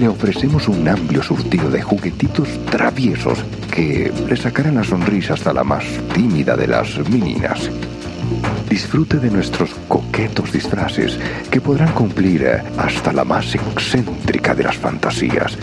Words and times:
le 0.00 0.08
ofrecemos 0.08 0.66
un 0.66 0.88
amplio 0.88 1.22
surtido 1.22 1.70
de 1.70 1.82
juguetitos 1.82 2.48
traviesos 2.70 3.38
que 3.70 4.10
le 4.26 4.36
sacarán 4.36 4.76
la 4.76 4.84
sonrisa 4.84 5.34
hasta 5.34 5.52
la 5.52 5.62
más 5.62 5.84
tímida 6.14 6.56
de 6.56 6.66
las 6.66 6.98
meninas. 7.10 7.70
Disfrute 8.70 9.18
de 9.18 9.30
nuestros 9.30 9.70
coquetos 9.88 10.52
disfraces 10.52 11.18
que 11.50 11.60
podrán 11.60 11.92
cumplir 11.92 12.44
eh, 12.44 12.62
hasta 12.78 13.12
la 13.12 13.24
más 13.24 13.54
excéntrica 13.54 14.54
de 14.54 14.64
las 14.64 14.76
fantasías. 14.78 15.58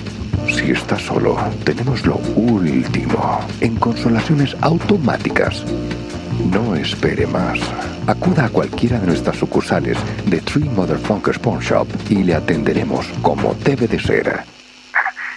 Si 0.48 0.70
está 0.70 1.00
solo, 1.00 1.36
tenemos 1.64 2.06
lo 2.06 2.18
último 2.36 3.40
en 3.60 3.76
consolaciones 3.78 4.56
automáticas. 4.62 5.64
No 6.52 6.76
espere 6.76 7.26
más. 7.26 7.60
Acuda 8.08 8.46
a 8.46 8.50
cualquiera 8.50 9.00
de 9.00 9.08
nuestras 9.08 9.36
sucursales 9.38 9.98
de 10.26 10.40
Tree 10.40 10.64
Motherfuckers 10.64 11.40
Pawn 11.40 11.60
Shop 11.60 11.88
y 12.10 12.24
le 12.24 12.36
atenderemos 12.36 13.06
como 13.22 13.54
debe 13.54 13.88
de 13.88 14.00
ser. 14.00 14.28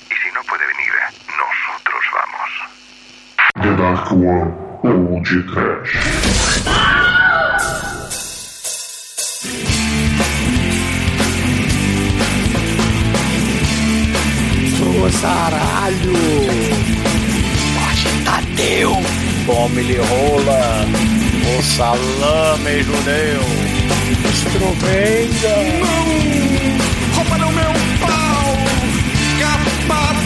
Y 0.08 0.14
si 0.14 0.32
no 0.32 0.40
puede 0.48 0.64
venir, 0.66 0.92
nosotros 1.26 2.04
vamos. 2.14 2.48
The 3.60 3.82
Dark 3.82 4.12
One 4.12 4.70
judeu! 22.78 23.40
Estrovenga! 24.30 25.56
Roubaram 27.14 27.52
meu 27.52 27.72
pau! 28.00 28.56
Capado! 29.40 30.20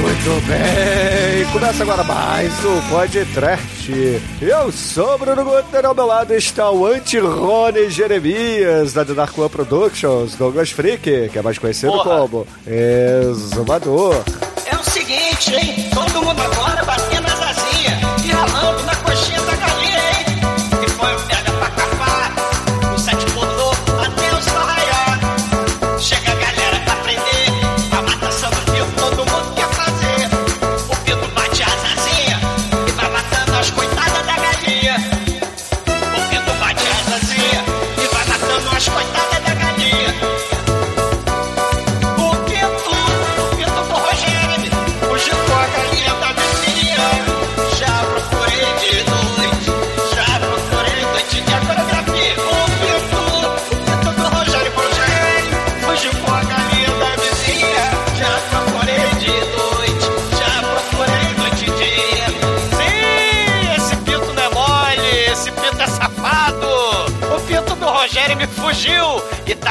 Muito 0.00 0.46
bem! 0.46 1.52
Começa 1.52 1.82
agora 1.82 2.02
mais 2.04 2.52
o 2.64 2.82
podcast. 2.88 4.22
Eu 4.40 4.72
sou 4.72 5.14
o 5.14 5.18
Bruno 5.18 5.44
Guter, 5.44 5.84
ao 5.84 5.94
meu 5.94 6.06
lado 6.06 6.34
está 6.34 6.70
o 6.70 6.86
anti-Rony 6.86 7.90
Jeremias, 7.90 8.92
da 8.92 9.04
The 9.04 9.12
Dark 9.14 9.36
One 9.36 9.48
Productions, 9.50 10.34
Douglas 10.36 10.70
Freak, 10.70 11.28
que 11.30 11.38
é 11.38 11.42
mais 11.42 11.58
conhecido 11.58 11.92
Porra. 11.92 12.20
como 12.20 12.46
Exumador. 12.66 14.22
É 14.66 14.76
o 14.76 14.82
seguinte, 14.90 15.52
hein? 15.54 15.90
Todo 15.92 16.22
mundo 16.24 16.40
agora 16.40 16.84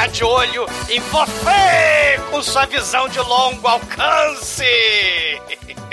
fugiu 0.00 0.06
e 0.06 0.06
tá 0.06 0.06
de 0.06 0.24
olho 0.24 0.66
em 0.88 1.00
você 1.00 2.20
com 2.30 2.42
sua 2.42 2.66
visão 2.66 3.08
de 3.08 3.18
longo 3.20 3.66
alcance. 3.66 4.64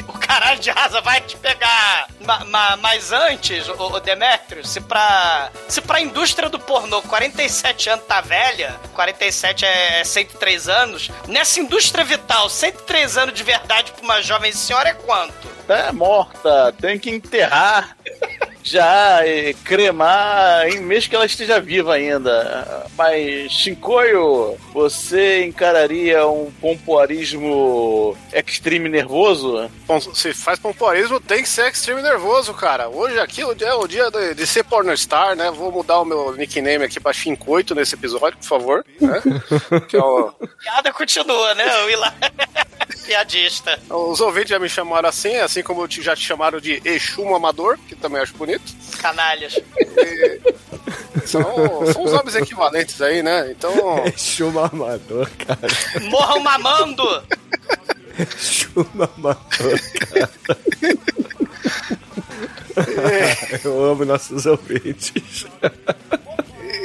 O 0.07 0.13
caralho 0.13 0.59
de 0.59 0.69
asa 0.69 1.01
vai 1.01 1.21
te 1.21 1.35
pegar. 1.37 2.07
Ma- 2.25 2.43
ma- 2.45 2.77
mas 2.77 3.11
antes, 3.13 3.67
o, 3.69 3.73
o 3.73 3.99
Demetrio, 3.99 4.65
se 4.65 4.81
pra, 4.81 5.49
se 5.67 5.79
pra 5.81 6.01
indústria 6.01 6.49
do 6.49 6.59
pornô 6.59 7.01
47 7.03 7.89
anos 7.89 8.05
tá 8.05 8.19
velha, 8.21 8.75
47 8.93 9.65
é 9.65 10.03
103 10.03 10.67
anos, 10.67 11.09
nessa 11.27 11.59
indústria 11.61 12.03
vital, 12.03 12.49
103 12.49 13.17
anos 13.17 13.33
de 13.33 13.43
verdade 13.43 13.91
pra 13.93 14.03
uma 14.03 14.21
jovem 14.21 14.51
senhora 14.51 14.89
é 14.89 14.93
quanto? 14.93 15.47
É 15.69 15.91
morta, 15.93 16.73
tem 16.81 16.97
que 16.99 17.09
enterrar 17.09 17.95
já 18.69 19.25
e 19.25 19.53
cremar 19.53 20.67
em 20.67 20.79
mês 20.79 21.07
que 21.07 21.15
ela 21.15 21.25
esteja 21.25 21.59
viva 21.59 21.93
ainda. 21.95 22.85
Mas, 22.97 23.51
Shinkoio, 23.51 24.57
você 24.73 25.45
encararia 25.45 26.27
um 26.27 26.51
pompoarismo 26.59 28.17
extreme 28.33 28.89
nervoso? 28.89 29.69
Bom, 29.87 29.99
se 29.99 30.33
faz 30.33 30.59
pompoarismo, 30.59 31.19
tem 31.19 31.41
que 31.43 31.49
ser 31.49 31.71
extreme 31.71 32.01
nervoso, 32.01 32.53
cara. 32.53 32.89
Hoje 32.89 33.19
aqui 33.19 33.41
é 33.41 33.73
o 33.73 33.87
dia 33.87 34.09
de, 34.11 34.33
de 34.35 34.47
ser 34.47 34.63
pornostar, 34.63 35.35
né? 35.35 35.49
Vou 35.51 35.71
mudar 35.71 35.99
o 35.99 36.05
meu 36.05 36.33
nickname 36.35 36.83
aqui 36.85 36.99
pra 36.99 37.13
Shinkoito 37.13 37.73
nesse 37.73 37.95
episódio, 37.95 38.37
por 38.37 38.45
favor. 38.47 38.85
Né? 38.99 39.21
Que 39.87 39.95
é 39.95 40.01
o- 40.03 40.31
Piada 40.61 40.91
continua, 40.91 41.53
né? 41.55 41.65
O. 41.65 41.87
Piadista. 43.07 43.79
os 43.89 44.19
ouvintes 44.19 44.49
já 44.49 44.59
me 44.59 44.67
chamaram 44.69 45.07
assim, 45.09 45.35
assim 45.37 45.63
como 45.63 45.87
te- 45.87 46.01
já 46.01 46.15
te 46.15 46.23
chamaram 46.23 46.59
de 46.59 46.81
Exu 46.85 47.33
Amador, 47.33 47.77
que 47.87 47.95
também 47.95 48.21
acho 48.21 48.33
bonito. 48.35 48.63
Canalhas. 48.99 49.57
São, 51.25 51.41
são 51.93 52.03
os 52.03 52.11
nomes 52.13 52.35
equivalentes 52.35 53.01
aí, 53.01 53.23
né? 53.23 53.49
Então, 53.51 53.71
Chuma 54.15 54.69
amador, 54.71 55.29
cara. 55.45 55.59
Morram 56.09 56.39
mamando! 56.41 57.23
Chuma 58.37 59.09
amador, 59.17 59.79
cara. 60.11 60.29
Eu 63.63 63.83
amo 63.85 64.05
nossos 64.05 64.45
ouvintes. 64.45 65.45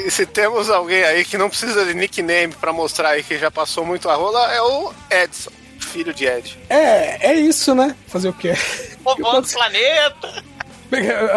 e 0.06 0.10
se 0.10 0.24
temos 0.26 0.70
alguém 0.70 1.04
aí 1.04 1.24
que 1.24 1.36
não 1.38 1.48
precisa 1.48 1.84
de 1.84 1.94
nickname 1.94 2.54
pra 2.54 2.72
mostrar 2.72 3.10
aí 3.10 3.22
que 3.22 3.38
já 3.38 3.50
passou 3.50 3.84
muito 3.84 4.08
a 4.08 4.14
rola, 4.14 4.52
é 4.52 4.60
o 4.62 4.92
Edson, 5.10 5.50
filho 5.86 6.14
de 6.14 6.26
Ed. 6.26 6.58
É, 6.68 7.30
é 7.32 7.34
isso, 7.34 7.74
né? 7.74 7.94
Fazer 8.06 8.28
o 8.28 8.32
quê? 8.32 8.54
Povoando 9.02 9.46
o 9.46 9.50
planeta. 9.50 10.44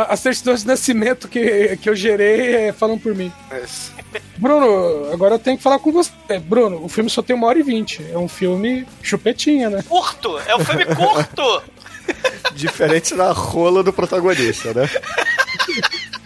As 0.09 0.19
certidões 0.19 0.61
de 0.61 0.67
nascimento 0.67 1.29
que, 1.29 1.77
que 1.77 1.89
eu 1.89 1.95
gerei 1.95 2.67
é, 2.67 2.73
falam 2.73 2.99
por 2.99 3.15
mim. 3.15 3.31
Esse. 3.63 3.91
Bruno, 4.37 5.11
agora 5.13 5.35
eu 5.35 5.39
tenho 5.39 5.57
que 5.57 5.63
falar 5.63 5.79
com 5.79 5.91
você. 5.91 6.11
É, 6.27 6.39
Bruno, 6.39 6.83
o 6.83 6.89
filme 6.89 7.09
só 7.09 7.21
tem 7.21 7.35
uma 7.35 7.47
hora 7.47 7.59
e 7.59 7.63
vinte. 7.63 8.05
É 8.11 8.17
um 8.17 8.27
filme 8.27 8.85
chupetinha, 9.01 9.69
né? 9.69 9.83
Curto! 9.87 10.37
É 10.39 10.55
um 10.55 10.65
filme 10.65 10.85
curto! 10.85 11.63
Diferente 12.53 13.15
da 13.15 13.31
rola 13.31 13.81
do 13.81 13.93
protagonista, 13.93 14.73
né? 14.73 14.89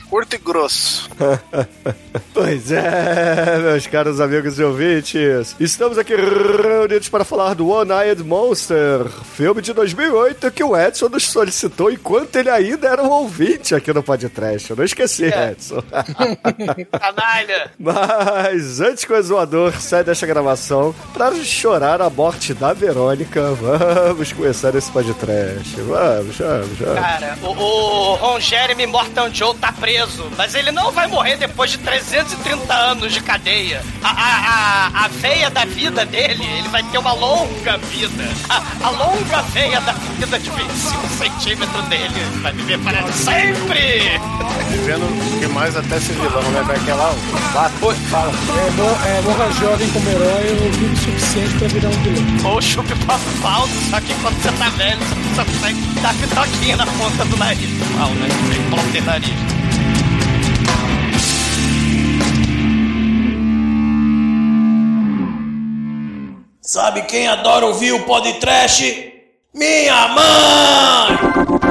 Curto 0.10 0.36
e 0.36 0.40
grosso. 0.40 1.10
Pois 2.34 2.72
é, 2.72 3.58
meus 3.62 3.86
caros 3.86 4.20
amigos 4.22 4.58
e 4.60 4.64
ouvintes, 4.64 5.56
estamos 5.60 5.98
aqui 5.98 6.16
reunidos 6.16 7.10
para 7.10 7.24
falar 7.26 7.54
do 7.54 7.68
One-Eyed 7.70 8.24
Monster, 8.24 9.08
filme 9.36 9.62
de 9.62 9.74
2008 9.74 10.50
que 10.52 10.64
o 10.64 10.76
Edson 10.76 11.10
nos 11.10 11.28
solicitou 11.28 11.92
enquanto 11.92 12.36
ele 12.38 12.50
ainda 12.50 12.88
era 12.88 13.04
um 13.04 13.10
ouvinte 13.10 13.76
aqui 13.76 13.92
no 13.94 14.02
podcast. 14.02 14.70
Eu 14.70 14.76
não 14.78 14.84
esqueci, 14.86 15.26
É. 15.26 15.52
Edson. 15.52 15.84
Canalha! 17.00 17.72
Mas 17.78 18.80
antes 18.80 19.04
que 19.06 19.12
o 19.14 19.18
exumador 19.18 19.74
saia 19.80 20.04
desta 20.04 20.26
gravação, 20.26 20.96
para 21.14 21.36
chorar 21.44 22.02
a 22.02 22.10
morte 22.10 22.54
da 22.54 22.74
Verônica, 22.74 23.52
vamos 23.54 24.32
começar 24.34 24.74
esse 24.76 24.90
podcast. 24.92 25.76
Vamos, 25.82 26.38
vamos, 26.38 26.78
vamos. 26.80 27.00
Cara, 27.00 27.38
o, 27.44 27.48
o 27.50 28.16
Ron 28.16 28.40
Jeremy 28.40 28.88
Morton 28.88 29.30
Joe 29.34 29.56
tá 29.56 29.72
preso, 29.74 29.99
mas 30.38 30.56
ele 30.56 30.72
não 30.72 30.92
vai 30.92 31.08
morrer 31.08 31.36
depois 31.38 31.72
de 31.72 31.78
330 31.80 32.74
anos 32.74 33.14
de 33.14 33.22
cadeia. 33.22 33.82
A, 34.04 34.10
a, 34.10 34.92
a, 35.02 35.06
a 35.06 35.08
veia 35.08 35.50
da 35.50 35.66
vida 35.66 36.06
dele, 36.06 36.44
ele 36.58 36.68
vai 36.70 36.84
ter 36.84 36.98
uma 36.98 37.14
longa 37.14 37.78
vida. 37.78 38.24
A, 38.50 38.62
a 38.84 38.90
longa 38.90 39.42
veia 39.54 39.80
da 39.82 39.92
vida 39.94 40.40
de 40.40 40.50
25 40.50 41.08
centímetros 41.18 41.86
dele. 41.86 42.22
Vai 42.42 42.54
viver 42.54 42.80
para 42.80 43.12
sempre! 43.12 44.20
Vivendo 44.70 45.40
demais 45.40 45.76
até 45.76 46.00
ser 46.00 46.14
vilão, 46.14 46.42
né? 46.52 46.64
Daquela. 46.68 47.10
Oi, 47.82 47.96
fala. 48.10 48.32
É, 48.32 48.72
mo- 48.72 49.08
é 49.08 49.22
morra 49.22 49.52
jovem 49.60 49.90
como 49.90 50.10
herói, 50.10 50.50
eu 50.50 50.72
vi 50.74 50.86
o 50.86 50.98
suficiente 50.98 51.54
pra 51.58 51.68
virar 51.68 51.90
um 51.90 52.04
vilão. 52.04 52.52
Ou 52.54 52.62
chupe 52.62 52.94
falso, 53.42 53.74
só 53.90 54.00
que 54.00 54.14
quando 54.16 54.42
você 54.42 54.52
tá 54.54 54.70
velho, 54.70 55.00
você 55.00 55.36
só 55.36 55.46
consegue 55.46 55.82
dar 56.02 56.14
pitoquinha 56.14 56.78
na 56.78 56.86
ponta 56.86 57.26
do 57.26 57.38
nariz. 57.38 57.70
Mal, 57.98 58.10
né? 58.12 58.28
Sem 58.54 58.64
ponta 58.70 59.02
nariz. 59.02 59.30
Sabe 66.72 67.02
quem 67.02 67.28
adora 67.28 67.66
ouvir 67.66 67.94
o 67.94 68.06
podcast? 68.06 69.24
Minha 69.56 70.08
mãe! 70.10 71.69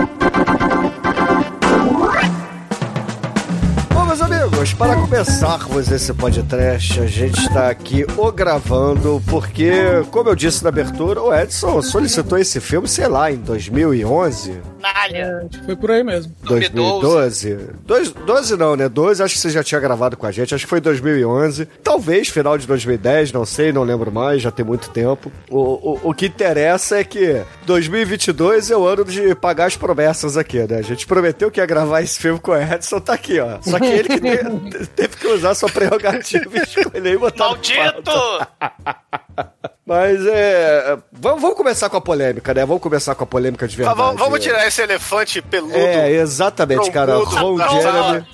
Amigos, 4.59 4.73
para 4.75 4.97
começarmos 4.97 5.91
esse 5.91 6.13
podcast, 6.13 7.01
a 7.01 7.07
gente 7.07 7.39
está 7.39 7.69
aqui 7.71 8.05
o 8.17 8.33
gravando, 8.33 9.23
porque, 9.27 9.71
como 10.11 10.29
eu 10.31 10.35
disse 10.35 10.63
na 10.65 10.69
abertura, 10.69 11.23
o 11.23 11.33
Edson 11.35 11.81
solicitou 11.81 12.37
esse 12.39 12.61
filme, 12.61 12.89
sei 12.89 13.07
lá, 13.07 13.31
em 13.31 13.37
2011, 13.37 14.61
Nalha. 14.81 15.39
Acho 15.51 15.59
que 15.61 15.67
Foi 15.67 15.77
por 15.77 15.91
aí 15.91 16.03
mesmo. 16.05 16.33
2012. 16.43 17.59
Dois- 17.85 18.11
12 18.13 18.57
não, 18.57 18.77
né? 18.77 18.89
12 18.89 19.23
acho 19.23 19.35
que 19.35 19.41
você 19.41 19.51
já 19.51 19.63
tinha 19.63 19.81
gravado 19.81 20.17
com 20.17 20.25
a 20.27 20.31
gente, 20.31 20.55
acho 20.55 20.65
que 20.65 20.71
foi 20.71 20.81
2011. 20.81 21.67
Talvez 21.83 22.29
final 22.29 22.57
de 22.57 22.67
2010, 22.67 23.33
não 23.33 23.45
sei, 23.45 23.73
não 23.73 23.83
lembro 23.83 24.11
mais, 24.13 24.41
já 24.43 24.51
tem 24.53 24.65
muito 24.65 24.91
tempo. 24.91 25.33
O, 25.51 25.59
o, 25.59 26.01
o 26.11 26.15
que 26.15 26.27
interessa 26.27 26.99
é 26.99 27.05
que 27.05 27.43
2022 27.67 28.71
é 28.71 28.77
o 28.77 28.87
ano 28.87 29.05
de 29.05 29.35
pagar 29.35 29.67
as 29.67 29.77
promessas 29.77 30.37
aqui, 30.37 30.59
né? 30.59 30.79
A 30.79 30.83
gente 30.83 31.07
prometeu 31.07 31.51
que 31.51 31.61
ia 31.61 31.67
gravar 31.67 32.01
esse 32.03 32.19
filme 32.19 32.39
com 32.39 32.53
o 32.53 32.57
Edson, 32.57 33.01
tá 33.01 33.15
aqui, 33.15 33.41
ó. 33.41 33.59
Só 33.61 33.79
que 33.81 33.87
ele 33.87 34.09
que 34.09 34.21
te- 34.21 34.48
teve 34.97 35.17
que 35.17 35.27
usar 35.27 35.55
sua 35.55 35.69
prerrogativa 35.69 36.57
e 36.57 36.63
escolher 36.63 37.15
e 37.15 37.19
botar 37.19 37.49
Maldito! 37.49 38.11
Mas 39.87 40.27
é. 40.27 40.99
Vamos, 41.11 41.41
vamos 41.41 41.57
começar 41.57 41.89
com 41.89 41.97
a 41.97 42.01
polêmica, 42.01 42.53
né? 42.53 42.67
Vamos 42.67 42.83
começar 42.83 43.15
com 43.15 43.25
a 43.25 43.27
polêmica 43.27 43.67
de 43.67 43.75
verdade. 43.75 43.97
Vamos, 43.97 44.21
vamos 44.21 44.41
tirar 44.41 44.67
esse 44.67 44.83
elefante 44.83 45.41
peludo. 45.41 45.75
É, 45.75 46.11
exatamente, 46.13 46.91
cara. 46.91 47.17
Ron 47.17 47.57
Jeremy. 47.57 48.27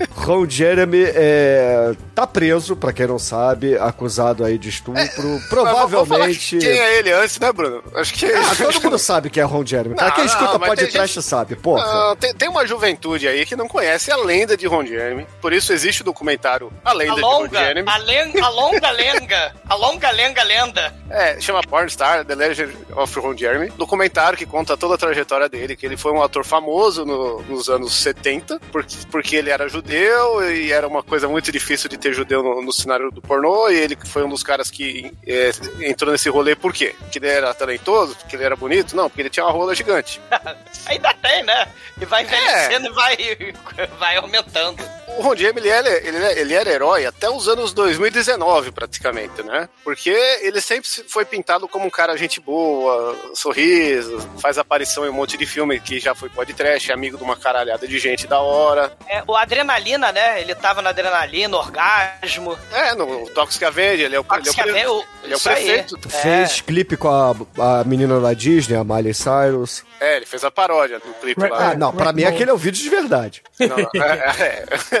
Ron 0.26 0.50
Jeremy 0.50 1.04
é, 1.14 1.94
tá 2.12 2.26
preso, 2.26 2.74
pra 2.74 2.92
quem 2.92 3.06
não 3.06 3.16
sabe, 3.18 3.78
acusado 3.78 4.44
aí 4.44 4.58
de 4.58 4.68
estupro. 4.70 5.00
Falar 5.06 5.40
Provavelmente. 5.48 6.58
Quem 6.58 6.68
é 6.68 6.98
ele 6.98 7.12
antes, 7.12 7.38
né, 7.38 7.52
Bruno? 7.52 7.80
Acho 7.94 8.12
que. 8.12 8.26
Ah, 8.26 8.54
todo 8.56 8.82
mundo 8.82 8.98
sabe 8.98 9.30
que 9.30 9.38
é 9.38 9.44
Ron 9.44 9.64
Jeremy. 9.64 9.94
Cara, 9.94 10.08
Não, 10.08 10.14
quem 10.16 10.24
não, 10.24 10.32
escuta 10.32 10.58
pode 10.58 10.86
trash 10.88 11.12
sabe, 11.24 11.54
porra. 11.54 11.84
Não, 11.86 12.16
tem, 12.16 12.34
tem 12.34 12.48
uma 12.48 12.66
juventude 12.66 13.28
aí 13.28 13.46
que 13.46 13.54
não 13.54 13.68
conhece 13.68 14.10
a 14.10 14.16
lenda 14.16 14.56
de 14.56 14.66
Ron 14.66 14.84
Jeremy. 14.84 15.26
Por 15.40 15.52
isso 15.52 15.72
existe 15.72 16.02
o 16.02 16.04
documentário 16.04 16.72
A 16.84 16.90
A 16.90 16.92
Lenda 16.92 17.14
de 17.14 17.20
Ron 17.20 17.42
longa, 17.42 17.58
Jeremy. 17.60 17.88
a, 17.88 17.96
len- 17.98 18.40
a 18.42 18.48
longa 18.48 18.90
lenga, 18.90 19.52
a 19.68 19.74
longa 19.76 20.10
lenga 20.10 20.42
lenda. 20.42 20.92
É, 21.08 21.40
chama 21.40 21.60
Pornstar, 21.62 22.24
The 22.24 22.34
Legend 22.34 22.72
of 22.96 23.20
Ron 23.20 23.36
Jeremy. 23.36 23.70
Documentário 23.76 24.36
que 24.36 24.44
conta 24.44 24.76
toda 24.76 24.96
a 24.96 24.98
trajetória 24.98 25.48
dele, 25.48 25.76
que 25.76 25.86
ele 25.86 25.96
foi 25.96 26.10
um 26.10 26.20
ator 26.20 26.44
famoso 26.44 27.04
no- 27.04 27.42
nos 27.42 27.68
anos 27.68 27.94
70, 27.94 28.60
porque, 28.72 28.96
porque 29.08 29.36
ele 29.36 29.50
era 29.50 29.68
judeu 29.68 30.15
e 30.50 30.72
era 30.72 30.86
uma 30.86 31.02
coisa 31.02 31.28
muito 31.28 31.50
difícil 31.52 31.88
de 31.88 31.96
ter 31.96 32.12
judeu 32.12 32.42
no, 32.42 32.62
no 32.62 32.72
cenário 32.72 33.10
do 33.10 33.20
pornô, 33.20 33.68
e 33.68 33.76
ele 33.76 33.96
foi 34.06 34.24
um 34.24 34.28
dos 34.28 34.42
caras 34.42 34.70
que 34.70 35.12
é, 35.26 35.50
entrou 35.80 36.12
nesse 36.12 36.28
rolê 36.28 36.54
por 36.54 36.72
quê? 36.72 36.94
Porque 36.98 37.18
ele 37.18 37.28
era 37.28 37.52
talentoso, 37.54 38.16
porque 38.16 38.36
ele 38.36 38.44
era 38.44 38.56
bonito? 38.56 38.96
Não, 38.96 39.08
porque 39.08 39.22
ele 39.22 39.30
tinha 39.30 39.44
uma 39.44 39.52
rola 39.52 39.74
gigante. 39.74 40.20
Ainda 40.86 41.14
tem, 41.14 41.42
né? 41.44 41.68
E 42.00 42.04
vai 42.04 42.22
envelhecendo 42.22 42.86
e 42.86 42.92
vai, 42.92 43.16
vai 43.98 44.16
aumentando. 44.16 44.82
O 45.18 45.22
Ron 45.22 45.36
Jeremy, 45.36 45.60
ele 45.60 45.68
era, 45.68 45.88
ele, 46.06 46.16
era- 46.16 46.38
ele 46.40 46.54
era 46.54 46.70
herói 46.70 47.06
até 47.06 47.28
os 47.30 47.48
anos 47.48 47.72
2019, 47.72 48.70
praticamente, 48.72 49.42
né? 49.42 49.68
Porque 49.84 50.10
ele 50.42 50.60
sempre 50.60 50.88
se- 50.88 51.04
foi 51.08 51.24
pintado 51.24 51.66
como 51.68 51.86
um 51.86 51.90
cara 51.90 52.16
gente 52.16 52.40
boa, 52.40 53.14
sorriso, 53.34 54.18
faz 54.40 54.58
aparição 54.58 55.06
em 55.06 55.08
um 55.08 55.12
monte 55.12 55.36
de 55.36 55.46
filme 55.46 55.78
que 55.80 55.98
já 56.00 56.14
foi 56.14 56.28
podcast, 56.28 56.90
é 56.90 56.94
amigo 56.94 57.16
de 57.16 57.22
uma 57.24 57.36
caralhada 57.36 57.86
de 57.86 57.98
gente 57.98 58.26
da 58.26 58.40
hora. 58.40 58.92
É, 59.08 59.22
o 59.26 59.34
adrenalina, 59.36 60.10
né? 60.12 60.40
Ele 60.40 60.54
tava 60.54 60.82
na 60.82 60.90
adrenalina, 60.90 61.56
orgasmo. 61.56 62.58
É, 62.72 62.94
no 62.94 63.28
Toxic 63.30 63.64
Avenger, 63.64 64.06
ele 64.06 64.16
é 64.16 64.20
o, 64.20 64.24
ele 64.68 64.78
é 64.78 64.88
o, 64.88 65.04
ele 65.24 65.32
é 65.34 65.36
o 65.36 65.40
prefeito. 65.40 65.98
É. 66.06 66.08
Fez 66.08 66.60
clipe 66.60 66.96
com 66.96 67.08
a, 67.08 67.80
a 67.80 67.84
menina 67.84 68.20
da 68.20 68.32
Disney, 68.34 68.76
a 68.76 68.84
Miley 68.84 69.14
Cyrus. 69.14 69.84
É, 70.00 70.16
ele 70.16 70.26
fez 70.26 70.44
a 70.44 70.50
paródia 70.50 70.98
do 70.98 71.12
clipe 71.20 71.40
lá. 71.48 71.70
Ah, 71.70 71.74
não, 71.74 71.92
pra 71.92 72.12
mim 72.12 72.24
aquele 72.24 72.50
é 72.50 72.52
o 72.52 72.56
vídeo 72.58 72.82
de 72.82 72.88
verdade. 72.90 73.42
Não, 73.58 73.76
não, 73.76 74.02
é, 74.04 74.64
é. 74.92 74.95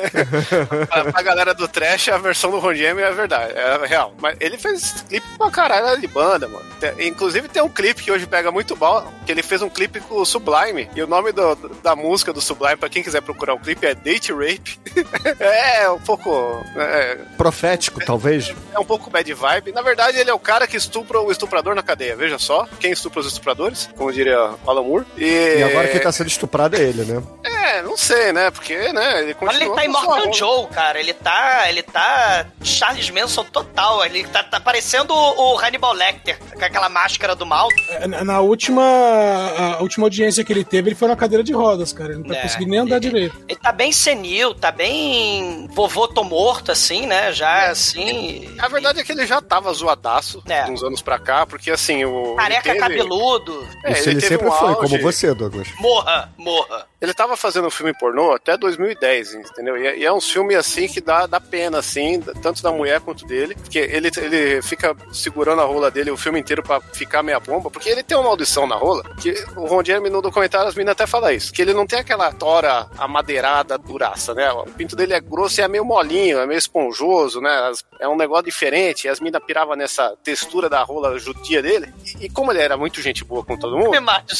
Pra, 0.88 1.12
pra 1.12 1.22
galera 1.22 1.54
do 1.54 1.66
trash, 1.68 2.08
a 2.08 2.18
versão 2.18 2.50
do 2.50 2.58
Ron 2.58 2.74
Jeremy 2.74 3.02
é 3.02 3.12
verdade, 3.12 3.52
é 3.54 3.86
real. 3.86 4.14
Mas 4.20 4.36
ele 4.40 4.56
fez 4.58 5.04
clipe 5.08 5.26
pra 5.38 5.50
caralho 5.50 6.00
de 6.00 6.06
banda, 6.06 6.48
mano. 6.48 6.64
Tem- 6.80 7.08
inclusive 7.08 7.48
tem 7.48 7.62
um 7.62 7.68
clipe 7.68 8.02
que 8.02 8.10
hoje 8.12 8.26
pega 8.26 8.50
muito 8.50 8.76
mal, 8.76 9.12
que 9.24 9.32
ele 9.32 9.42
fez 9.42 9.62
um 9.62 9.68
clipe 9.68 10.00
com 10.00 10.16
o 10.20 10.26
Sublime. 10.26 10.88
E 10.94 11.02
o 11.02 11.06
nome 11.06 11.32
do- 11.32 11.54
da 11.82 11.94
música 11.96 12.32
do 12.32 12.40
Sublime, 12.40 12.76
pra 12.76 12.88
quem 12.88 13.02
quiser 13.02 13.22
procurar 13.22 13.54
o 13.54 13.58
clipe, 13.58 13.86
é 13.86 13.94
Date 13.94 14.32
Rape. 14.32 14.78
é 15.40 15.88
um 15.90 15.98
pouco. 16.00 16.62
É, 16.76 17.16
Profético, 17.36 18.04
talvez. 18.04 18.54
é 18.74 18.78
um 18.78 18.84
pouco 18.84 19.10
bad 19.10 19.32
vibe. 19.32 19.72
Na 19.72 19.82
verdade, 19.82 20.18
ele 20.18 20.30
é 20.30 20.34
o 20.34 20.38
cara 20.38 20.66
que 20.66 20.76
estupra 20.76 21.20
o 21.20 21.30
estuprador 21.30 21.74
na 21.74 21.82
cadeia. 21.82 22.16
Veja 22.16 22.38
só, 22.38 22.66
quem 22.80 22.92
estupra 22.92 23.20
os 23.20 23.26
estupradores, 23.26 23.88
como 23.96 24.12
diria 24.12 24.38
o 24.64 24.70
Alan 24.70 24.82
Moore. 24.82 25.06
E, 25.16 25.56
E 25.58 25.62
agora 25.62 25.88
quem 25.88 26.00
tá 26.00 26.12
sendo 26.12 26.28
estuprado 26.28 26.76
é 26.76 26.80
ele, 26.80 27.04
né? 27.04 27.22
É, 27.44 27.82
não 27.82 27.96
sei, 27.96 28.32
né? 28.32 28.50
Porque, 28.50 28.76
né, 28.76 28.88
ele 28.88 28.94
Olha, 29.14 29.22
ele 29.24 29.34
continua 29.34 29.76
tá 29.76 29.84
Immortal. 29.86 30.32
Joe, 30.32 30.66
cara. 30.68 30.98
Ele 31.00 31.12
tá. 31.14 31.64
Ele 31.68 31.82
tá 31.82 32.46
Charles 32.62 33.10
Manson 33.10 33.44
total. 33.44 34.04
Ele 34.04 34.24
tá, 34.24 34.42
tá 34.42 34.60
parecendo 34.60 35.14
o, 35.14 35.58
Hannibal 35.58 35.92
Lecter, 35.92 36.38
com 36.38 36.64
aquela 36.64 36.88
máscara 36.88 37.34
do 37.34 37.46
mal. 37.46 37.68
É, 37.88 38.06
Na 38.06 38.24
na 38.24 38.40
última, 38.40 38.82
a 38.82 39.82
última 39.82 40.06
audiência 40.06 40.44
que 40.44 40.52
ele 40.52 40.64
teve, 40.64 40.90
ele 40.90 40.96
foi 40.96 41.08
na 41.08 41.16
cadeira 41.16 41.42
de 41.44 41.52
rodas, 41.52 41.92
cara. 41.92 42.10
Ele 42.12 42.18
não 42.22 42.28
tá 42.28 42.36
É, 42.36 42.42
conseguindo 42.42 42.70
nem 42.70 42.80
andar 42.80 42.96
ele- 42.96 43.06
direito. 43.10 43.44
Ele 43.48 43.58
tá 43.58 43.72
bem 43.72 43.92
senil, 43.92 44.54
tá 44.54 44.70
bem. 44.72 45.66
Vovô 45.72 46.08
tô 46.08 46.22
morto, 46.24 46.72
assim, 46.72 47.06
né? 47.06 47.32
Já 47.32 47.70
assim. 47.70 48.54
A 48.58 48.68
verdade 48.68 49.00
é 49.00 49.04
que 49.04 49.12
ele 49.12 49.26
já 49.26 49.40
tava 49.40 49.72
zoadaço 49.72 50.42
É. 50.48 50.64
uns 50.66 50.82
anos 50.82 51.00
pra 51.02 51.18
cá, 51.18 51.46
porque 51.46 51.70
assim, 51.70 52.04
o. 52.04 52.34
Careca 52.36 52.70
ele 52.70 52.80
teve- 52.80 52.96
cabeludo. 52.96 53.66
É, 53.84 53.92
Isso 53.92 54.08
ele, 54.08 54.20
teve 54.20 54.28
sempre 54.28 54.48
um 54.48 54.52
foi, 54.52 54.68
auge. 54.68 54.80
como 54.80 55.02
você, 55.02 55.34
Douglas. 55.34 55.68
Morra, 55.78 56.32
morra. 56.36 56.86
Ele 57.00 57.12
tava 57.12 57.36
fazendo 57.36 57.66
um 57.66 57.70
filme 57.70 57.92
pornô 57.92 58.32
até 58.32 58.56
2010, 58.56 59.34
entendeu? 59.34 59.76
E 59.76 59.86
é, 59.86 59.98
e 59.98 60.04
é 60.04 60.12
um 60.12 60.20
filme 60.20 60.54
assim 60.54 60.88
que 60.88 61.00
dá, 61.00 61.26
dá 61.26 61.38
pena, 61.38 61.78
assim, 61.78 62.20
tanto 62.42 62.62
da 62.62 62.72
mulher 62.72 63.00
quanto 63.00 63.26
dele. 63.26 63.54
Porque 63.54 63.78
ele, 63.78 64.10
ele 64.16 64.62
fica 64.62 64.96
segurando 65.12 65.60
a 65.60 65.64
rola 65.64 65.90
dele 65.90 66.10
o 66.10 66.16
filme 66.16 66.40
inteiro 66.40 66.62
pra 66.62 66.80
ficar 66.80 67.22
meia 67.22 67.38
bomba, 67.38 67.70
porque 67.70 67.90
ele 67.90 68.02
tem 68.02 68.16
uma 68.16 68.24
maldição 68.28 68.66
na 68.66 68.76
rola. 68.76 69.02
Que 69.20 69.32
o 69.56 69.66
Ron 69.66 69.84
Jeremy 69.84 70.08
no 70.08 70.22
documentário, 70.22 70.68
as 70.68 70.74
meninas 70.74 70.92
até 70.92 71.06
falam 71.06 71.30
isso. 71.32 71.52
Que 71.52 71.60
ele 71.60 71.74
não 71.74 71.86
tem 71.86 71.98
aquela 71.98 72.32
tora 72.32 72.88
amadeirada 72.96 73.76
duraça, 73.76 74.32
né? 74.32 74.50
O 74.52 74.64
pinto 74.64 74.96
dele 74.96 75.12
é 75.12 75.20
grosso 75.20 75.60
e 75.60 75.64
é 75.64 75.68
meio 75.68 75.84
molinho, 75.84 76.38
é 76.38 76.46
meio 76.46 76.58
esponjoso, 76.58 77.40
né? 77.42 77.50
As- 77.70 77.84
é 78.00 78.08
um 78.08 78.16
negócio 78.16 78.44
diferente. 78.46 79.04
E 79.06 79.08
as 79.10 79.20
meninas 79.20 79.42
piravam 79.44 79.76
nessa 79.76 80.16
textura 80.24 80.68
da 80.70 80.82
rola 80.82 81.18
judia 81.18 81.60
dele. 81.62 81.92
E, 82.20 82.24
e 82.26 82.30
como 82.30 82.52
ele 82.52 82.60
era 82.60 82.76
muito 82.76 83.02
gente 83.02 83.22
boa 83.22 83.44
com 83.44 83.56
todo 83.58 83.76
mundo. 83.76 83.90
Me 83.90 84.00
mate, 84.00 84.34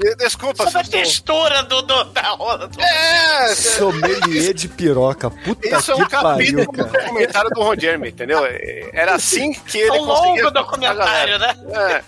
e- 0.00 0.03
Desculpa, 0.18 0.64
sobre 0.64 0.80
a 0.80 0.84
textura 0.84 1.62
do, 1.64 1.82
do, 1.82 2.04
da 2.04 2.22
rola. 2.30 2.68
Do... 2.68 2.80
É, 2.80 3.54
Sommelier 3.54 4.54
de 4.54 4.68
piroca. 4.68 5.30
Puta 5.30 5.78
Isso 5.78 5.92
é 5.92 5.94
um 5.94 6.06
pariu, 6.08 6.64
capítulo 6.64 6.72
do 6.72 6.92
documentário 6.92 7.50
do 7.50 7.62
Ron 7.62 7.74
Jeremy, 7.78 8.08
entendeu? 8.08 8.44
É, 8.44 8.90
Era 8.92 9.14
assim 9.14 9.52
que 9.52 9.78
ele 9.78 9.98
conseguia... 9.98 10.14
longo 10.14 10.46
o 10.46 10.50
documentário, 10.50 11.38
né? 11.38 11.54
É. 11.72 12.02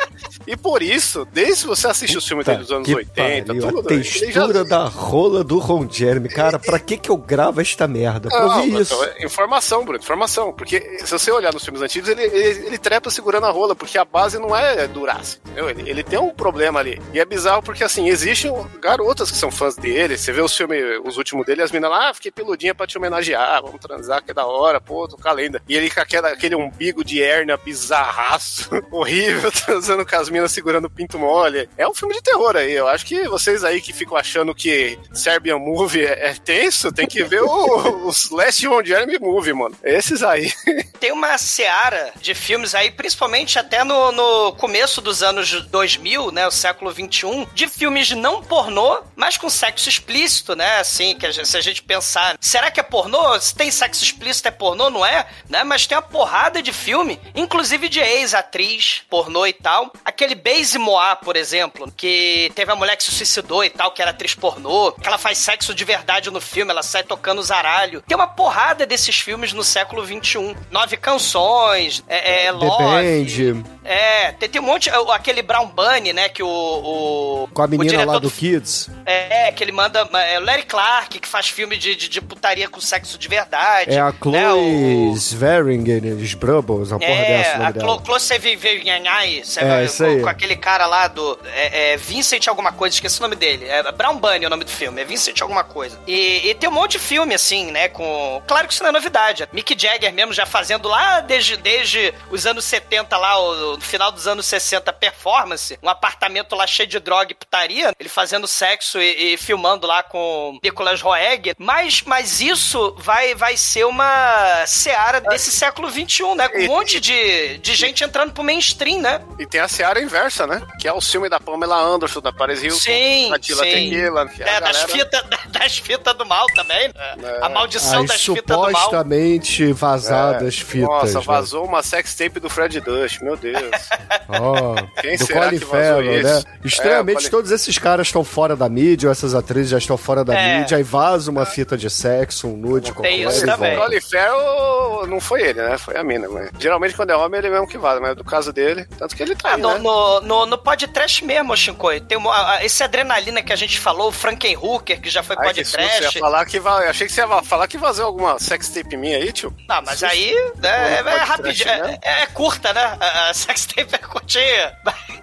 E 0.46 0.56
por 0.56 0.82
isso, 0.82 1.26
desde 1.32 1.62
que 1.62 1.68
você 1.68 1.88
assiste 1.88 2.16
os 2.18 2.26
filmes 2.26 2.46
dele 2.46 2.58
dos 2.58 2.70
anos 2.70 2.86
que 2.86 2.94
80, 2.94 3.46
pariu, 3.54 3.68
tudo, 3.72 3.88
a 3.88 3.92
ele 3.92 4.02
já- 4.02 4.20
textura 4.20 4.64
da 4.64 4.84
rola 4.84 5.42
do 5.42 5.58
Ron 5.58 5.88
Jeremy. 5.90 6.28
Cara, 6.28 6.58
pra 6.58 6.78
que 6.78 6.96
que 6.96 7.10
eu 7.10 7.16
gravo 7.16 7.60
esta 7.60 7.86
merda? 7.88 8.28
Pra 8.28 8.40
Não, 8.40 8.56
ouvir 8.58 8.80
isso. 8.80 8.94
então, 8.94 9.04
é 9.18 9.24
informação, 9.24 9.84
Bruno, 9.84 9.98
informação. 9.98 10.52
Porque 10.52 10.98
se 11.04 11.10
você 11.10 11.30
olhar 11.30 11.52
nos 11.52 11.64
filmes 11.64 11.82
antigos, 11.82 12.08
ele, 12.08 12.22
ele, 12.22 12.66
ele 12.66 12.78
trepa 12.78 13.10
segurando 13.10 13.46
a 13.46 13.50
rola, 13.50 13.74
porque 13.74 13.98
a 13.98 14.04
base 14.04 14.38
não 14.38 14.54
é 14.54 14.86
duraça. 14.86 15.38
Ele, 15.56 15.88
ele 15.88 16.02
tem 16.02 16.18
um 16.18 16.30
problema 16.30 16.80
ali. 16.80 17.00
E 17.12 17.18
é 17.20 17.24
bizarro 17.24 17.62
porque, 17.62 17.85
assim, 17.86 18.08
existem 18.08 18.52
garotas 18.80 19.30
que 19.30 19.36
são 19.36 19.50
fãs 19.50 19.76
dele. 19.76 20.16
Você 20.16 20.32
vê 20.32 20.40
os 20.40 20.56
filmes, 20.56 20.82
os 21.04 21.16
últimos 21.16 21.46
dele, 21.46 21.62
as 21.62 21.72
meninas 21.72 21.90
lá, 21.90 22.10
ah, 22.10 22.14
fiquei 22.14 22.30
peludinha 22.30 22.74
pra 22.74 22.86
te 22.86 22.98
homenagear, 22.98 23.62
vamos 23.62 23.80
transar, 23.80 24.22
que 24.22 24.30
é 24.30 24.34
da 24.34 24.46
hora, 24.46 24.80
pô, 24.80 25.08
a 25.24 25.32
lenda. 25.32 25.60
E 25.68 25.76
ele 25.76 25.90
com 25.90 26.00
aquela, 26.00 26.28
aquele 26.28 26.54
umbigo 26.54 27.04
de 27.04 27.22
hérnia 27.22 27.56
bizarraço, 27.56 28.70
horrível, 28.90 29.50
transando 29.64 30.06
com 30.06 30.16
as 30.16 30.28
minas 30.28 30.52
segurando 30.52 30.86
o 30.86 30.90
pinto 30.90 31.18
mole. 31.18 31.68
É 31.76 31.88
um 31.88 31.94
filme 31.94 32.14
de 32.14 32.22
terror 32.22 32.56
aí. 32.56 32.72
Eu 32.72 32.88
acho 32.88 33.04
que 33.04 33.28
vocês 33.28 33.64
aí 33.64 33.80
que 33.80 33.92
ficam 33.92 34.16
achando 34.16 34.54
que 34.54 34.98
Serbian 35.12 35.58
Movie 35.58 36.04
é, 36.04 36.30
é 36.30 36.34
tenso, 36.34 36.92
tem 36.92 37.06
que 37.06 37.24
ver 37.24 37.42
os 37.42 38.30
Last 38.30 38.66
Ron 38.66 38.84
Jeremy 38.84 39.18
Movie, 39.18 39.52
mano. 39.52 39.76
Esses 39.82 40.22
aí. 40.22 40.52
Tem 41.00 41.12
uma 41.12 41.36
seara 41.36 42.12
de 42.20 42.34
filmes 42.34 42.74
aí, 42.74 42.90
principalmente 42.90 43.58
até 43.58 43.84
no, 43.84 44.12
no 44.12 44.52
começo 44.54 45.00
dos 45.00 45.22
anos 45.22 45.50
2000, 45.66 46.32
né, 46.32 46.46
o 46.46 46.50
século 46.50 46.90
21, 46.90 47.46
de 47.54 47.68
filmes 47.76 48.10
não 48.12 48.42
pornô, 48.42 49.02
mas 49.14 49.36
com 49.36 49.48
sexo 49.50 49.88
explícito, 49.88 50.54
né, 50.56 50.78
assim, 50.78 51.14
que 51.16 51.26
a 51.26 51.30
gente- 51.30 51.46
se 51.48 51.56
a 51.56 51.60
gente 51.60 51.82
pensar, 51.82 52.36
será 52.40 52.70
que 52.70 52.80
é 52.80 52.82
pornô? 52.82 53.38
Se 53.40 53.54
tem 53.54 53.70
sexo 53.70 54.02
explícito 54.02 54.48
é 54.48 54.50
pornô, 54.50 54.88
não 54.90 55.04
é? 55.04 55.26
Né, 55.48 55.62
mas 55.64 55.86
tem 55.86 55.96
uma 55.96 56.02
porrada 56.02 56.62
de 56.62 56.72
filme, 56.72 57.20
inclusive 57.34 57.88
de 57.88 58.00
ex-atriz 58.00 59.02
pornô 59.10 59.46
e 59.46 59.52
tal. 59.52 59.92
Aquele 60.04 60.34
Base 60.34 60.78
Moá, 60.78 61.16
por 61.16 61.36
exemplo, 61.36 61.92
que 61.96 62.50
teve 62.54 62.72
a 62.72 62.76
mulher 62.76 62.96
que 62.96 63.04
se 63.04 63.12
suicidou 63.12 63.64
e 63.64 63.70
tal, 63.70 63.90
que 63.92 64.00
era 64.02 64.10
atriz 64.10 64.34
pornô, 64.34 64.92
que 64.92 65.06
ela 65.06 65.18
faz 65.18 65.38
sexo 65.38 65.74
de 65.74 65.84
verdade 65.84 66.30
no 66.30 66.40
filme, 66.40 66.70
ela 66.70 66.82
sai 66.82 67.02
tocando 67.02 67.42
zaralho. 67.42 68.02
Tem 68.06 68.16
uma 68.16 68.26
porrada 68.26 68.86
desses 68.86 69.18
filmes 69.18 69.52
no 69.52 69.62
século 69.64 70.04
21. 70.04 70.54
Nove 70.70 70.96
Canções, 70.96 72.02
é, 72.08 72.46
é 72.46 72.52
Love. 72.52 72.82
Band, 72.84 73.64
É, 73.84 74.32
tem, 74.32 74.48
tem 74.48 74.60
um 74.60 74.64
monte. 74.64 74.90
Aquele 75.12 75.42
Brown 75.42 75.66
Bunny, 75.68 76.12
né? 76.12 76.28
Que 76.28 76.42
o. 76.42 76.48
o 76.48 77.48
a 77.66 77.68
menina 77.68 78.04
lá 78.04 78.18
do 78.18 78.30
Kids. 78.30 78.88
É, 79.04 79.52
que 79.52 79.62
ele 79.62 79.72
manda. 79.72 80.08
É 80.14 80.38
o 80.38 80.44
Larry 80.44 80.62
Clark, 80.64 81.18
que 81.18 81.28
faz 81.28 81.48
filme 81.48 81.76
de, 81.76 81.94
de, 81.94 82.08
de 82.08 82.20
putaria 82.20 82.68
com 82.68 82.80
sexo 82.80 83.18
de 83.18 83.28
verdade. 83.28 83.90
É 83.92 84.00
a 84.00 84.06
né, 84.06 84.14
Chloe 84.20 85.10
o- 85.12 85.16
Sveringen, 85.16 86.18
Sbrubbles, 86.22 86.90
uma 86.90 86.98
porra 86.98 87.10
É, 87.12 87.54
a 87.56 87.70
dela. 87.70 87.86
Clo 87.86 88.00
Closevivianhai, 88.02 89.42
É, 89.56 89.84
isso 89.84 90.04
aí. 90.04 90.16
com, 90.16 90.22
com 90.22 90.28
aquele 90.28 90.56
cara 90.56 90.86
lá 90.86 91.08
do. 91.08 91.38
É, 91.54 91.92
é 91.92 91.96
Vincent 91.96 92.46
alguma 92.48 92.72
coisa, 92.72 92.94
esqueci 92.94 93.18
o 93.18 93.22
nome 93.22 93.36
dele. 93.36 93.66
É 93.68 93.90
Brown 93.92 94.16
Bunny 94.18 94.44
é 94.44 94.46
o 94.46 94.50
nome 94.50 94.64
do 94.64 94.70
filme, 94.70 95.00
é 95.00 95.04
Vincent 95.04 95.40
alguma 95.40 95.64
coisa. 95.64 95.98
E, 96.06 96.48
e 96.48 96.54
tem 96.54 96.68
um 96.68 96.72
monte 96.72 96.92
de 96.92 96.98
filme, 96.98 97.34
assim, 97.34 97.70
né? 97.70 97.88
Com. 97.88 98.42
Claro 98.46 98.66
que 98.66 98.72
isso 98.74 98.82
não 98.82 98.90
é 98.90 98.92
novidade. 98.92 99.48
Mick 99.52 99.74
Jagger 99.78 100.12
mesmo 100.12 100.32
já 100.32 100.46
fazendo 100.46 100.88
lá 100.88 101.20
desde, 101.20 101.56
desde 101.56 102.12
os 102.30 102.46
anos 102.46 102.64
70, 102.64 103.16
lá, 103.16 103.38
o, 103.38 103.76
no 103.76 103.80
final 103.80 104.10
dos 104.12 104.26
anos 104.26 104.46
60, 104.46 104.92
performance, 104.92 105.78
um 105.82 105.88
apartamento 105.88 106.54
lá 106.54 106.66
cheio 106.66 106.88
de 106.88 106.98
droga 106.98 107.32
e 107.32 107.34
putaria, 107.34 107.55
ele 107.64 108.08
fazendo 108.08 108.46
sexo 108.46 108.98
e, 109.00 109.34
e 109.34 109.36
filmando 109.36 109.86
lá 109.86 110.02
com 110.02 110.58
Nicolas 110.62 111.00
Roeg. 111.00 111.54
Mas, 111.58 112.02
mas 112.06 112.40
isso 112.40 112.94
vai, 112.98 113.34
vai 113.34 113.56
ser 113.56 113.84
uma 113.86 114.64
seara 114.66 115.20
desse 115.20 115.50
século 115.50 115.90
XXI, 115.90 116.34
né? 116.36 116.48
Com 116.48 116.58
um 116.58 116.66
monte 116.66 117.00
de, 117.00 117.58
de 117.58 117.74
gente 117.74 118.04
entrando 118.04 118.32
pro 118.32 118.42
mainstream, 118.44 119.00
né? 119.00 119.20
E 119.38 119.46
tem 119.46 119.60
a 119.60 119.68
seara 119.68 120.00
inversa, 120.00 120.46
né? 120.46 120.60
Que 120.80 120.88
é 120.88 120.92
o 120.92 121.00
filme 121.00 121.28
da 121.28 121.38
Pamela 121.40 121.78
Anderson, 121.80 122.20
da 122.20 122.32
Paris 122.32 122.62
Hilton, 122.62 122.78
Sim, 122.80 123.30
da 123.30 123.38
Tila 123.38 123.64
sim. 123.64 123.70
Tequila. 123.70 124.30
É, 124.40 124.60
das 124.60 124.82
fitas 124.84 125.22
das 125.48 125.78
fita 125.78 126.12
do 126.14 126.24
mal 126.26 126.46
também. 126.54 126.88
né? 126.88 127.38
A 127.42 127.48
maldição 127.48 128.02
As 128.02 128.06
das 128.08 128.22
fitas 128.22 128.44
do 128.56 128.70
mal. 128.70 128.70
supostamente 128.72 129.72
vazadas 129.72 130.56
fitas. 130.58 130.88
Nossa, 130.88 131.18
né? 131.18 131.24
vazou 131.24 131.64
uma 131.64 131.82
sex 131.82 132.14
tape 132.14 132.40
do 132.40 132.48
Fred 132.50 132.80
Dust, 132.80 133.20
meu 133.22 133.36
Deus. 133.36 133.56
Ó, 134.28 134.74
Quem 135.00 135.16
do 135.16 135.24
será 135.26 135.44
Colin 135.46 135.58
que 135.58 135.64
vazou 135.64 135.80
Farrell, 135.96 136.22
né? 136.22 136.36
isso? 136.38 136.46
Extremamente 136.64 137.26
É, 137.26 137.30
Colin- 137.30 137.30
todos 137.46 137.52
esses 137.60 137.78
caras 137.78 138.08
estão 138.08 138.24
fora 138.24 138.56
da 138.56 138.68
mídia, 138.68 139.06
ou 139.08 139.12
essas 139.12 139.32
atrizes 139.34 139.70
já 139.70 139.78
estão 139.78 139.96
fora 139.96 140.24
da 140.24 140.34
É. 140.34 140.58
mídia, 140.58 140.76
aí 140.78 140.82
vaza 140.82 141.30
uma 141.30 141.46
fita 141.46 141.76
de 141.76 141.88
sexo, 141.88 142.48
um 142.48 142.56
nude, 142.56 142.92
qualquer 142.92 143.10
Tem 143.10 143.22
coisa 143.22 143.36
isso 143.38 143.46
e 143.46 143.48
também. 143.48 143.76
Colin 143.76 144.00
Farrell 144.00 145.06
não 145.06 145.20
foi 145.20 145.42
ele, 145.42 145.62
né? 145.62 145.78
Foi 145.78 145.96
a 145.96 146.02
mina. 146.02 146.28
Mas 146.28 146.50
geralmente 146.58 146.94
quando 146.94 147.10
é 147.10 147.16
homem 147.16 147.38
ele 147.38 147.50
mesmo 147.50 147.68
que 147.68 147.78
vaza, 147.78 148.00
mas 148.00 148.16
do 148.16 148.24
caso 148.24 148.52
dele, 148.52 148.84
tanto 148.98 149.14
que 149.14 149.22
ele 149.22 149.36
tá 149.36 149.50
Ah, 149.50 149.54
aí, 149.54 149.60
no, 149.62 149.74
né? 149.74 149.78
no, 149.78 150.20
no, 150.22 150.46
no 150.46 150.58
podcast 150.58 151.24
mesmo, 151.24 151.56
Shinkoi, 151.56 152.00
tem 152.00 152.18
uma, 152.18 152.54
a- 152.56 152.64
esse 152.64 152.82
adrenalina 152.82 153.40
que 153.42 153.52
a 153.52 153.56
gente 153.56 153.78
falou, 153.78 154.08
o 154.08 154.12
Frankenhooker, 154.12 155.00
que 155.00 155.08
já 155.08 155.22
foi 155.22 155.36
Ai, 155.38 155.54
susto, 155.54 155.70
você 155.70 155.76
ia 155.80 155.88
podcast. 155.88 156.18
falar 156.18 156.44
que 156.46 156.58
va... 156.58 156.78
Achei 156.90 157.06
que 157.06 157.12
você 157.12 157.20
ia 157.20 157.42
falar 157.42 157.68
que 157.68 157.78
vazou 157.78 158.06
alguma 158.06 158.38
sex 158.40 158.68
tape 158.70 158.96
minha 158.96 159.18
aí, 159.18 159.32
tio. 159.32 159.54
Não, 159.68 159.82
mas 159.82 160.02
aí 160.02 160.34
né, 160.56 160.94
é, 160.96 160.98
é 160.98 161.02
pode 161.04 161.16
rapidinho, 161.24 161.64
trash, 161.64 161.78
é, 161.78 161.82
né? 161.86 161.98
é 162.02 162.26
curta, 162.26 162.72
né? 162.72 162.96
A, 163.00 163.30
a 163.30 163.34
sextape 163.34 163.94
é 163.94 163.98
curtinha. 163.98 164.76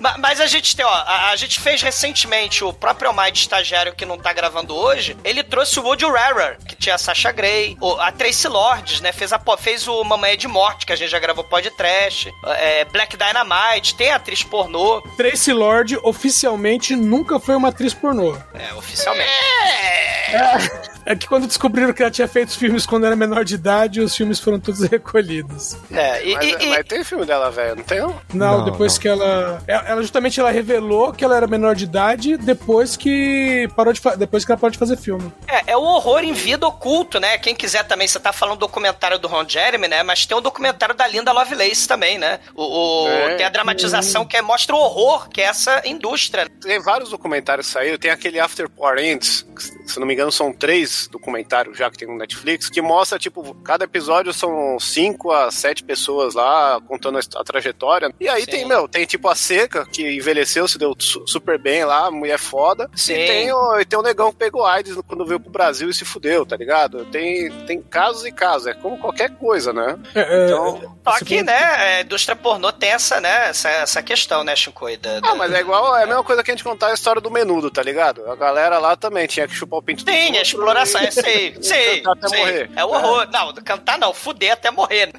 Ma- 0.00 0.16
Mas 0.18 0.40
a 0.40 0.46
gente 0.46 0.76
tem, 0.76 0.84
ó, 0.84 0.88
a, 0.88 1.30
a 1.30 1.36
gente 1.36 1.58
fez 1.60 1.67
recentemente 1.76 2.64
o 2.64 2.72
próprio 2.72 3.08
Almighty 3.10 3.40
estagiário 3.40 3.94
que 3.94 4.04
não 4.04 4.18
tá 4.18 4.32
gravando 4.32 4.74
hoje. 4.74 5.16
Ele 5.24 5.42
trouxe 5.42 5.78
o 5.78 5.82
Woody 5.82 6.04
Rarer, 6.04 6.58
que 6.66 6.76
tinha 6.76 6.94
a 6.94 6.98
Sasha 6.98 7.30
Grey, 7.32 7.76
a 8.00 8.12
Tracy 8.12 8.48
Lords, 8.48 9.00
né? 9.00 9.12
Fez, 9.12 9.32
a, 9.32 9.40
fez 9.58 9.86
o 9.86 10.02
Mamãe 10.04 10.36
de 10.36 10.48
Morte, 10.48 10.86
que 10.86 10.92
a 10.92 10.96
gente 10.96 11.10
já 11.10 11.18
gravou 11.18 11.44
podcast. 11.44 12.32
É, 12.46 12.84
Black 12.86 13.16
Dynamite, 13.16 13.94
tem 13.94 14.10
a 14.10 14.16
atriz 14.16 14.42
pornô, 14.42 15.02
Tracy 15.16 15.52
Lord 15.52 15.98
oficialmente 16.02 16.94
nunca 16.96 17.38
foi 17.38 17.56
uma 17.56 17.68
atriz 17.68 17.92
pornô. 17.94 18.36
é, 18.54 18.74
oficialmente. 18.74 19.28
É 19.28 20.87
que 21.16 21.26
quando 21.26 21.46
descobriram 21.46 21.92
que 21.92 22.02
ela 22.02 22.10
tinha 22.10 22.28
feito 22.28 22.48
os 22.48 22.56
filmes 22.56 22.84
quando 22.86 23.06
era 23.06 23.14
menor 23.16 23.44
de 23.44 23.54
idade, 23.54 24.00
os 24.00 24.14
filmes 24.16 24.38
foram 24.40 24.58
todos 24.60 24.80
recolhidos. 24.88 25.76
É, 25.90 26.26
e, 26.26 26.34
Mas, 26.34 26.44
e- 26.46 26.56
e- 26.60 26.66
mas 26.70 26.84
tem 26.86 27.04
filme 27.04 27.24
dela, 27.24 27.50
velho, 27.50 27.76
não 27.76 27.82
tem 27.84 28.00
não? 28.00 28.20
Não, 28.34 28.64
depois 28.64 28.94
não. 28.94 29.00
que 29.00 29.08
ela, 29.08 29.62
ela. 29.66 30.02
justamente 30.02 30.38
ela 30.40 30.50
revelou 30.50 31.12
que 31.12 31.24
ela 31.24 31.36
era 31.36 31.46
menor 31.46 31.74
de 31.74 31.84
idade 31.84 32.36
depois 32.36 32.96
que 32.96 33.68
parou 33.76 33.92
de 33.92 34.00
depois 34.16 34.44
que 34.44 34.52
ela 34.52 34.58
parou 34.58 34.70
de 34.70 34.78
fazer 34.78 34.96
filme. 34.96 35.32
É, 35.46 35.72
é 35.72 35.76
o 35.76 35.82
horror 35.82 36.20
em 36.24 36.32
vida 36.32 36.66
oculto, 36.66 37.18
né? 37.20 37.38
Quem 37.38 37.54
quiser 37.54 37.84
também, 37.84 38.06
você 38.08 38.18
tá 38.18 38.32
falando 38.32 38.56
do 38.56 38.60
documentário 38.60 39.18
do 39.18 39.28
Ron 39.28 39.48
Jeremy, 39.48 39.88
né? 39.88 40.02
Mas 40.02 40.26
tem 40.26 40.36
o 40.36 40.40
documentário 40.40 40.94
da 40.94 41.06
Linda 41.06 41.32
Lovelace 41.32 41.86
também, 41.86 42.18
né? 42.18 42.40
O, 42.54 43.04
o- 43.04 43.08
É. 43.08 43.34
Tem 43.36 43.46
a 43.46 43.50
dramatização 43.50 44.24
que 44.26 44.36
é- 44.36 44.42
mostra 44.42 44.74
o 44.74 44.78
horror 44.78 45.28
que 45.28 45.40
é 45.40 45.44
essa 45.44 45.82
indústria. 45.86 46.48
Tem 46.60 46.80
vários 46.80 47.10
documentários 47.10 47.66
saíram. 47.66 47.98
Tem 47.98 48.10
aquele 48.10 48.38
After 48.40 48.68
que, 48.68 49.62
se 49.90 49.98
não 49.98 50.06
me 50.06 50.14
engano, 50.14 50.32
são 50.32 50.52
três 50.52 50.97
documentários 51.06 51.76
já 51.78 51.90
que 51.90 51.98
tem 51.98 52.08
no 52.08 52.16
Netflix, 52.16 52.68
que 52.68 52.80
mostra, 52.82 53.18
tipo, 53.18 53.54
cada 53.62 53.84
episódio 53.84 54.32
são 54.32 54.78
cinco 54.80 55.30
a 55.30 55.50
sete 55.50 55.84
pessoas 55.84 56.34
lá 56.34 56.80
contando 56.88 57.18
a, 57.18 57.44
trajetória. 57.44 58.12
E 58.18 58.28
aí 58.28 58.40
Sim. 58.44 58.50
tem, 58.50 58.64
meu, 58.66 58.88
tem 58.88 59.04
tipo 59.06 59.28
a 59.28 59.34
Seca, 59.34 59.86
que 59.86 60.16
envelheceu, 60.16 60.66
se 60.66 60.78
deu 60.78 60.94
su- 60.98 61.24
super 61.26 61.58
bem 61.58 61.84
lá, 61.84 62.10
mulher 62.10 62.38
foda. 62.38 62.90
Sim. 62.94 63.12
E 63.14 63.26
tem, 63.26 63.52
o, 63.52 63.80
e 63.80 63.84
tem 63.84 63.98
o 63.98 64.02
negão 64.02 64.30
que 64.32 64.38
pegou 64.38 64.64
AIDS 64.64 64.96
quando 65.06 65.26
veio 65.26 65.38
pro 65.40 65.50
Brasil 65.50 65.88
e 65.90 65.94
se 65.94 66.04
fudeu, 66.04 66.44
tá 66.46 66.56
ligado? 66.56 67.04
Tem, 67.06 67.50
tem 67.66 67.80
casos 67.82 68.24
e 68.24 68.32
casos, 68.32 68.66
é 68.66 68.74
como 68.74 68.98
qualquer 68.98 69.30
coisa, 69.36 69.72
né? 69.72 69.98
É, 70.14 70.20
é, 70.20 70.46
Então. 70.46 70.96
Só 71.04 71.12
Você 71.18 71.24
que, 71.24 71.42
né, 71.42 71.54
a 71.56 72.00
indústria 72.02 72.34
pornô 72.36 72.70
tem 72.72 72.90
essa, 72.90 73.20
né, 73.20 73.48
essa, 73.48 73.68
essa 73.68 74.02
questão, 74.02 74.44
né, 74.44 74.54
Shinkoi? 74.56 74.96
Da, 74.96 75.20
da- 75.20 75.28
Ah, 75.30 75.34
mas 75.34 75.52
é 75.52 75.60
igual, 75.60 75.96
é 75.96 76.04
a 76.04 76.06
mesma 76.06 76.22
coisa 76.24 76.42
que 76.42 76.50
a 76.50 76.54
gente 76.54 76.64
contar 76.64 76.88
a 76.88 76.94
história 76.94 77.20
do 77.20 77.30
menudo, 77.30 77.70
tá 77.70 77.82
ligado? 77.82 78.30
A 78.30 78.36
galera 78.36 78.78
lá 78.78 78.96
também 78.96 79.26
tinha 79.26 79.46
que 79.48 79.54
chupar 79.54 79.78
o 79.78 79.82
pinto 79.82 80.04
do 80.04 80.10
Sim, 80.10 80.24
outro 80.26 80.38
a 80.38 80.42
exploração, 80.42 80.87
é 80.94 81.10
sei, 81.10 81.56
sei, 81.62 82.02
até 82.06 82.28
sei. 82.28 82.38
morrer. 82.40 82.70
É 82.76 82.84
o 82.84 82.88
horror. 82.88 83.28
Não, 83.32 83.52
cantar 83.54 83.98
não, 83.98 84.12
fuder 84.12 84.52
até 84.52 84.70
morrer. 84.70 85.10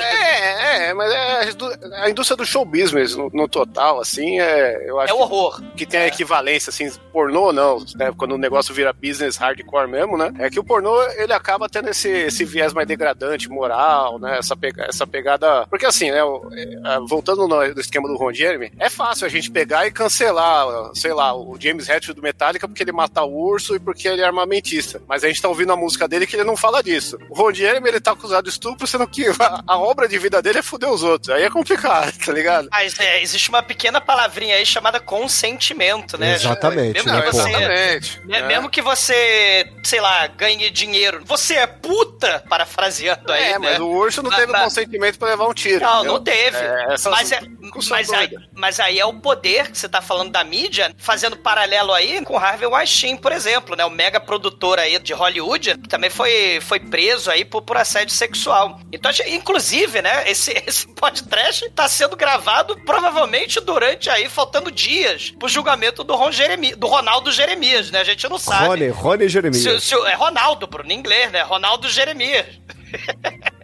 É, 0.00 0.88
é, 0.88 0.94
mas 0.94 1.12
é 1.12 1.38
a 1.40 1.44
indú- 1.50 1.78
a 1.94 2.10
indústria 2.10 2.36
do 2.36 2.44
show 2.44 2.64
business 2.64 3.14
no, 3.16 3.30
no 3.32 3.48
total, 3.48 4.00
assim, 4.00 4.40
é, 4.40 4.88
eu 4.88 4.98
acho 5.00 5.12
É 5.12 5.14
o 5.14 5.20
horror. 5.20 5.60
que, 5.60 5.78
que 5.78 5.86
tem 5.86 6.00
a 6.00 6.06
equivalência, 6.06 6.70
assim, 6.70 6.90
pornô 7.12 7.52
não, 7.52 7.78
né, 7.96 8.12
quando 8.16 8.32
o 8.32 8.38
negócio 8.38 8.74
vira 8.74 8.92
business 8.92 9.36
hardcore 9.36 9.88
mesmo, 9.88 10.16
né, 10.16 10.32
é 10.38 10.50
que 10.50 10.58
o 10.60 10.64
pornô, 10.64 11.00
ele 11.16 11.32
acaba 11.32 11.68
tendo 11.68 11.88
esse, 11.90 12.08
esse 12.08 12.44
viés 12.44 12.72
mais 12.72 12.86
degradante, 12.86 13.48
moral, 13.48 14.18
né, 14.18 14.38
essa, 14.38 14.56
pega, 14.56 14.84
essa 14.88 15.06
pegada, 15.06 15.66
porque 15.68 15.86
assim, 15.86 16.10
né, 16.10 16.18
é, 16.20 16.98
voltando 17.08 17.46
no, 17.48 17.56
no 17.74 17.80
esquema 17.80 18.08
do 18.08 18.16
Ron 18.16 18.32
Jeremy, 18.32 18.72
é 18.78 18.88
fácil 18.90 19.26
a 19.26 19.30
gente 19.30 19.50
pegar 19.50 19.86
e 19.86 19.90
cancelar, 19.92 20.66
sei 20.94 21.12
lá, 21.12 21.34
o 21.34 21.56
James 21.58 21.88
Hetfield 21.88 22.14
do 22.14 22.22
Metallica 22.22 22.66
porque 22.68 22.82
ele 22.82 22.92
mata 22.92 23.22
o 23.22 23.32
urso 23.34 23.74
e 23.74 23.78
porque 23.80 24.08
ele 24.08 24.22
é 24.22 24.24
armamentista, 24.24 24.71
mas 25.08 25.24
a 25.24 25.28
gente 25.28 25.40
tá 25.42 25.48
ouvindo 25.48 25.72
a 25.72 25.76
música 25.76 26.06
dele 26.08 26.26
que 26.26 26.36
ele 26.36 26.44
não 26.44 26.56
fala 26.56 26.82
disso. 26.82 27.18
O 27.28 27.34
Ron 27.34 27.52
Jeremy, 27.52 27.88
ele 27.88 28.00
tá 28.00 28.12
acusado 28.12 28.44
de 28.44 28.50
estupro, 28.50 28.86
sendo 28.86 29.06
que 29.06 29.26
a, 29.40 29.62
a 29.66 29.78
obra 29.78 30.08
de 30.08 30.18
vida 30.18 30.40
dele 30.42 30.58
é 30.58 30.62
fuder 30.62 30.88
os 30.90 31.02
outros, 31.02 31.30
aí 31.30 31.42
é 31.42 31.50
complicado, 31.50 32.12
tá 32.24 32.32
ligado? 32.32 32.68
Mas 32.70 32.98
é, 33.00 33.22
existe 33.22 33.48
uma 33.48 33.62
pequena 33.62 34.00
palavrinha 34.00 34.56
aí 34.56 34.64
chamada 34.66 35.00
consentimento, 35.00 36.16
né? 36.18 36.34
Exatamente, 36.34 36.94
Mesmo 36.94 37.12
né, 37.12 37.22
que 37.22 37.32
você, 37.32 37.48
Exatamente. 37.48 38.20
Me- 38.20 38.26
né? 38.40 38.42
Mesmo 38.46 38.70
que 38.70 38.82
você, 38.82 39.66
sei 39.84 40.00
lá, 40.00 40.26
ganhe 40.28 40.70
dinheiro. 40.70 41.22
Você 41.24 41.54
é 41.54 41.66
puta, 41.66 42.44
parafraseando 42.48 43.32
aí, 43.32 43.42
É, 43.44 43.52
né? 43.52 43.70
mas 43.70 43.78
o 43.80 43.86
urso 43.88 44.22
não 44.22 44.30
Mas- 44.30 44.38
teve 44.40 44.52
mas- 44.52 44.62
consentimento 44.64 45.18
pra 45.18 45.28
levar 45.28 45.46
um 45.48 45.54
tiro. 45.54 45.80
Não, 45.80 45.94
entendeu? 45.96 46.12
não 46.14 46.22
teve. 46.22 46.56
É, 46.56 46.92
essas 46.94 47.12
mas, 47.12 47.32
é, 47.32 47.40
mas, 47.90 48.12
aí, 48.12 48.30
mas 48.54 48.80
aí 48.80 48.98
é 48.98 49.06
o 49.06 49.14
poder 49.14 49.70
que 49.70 49.78
você 49.78 49.88
tá 49.88 50.00
falando 50.00 50.30
da 50.30 50.44
mídia, 50.44 50.94
fazendo 50.98 51.36
paralelo 51.36 51.92
aí 51.92 52.22
com 52.24 52.36
Harvey 52.38 52.66
Weinstein, 52.68 53.16
por 53.16 53.32
exemplo, 53.32 53.74
né? 53.76 53.84
O 53.84 53.90
mega 53.90 54.20
produtor 54.20 54.51
aí 54.78 54.98
de 54.98 55.12
Hollywood 55.12 55.78
que 55.78 55.88
também 55.88 56.10
foi, 56.10 56.58
foi 56.60 56.80
preso 56.80 57.30
aí 57.30 57.44
por, 57.44 57.62
por 57.62 57.76
assédio 57.76 58.14
sexual. 58.14 58.80
Então, 58.92 59.10
inclusive, 59.28 60.02
né? 60.02 60.30
Esse, 60.30 60.52
esse 60.66 60.86
podcast 60.88 61.68
tá 61.70 61.88
sendo 61.88 62.16
gravado 62.16 62.76
provavelmente 62.84 63.60
durante 63.60 64.08
aí, 64.10 64.28
faltando 64.28 64.70
dias 64.70 65.30
pro 65.30 65.48
julgamento 65.48 66.04
do, 66.04 66.14
Ron 66.14 66.32
Jeremi, 66.32 66.74
do 66.74 66.86
Ronaldo 66.86 67.32
Jeremias, 67.32 67.90
né? 67.90 68.00
A 68.00 68.04
gente 68.04 68.28
não 68.28 68.38
sabe. 68.38 68.66
Rony, 68.66 68.88
Rony 68.88 69.28
Jeremias. 69.28 69.62
Se- 69.62 69.80
se- 69.80 70.06
é 70.06 70.14
Ronaldo, 70.14 70.66
Bruno, 70.66 70.90
em 70.90 70.98
inglês, 70.98 71.30
né? 71.32 71.42
Ronaldo 71.42 71.88
Jeremias. 71.88 72.46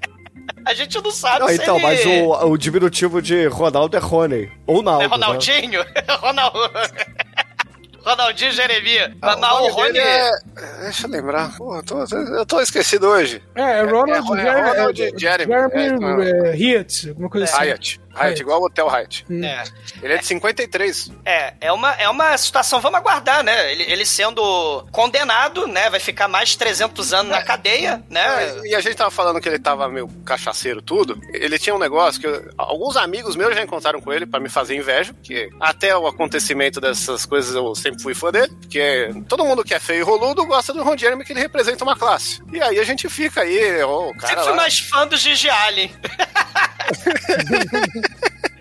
A 0.64 0.74
gente 0.74 1.02
não 1.02 1.10
sabe 1.10 1.40
Não, 1.40 1.50
então, 1.50 1.76
ele... 1.76 1.86
mas 1.86 2.04
o, 2.04 2.50
o 2.50 2.58
diminutivo 2.58 3.22
de 3.22 3.46
Ronaldo 3.46 3.96
é 3.96 4.00
Rony. 4.00 4.52
Ou 4.66 4.82
Naldo. 4.82 5.02
É 5.02 5.08
né? 5.08 5.14
Ronaldinho? 5.14 5.84
Ronaldo... 6.20 6.58
Ronaldinho 8.08 8.52
Jeremias. 8.52 9.10
Ah, 9.22 9.36
mas 9.36 9.52
o 9.60 9.68
Rony... 9.68 9.98
é... 9.98 10.30
Deixa 10.82 11.06
eu 11.06 11.10
lembrar. 11.10 11.56
Porra, 11.56 11.82
tô- 11.82 12.04
eu 12.04 12.46
tô 12.46 12.60
esquecido 12.60 13.06
hoje. 13.08 13.42
É, 13.54 13.60
é 13.78 13.82
Ronald, 13.82 14.38
é, 14.38 14.40
é 14.40 14.44
Jer- 14.44 14.64
Ronald 14.76 15.02
é, 15.02 15.18
Jeremy, 15.18 15.52
Jeremy 15.52 16.24
é, 16.24 16.30
é, 16.30 16.52
Hyatt, 16.52 17.08
alguma 17.10 17.28
coisa 17.28 17.44
assim. 17.44 17.56
Hyatt. 17.56 18.00
Hyatt, 18.14 18.40
igual 18.40 18.60
o 18.60 18.64
Hotel 18.66 18.88
Hyatt. 18.88 19.24
É, 19.30 19.64
Ele 20.02 20.14
é 20.14 20.16
de 20.18 20.26
53. 20.26 21.10
é, 21.24 21.54
é 21.60 21.72
uma, 21.72 21.92
é 21.94 22.08
uma 22.08 22.36
situação, 22.36 22.80
vamos 22.80 22.98
aguardar, 22.98 23.42
né? 23.44 23.72
Ele, 23.72 23.84
ele 23.84 24.04
sendo 24.04 24.86
condenado, 24.90 25.66
né? 25.66 25.88
Vai 25.90 26.00
ficar 26.00 26.28
mais 26.28 26.50
de 26.50 26.58
300 26.58 27.12
anos 27.12 27.30
na 27.32 27.42
cadeia, 27.42 28.02
né? 28.10 28.60
E 28.64 28.74
a 28.74 28.80
gente 28.80 28.96
tava 28.96 29.10
falando 29.10 29.40
que 29.40 29.48
ele 29.48 29.58
tava 29.58 29.88
meio 29.88 30.08
cachaceiro 30.24 30.82
tudo. 30.82 31.20
Ele 31.32 31.58
tinha 31.58 31.74
um 31.74 31.78
negócio 31.78 32.20
que 32.20 32.26
eu- 32.26 32.50
alguns 32.58 32.96
amigos 32.96 33.36
meus 33.36 33.54
já 33.54 33.62
encontraram 33.62 34.00
com 34.00 34.12
ele 34.12 34.26
pra 34.26 34.40
me 34.40 34.48
fazer 34.48 34.74
inveja, 34.76 35.14
que 35.22 35.48
até 35.60 35.96
o 35.96 36.06
acontecimento 36.06 36.80
dessas 36.80 37.24
coisas 37.24 37.54
eu 37.54 37.74
sempre 37.74 38.02
fui 38.02 38.14
fã 38.14 38.30
dele, 38.30 38.52
porque 38.60 39.10
todo 39.28 39.44
mundo 39.44 39.64
que 39.64 39.74
é 39.74 39.78
feio 39.80 40.00
e 40.00 40.02
roludo 40.02 40.44
gosta 40.46 40.72
do 40.72 40.82
Ron 40.82 40.96
Jeremy, 40.96 41.24
que 41.24 41.32
ele 41.32 41.40
representa 41.40 41.84
uma 41.84 41.96
classe. 41.96 42.42
E 42.52 42.60
aí 42.60 42.78
a 42.78 42.84
gente 42.84 43.08
fica 43.08 43.42
aí, 43.42 43.82
ó, 43.82 44.08
o 44.08 44.14
cara 44.14 44.28
Sempre 44.28 44.42
fui 44.44 44.50
lá... 44.52 44.56
mais 44.56 44.78
fã 44.78 45.06
do 45.06 45.16
Gigi 45.16 45.48
Allen. 45.50 45.90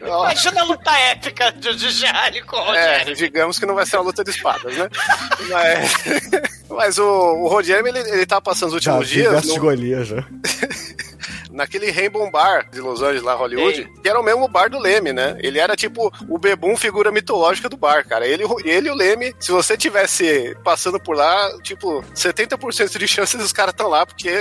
Imagina 0.01 0.61
a 0.61 0.63
luta 0.63 0.91
épica 0.91 1.51
do 1.51 1.77
Gigi 1.77 2.05
Allen 2.05 2.43
com 2.45 2.55
o 2.55 2.59
É, 2.75 2.97
Rogério. 2.99 3.15
digamos 3.15 3.59
que 3.59 3.65
não 3.65 3.75
vai 3.75 3.85
ser 3.85 3.97
uma 3.97 4.03
luta 4.05 4.23
de 4.23 4.29
espadas, 4.31 4.75
né? 4.75 4.89
Mas, 5.49 5.91
mas 6.69 6.97
o, 6.97 7.03
o 7.05 7.47
ele, 7.89 7.99
ele 7.99 8.25
tá 8.25 8.39
passando 8.39 8.69
os 8.69 8.73
últimos 8.75 9.07
vi 9.09 9.15
dias 9.15 9.45
no- 9.55 9.59
Golias, 9.59 10.07
já. 10.07 10.23
Naquele 11.57 11.91
Rainbow 11.91 12.29
Bar 12.29 12.69
de 12.69 12.79
Los 12.79 13.01
Angeles, 13.01 13.23
lá, 13.23 13.33
Hollywood, 13.33 13.77
Sim. 13.77 14.01
que 14.01 14.07
era 14.07 14.19
o 14.19 14.23
mesmo 14.23 14.47
bar 14.47 14.69
do 14.69 14.79
Leme, 14.79 15.11
né? 15.11 15.35
Ele 15.39 15.59
era 15.59 15.75
tipo 15.75 16.13
o 16.29 16.37
bebum 16.37 16.77
figura 16.77 17.11
mitológica 17.11 17.67
do 17.67 17.75
bar, 17.75 18.07
cara. 18.07 18.27
Ele, 18.27 18.43
ele 18.63 18.87
e 18.87 18.91
o 18.91 18.95
Leme, 18.95 19.33
se 19.39 19.51
você 19.51 19.75
tivesse 19.75 20.55
passando 20.63 20.99
por 20.99 21.15
lá, 21.15 21.51
tipo, 21.61 22.03
70% 22.13 22.97
de 22.97 23.07
chances 23.07 23.41
os 23.41 23.51
caras 23.51 23.73
estão 23.73 23.87
lá, 23.87 24.05
porque 24.05 24.31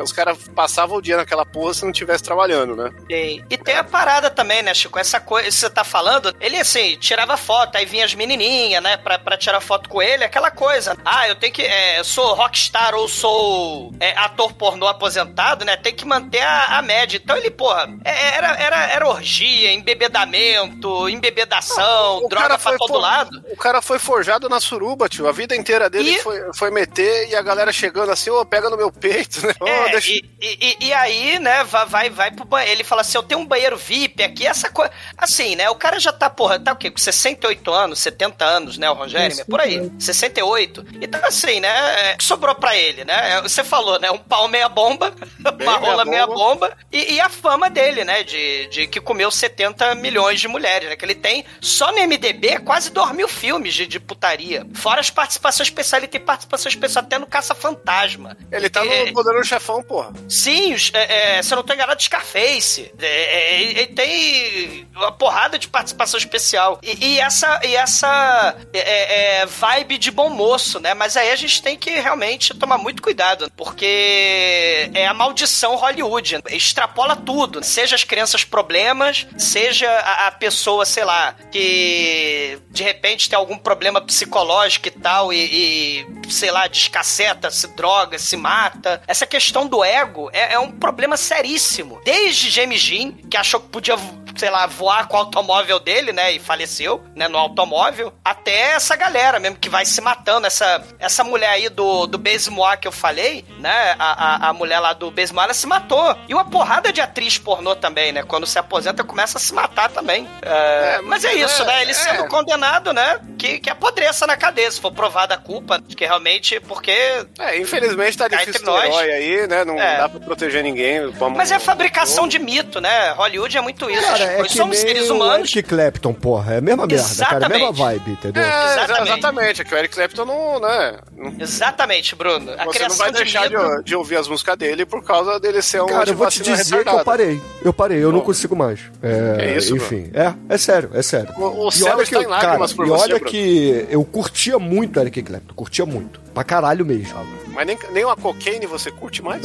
os 0.00 0.12
caras 0.12 0.36
passavam 0.54 0.98
o 0.98 1.02
dia 1.02 1.16
naquela 1.16 1.46
porra 1.46 1.72
se 1.72 1.82
não 1.82 1.90
estivesse 1.90 2.22
trabalhando, 2.22 2.76
né? 2.76 2.90
E, 3.08 3.42
e 3.48 3.56
tem 3.56 3.76
a 3.76 3.84
parada 3.84 4.30
também, 4.30 4.62
né, 4.62 4.74
Chico? 4.74 4.98
Essa 4.98 5.18
coisa 5.18 5.48
que 5.48 5.54
você 5.54 5.70
tá 5.70 5.84
falando, 5.84 6.34
ele 6.40 6.56
assim, 6.56 6.96
tirava 6.98 7.36
foto, 7.36 7.76
aí 7.76 7.86
vinha 7.86 8.04
as 8.04 8.14
menininhas, 8.14 8.82
né, 8.82 8.96
pra, 8.98 9.18
pra 9.18 9.38
tirar 9.38 9.60
foto 9.60 9.88
com 9.88 10.02
ele, 10.02 10.24
aquela 10.24 10.50
coisa. 10.50 10.96
Ah, 11.04 11.28
eu 11.28 11.34
tenho 11.34 11.52
que. 11.52 11.62
É, 11.62 12.02
sou 12.04 12.34
rockstar 12.34 12.94
ou 12.94 13.08
sou 13.08 13.92
é, 14.00 14.16
ator 14.18 14.52
pornô 14.52 14.86
aposentado, 14.86 15.64
né? 15.64 15.76
Tem 15.76 15.94
que 15.94 16.04
manter 16.04 16.42
a, 16.42 16.57
a 16.78 16.82
média. 16.82 17.20
Então 17.22 17.36
ele, 17.36 17.50
porra, 17.50 17.88
é, 18.04 18.36
era, 18.36 18.48
era, 18.56 18.76
era 18.92 19.08
orgia, 19.08 19.72
embebedamento, 19.72 21.08
embebedação, 21.08 22.18
O 22.24 22.28
droga 22.28 22.48
cara 22.48 22.58
pra 22.58 22.70
foi 22.70 22.78
todo 22.78 22.88
for- 22.88 22.98
lado. 22.98 23.44
O 23.50 23.56
cara 23.56 23.82
foi 23.82 23.98
forjado 23.98 24.48
na 24.48 24.60
suruba, 24.60 25.08
tio. 25.08 25.28
A 25.28 25.32
vida 25.32 25.54
inteira 25.56 25.88
dele 25.88 26.10
E- 26.10 26.18
foi, 26.20 26.40
foi 26.54 26.70
meter 26.70 27.28
e 27.28 27.36
a 27.36 27.42
galera 27.42 27.72
chegando 27.72 28.10
assim, 28.12 28.30
ô, 28.30 28.44
pega 28.44 28.68
no 28.70 28.76
meu 28.76 28.90
peito, 28.92 29.40
né? 29.46 29.54
É, 29.64 29.88
deixa- 29.90 30.12
e, 30.12 30.24
e- 30.40 30.58
e- 30.80 30.86
e 30.88 30.92
aí, 30.92 31.38
né, 31.38 31.64
vai, 31.64 31.86
vai, 31.86 32.10
vai 32.10 32.30
pro 32.30 32.44
banheiro. 32.44 32.72
Ele 32.72 32.84
fala 32.84 33.00
assim: 33.02 33.16
eu 33.18 33.22
tenho 33.22 33.40
um 33.40 33.46
banheiro 33.46 33.76
VIP 33.76 34.22
aqui, 34.22 34.46
essa 34.46 34.68
coisa. 34.70 34.90
Assim, 35.16 35.56
né? 35.56 35.68
O 35.70 35.74
cara 35.74 35.98
já 35.98 36.12
tá, 36.12 36.28
porra, 36.30 36.58
tá 36.58 36.72
o 36.72 36.76
quê? 36.76 36.90
Com 36.90 36.98
68 36.98 37.72
anos, 37.72 37.98
70 37.98 38.44
anos, 38.44 38.78
né, 38.78 38.90
o 38.90 38.94
Rogério? 38.94 39.32
Isso, 39.32 39.46
Por 39.46 39.60
aí, 39.60 39.90
68. 39.98 40.84
Então, 41.00 41.20
assim, 41.24 41.60
né? 41.60 41.68
é, 42.12 42.16
Sobrou 42.20 42.54
pra 42.54 42.76
ele, 42.76 43.04
né? 43.04 43.40
Você 43.42 43.62
falou, 43.64 43.98
né? 43.98 44.10
Um 44.10 44.18
pau 44.18 44.48
meia 44.48 44.68
bomba, 44.68 45.12
uma 45.60 45.76
rola 45.76 46.04
meia 46.04 46.26
bomba, 46.26 46.47
e, 46.92 47.14
e 47.14 47.20
a 47.20 47.28
fama 47.28 47.68
dele, 47.70 48.04
né? 48.04 48.22
De, 48.22 48.66
de 48.68 48.86
que 48.86 49.00
comeu 49.00 49.30
70 49.30 49.94
milhões 49.96 50.40
de 50.40 50.48
mulheres, 50.48 50.88
né? 50.88 50.96
Que 50.96 51.04
ele 51.04 51.14
tem 51.14 51.44
só 51.60 51.90
no 51.92 51.98
MDB 52.06 52.60
quase 52.60 52.90
2 52.90 53.12
mil 53.12 53.28
filmes 53.28 53.74
de, 53.74 53.86
de 53.86 54.00
putaria. 54.00 54.66
Fora 54.74 55.00
as 55.00 55.10
participações 55.10 55.68
especiais, 55.68 56.02
ele 56.02 56.10
tem 56.10 56.20
participação 56.20 56.68
especial 56.68 57.04
até 57.04 57.18
no 57.18 57.26
Caça-Fantasma. 57.26 58.36
Ele 58.50 58.68
tá 58.68 58.84
É, 58.84 59.06
no 59.06 59.12
Poderoso 59.12 59.48
Chefão, 59.48 59.82
porra. 59.82 60.12
Sim, 60.28 60.74
é, 60.92 61.38
é, 61.38 61.42
se 61.42 61.52
eu 61.52 61.56
não 61.56 61.62
tô 61.62 61.72
enganado, 61.74 62.02
Scarface. 62.02 62.92
É, 63.00 63.06
é, 63.06 63.62
ele 63.62 63.86
tem 63.88 64.88
uma 64.94 65.12
porrada 65.12 65.58
de 65.58 65.68
participação 65.68 66.18
especial. 66.18 66.78
E, 66.82 67.14
e 67.14 67.20
essa, 67.20 67.60
e 67.64 67.74
essa 67.76 68.56
é, 68.72 69.40
é, 69.40 69.46
vibe 69.46 69.98
de 69.98 70.10
bom 70.10 70.30
moço, 70.30 70.80
né? 70.80 70.94
Mas 70.94 71.16
aí 71.16 71.30
a 71.30 71.36
gente 71.36 71.62
tem 71.62 71.76
que 71.76 71.90
realmente 71.90 72.54
tomar 72.54 72.78
muito 72.78 73.02
cuidado, 73.02 73.50
porque 73.56 74.90
é 74.94 75.06
a 75.06 75.14
maldição 75.14 75.76
Hollywood. 75.76 76.37
Extrapola 76.48 77.16
tudo. 77.16 77.62
Seja 77.62 77.94
as 77.94 78.04
crianças 78.04 78.44
problemas, 78.44 79.26
seja 79.36 79.88
a, 79.88 80.28
a 80.28 80.32
pessoa, 80.32 80.84
sei 80.84 81.04
lá, 81.04 81.34
que 81.50 82.58
de 82.70 82.82
repente 82.82 83.28
tem 83.28 83.36
algum 83.36 83.58
problema 83.58 84.00
psicológico 84.00 84.88
e 84.88 84.90
tal, 84.90 85.32
e, 85.32 85.36
e, 85.36 86.30
sei 86.30 86.50
lá, 86.50 86.66
descaceta, 86.66 87.50
se 87.50 87.68
droga, 87.68 88.18
se 88.18 88.36
mata. 88.36 89.02
Essa 89.06 89.26
questão 89.26 89.66
do 89.66 89.82
ego 89.82 90.30
é, 90.32 90.54
é 90.54 90.58
um 90.58 90.70
problema 90.70 91.16
seríssimo. 91.16 92.00
Desde 92.04 92.50
James 92.50 92.80
Jean, 92.80 93.12
que 93.12 93.36
achou 93.36 93.60
que 93.60 93.68
podia, 93.68 93.96
sei 94.38 94.50
lá, 94.50 94.66
voar 94.66 95.08
com 95.08 95.16
o 95.16 95.20
automóvel 95.20 95.80
dele, 95.80 96.12
né, 96.12 96.32
e 96.32 96.38
faleceu, 96.38 97.04
né, 97.14 97.26
no 97.28 97.36
automóvel, 97.36 98.12
até 98.24 98.72
essa 98.72 98.94
galera 98.96 99.38
mesmo 99.40 99.56
que 99.58 99.68
vai 99.68 99.84
se 99.84 100.00
matando. 100.00 100.46
Essa, 100.46 100.82
essa 100.98 101.24
mulher 101.24 101.50
aí 101.50 101.68
do, 101.68 102.06
do 102.06 102.16
Besmoa 102.18 102.76
que 102.76 102.86
eu 102.86 102.92
falei, 102.92 103.44
né, 103.58 103.94
a, 103.98 104.46
a, 104.46 104.48
a 104.50 104.52
mulher 104.52 104.78
lá 104.78 104.92
do 104.92 105.10
Besmoa, 105.10 105.44
ela 105.44 105.54
se 105.54 105.66
matou. 105.66 106.16
E 106.28 106.34
uma 106.34 106.44
porrada 106.48 106.92
de 106.92 107.00
atriz 107.00 107.36
pornô 107.36 107.74
também, 107.74 108.12
né, 108.12 108.22
quando 108.22 108.46
se 108.46 108.58
aposenta 108.58 109.02
começa 109.04 109.38
a 109.38 109.40
se 109.40 109.52
matar 109.52 109.90
também. 109.90 110.28
É, 110.42 110.96
É, 110.98 111.00
mas 111.02 111.24
é 111.24 111.34
isso, 111.34 111.62
é- 111.62 111.66
né, 111.66 111.82
ele 111.82 111.90
é. 111.90 111.94
sendo 111.94 112.28
condenado, 112.28 112.92
né, 112.92 113.20
que, 113.38 113.58
que 113.58 113.68
apodreça 113.70 114.26
na 114.26 114.36
cadeia, 114.36 114.70
se 114.70 114.80
for 114.80 114.92
provada 114.92 115.34
a 115.34 115.38
culpa, 115.38 115.80
que 115.96 116.04
realmente, 116.06 116.60
porque 116.60 116.90
É, 117.38 117.56
infelizmente 117.58 118.16
tá 118.16 118.28
Cá 118.28 118.38
difícil 118.38 118.64
nós. 118.66 118.84
herói 118.84 119.10
aí, 119.12 119.46
né? 119.48 119.64
Não 119.64 119.78
É. 119.80 119.98
dá 119.98 120.08
pra 120.08 120.20
proteger 120.20 120.62
ninguém. 120.62 121.00
Mas 121.36 121.50
é 121.50 121.58
fabricação 121.58 122.28
de 122.28 122.38
mito, 122.38 122.80
né? 122.80 123.10
Hollywood 123.12 123.56
é 123.56 123.60
muito 123.60 123.90
isso. 123.90 124.02
Cara, 124.02 124.24
é 124.32 124.38
Nós 124.38 124.48
que 124.48 124.56
somos 124.56 124.76
seres 124.78 125.08
o 125.10 125.14
humanos. 125.14 125.50
Eric 125.54 125.62
Clapton, 125.68 126.12
porra. 126.14 126.54
É 126.54 126.58
a 126.58 126.60
mesma 126.60 126.86
merda, 126.86 127.04
cara. 127.24 127.42
É 127.42 127.46
a 127.46 127.48
mesma 127.48 127.68
Exatamente. 127.68 127.78
vibe, 127.78 128.10
entendeu? 128.12 128.42
É, 128.42 128.46
exa- 128.46 128.74
Exatamente. 128.84 129.08
exatamente. 129.12 129.60
É 129.60 129.64
que 129.64 129.74
o 129.74 129.78
Eric 129.78 129.94
Clapton 129.94 130.24
não, 130.24 130.60
né? 130.60 130.98
não- 131.16 131.34
Exatamente, 131.40 132.14
Bruno. 132.14 132.52
A 132.58 132.64
você 132.64 132.88
não 132.88 132.96
vai 132.96 133.12
deixar 133.12 133.48
de 133.48 133.56
de, 133.84 133.94
ouvir 133.96 134.16
as 134.16 134.28
músicas 134.28 134.56
dele 134.56 134.84
por 134.86 135.02
causa 135.02 135.38
dele 135.40 135.60
ser 135.62 135.82
um 135.82 135.86
Cara, 135.86 136.10
eu 136.10 136.14
vou 136.16 136.28
te 136.28 136.42
dizer 136.42 136.84
que 136.84 136.88
eu 136.90 137.04
parei. 137.04 137.40
Eu 137.64 137.72
parei, 137.72 137.98
eu 138.02 138.12
não 138.12 138.20
Bom. 138.20 138.26
consigo 138.26 138.54
mais. 138.56 138.80
É, 139.02 139.36
É 139.52 139.56
isso, 139.56 139.76
enfim, 139.76 140.10
é, 140.14 140.32
é 140.48 140.58
sério, 140.58 140.90
é 140.94 141.02
sério. 141.02 141.32
O- 141.36 141.66
o 141.66 141.68
E 141.68 141.72
céu 141.72 141.94
olha 141.94 142.02
está 142.02 142.18
que, 142.18 142.24
em 142.24 142.28
lágrimas 142.28 142.72
por 142.72 142.86
e 142.86 142.88
você, 142.88 143.02
olha 143.04 143.14
Bruno. 143.16 143.30
que 143.30 143.86
eu 143.90 144.04
curtia 144.04 144.58
muito 144.58 144.98
Eric 145.00 145.22
Clapton, 145.22 145.54
curtia 145.54 145.84
muito. 145.86 146.20
Pra 146.38 146.44
caralho 146.44 146.86
mesmo. 146.86 147.26
Mas 147.48 147.66
nem, 147.66 147.76
nem 147.90 148.04
uma 148.04 148.14
cocaine 148.14 148.64
você 148.66 148.88
curte 148.92 149.20
mais? 149.20 149.42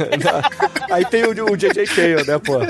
Aí 0.90 1.04
tem 1.04 1.24
o, 1.24 1.52
o 1.52 1.56
JJ 1.56 1.84
Cale, 1.86 2.24
né, 2.26 2.38
pô? 2.38 2.54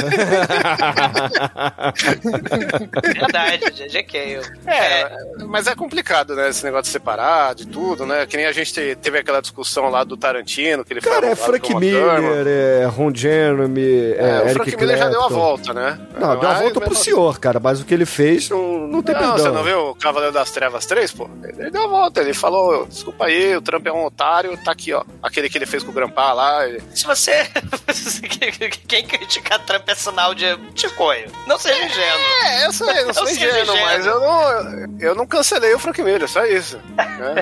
Verdade, 3.14 3.70
GG 3.70 4.02
Cale. 4.04 4.40
É, 4.66 5.16
mas 5.46 5.66
é 5.68 5.74
complicado, 5.76 6.34
né? 6.34 6.48
Esse 6.48 6.64
negócio 6.64 6.84
de 6.84 6.88
separar 6.90 7.54
de 7.54 7.66
tudo, 7.68 8.04
né? 8.04 8.26
Que 8.26 8.36
nem 8.36 8.46
a 8.46 8.52
gente 8.52 8.72
te- 8.72 8.96
teve 8.96 9.18
aquela 9.18 9.40
discussão 9.40 9.88
lá 9.90 10.02
do 10.04 10.16
Tarantino, 10.16 10.84
que 10.84 10.92
ele 10.92 11.00
Cara, 11.00 11.26
é 11.28 11.36
Frank. 11.36 11.74
Miller, 11.76 12.46
é 12.46 12.84
Ron 12.86 13.14
Jeremy, 13.14 14.14
é, 14.14 14.16
É, 14.18 14.38
o 14.42 14.48
Eric 14.48 14.54
Frank 14.54 14.76
Miller 14.78 14.98
já 14.98 15.08
deu 15.08 15.20
a 15.20 15.28
Clapton. 15.28 15.36
volta, 15.36 15.72
né? 15.74 16.00
Não, 16.18 16.36
deu 16.38 16.48
a 16.48 16.54
volta 16.54 16.80
pro 16.80 16.94
senhor, 16.94 17.38
cara, 17.38 17.60
mas 17.60 17.80
o 17.80 17.84
que 17.84 17.94
ele 17.94 18.06
fez 18.06 18.48
não, 18.50 18.86
não 18.88 19.02
tem 19.02 19.14
Não, 19.14 19.20
perdão. 19.20 19.38
você 19.38 19.48
não 19.50 19.62
viu 19.62 19.78
o 19.90 19.94
Cavaleiro 19.94 20.34
das 20.34 20.50
Trevas 20.50 20.86
3, 20.86 21.12
pô? 21.12 21.28
Ele 21.56 21.70
deu 21.70 21.84
a 21.84 21.86
volta, 21.86 22.20
ele 22.20 22.34
falou, 22.34 22.86
desculpa 22.86 23.26
aí, 23.26 23.35
o 23.56 23.60
Trump 23.62 23.86
é 23.86 23.92
um 23.92 24.04
otário, 24.04 24.56
tá 24.64 24.72
aqui, 24.72 24.92
ó. 24.92 25.04
Aquele 25.22 25.48
que 25.48 25.58
ele 25.58 25.66
fez 25.66 25.82
com 25.82 25.90
o 25.90 25.94
Grampá 25.94 26.32
lá. 26.32 26.60
Se 26.94 27.04
você. 27.04 27.48
Quem 28.86 29.06
criticar 29.06 29.58
Trump 29.64 29.88
é 29.88 29.94
sinal 29.94 30.34
de 30.34 30.56
ticoio. 30.74 31.30
Não 31.46 31.58
seja 31.58 31.84
ingênuo. 31.84 32.20
É, 32.44 32.66
eu 32.66 32.72
sei, 32.72 33.04
não 33.04 33.14
sou 33.14 33.22
Eu 33.24 33.34
sei 33.34 33.36
ingênuo, 33.36 33.62
ingênuo. 33.62 33.80
mas 33.82 34.06
eu 34.06 34.20
não, 34.20 34.98
eu 35.00 35.14
não 35.14 35.26
cancelei 35.26 35.74
o 35.74 35.78
Frank 35.78 36.02
Miller, 36.02 36.28
só 36.28 36.44
isso. 36.44 36.78
né? 36.96 37.34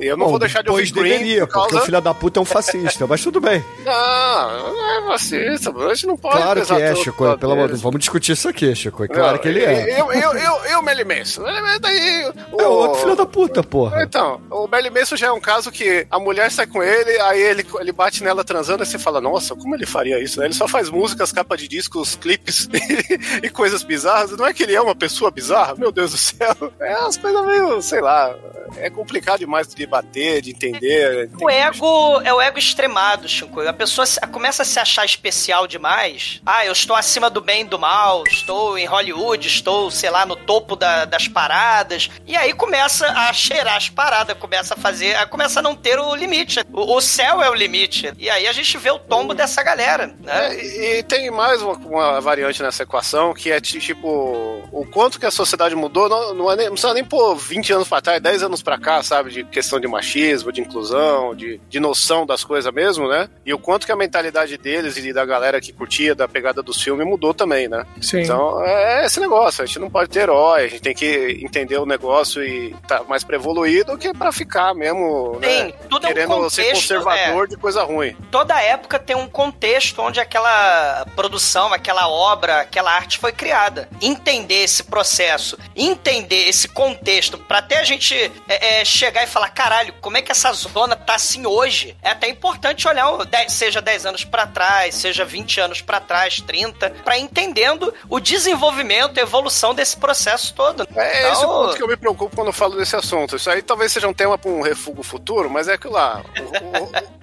É, 0.00 0.08
eu 0.08 0.16
não 0.16 0.26
Bom, 0.26 0.30
vou 0.32 0.38
deixar 0.38 0.62
de 0.62 0.68
pois 0.68 0.88
ouvir 0.90 1.00
Green 1.00 1.18
deveria, 1.18 1.46
por 1.46 1.52
causa... 1.54 1.68
porque 1.68 1.82
o 1.82 1.86
filho 1.86 2.00
da 2.00 2.14
puta 2.14 2.40
é 2.40 2.42
um 2.42 2.44
fascista, 2.44 3.06
mas 3.06 3.22
tudo 3.22 3.40
bem. 3.40 3.64
Não, 3.84 4.72
não 4.74 4.90
é 4.90 5.08
racista, 5.10 5.70
a 5.70 5.94
gente 5.94 6.06
não 6.06 6.16
pode 6.16 6.36
Claro 6.36 6.66
que 6.66 6.72
é, 6.72 6.94
Chico, 6.94 7.38
pelo 7.38 7.52
amor 7.52 7.72
de 7.72 7.80
vamos 7.80 8.00
discutir 8.00 8.32
isso 8.32 8.48
aqui, 8.48 8.74
Chico, 8.74 9.04
é 9.04 9.08
claro 9.08 9.32
Não, 9.32 9.38
que 9.38 9.48
ele 9.48 9.64
é. 9.64 10.00
Eu, 10.00 10.12
eu, 10.12 10.32
eu, 10.34 10.64
eu 10.66 10.82
Manson. 10.82 11.42
Merlin- 11.42 11.80
Daí, 11.80 12.32
o, 12.52 12.60
É 12.60 12.66
outro 12.66 13.00
filho 13.00 13.16
da 13.16 13.26
puta, 13.26 13.62
porra. 13.62 14.02
Então, 14.02 14.40
o 14.50 14.66
Merlin 14.68 14.90
Manson 14.94 15.16
já 15.16 15.26
é 15.26 15.32
um 15.32 15.40
caso 15.40 15.70
que 15.72 16.06
a 16.10 16.18
mulher 16.18 16.50
sai 16.50 16.66
com 16.66 16.82
ele, 16.82 17.20
aí 17.20 17.40
ele, 17.40 17.66
ele 17.80 17.92
bate 17.92 18.22
nela 18.22 18.44
transando, 18.44 18.82
e 18.82 18.86
você 18.86 18.98
fala, 18.98 19.20
nossa, 19.20 19.54
como 19.56 19.74
ele 19.74 19.86
faria 19.86 20.18
isso? 20.22 20.38
né? 20.40 20.46
Ele 20.46 20.54
só 20.54 20.68
faz 20.68 20.88
músicas, 20.88 21.32
capa 21.32 21.56
de 21.56 21.68
discos, 21.68 22.14
clipes 22.16 22.68
e, 23.42 23.50
coisas 23.50 23.82
bizarras. 23.82 24.30
Não 24.32 24.46
é 24.46 24.52
que 24.54 24.62
ele 24.62 24.74
é 24.74 24.80
uma 24.80 24.94
pessoa 24.94 25.30
bizarra? 25.30 25.74
Meu 25.74 25.90
Deus 25.92 26.12
do 26.12 26.16
céu. 26.18 26.54
É 26.80 26.96
umas 26.98 27.16
coisas 27.16 27.46
meio, 27.46 27.82
sei 27.82 28.00
lá, 28.00 28.34
é 28.76 28.88
complicado 28.90 29.40
demais 29.40 29.68
de 29.68 29.74
debater, 29.74 30.40
de 30.42 30.50
entender. 30.50 31.30
O 31.40 31.50
ego 31.50 32.20
é 32.22 32.32
o 32.32 32.40
ego 32.40 32.58
extremado, 32.58 33.28
Chico. 33.28 33.60
A 33.60 33.72
pessoa 33.72 34.06
começa 34.32 34.62
a 34.62 34.64
se 34.64 34.78
achar 34.78 35.04
especial 35.04 35.66
demais. 35.66 36.40
Ah, 36.46 36.64
eu 36.64 36.72
estou 36.72 36.94
acima 36.96 37.28
do 37.28 37.40
bem 37.40 37.62
e 37.62 37.64
do 37.64 37.78
mal, 37.78 38.22
estou 38.28 38.76
em 38.78 38.86
Hollywood, 38.86 39.46
estou, 39.46 39.90
sei 39.90 40.10
lá, 40.10 40.24
no 40.26 40.36
topo 40.36 40.76
da- 40.76 41.04
das 41.04 41.28
paradas. 41.28 42.10
E 42.26 42.36
aí 42.36 42.52
começa 42.52 43.06
a 43.06 43.32
cheirar 43.32 43.76
as 43.76 43.88
paradas, 43.88 44.36
começa 44.38 44.74
a 44.74 44.76
fazer, 44.84 45.16
a- 45.16 45.26
começa 45.26 45.60
a 45.60 45.62
não 45.62 45.74
ter 45.74 45.98
o 45.98 46.14
limite. 46.14 46.60
O, 46.70 46.96
o 46.96 47.00
céu 47.00 47.40
é 47.42 47.48
o 47.48 47.54
limite. 47.54 48.12
E 48.18 48.28
aí 48.28 48.46
a 48.46 48.52
gente 48.52 48.76
vê 48.76 48.90
o 48.90 48.98
tombo 48.98 49.32
dessa 49.32 49.62
galera, 49.62 50.14
né? 50.20 50.48
É, 50.48 50.54
e, 50.62 50.98
e 50.98 51.02
tem 51.02 51.30
mais 51.30 51.62
uma, 51.62 51.72
uma 51.72 52.20
variante 52.20 52.62
nessa 52.62 52.82
equação, 52.82 53.32
que 53.32 53.50
é 53.50 53.58
ti- 53.60 53.80
tipo, 53.80 54.62
o 54.70 54.84
quanto 54.92 55.18
que 55.18 55.24
a 55.26 55.30
sociedade 55.30 55.74
mudou, 55.74 56.08
não, 56.08 56.34
não, 56.34 56.52
é 56.52 56.56
nem, 56.56 56.66
não 56.66 56.72
precisa 56.72 56.92
nem 56.92 57.04
pôr 57.04 57.34
20 57.34 57.72
anos 57.72 57.88
pra 57.88 58.00
trás, 58.02 58.20
10 58.20 58.42
anos 58.42 58.62
pra 58.62 58.78
cá, 58.78 59.02
sabe? 59.02 59.30
De 59.30 59.44
questão 59.44 59.80
de 59.80 59.88
machismo, 59.88 60.52
de 60.52 60.60
inclusão, 60.60 61.34
de, 61.34 61.58
de 61.68 61.80
noção 61.80 62.26
das 62.26 62.44
coisas 62.44 62.72
mesmo, 62.72 63.08
né? 63.08 63.28
E 63.46 63.54
o 63.54 63.58
quanto 63.58 63.86
que 63.86 63.92
a 63.92 63.96
mentalidade 63.96 64.58
deles 64.58 64.96
e 64.98 65.12
da 65.14 65.24
galera 65.24 65.60
que 65.62 65.72
curtia 65.72 66.14
da 66.14 66.28
pegada 66.28 66.62
dos 66.62 66.80
filmes 66.82 67.06
mudou 67.06 67.32
também, 67.32 67.68
né? 67.68 67.84
Sim. 68.02 68.20
Então, 68.20 68.62
é 68.64 69.06
esse 69.06 69.18
negócio, 69.18 69.62
a 69.62 69.66
gente 69.66 69.78
não 69.78 69.88
pode 69.90 70.10
ter 70.10 70.20
herói, 70.20 70.64
a 70.64 70.68
gente 70.68 70.82
tem 70.82 70.94
que 70.94 71.38
entender 71.42 71.78
o 71.78 71.86
negócio 71.86 72.42
e 72.44 72.74
tá 72.86 73.02
mais 73.04 73.24
pra 73.24 73.36
evoluir 73.36 73.84
do 73.84 73.96
que 73.98 74.12
pra 74.12 74.30
ficar 74.32 74.63
mesmo, 74.72 75.38
Sim, 75.42 75.64
né? 75.64 75.72
tudo 75.90 76.06
é 76.06 76.10
um 76.10 76.12
Querendo 76.14 76.50
ser 76.50 76.62
contexto, 76.62 76.92
é. 76.94 76.96
conservador 76.96 77.48
de 77.48 77.56
coisa 77.56 77.82
ruim. 77.82 78.16
toda 78.30 78.60
época 78.62 78.98
tem 78.98 79.16
um 79.16 79.26
contexto 79.28 80.00
onde 80.00 80.20
aquela 80.20 81.04
produção, 81.16 81.72
aquela 81.72 82.08
obra, 82.08 82.60
aquela 82.60 82.92
arte 82.92 83.18
foi 83.18 83.32
criada. 83.32 83.88
Entender 84.00 84.62
esse 84.62 84.84
processo, 84.84 85.58
entender 85.74 86.48
esse 86.48 86.68
contexto, 86.68 87.36
pra 87.36 87.58
até 87.58 87.78
a 87.78 87.84
gente 87.84 88.14
é, 88.48 88.80
é, 88.80 88.84
chegar 88.84 89.24
e 89.24 89.26
falar, 89.26 89.48
caralho, 89.48 89.94
como 90.00 90.16
é 90.16 90.22
que 90.22 90.30
essa 90.30 90.52
zona 90.52 90.94
tá 90.94 91.14
assim 91.14 91.46
hoje? 91.46 91.96
É 92.02 92.10
até 92.10 92.28
importante 92.28 92.86
olhar, 92.86 93.06
seja 93.48 93.80
10 93.80 94.06
anos 94.06 94.24
pra 94.24 94.46
trás, 94.46 94.94
seja 94.94 95.24
20 95.24 95.60
anos 95.60 95.80
pra 95.80 95.98
trás, 95.98 96.40
30, 96.40 96.90
pra 97.02 97.16
ir 97.18 97.22
entendendo 97.22 97.92
o 98.08 98.20
desenvolvimento, 98.20 99.18
a 99.18 99.22
evolução 99.22 99.74
desse 99.74 99.96
processo 99.96 100.52
todo. 100.54 100.86
É 100.94 101.30
esse 101.32 101.40
o 101.40 101.44
Então, 101.44 101.48
ponto 101.64 101.76
que 101.76 101.82
eu 101.82 101.88
me 101.88 101.96
preocupo 101.96 102.36
quando 102.36 102.48
eu 102.48 102.52
falo 102.52 102.76
desse 102.76 102.94
assunto. 102.94 103.36
Isso 103.36 103.50
aí 103.50 103.62
talvez 103.62 103.92
seja 103.92 104.06
um 104.06 104.12
tema 104.12 104.36
pra 104.36 104.50
um 104.54 104.62
refúgio 104.62 105.02
futuro, 105.02 105.48
mas 105.50 105.68
é 105.68 105.76
que 105.76 105.88
lá, 105.88 106.22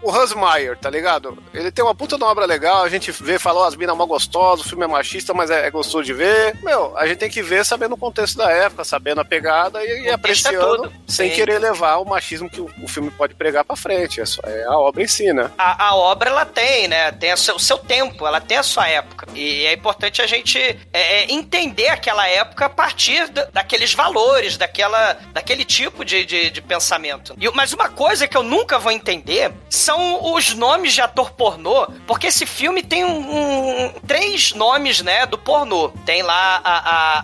o, 0.02 0.06
o, 0.08 0.10
o 0.10 0.16
Hans 0.16 0.34
Meyer, 0.34 0.78
tá 0.78 0.90
ligado? 0.90 1.38
Ele 1.54 1.72
tem 1.72 1.84
uma 1.84 1.96
puta 1.96 2.18
de 2.18 2.24
uma 2.24 2.32
obra 2.32 2.46
legal, 2.46 2.84
a 2.84 2.90
gente 2.90 3.12
vê, 3.12 3.38
falou 3.40 3.64
as 3.64 3.76
minas 3.76 3.96
mó 3.96 4.06
gostosas, 4.06 4.66
o 4.66 4.70
filme 4.70 4.84
é 4.84 4.88
machista, 4.88 5.34
mas 5.34 5.50
é, 5.50 5.66
é 5.68 5.72
gostoso 5.72 6.04
de 6.04 6.14
ver. 6.14 6.56
Meu, 6.64 6.98
a 6.98 7.06
gente 7.08 7.18
tem 7.18 7.30
que 7.30 7.42
ver 7.42 7.66
sabendo 7.66 7.94
o 7.96 7.98
contexto 7.98 8.38
da 8.38 8.50
época, 8.52 8.84
sabendo 8.84 9.22
a 9.22 9.26
pegada 9.26 9.84
e, 9.84 10.04
e 10.04 10.08
é 10.08 10.14
apreciando, 10.14 10.84
tudo. 10.84 10.94
sem 11.08 11.30
Sim. 11.30 11.36
querer 11.36 11.60
levar 11.60 11.98
o 11.98 12.06
machismo 12.06 12.50
que 12.50 12.62
o, 12.62 12.70
o 12.82 12.88
filme 12.88 13.10
pode 13.12 13.34
pregar 13.36 13.64
pra 13.64 13.76
frente. 13.76 14.20
É, 14.22 14.26
só, 14.26 14.42
é 14.46 14.64
a 14.64 14.78
obra 14.78 15.04
em 15.04 15.08
si, 15.08 15.32
né? 15.34 15.50
a, 15.58 15.88
a 15.90 15.96
obra 15.96 16.30
ela 16.30 16.46
tem, 16.46 16.88
né? 16.88 17.12
Tem 17.12 17.34
o 17.34 17.38
seu, 17.38 17.56
o 17.56 17.60
seu 17.60 17.78
tempo, 17.78 18.26
ela 18.26 18.42
tem 18.42 18.58
a 18.58 18.64
sua 18.64 18.88
época. 18.88 19.28
E 19.36 19.66
é 19.66 19.74
importante 19.74 20.22
a 20.22 20.28
gente 20.28 20.58
é, 20.60 20.78
é, 21.24 21.32
entender 21.32 21.88
aquela 21.90 22.28
época 22.28 22.66
a 22.66 22.70
partir 22.70 23.28
da- 23.30 23.46
daqueles 23.46 23.94
valores, 23.94 24.58
daquela, 24.58 25.14
daquele 25.34 25.64
tipo 25.64 26.04
de, 26.04 26.26
de, 26.26 26.50
de 26.50 26.62
pensamento. 26.62 27.21
E, 27.40 27.50
mas 27.52 27.74
uma 27.74 27.90
coisa 27.90 28.28
que 28.28 28.36
eu 28.38 28.44
nunca 28.44 28.80
vou 28.80 28.92
entender 28.92 29.52
são 29.70 30.34
os 30.34 30.54
nomes 30.54 30.94
de 30.94 31.02
ator 31.02 31.32
pornô, 31.32 31.88
porque 32.08 32.28
esse 32.28 32.46
filme 32.46 32.82
tem 32.84 33.04
um, 33.06 33.86
um- 33.86 33.94
três 34.08 34.54
nomes, 34.54 35.02
né, 35.02 35.26
do 35.26 35.38
pornô. 35.38 35.90
Tem 36.06 36.22
lá 36.24 36.62
a, 36.64 36.78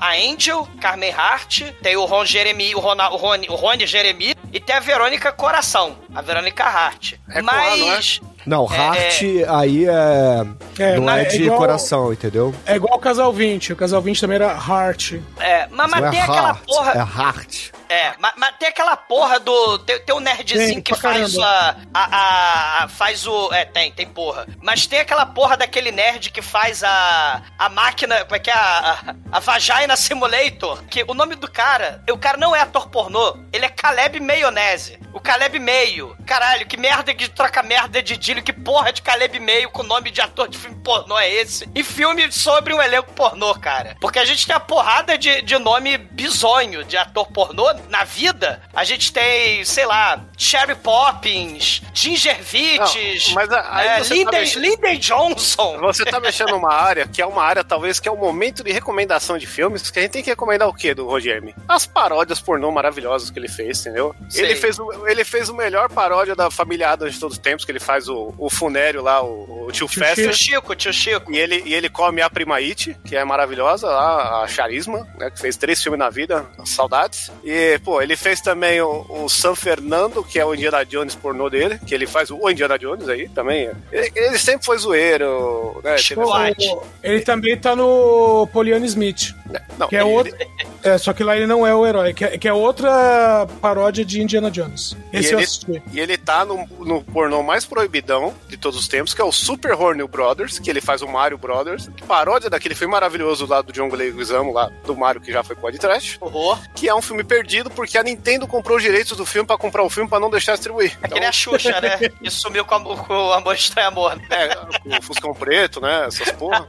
a, 0.06 0.08
a 0.10 0.12
Angel, 0.16 0.68
Carmen 0.80 1.12
Hart, 1.12 1.62
tem 1.82 1.96
o 1.96 2.06
Ron 2.06 2.26
Jeremy, 2.26 2.76
o, 2.76 2.80
Rona, 2.80 3.10
o, 3.10 3.18
Rony, 3.18 3.48
o 3.50 3.56
Rony 3.56 3.86
Jeremy, 3.88 4.36
e 4.54 4.60
tem 4.60 4.76
a 4.76 4.80
Verônica 4.80 5.32
Coração, 5.32 5.98
a 6.14 6.22
Verônica 6.22 6.64
Hart. 6.64 7.14
É 7.30 7.42
com 7.42 7.50
A, 7.50 7.54
não 7.54 7.62
é? 7.62 7.78
mas... 7.96 8.20
Não, 8.46 8.66
É, 8.72 8.78
Heart 8.78 9.24
aí 9.50 9.86
é. 9.86 10.46
É, 10.80 10.96
não 10.96 11.04
mas 11.04 11.18
é 11.18 11.22
é 11.24 11.30
de 11.38 11.44
igual- 11.44 11.58
coração, 11.60 12.14
entendeu? 12.14 12.56
É 12.66 12.78
igual 12.78 12.96
o 12.98 13.00
Casal 13.02 13.34
20. 13.34 13.74
O 13.74 13.76
Casal 13.76 14.02
20 14.02 14.22
também 14.22 14.36
era 14.36 14.54
Heart. 14.54 15.16
É, 15.38 15.68
mas, 15.70 15.92
mas 15.92 16.02
não 16.02 16.10
tem 16.12 16.20
é 16.20 16.24
aquela 16.24 16.48
Heart, 16.52 16.64
porra. 16.66 16.92
é 16.94 16.98
Heart. 17.22 17.72
É, 17.90 18.14
mas, 18.20 18.34
mas 18.38 18.56
tem 18.58 18.68
aquela 18.70 18.96
porra 18.98 19.40
do. 19.40 19.80
Tem, 19.80 20.00
tem 20.00 20.16
o 20.16 20.20
nerdzinho 20.20 20.68
Tem, 20.68 20.82
que 20.82 20.96
faz 20.96 21.38
a, 21.38 21.76
a, 21.94 22.84
a- 22.84 22.88
Faz 22.90 23.26
o. 23.28 23.54
É, 23.54 23.66
tem, 23.66 23.92
tem 23.92 24.08
porra. 24.08 24.48
Mas 24.62 24.86
tem 24.88 25.00
aquela 25.00 25.26
porra 25.26 25.56
daquele 25.58 25.92
nerd 25.92 26.32
que 26.32 26.42
faz 26.42 26.84
a. 26.84 27.42
A 27.58 27.70
máquina. 27.70 28.24
Como 28.26 28.36
é 28.36 28.40
que 28.40 28.50
é? 28.50 28.54
A, 28.54 29.16
a, 29.32 29.38
a 29.38 29.40
Vagina 29.40 29.96
Simulator. 29.96 30.84
Que 30.86 31.04
o 31.08 31.14
nome 31.14 31.36
do 31.36 31.50
cara. 31.50 32.04
O 32.12 32.18
cara 32.18 32.38
não 32.38 32.56
é 32.56 32.62
ator 32.62 32.90
pornô. 32.90 33.38
Ele 33.54 33.66
é 33.66 33.70
Caleb 33.70 34.20
Maionese. 34.20 35.00
O 35.14 35.20
Caleb 35.20 35.58
Meio. 35.60 36.16
Caralho, 36.26 36.68
que 36.68 36.78
merda 36.78 37.14
de 37.14 37.30
troca 37.30 37.64
merda 37.64 38.02
de 38.04 38.18
Dilho. 38.18 38.44
Que 38.44 38.54
porra 38.54 38.92
de 38.94 39.02
Caleb 39.02 39.40
Meio 39.40 39.70
com 39.70 39.84
nome 39.84 40.12
de 40.12 40.22
ator 40.22 40.48
de 40.48 40.58
filme 40.58 40.78
pornô 40.84 41.18
é 41.18 41.30
esse? 41.30 41.68
E 41.74 41.84
filme 41.84 42.32
sobre 42.32 42.74
um 42.74 42.82
elenco 42.82 43.12
pornô, 43.14 43.56
cara. 43.56 43.96
Porque 44.00 44.20
a 44.20 44.26
gente 44.26 44.46
tem 44.46 44.56
a 44.56 44.60
porrada 44.60 45.18
de, 45.18 45.42
de 45.42 45.58
nome 45.58 45.98
bizonho 45.98 46.84
de 46.84 46.98
ator 46.98 47.28
pornô 47.32 47.74
na 47.90 48.04
vida. 48.04 48.62
A 48.74 48.84
gente 48.84 49.12
tem, 49.12 49.64
sei 49.66 49.86
lá, 49.86 50.22
Sherry 50.38 50.76
Poppins, 50.76 51.82
Ginger 51.94 52.38
Vites, 52.42 53.28
Não, 53.30 53.36
mas 53.36 53.52
a- 53.52 53.68
aí 53.76 53.88
é, 53.88 53.98
você 54.00 54.10
tá 54.10 54.16
Lyndon, 54.16 54.32
mexendo- 54.32 54.62
Lyndon 54.64 54.96
Johnson. 55.00 55.78
Você 55.82 56.06
tá 56.06 56.20
mexendo 56.20 56.50
numa 56.52 56.74
área 56.74 57.08
que 57.08 57.22
é 57.22 57.26
uma 57.26 57.44
área, 57.44 57.64
talvez, 57.64 58.00
que 58.00 58.08
é 58.08 58.12
o 58.12 58.18
momento 58.18 58.64
de 58.64 58.72
recomendação 58.72 59.38
de 59.38 59.46
filmes, 59.48 59.90
que 59.90 60.00
a 60.00 60.02
gente 60.02 60.12
tem 60.12 60.24
que 60.24 60.30
recomendar 60.30 60.68
o 60.68 60.74
quê 60.74 60.94
do 60.94 61.06
Roger 61.08 61.42
As 61.68 61.86
paródias 61.86 62.40
pornô 62.40 62.72
maravilhosas 62.72 63.30
que 63.30 63.40
ele 63.40 63.48
fez, 63.48 63.80
entendeu? 63.82 64.16
Sei. 64.30 64.46
Ele 64.46 64.56
fez, 64.56 64.80
o, 64.80 65.08
ele 65.08 65.24
fez 65.24 65.50
o 65.50 65.54
melhor 65.56 65.90
paródia 65.90 66.36
da 66.36 66.50
família 66.50 66.90
Adams 66.92 67.14
de 67.16 67.20
todos 67.20 67.38
os 67.38 67.42
tempos, 67.42 67.64
que 67.66 67.72
ele 67.72 67.80
faz 67.80 68.08
o, 68.08 68.34
o 68.38 68.50
funério 68.50 69.02
lá, 69.02 69.22
o, 69.24 69.66
o 69.68 69.72
tio 69.72 69.88
Tio 69.88 70.04
Fester. 70.04 70.26
Tio 70.26 70.34
Chico, 70.34 70.76
tio 70.76 70.94
Chico. 70.94 71.32
E 71.32 71.38
ele, 71.38 71.62
e 71.66 71.74
ele 71.74 71.90
come 71.90 72.22
a 72.22 72.30
Prima 72.30 72.56
It, 72.58 72.96
que 73.06 73.16
é 73.16 73.24
maravilhosa, 73.24 73.88
lá, 73.88 74.44
a 74.44 74.48
Charisma, 74.48 75.08
né, 75.18 75.30
que 75.30 75.40
fez 75.40 75.56
três 75.58 75.82
filmes 75.82 76.00
na 76.00 76.10
vida, 76.10 76.46
saudades. 76.66 77.32
E, 77.44 77.67
pô, 77.84 78.02
ele 78.02 78.16
fez 78.16 78.40
também 78.42 78.80
o, 78.82 79.06
o 79.10 79.30
San 79.30 79.56
Fernando, 79.56 80.24
que 80.24 80.40
é 80.40 80.46
o 80.46 80.54
Indiana 80.54 80.86
Jones 80.86 81.16
pornô 81.16 81.50
dele, 81.50 81.80
que 81.86 81.94
ele 81.96 82.06
faz 82.06 82.30
o 82.32 82.50
Indiana 82.50 82.78
Jones 82.78 83.08
aí 83.10 83.28
também. 83.30 83.70
Ele, 83.92 84.12
ele 84.16 84.38
sempre 84.38 84.66
foi 84.66 84.78
zoeiro, 84.78 85.82
né? 85.84 85.96
O- 86.16 86.84
Ele 87.04 87.22
também 87.22 87.58
tá 87.58 87.76
no 87.76 88.48
Poliana 88.54 88.86
Smith. 88.86 89.34
Não, 89.78 89.88
Que 89.88 89.96
é 89.96 90.02
ele- 90.02 90.10
outro. 90.10 90.36
É, 90.84 90.98
só 90.98 91.12
que 91.14 91.24
lá 91.24 91.36
ele 91.36 91.48
não 91.48 91.66
é 91.66 91.74
o 91.74 91.86
herói, 91.86 92.14
que 92.14 92.24
é, 92.24 92.38
que 92.38 92.48
é 92.48 92.54
outra 92.54 93.48
paródia 93.62 94.04
de 94.06 94.22
Indiana 94.22 94.50
Jones. 94.52 94.96
E 95.12 95.18
Esse 95.18 95.34
eu 95.34 95.40
ele, 95.40 95.46
assisti. 95.46 95.82
e 95.92 96.00
ele 96.00 96.18
tá 96.18 96.46
no, 96.46 96.68
no 96.80 97.04
pornô 97.04 97.42
mais 97.44 97.66
proibidão 97.66 98.34
de 98.48 98.58
todos 98.58 98.80
os 98.80 98.88
tempos, 98.88 99.14
que 99.14 99.22
é 99.22 99.24
o 99.26 99.32
Super 99.32 99.74
Horny 99.74 100.06
Brothers, 100.08 100.60
que 100.60 100.70
ele 100.70 100.82
faz 100.82 101.02
o 101.02 101.08
Mario 101.08 101.38
Brothers, 101.38 101.90
paródia 102.08 102.50
daquele 102.50 102.76
filme 102.76 102.92
maravilhoso 102.92 103.46
lá 103.48 103.62
do 103.62 103.72
John 103.74 103.90
Leguizamo, 103.90 104.54
lá 104.54 104.70
do 104.86 104.96
Mario 104.96 105.20
que 105.22 105.32
já 105.32 105.44
foi 105.44 105.56
pod 105.56 105.78
trash, 105.78 106.18
Horror. 106.22 106.60
que 106.76 106.88
é 106.88 106.94
um 106.96 107.02
filme 107.02 107.24
perdido 107.24 107.57
porque 107.70 107.98
a 107.98 108.04
Nintendo 108.04 108.48
comprou 108.48 108.78
os 108.78 108.84
direitos 108.84 109.18
do 109.18 109.26
filme 109.26 109.46
pra 109.48 109.58
comprar 109.58 109.84
o 109.84 109.90
filme 109.90 110.10
pra 110.10 110.20
não 110.20 110.30
deixar 110.30 110.54
distribuir. 110.54 110.98
É 111.04 111.08
que 111.08 111.20
nem 111.20 111.28
a 111.30 111.32
Xuxa, 111.32 111.80
né? 111.82 111.98
Que 112.22 112.30
sumiu 112.30 112.66
com, 112.66 112.76
a- 112.76 112.98
com 113.06 113.14
o 113.28 113.34
Amor 113.34 113.56
Estranho 113.56 113.88
Amor. 113.90 114.20
É, 114.30 114.56
com 114.56 114.98
o 114.98 115.02
Fuscão 115.02 115.34
Preto, 115.34 115.80
né? 115.82 116.06
Essas 116.08 116.32
porra. 116.32 116.68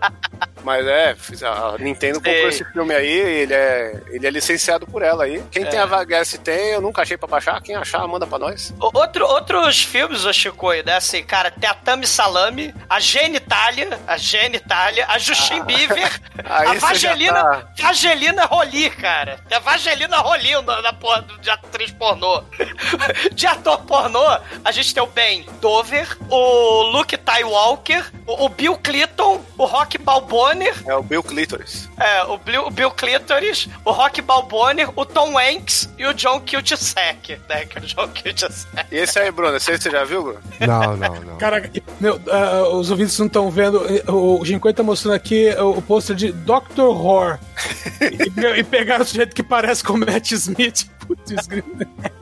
Mas 0.65 0.87
é, 0.87 1.17
a 1.47 1.77
Nintendo 1.79 2.19
comprou 2.21 2.49
esse 2.49 2.65
filme 2.73 2.95
aí, 2.95 3.09
ele 3.09 3.55
é, 3.55 4.03
ele 4.09 4.27
é 4.27 4.31
licenciado 4.31 4.87
por 4.87 5.03
ela 5.03 5.25
aí. 5.25 5.43
Quem 5.51 5.65
tem 5.65 5.79
a 5.79 5.87
VHS 5.87 6.39
tem, 6.43 6.71
eu 6.71 6.81
nunca 6.81 7.03
achei 7.03 7.17
pra 7.17 7.29
baixar. 7.29 7.61
Quem 7.63 7.75
achar, 7.77 8.07
manda 8.07 8.27
pra 8.27 8.39
nós. 8.39 8.75
O- 8.81 8.91
Outro, 8.99 9.25
outros 9.27 9.83
filmes, 9.83 10.25
ô 10.25 10.33
Chico, 10.33 10.73
né? 10.85 10.97
Assim, 10.97 11.23
cara, 11.23 11.51
tem 11.51 11.69
a 11.71 11.75
Tami 11.75 12.07
Salame, 12.07 12.75
a 12.89 12.99
Genitália, 13.01 13.99
a 14.07 14.17
Genitália, 14.17 15.07
a 15.09 15.19
Justin 15.19 15.63
Bieber, 15.63 16.21
aí 16.45 16.69
a 16.69 16.73
Vagelina, 16.75 17.33
tá- 17.43 17.69
Vagelina 17.79 18.45
Roli, 18.45 18.91
cara. 18.91 19.39
Tem 19.49 19.57
a 19.57 19.61
Vagelina 19.61 20.19
Roli 20.19 20.57
na, 20.83 20.89
na 20.89 20.93
porra 20.93 21.23
do- 21.23 21.39
de 21.39 21.51
atriz 21.51 21.91
pornô. 21.93 22.43
De 23.33 23.47
ator 23.47 23.79
pornô, 23.83 24.25
a 24.65 24.73
gente 24.73 24.93
tem 24.95 25.03
o 25.03 25.07
Ben 25.07 25.47
Dover, 25.61 26.17
o 26.31 26.83
Luke 26.91 27.17
Ty 27.17 27.45
Walker, 27.45 28.05
o, 28.27 28.45
o 28.47 28.49
Bill 28.49 28.77
Clinton, 28.79 29.41
o 29.57 29.65
Rock 29.65 29.99
Balboner, 29.99 30.75
É 30.87 30.95
o 30.95 31.03
Bill 31.03 31.23
Clitoris. 31.23 31.89
é, 31.99 32.23
o 32.25 32.39
Bill, 32.39 32.67
o 32.67 32.71
Bill 32.71 32.91
Clitoris, 32.91 33.69
o 33.85 33.91
Rock 33.93 34.21
Balboner, 34.23 34.91
o 34.97 35.05
Tom 35.05 35.39
Hanks 35.39 35.89
e 35.99 36.07
o 36.07 36.13
John 36.15 36.41
Cusack, 36.41 37.41
né? 37.49 37.65
Que 37.67 37.79
é 37.79 37.81
o 37.83 37.85
John 37.85 38.09
Cusack. 38.09 38.67
E 38.91 38.97
esse 38.97 39.19
aí, 39.19 39.31
Bruno, 39.31 39.57
esse 39.57 39.71
aí 39.71 39.81
você 39.81 39.91
já 39.91 40.05
viu, 40.05 40.23
Bruno? 40.23 40.41
Não, 40.61 40.97
não, 40.97 41.15
não. 41.23 41.37
Caraca, 41.39 41.71
meu, 42.01 42.21
ah, 42.31 42.69
os 42.69 42.91
ouvintes 42.91 43.19
não 43.19 43.27
estão 43.27 43.51
vendo. 43.51 43.81
O 44.13 44.45
Ginkoi 44.45 44.73
tá 44.73 44.83
mostrando 44.83 45.15
aqui 45.15 45.51
o, 45.59 45.79
o 45.79 45.83
pôster 45.83 46.15
de 46.17 46.33
Dr. 46.33 46.81
Horror. 46.81 47.39
e, 48.01 48.59
e 48.61 48.65
pegaram 48.65 49.05
o 49.05 49.07
sujeito 49.07 49.35
que 49.35 49.43
parece 49.43 49.83
com 49.83 49.95
o 49.95 49.99
Matt 49.99 50.31
Smith. 50.33 50.68
Putz, 51.07 51.49
grilo. 51.49 51.65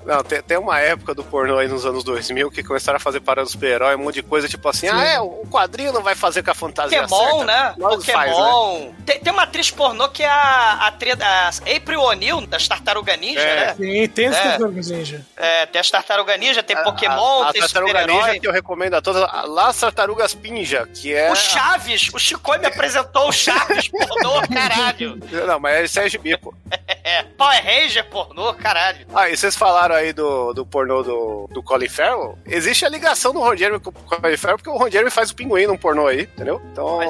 Não, 0.06 0.22
tem, 0.22 0.40
tem 0.40 0.56
uma 0.56 0.78
época 0.78 1.14
do 1.14 1.24
pornô 1.24 1.58
aí 1.58 1.66
nos 1.68 1.84
anos 1.84 2.04
2000 2.04 2.50
que 2.50 2.62
começaram 2.62 2.96
a 2.96 3.00
fazer 3.00 3.20
parada 3.20 3.44
do 3.44 3.50
super-herói, 3.50 3.96
um 3.96 3.98
monte 4.04 4.14
de 4.16 4.22
coisa, 4.22 4.48
tipo 4.48 4.68
assim, 4.68 4.88
ah, 4.88 5.04
é, 5.04 5.20
o 5.20 5.44
quadrinho 5.50 5.92
não 5.92 6.02
vai 6.02 6.14
fazer 6.14 6.42
com 6.44 6.50
a 6.50 6.54
fantasia 6.54 7.02
Pokémon, 7.06 7.38
certa. 7.38 7.44
né? 7.44 7.74
Nós 7.76 8.06
faz, 8.06 8.30
né? 8.30 8.36
Pokémon. 8.36 8.92
Tem, 9.04 9.18
tem 9.20 9.32
uma 9.32 9.42
atriz 9.42 9.70
pornô 9.70 10.08
que 10.08 10.22
é 10.22 10.28
a, 10.28 10.86
atriz, 10.86 11.16
a 11.20 11.48
April 11.76 12.00
O'Neil, 12.00 12.46
das 12.46 12.68
Tartaruga 12.68 13.16
Ninja, 13.16 13.40
É. 13.40 13.56
né? 13.66 13.74
Sim, 13.74 14.08
tem 14.08 14.26
esse 14.26 14.38
É. 14.38 14.42
Tartarugas 14.42 14.90
Ninja. 14.90 15.26
É, 15.36 15.66
tem 15.66 15.80
as 15.80 15.90
Tartaruga 15.90 16.36
Ninja, 16.36 16.62
tem 16.62 16.76
Pokémon, 16.84 17.42
a, 17.42 17.48
a 17.48 17.52
tem 17.52 17.60
Tartaruga 17.62 18.06
Ninja 18.06 18.38
que 18.38 18.46
eu 18.46 18.52
recomendo 18.52 18.94
a 18.94 19.02
todas, 19.02 19.22
a 19.22 19.42
Las 19.42 19.76
Tartarugas 19.80 20.34
Pinja, 20.34 20.86
que 20.86 21.12
é... 21.12 21.32
O 21.32 21.34
Chaves, 21.34 22.10
o 22.14 22.18
Chico 22.18 22.56
me 22.58 22.66
apresentou 22.66 23.28
o 23.28 23.32
Chaves 23.32 23.88
pornô, 23.88 24.40
caralho. 24.52 25.18
Não, 25.46 25.58
mas 25.58 25.96
é 25.96 26.08
gibi, 26.08 26.36
pô. 26.38 26.54
É, 27.02 27.24
Power 27.36 27.60
Ranger 27.64 28.04
pornô, 28.08 28.54
caralho. 28.54 29.04
Ah, 29.12 29.28
e 29.28 29.36
vocês 29.36 29.56
falaram 29.56 29.95
aí 29.96 30.12
do, 30.12 30.52
do 30.52 30.64
pornô 30.64 31.02
do, 31.02 31.48
do 31.50 31.62
Colin 31.62 31.88
Farrell, 31.88 32.38
existe 32.46 32.84
a 32.84 32.88
ligação 32.88 33.32
do 33.32 33.40
Ron 33.40 33.56
Jeremy 33.56 33.80
com 33.80 33.90
o 33.90 33.92
Colin 33.92 34.36
Farrell, 34.36 34.58
porque 34.58 34.70
o 34.70 34.76
Ron 34.76 34.90
Jeremy 34.90 35.10
faz 35.10 35.30
o 35.30 35.34
pinguim 35.34 35.66
num 35.66 35.76
pornô 35.76 36.06
aí, 36.06 36.22
entendeu? 36.22 36.60
Então, 36.72 37.00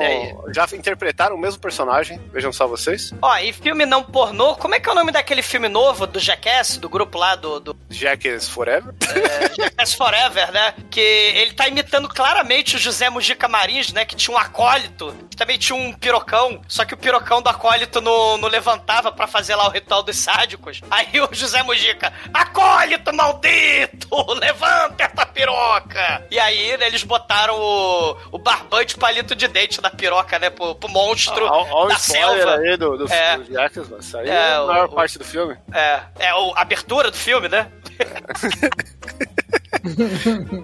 já 0.52 0.66
interpretaram 0.72 1.36
o 1.36 1.38
mesmo 1.38 1.60
personagem, 1.60 2.20
vejam 2.32 2.52
só 2.52 2.66
vocês. 2.66 3.12
Ó, 3.20 3.36
e 3.38 3.52
filme 3.52 3.84
não 3.84 4.02
pornô, 4.02 4.56
como 4.56 4.74
é 4.74 4.80
que 4.80 4.88
é 4.88 4.92
o 4.92 4.94
nome 4.94 5.12
daquele 5.12 5.42
filme 5.42 5.68
novo 5.68 6.06
do 6.06 6.18
Jackass, 6.20 6.76
do 6.76 6.88
grupo 6.88 7.18
lá 7.18 7.34
do, 7.34 7.60
do 7.60 7.76
Jackass 7.90 8.48
Forever. 8.48 8.94
é, 9.02 9.54
Jackass 9.54 9.94
Forever, 9.94 10.52
né? 10.52 10.74
Que 10.90 11.00
ele 11.00 11.52
tá 11.52 11.68
imitando 11.68 12.08
claramente 12.08 12.76
o 12.76 12.78
José 12.78 13.10
Mujica 13.10 13.48
Marins, 13.48 13.92
né? 13.92 14.04
Que 14.04 14.16
tinha 14.16 14.34
um 14.34 14.38
acólito, 14.38 15.14
que 15.30 15.36
também 15.36 15.58
tinha 15.58 15.76
um 15.76 15.92
pirocão, 15.92 16.60
só 16.68 16.84
que 16.84 16.94
o 16.94 16.96
pirocão 16.96 17.42
do 17.42 17.48
acólito 17.48 18.00
não, 18.00 18.36
não 18.38 18.48
levantava 18.48 19.10
pra 19.10 19.26
fazer 19.26 19.54
lá 19.54 19.66
o 19.66 19.70
ritual 19.70 20.02
dos 20.02 20.16
sádicos. 20.16 20.80
Aí 20.90 21.20
o 21.20 21.28
José 21.32 21.62
Mujica, 21.62 22.12
acólito 22.32 22.75
maldito, 23.12 24.08
levanta 24.40 25.04
essa 25.04 25.26
piroca! 25.26 26.26
E 26.30 26.38
aí, 26.38 26.76
né, 26.76 26.86
eles 26.86 27.02
botaram 27.02 27.54
o, 27.58 28.16
o 28.32 28.38
barbante 28.38 28.96
palito 28.96 29.34
de 29.34 29.48
dente 29.48 29.80
da 29.80 29.90
piroca, 29.90 30.38
né? 30.38 30.50
Pro, 30.50 30.74
pro 30.74 30.88
monstro 30.88 31.46
Ó, 31.46 31.66
ó 31.70 31.84
o 31.84 31.88
da 31.88 31.96
selva. 31.96 32.56
aí 32.56 32.76
do, 32.76 32.96
do, 32.98 33.12
É. 33.12 33.38
do 33.38 33.52
Jackass, 33.52 33.88
mano. 33.88 34.02
Isso 34.02 34.18
aí 34.18 34.28
É, 34.28 34.32
é, 34.34 34.54
a 34.54 34.62
maior 34.64 34.86
o- 34.88 34.92
parte 34.94 35.18
do 35.18 35.24
filme. 35.24 35.56
É, 35.72 36.00
é 36.18 36.28
a 36.30 36.52
abertura 36.60 37.10
do 37.10 37.16
filme, 37.16 37.48
né? 37.48 37.70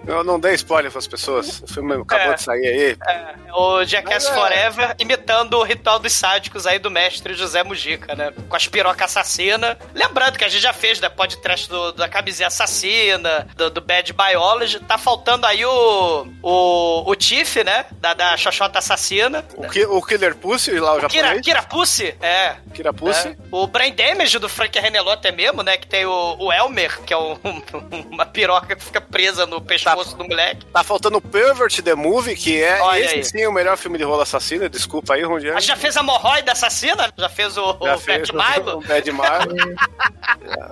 Eu 0.07 0.25
não 0.25 0.39
dei 0.39 0.55
spoiler 0.55 0.91
pras 0.91 1.07
pessoas. 1.07 1.61
O 1.63 1.67
filme 1.67 1.95
acabou 1.95 2.33
É. 2.33 2.35
de 2.35 2.43
sair 2.43 2.67
aí. 2.67 2.97
É, 3.09 3.35
o 3.53 3.85
Jackass 3.85 4.27
é. 4.27 4.35
Forever 4.35 4.95
imitando 4.99 5.55
o 5.59 5.63
ritual 5.63 5.99
dos 5.99 6.13
sádicos 6.13 6.67
aí 6.67 6.79
do 6.79 6.91
mestre 6.91 7.35
José 7.35 7.63
Mujica, 7.63 8.15
né? 8.15 8.33
Com 8.49 8.57
as 8.57 8.67
pirocas 8.69 9.03
assassina. 9.17 9.77
Lembrando 9.95 10.39
que 10.39 10.45
a 10.45 10.49
gente 10.49 10.63
já 10.63 10.73
fez, 10.73 11.01
né? 11.01 11.09
Podcast 11.09 11.69
do, 11.69 11.93
da 11.93 12.09
camisinha 12.09 12.49
assassina, 12.49 13.47
do, 13.57 13.71
do 13.71 13.81
Bad 13.81 14.13
Biology. 14.13 14.81
Tá 14.81 14.97
faltando 14.99 15.47
aí 15.47 15.65
o. 15.65 16.27
O, 16.43 17.11
o 17.11 17.15
Tiff, 17.15 17.63
né? 17.65 17.87
Da, 17.93 18.15
da 18.15 18.37
Xoxota 18.37 18.79
Assassina. 18.79 19.45
O, 19.57 19.69
ki, 19.69 19.85
o 19.87 20.01
Killer 20.03 20.35
Pussy 20.35 20.73
lá, 20.79 20.95
o 20.95 21.09
Kira, 21.09 21.23
japonês. 21.29 21.41
Kira 21.45 21.63
Pussy? 21.63 22.15
É. 22.21 22.57
Kira 22.75 22.93
Pussy. 22.93 23.29
É. 23.29 23.37
O 23.51 23.67
Brain 23.67 23.95
Damage 23.95 24.39
do 24.39 24.49
Frank 24.49 24.79
Renelot 24.79 25.13
até 25.15 25.31
mesmo, 25.33 25.63
né? 25.63 25.77
Que 25.77 25.87
tem 25.87 26.05
o, 26.07 26.37
o 26.39 26.53
Elmer, 26.53 27.01
que 27.03 27.13
é 27.13 27.17
um- 27.19 27.39
uma 28.11 28.27
piroca 28.27 28.75
que 28.77 28.83
fica 28.93 29.01
presa 29.01 29.47
no 29.47 29.61
pescoço 29.61 30.15
do 30.17 30.25
moleque. 30.25 30.67
Tá 30.67 30.85
faltando 30.85 31.17
o 31.19 31.21
Pervert 31.21 31.81
The 31.83 31.95
Movie, 31.95 32.37
que 32.37 32.63
é 32.63 32.81
Olha 32.81 33.01
esse 33.01 33.15
aí. 33.15 33.25
sim 33.25 33.47
o 33.47 33.53
melhor 33.53 33.77
filme 33.79 33.97
de 33.97 34.05
rolo 34.05 34.21
assassino. 34.23 34.69
Desculpa 34.69 35.15
aí, 35.15 35.23
gente 35.23 35.61
já 35.67 35.77
fez 35.77 35.97
a 35.97 36.03
morroida 36.03 36.53
assassina? 36.53 37.13
Já 37.17 37.29
fez 37.29 37.57
o, 37.57 37.79
Já 37.83 37.95
o 37.97 37.99
fez 37.99 38.29
Fat 38.29 38.59
Milo? 38.59 38.79
o 38.79 38.81
Bad 38.83 39.11
Milo. 39.13 39.77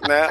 né? 0.06 0.30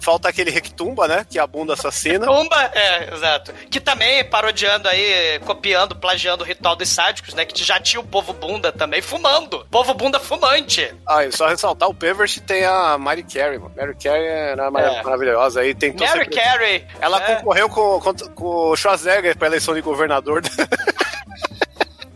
Falta 0.00 0.28
aquele 0.28 0.50
Rectumba, 0.50 1.08
né? 1.08 1.26
Que 1.28 1.38
é 1.38 1.42
a 1.42 1.46
bunda 1.46 1.72
assassina. 1.74 2.26
Tumba, 2.26 2.70
é, 2.74 3.12
exato. 3.14 3.52
Que 3.70 3.80
também 3.80 4.24
parodiando 4.24 4.88
aí, 4.88 5.38
copiando, 5.44 5.96
plagiando 5.96 6.44
o 6.44 6.46
ritual 6.46 6.76
dos 6.76 6.88
sádicos, 6.88 7.34
né? 7.34 7.44
Que 7.44 7.64
já 7.64 7.80
tinha 7.80 8.00
o 8.00 8.04
povo 8.04 8.32
bunda 8.32 8.70
também 8.72 9.00
fumando. 9.02 9.66
Povo 9.70 9.94
bunda 9.94 10.20
fumante. 10.20 10.92
Ah, 11.08 11.24
e 11.24 11.32
só 11.32 11.48
ressaltar, 11.48 11.88
o 11.88 11.94
Pervert 11.94 12.38
tem 12.40 12.64
a 12.64 12.96
Mary 12.98 13.22
Carey, 13.22 13.58
mano. 13.58 13.74
Mary 13.76 13.94
Carey 14.02 14.26
era 14.26 14.70
mar- 14.70 14.82
É. 14.84 15.02
maravilhosa. 15.02 15.60
Aí 15.60 15.74
tentou 15.74 16.06
Mary 16.06 16.20
sempre- 16.24 16.36
Carey. 16.36 16.86
Ela 17.00 17.18
é. 17.22 17.23
Concorreu 17.24 17.68
com, 17.68 18.00
com, 18.00 18.14
com 18.34 18.70
o 18.70 18.76
Schwarzenegger 18.76 19.36
pra 19.36 19.48
eleição 19.48 19.74
de 19.74 19.80
governador. 19.80 20.42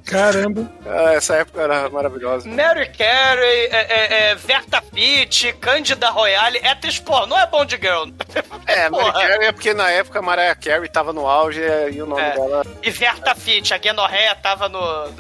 Caramba. 0.09 0.71
Ah, 0.87 1.13
Essa 1.15 1.37
época 1.37 1.61
era 1.63 1.89
maravilhosa. 1.91 2.49
Mary 2.49 2.89
Carey, 2.97 3.67
é, 3.71 3.77
é, 3.77 4.31
é, 4.31 4.35
Verta 4.35 4.81
Pitt, 4.81 5.53
Cândida 5.55 6.09
Royale, 6.11 6.59
é 6.63 6.69
atriz 6.71 6.99
pornô, 6.99 7.37
é 7.39 7.47
Bond 7.47 7.77
Girl. 7.77 8.09
É, 8.67 8.89
Mary. 8.91 9.13
Carey 9.13 9.47
é 9.49 9.53
porque 9.53 9.75
na 9.75 9.91
época 9.91 10.19
a 10.19 10.23
Mariah 10.23 10.55
Carey 10.55 10.89
tava 10.89 11.13
no 11.13 11.27
auge 11.27 11.61
e 11.93 12.01
o 12.03 12.07
nome 12.07 12.23
É. 12.23 12.31
dela... 12.33 12.65
E 12.83 12.91
Verta 12.91 13.35
Pitt, 13.35 13.75
a 13.75 13.79
Guenorreia 13.79 14.35
tava 14.35 14.69
no... 14.69 14.79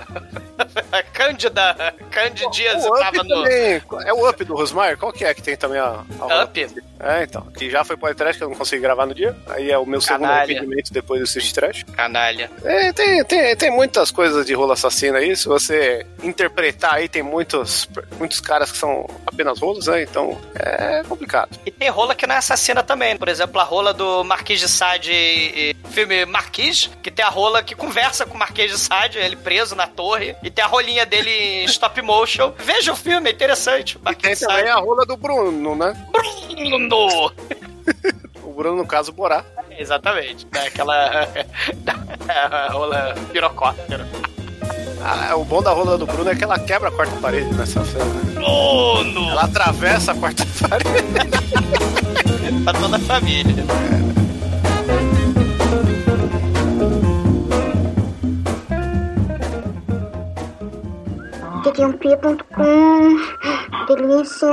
Cândida, 1.13 1.77
Up 2.11 2.99
tava 2.99 3.23
no... 3.23 3.29
também, 3.29 3.83
é 4.05 4.13
o 4.13 4.29
Up 4.29 4.45
do 4.45 4.55
Rosmar? 4.55 4.97
Qual 4.97 5.13
que 5.13 5.25
é 5.25 5.33
que 5.33 5.43
tem 5.43 5.57
também 5.57 5.79
a... 5.79 6.03
a 6.21 6.45
Up? 6.45 6.67
É, 7.01 7.23
então, 7.23 7.43
que 7.57 7.71
já 7.71 7.85
foi 7.85 7.97
podcast 7.97 8.37
que 8.37 8.43
eu 8.45 8.49
não 8.49 8.57
consegui 8.57 8.83
gravar 8.83 9.07
no 9.07 9.15
dia. 9.15 9.37
Aí 9.49 9.71
é 9.71 9.79
o 9.79 9.87
meu 9.87 10.01
segundo 10.01 10.25
arrependimento 10.25 10.93
depois 10.93 11.21
do 11.21 11.27
City 11.29 11.55
Trash. 11.55 11.85
Canalha. 11.95 12.51
É, 12.65 12.93
tem, 12.93 13.25
tem, 13.25 13.57
tem 13.57 13.71
muitas 13.71 14.11
coisas 14.11 14.45
de 14.45 14.53
rolo 14.55 14.73
assassino 14.79 15.17
aí. 15.19 15.37
Se 15.37 15.47
você 15.47 16.07
interpretar 16.23 16.95
aí, 16.95 17.09
tem 17.09 17.23
muitos, 17.23 17.89
muitos 18.19 18.41
caras 18.41 18.71
que 18.73 18.79
são 18.79 19.07
apenas 19.27 19.59
rolos, 19.61 19.87
né? 19.87 20.03
Então 20.03 20.39
é 20.55 21.03
complicado. 21.09 21.59
E 21.67 21.71
tem 21.71 21.89
rola 21.91 22.15
que 22.15 22.27
não 22.27 22.35
é 22.35 22.39
assassina 22.39 22.83
também. 22.83 23.17
Por 23.17 23.29
exemplo, 23.29 23.61
a 23.61 23.65
rola 23.65 23.93
do 23.93 24.23
Marquês 24.25 24.61
de 24.61 24.69
Sade, 24.69 25.13
e- 25.13 25.71
e 25.71 25.77
filme 25.91 26.25
Marquês, 26.25 26.91
que 27.03 27.11
tem 27.11 27.25
a 27.25 27.29
rola 27.29 27.63
que 27.63 27.75
conversa 27.75 28.25
com 28.25 28.35
o 28.35 28.39
Marquês 28.39 28.71
de 28.71 28.79
Sade, 28.79 29.19
ele 29.19 29.37
preso 29.37 29.75
na 29.75 29.87
torre, 29.87 30.35
e 30.43 30.51
tem 30.51 30.65
a 30.65 30.69
rolinha 30.69 31.05
dele 31.05 31.31
em 31.31 31.65
stop 31.67 32.01
motion. 32.03 32.53
Veja 32.59 32.93
o 32.93 32.97
filme, 32.97 33.31
é 33.31 33.33
interessante. 33.33 33.95
Tem 33.95 34.03
Marquês 34.05 34.39
de 34.39 34.47
também 34.47 34.67
Sade. 34.67 34.79
a 34.79 34.81
rola 34.81 35.05
do 35.05 35.17
Bruno, 35.17 35.75
né? 35.75 35.93
Bruno! 36.13 37.33
O 38.43 38.53
Bruno, 38.53 38.77
no 38.79 38.87
caso, 38.87 39.13
Borá. 39.13 39.45
Exatamente. 39.79 40.47
É 40.55 40.67
aquela. 40.67 41.29
a 42.29 42.73
rola 42.73 43.15
pirocóptero. 43.33 44.05
Ah, 45.05 45.37
o 45.37 45.45
bom 45.45 45.63
da 45.63 45.71
rola 45.73 45.97
do 45.97 46.07
Bruno 46.07 46.31
é 46.31 46.35
que 46.35 46.45
ela 46.45 46.59
quebra 46.59 46.89
a 46.89 46.93
quarta 46.93 47.15
parede 47.17 47.53
nessa 47.55 47.85
cena. 47.85 48.05
né? 48.05 48.33
Bruno! 48.35 49.31
Ela 49.31 49.43
atravessa 49.45 50.13
a 50.13 50.15
quarta 50.15 50.45
parede. 50.69 52.63
pra 52.65 52.73
toda 52.75 52.97
a 52.97 53.01
família. 53.01 53.65
Tecampi.com 61.63 63.17
Delícia. 63.87 64.53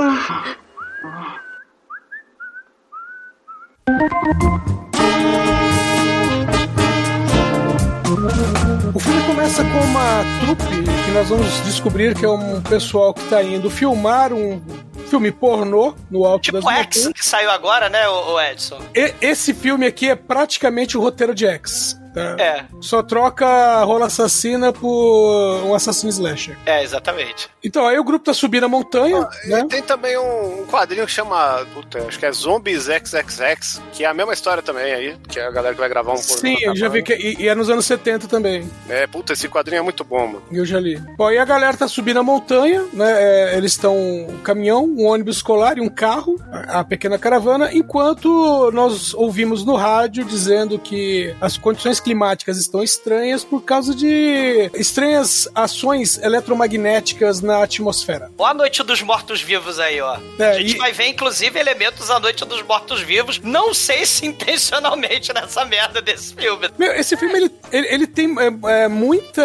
O 8.94 8.98
filme 8.98 9.22
começa 9.26 9.62
com 9.62 9.78
uma 9.78 10.24
trupe 10.40 10.64
que 11.04 11.10
nós 11.12 11.28
vamos 11.28 11.60
descobrir 11.64 12.14
que 12.14 12.24
é 12.24 12.28
um 12.28 12.60
pessoal 12.62 13.12
que 13.12 13.20
está 13.20 13.42
indo 13.42 13.68
filmar 13.70 14.32
um 14.32 14.60
filme 15.08 15.30
pornô 15.30 15.94
no 16.10 16.24
alto 16.24 16.44
Tipo 16.44 16.60
das 16.60 16.64
X, 16.78 16.96
montanhas. 16.96 17.12
que 17.12 17.24
saiu 17.24 17.50
agora, 17.50 17.88
né, 17.88 18.08
o 18.08 18.40
Edson? 18.40 18.78
E- 18.94 19.12
esse 19.20 19.52
filme 19.52 19.86
aqui 19.86 20.08
é 20.08 20.16
praticamente 20.16 20.96
o 20.96 21.00
roteiro 21.00 21.34
de 21.34 21.46
X. 21.46 21.96
tá? 22.16 22.36
É. 22.42 22.64
Só 22.80 23.02
troca 23.02 23.46
a 23.46 23.84
rola 23.84 24.06
assassina 24.06 24.72
por 24.72 25.62
um 25.64 25.74
assassino 25.74 26.10
slasher. 26.10 26.56
É, 26.64 26.82
exatamente. 26.82 27.50
Então, 27.62 27.86
aí 27.86 27.98
o 27.98 28.04
grupo 28.04 28.24
tá 28.24 28.32
subindo 28.32 28.64
a 28.64 28.68
montanha, 28.68 29.28
né? 29.44 29.60
E 29.60 29.68
tem 29.68 29.82
também 29.82 30.16
um, 30.16 30.64
quadrinho 30.66 31.04
que 31.04 31.12
chama, 31.12 31.66
puta, 31.74 32.02
acho 32.06 32.18
que 32.18 32.24
é 32.24 32.32
Zombies 32.32 32.84
XXX, 32.84 33.82
que 33.92 34.04
é 34.04 34.06
a 34.06 34.14
mesma 34.14 34.32
história 34.32 34.62
também 34.62 34.92
aí, 34.92 35.16
que 35.28 35.38
é 35.38 35.46
a 35.46 35.50
galera 35.50 35.74
que 35.74 35.80
vai 35.80 35.88
gravar 35.88 36.12
um 36.12 36.16
pornô 36.16 36.36
Sim, 36.36 36.56
eu 36.62 36.74
já 36.74 36.88
vi 36.88 37.02
que. 37.02 37.12
E, 37.12 37.42
e 37.42 37.48
é 37.48 37.54
nos 37.54 37.68
anos 37.68 37.84
70 37.84 38.26
também. 38.28 38.68
É, 38.88 39.06
puta, 39.06 39.34
esse 39.34 39.48
quadrinho 39.48 39.80
é 39.80 39.82
muito 39.82 40.04
bom, 40.04 40.26
mano. 40.26 40.42
Eu 40.50 40.64
já 40.64 40.80
li. 40.80 40.96
Bom, 41.16 41.30
e 41.30 41.38
a 41.38 41.44
galera 41.44 41.76
tá 41.76 41.86
subindo 41.86 42.18
a 42.18 42.22
montanha, 42.22 42.84
né? 42.92 43.52
é, 43.52 43.56
eles 43.56 43.72
estão 43.72 43.96
um 43.96 44.38
caminhão, 44.42 44.84
um 44.84 45.06
ônibus 45.06 45.36
escolar 45.36 45.76
e 45.76 45.80
um 45.80 45.88
carro, 45.88 46.40
a, 46.50 46.80
a 46.80 46.84
pequena 46.84 47.18
caravana, 47.18 47.70
enquanto 47.72 48.70
nós 48.72 49.12
ouvimos 49.12 49.64
no 49.64 49.76
rádio 49.76 50.24
dizendo 50.24 50.78
que 50.78 51.34
as 51.40 51.58
condições 51.58 52.00
climáticas 52.06 52.56
estão 52.56 52.84
estranhas 52.84 53.42
por 53.42 53.62
causa 53.62 53.92
de 53.92 54.70
estranhas 54.74 55.48
ações 55.52 56.16
eletromagnéticas 56.18 57.40
na 57.40 57.64
atmosfera. 57.64 58.30
Ó 58.38 58.46
a 58.46 58.54
Noite 58.54 58.80
dos 58.84 59.02
Mortos-Vivos 59.02 59.80
aí, 59.80 60.00
ó. 60.00 60.16
É, 60.38 60.50
a 60.50 60.60
gente 60.60 60.76
e- 60.76 60.78
vai 60.78 60.92
ver, 60.92 61.08
inclusive, 61.08 61.58
elementos 61.58 62.06
da 62.06 62.20
Noite 62.20 62.44
dos 62.44 62.62
Mortos-Vivos. 62.62 63.40
Não 63.42 63.74
sei 63.74 64.06
se 64.06 64.24
intencionalmente 64.24 65.32
nessa 65.32 65.64
merda 65.64 66.00
desse 66.00 66.32
filme. 66.32 66.70
Meu, 66.78 66.92
esse 66.92 67.16
filme 67.16 67.34
ele, 67.34 67.50
ele, 67.72 67.86
ele 67.88 68.06
tem 68.06 68.32
é, 68.38 68.84
é, 68.84 68.88
muita. 68.88 69.42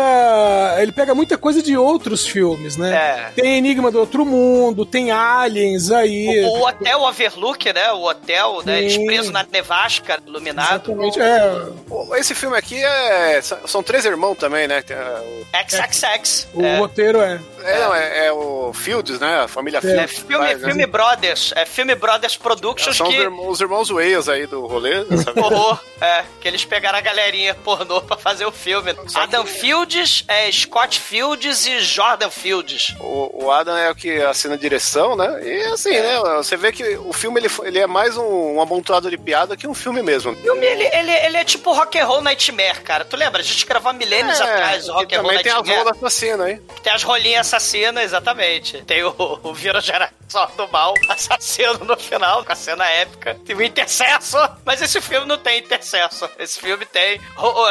Ele 0.79 0.91
pega 0.91 1.15
muita 1.15 1.39
coisa 1.39 1.63
de 1.63 1.75
outros 1.75 2.27
filmes, 2.27 2.77
né? 2.77 2.93
É. 2.93 3.41
Tem 3.41 3.57
Enigma 3.57 3.89
do 3.89 3.99
Outro 3.99 4.23
Mundo, 4.23 4.85
tem 4.85 5.09
Aliens 5.09 5.89
aí. 5.89 6.45
O, 6.45 6.59
o 6.59 6.67
Hotel 6.67 7.01
Overlook, 7.01 7.73
né? 7.73 7.91
O 7.91 8.03
hotel, 8.07 8.61
né? 8.63 8.81
Eles 8.81 8.93
Sim. 8.93 9.05
presos 9.07 9.31
na 9.31 9.43
nevasca, 9.51 10.19
iluminado. 10.27 10.91
Exatamente, 10.91 11.19
é. 11.19 12.19
Esse 12.19 12.35
filme 12.35 12.50
filme 12.51 12.57
aqui 12.57 12.83
é. 12.83 13.41
São 13.41 13.81
três 13.83 14.05
irmãos 14.05 14.35
também, 14.35 14.67
né? 14.67 14.81
Tem, 14.81 14.95
é, 14.97 15.01
o- 15.01 15.45
XXX. 15.67 16.47
O 16.53 16.63
é. 16.63 16.77
roteiro 16.77 17.21
é. 17.21 17.39
É, 17.63 17.79
não, 17.79 17.93
é, 17.95 18.25
é 18.27 18.31
o 18.31 18.73
Fields, 18.73 19.19
né? 19.19 19.41
A 19.43 19.47
família 19.47 19.77
É, 19.83 19.87
É 19.87 20.07
Fields. 20.07 20.13
que 20.15 20.27
filme, 20.27 20.45
faz, 20.45 20.61
né? 20.61 20.67
filme 20.67 20.85
Brothers. 20.87 21.53
É 21.55 21.65
filme 21.65 21.95
Brothers 21.95 22.35
Productions 22.37 22.97
São 22.97 23.07
os, 23.07 23.13
que. 23.13 23.21
irmãos, 23.21 23.47
os 23.49 23.61
irmãos 23.61 23.89
Wales 23.89 24.27
aí 24.27 24.47
do 24.47 24.65
rolê. 24.65 25.05
sabe? 25.23 25.39
Horror, 25.39 25.79
é, 25.99 26.23
que 26.39 26.47
eles 26.47 26.65
pegaram 26.65 26.97
a 26.97 27.01
galerinha 27.01 27.53
pornô 27.55 28.01
pra 28.01 28.17
fazer 28.17 28.45
o 28.45 28.51
filme. 28.51 28.95
Adam 29.15 29.45
Fields, 29.45 30.23
é, 30.27 30.51
Scott 30.51 30.99
Fields 30.99 31.65
e 31.65 31.79
Jordan 31.81 32.29
Fields. 32.29 32.95
O, 32.99 33.45
o 33.45 33.51
Adam 33.51 33.77
é 33.77 33.91
o 33.91 33.95
que 33.95 34.21
assina 34.21 34.55
a 34.55 34.57
direção, 34.57 35.15
né? 35.15 35.39
E 35.43 35.61
assim, 35.65 35.91
né? 35.91 36.19
Você 36.37 36.57
vê 36.57 36.71
que 36.71 36.95
o 36.97 37.13
filme 37.13 37.39
ele, 37.39 37.49
ele 37.63 37.79
é 37.79 37.87
mais 37.87 38.17
um, 38.17 38.55
um 38.55 38.61
amontoado 38.61 39.09
de 39.09 39.17
piada 39.17 39.55
que 39.55 39.67
um 39.67 39.73
filme 39.73 40.01
mesmo. 40.01 40.31
O 40.31 40.35
filme, 40.35 40.65
ele, 40.65 40.83
ele, 40.93 41.11
ele 41.11 41.37
é 41.37 41.43
tipo 41.43 41.71
Rock 41.73 41.99
and 41.99 42.05
Roll 42.05 42.21
Nightmare, 42.41 42.81
cara. 42.81 43.05
Tu 43.05 43.15
lembra? 43.15 43.41
A 43.41 43.43
gente 43.43 43.65
gravou 43.65 43.89
há 43.91 43.93
milênios 43.93 44.39
atrás 44.41 44.89
o 44.89 44.93
Rock 44.93 45.13
and 45.15 45.21
Roll 45.21 45.29
também 45.29 45.43
tem 45.43 45.51
as 45.51 45.57
Nightmare. 45.59 45.83
rolas 45.83 45.97
assassinas 45.97 46.41
aí. 46.47 46.59
Tem 46.81 46.93
as 46.93 47.03
rolinhas 47.03 47.47
assassinas, 47.47 48.03
exatamente. 48.03 48.81
Tem 48.83 49.03
o, 49.03 49.13
o 49.43 49.53
Vira 49.53 49.79
Geração 49.79 50.15
do 50.57 50.67
Mal 50.71 50.93
assassino 51.09 51.73
no 51.85 51.97
final, 51.97 52.43
com 52.45 52.51
a 52.51 52.55
cena 52.55 52.85
épica. 52.87 53.37
Tem 53.45 53.55
o 53.55 53.61
Intercesso, 53.61 54.37
mas 54.65 54.81
esse 54.81 54.99
filme 55.01 55.27
não 55.27 55.37
tem 55.37 55.59
Intercesso. 55.59 56.29
Esse 56.39 56.59
filme 56.59 56.85
tem 56.85 57.19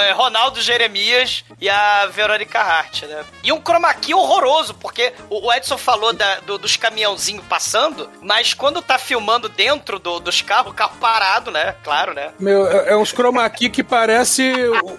é, 0.01 0.13
Ronaldo 0.13 0.61
Jeremias 0.61 1.45
e 1.61 1.69
a 1.69 2.07
Verônica 2.07 2.59
Hart, 2.61 3.03
né? 3.05 3.25
E 3.43 3.53
um 3.53 3.61
chroma 3.61 3.93
key 3.95 4.15
horroroso, 4.15 4.75
porque 4.75 5.13
o 5.29 5.41
o 5.51 5.53
Edson 5.53 5.79
falou 5.79 6.13
da- 6.13 6.39
do- 6.41 6.59
dos 6.59 6.77
caminhãozinhos 6.77 7.45
passando, 7.47 8.09
mas 8.21 8.53
quando 8.55 8.81
tá 8.83 8.99
filmando 8.99 9.49
dentro 9.49 9.99
do- 9.99 10.21
dos 10.21 10.43
carros, 10.43 10.71
o 10.71 10.75
carro 10.75 10.97
parado, 11.01 11.51
né? 11.51 11.75
Claro, 11.83 12.13
né? 12.15 12.31
Meu, 12.39 12.67
é, 12.71 12.91
é 12.91 12.97
uns 12.97 13.11
chroma 13.11 13.49
key 13.51 13.71
que 13.71 13.83
parece 13.83 14.53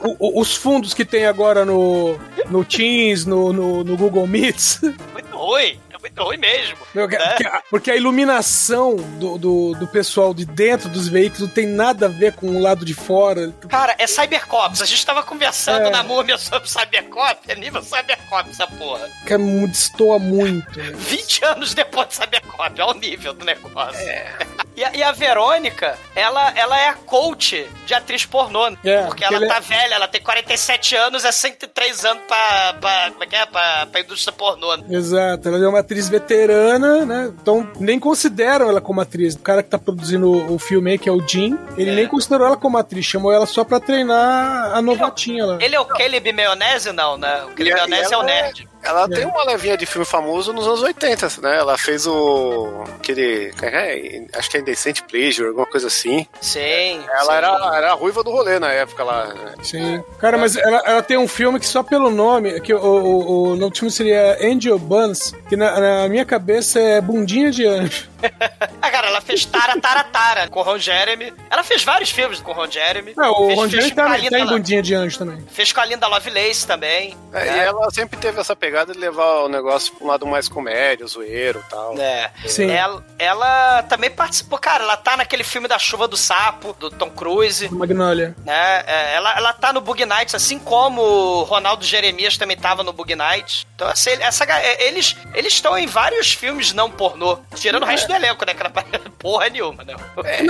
o- 0.03 0.17
o- 0.19 0.41
os 0.41 0.55
fundos 0.55 0.93
que 0.95 1.05
tem 1.05 1.25
agora 1.27 1.63
no, 1.63 2.19
no 2.49 2.65
Teams, 2.65 3.25
no, 3.25 3.53
no, 3.53 3.83
no 3.83 3.95
Google 3.95 4.25
Meets. 4.27 4.79
Muito 5.13 5.37
ruim. 5.37 5.79
É 6.21 6.23
muito 6.23 6.23
ruim 6.23 6.37
mesmo. 6.37 6.77
Meu, 6.93 7.07
né? 7.07 7.17
porque, 7.17 7.45
a, 7.47 7.63
porque 7.69 7.91
a 7.91 7.95
iluminação 7.95 8.95
do, 8.95 9.37
do, 9.37 9.73
do 9.75 9.87
pessoal 9.87 10.33
de 10.33 10.45
dentro 10.45 10.89
dos 10.89 11.07
veículos 11.07 11.41
não 11.41 11.47
tem 11.49 11.65
nada 11.67 12.05
a 12.05 12.09
ver 12.09 12.33
com 12.33 12.47
o 12.47 12.59
lado 12.61 12.85
de 12.85 12.93
fora. 12.93 13.53
Cara, 13.67 13.95
é 13.97 14.07
Cybercops. 14.07 14.81
A 14.81 14.85
gente 14.85 15.05
tava 15.05 15.23
conversando 15.23 15.87
É. 15.87 15.89
na 15.89 16.03
múmia 16.03 16.37
sobre 16.37 16.69
Cybercop. 16.69 17.39
É 17.47 17.55
nível 17.55 17.81
Cybercop 17.81 18.49
essa 18.49 18.67
porra. 18.67 19.09
Que 19.25 19.33
é 19.33 19.37
destoa 19.37 20.19
muito. 20.19 20.77
né? 20.79 20.91
20 20.95 21.45
anos 21.45 21.73
depois 21.73 22.07
de 22.09 22.15
Cybercop. 22.15 22.61
Olha 22.81 22.85
o 22.85 22.93
nível 22.93 23.33
do 23.33 23.45
negócio. 23.45 23.99
E, 24.73 24.85
a, 24.85 24.95
e 24.95 25.03
a 25.03 25.11
Verônica, 25.11 25.97
ela, 26.15 26.49
ela 26.57 26.79
é 26.79 26.87
a 26.87 26.93
coach 26.93 27.67
de 27.85 27.93
atriz 27.93 28.25
pornô. 28.25 28.67
É, 28.85 29.03
porque 29.03 29.23
ela 29.23 29.45
tá 29.45 29.57
é- 29.57 29.59
velha, 29.59 29.95
ela 29.95 30.07
tem 30.07 30.21
47 30.21 30.95
anos, 30.95 31.25
é 31.25 31.31
103 31.31 32.05
anos 32.05 32.23
pra. 32.25 32.73
pra 32.79 33.11
como 33.11 33.21
é 33.23 33.27
que 33.27 33.35
é? 33.35 33.45
Pra, 33.45 33.85
pra 33.87 33.99
indústria 33.99 34.31
pornô. 34.31 34.73
Exato, 34.89 35.49
ela 35.49 35.57
é 35.63 35.67
uma 35.67 35.79
atriz 35.79 36.07
veterana, 36.11 37.05
né? 37.05 37.31
Então 37.41 37.67
nem 37.79 37.99
consideram 37.99 38.69
ela 38.69 38.81
como 38.81 39.01
atriz. 39.01 39.33
O 39.35 39.39
cara 39.39 39.63
que 39.63 39.69
tá 39.69 39.79
produzindo 39.79 40.29
o, 40.31 40.55
o 40.55 40.59
filme 40.59 40.91
aí, 40.91 40.97
que 40.97 41.07
é 41.09 41.11
o 41.11 41.25
Jim, 41.27 41.57
ele 41.77 41.91
É. 41.91 41.95
nem 41.95 42.07
considerou 42.07 42.45
ela 42.45 42.57
como 42.57 42.77
atriz, 42.77 43.05
chamou 43.05 43.31
ela 43.31 43.45
só 43.45 43.63
pra 43.63 43.79
treinar 43.79 44.75
a 44.75 44.81
novatinha 44.81 45.45
lá. 45.45 45.57
Ele 45.61 45.75
é 45.75 45.79
o 45.79 45.85
Caleb 45.85 46.31
Maionese, 46.33 46.91
não, 46.91 47.17
né? 47.17 47.43
O 47.45 47.55
Caleb 47.55 47.69
E 47.69 47.71
a- 47.73 47.87
Maionese 47.87 48.11
e 48.11 48.13
é 48.13 48.17
o 48.17 48.21
é- 48.21 48.25
nerd. 48.25 48.67
Ela 48.83 49.05
É. 49.05 49.07
tem 49.15 49.25
uma 49.25 49.43
levinha 49.43 49.77
de 49.77 49.85
filme 49.85 50.05
famoso 50.05 50.51
nos 50.53 50.65
anos 50.67 50.81
80, 50.81 51.27
né? 51.41 51.57
Ela 51.57 51.77
fez 51.77 52.05
o. 52.07 52.83
aquele. 52.95 53.47
é 53.47 53.51
que 53.51 53.65
é? 53.65 54.23
Acho 54.37 54.49
que 54.49 54.57
é 54.57 54.59
Indecent 54.61 55.01
Pleasure, 55.09 55.47
alguma 55.49 55.65
coisa 55.65 55.87
assim. 55.87 56.25
Sim. 56.41 57.03
Ela 57.09 57.23
sim. 57.25 57.31
era, 57.33 57.71
era 57.77 57.91
a 57.91 57.93
ruiva 57.95 58.23
do 58.23 58.31
rolê 58.31 58.59
na 58.59 58.71
época 58.71 59.03
lá. 59.03 59.27
né? 59.33 59.53
Sim. 59.63 60.03
Cara, 60.19 60.37
mas 60.37 60.55
ela, 60.55 60.81
ela 60.85 61.01
tem 61.03 61.17
um 61.17 61.27
filme 61.27 61.59
que 61.59 61.67
só 61.67 61.83
pelo 61.83 62.09
nome, 62.09 62.59
que 62.61 62.73
o, 62.73 62.79
o, 62.79 63.43
o 63.51 63.55
nome 63.55 63.71
do 63.71 63.77
filme 63.77 63.91
seria 63.91 64.37
Angel 64.41 64.77
Buns, 64.79 65.33
que 65.47 65.55
na, 65.55 65.79
na 65.79 66.09
minha 66.09 66.25
cabeça 66.25 66.79
é 66.79 66.99
bundinha 67.01 67.51
de 67.51 67.65
anjo. 67.65 68.09
Ah, 68.81 68.89
cara, 68.89 69.07
ela 69.07 69.21
fez 69.21 69.45
Tara, 69.45 69.79
Tara, 69.79 70.03
Tara 70.03 70.47
com 70.47 70.59
o 70.59 70.63
Ron 70.63 70.79
Jeremy. 70.79 71.31
Ela 71.51 71.63
fez 71.63 71.83
vários 71.83 72.09
filmes 72.09 72.41
com 72.41 72.51
o 72.51 72.53
Ron 72.53 72.69
Jeremy. 72.69 73.13
Não, 73.15 73.31
o 73.31 73.47
fez, 73.47 73.59
Ron 73.59 73.69
fez 73.69 73.71
Jeremy 73.71 73.91
com 73.95 74.01
a 74.01 74.05
tá, 74.05 74.17
Linda 74.17 74.29
tá 74.31 74.39
em 74.39 74.45
bundinha 74.47 74.81
de 74.81 74.95
anjo 74.95 75.17
também. 75.19 75.45
Fez 75.51 75.71
com 75.71 75.79
a 75.81 75.85
Linda 75.85 76.07
Lovelace 76.07 76.65
também. 76.65 77.15
É, 77.31 77.45
né? 77.45 77.57
E 77.57 77.59
ela 77.59 77.91
sempre 77.91 78.17
teve 78.17 78.39
essa 78.39 78.55
pegada 78.55 78.91
de 78.93 78.99
levar 78.99 79.43
o 79.43 79.47
negócio 79.47 79.93
pra 79.93 80.03
um 80.03 80.07
lado 80.09 80.25
mais 80.25 80.49
comédia, 80.49 81.05
zoeiro 81.05 81.63
e 81.65 81.69
tal. 81.69 81.97
É. 81.99 82.31
Sim. 82.47 82.71
Ela, 82.71 83.05
ela 83.19 83.83
também 83.83 84.09
participou, 84.09 84.57
cara, 84.57 84.83
ela 84.83 84.97
tá 84.97 85.15
naquele 85.15 85.43
filme 85.43 85.67
da 85.67 85.77
Chuva 85.77 86.07
do 86.07 86.17
Sapo, 86.17 86.75
do 86.79 86.89
Tom 86.89 87.11
Cruise, 87.11 87.69
Magnolia. 87.69 88.35
né? 88.43 88.83
É, 88.87 89.15
ela, 89.15 89.37
ela 89.37 89.53
tá 89.53 89.71
no 89.71 89.81
Bug 89.81 90.03
Nights, 90.05 90.33
assim 90.33 90.57
como 90.57 91.01
o 91.01 91.43
Ronaldo 91.43 91.85
Jeremias 91.85 92.35
também 92.37 92.57
tava 92.57 92.83
no 92.83 92.91
Bug 92.91 93.15
Nights. 93.15 93.65
Então, 93.81 93.89
assim, 93.91 94.11
essa, 94.19 94.43
é, 94.43 94.87
eles 94.89 95.15
eles 95.33 95.53
estão 95.53 95.75
em 95.75 95.87
vários 95.87 96.31
filmes 96.31 96.71
não 96.71 96.87
pornô, 96.87 97.39
tirando 97.55 97.81
o 97.81 97.85
resto 97.87 98.07
do 98.07 98.13
elenco, 98.13 98.45
né? 98.45 98.53
Que 98.53 98.63
não 98.63 98.69
é 98.69 98.99
porra 99.17 99.49
nenhuma, 99.49 99.83
né? 99.83 99.95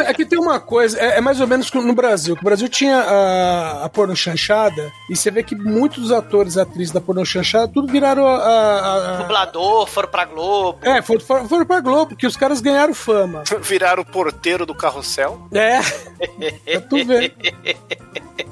É 0.06 0.14
que 0.14 0.26
tem 0.26 0.38
uma 0.38 0.60
coisa, 0.60 1.00
é, 1.00 1.18
é 1.18 1.22
mais 1.22 1.40
ou 1.40 1.48
menos 1.48 1.72
no 1.72 1.94
Brasil. 1.94 2.36
que 2.36 2.42
O 2.42 2.44
Brasil 2.44 2.68
tinha 2.68 2.98
a, 2.98 3.86
a 3.86 3.90
porno 3.90 4.14
chanchada, 4.18 4.92
e 5.10 5.16
você 5.16 5.32
vê 5.32 5.44
que 5.44 5.56
muitos 5.56 6.00
dos 6.04 6.12
atores 6.12 6.56
e 6.56 6.60
atrizes 6.60 6.92
da 6.92 7.00
porno 7.00 7.26
chanchada 7.26 7.70
tudo 7.70 7.90
viraram 7.90 8.28
a. 8.28 8.36
a- 8.36 9.14
a- 9.14 9.18
Dublador, 9.22 9.88
foram 9.88 10.10
pra 10.10 10.26
Globo. 10.26 10.80
é, 10.82 11.02
foram, 11.02 11.22
foram, 11.22 11.48
foram 11.48 11.66
pra 11.66 11.80
Globo, 11.80 12.08
porque 12.08 12.28
os 12.28 12.36
caras 12.36 12.60
ganharam 12.60 12.94
fama. 12.94 13.44
Viraram 13.64 14.02
o 14.04 14.06
porteiro 14.06 14.66
do 14.66 14.76
carrossel. 14.76 15.48
É. 15.54 15.80
pra 16.80 16.82
tu 16.82 17.06
ver. 17.06 17.34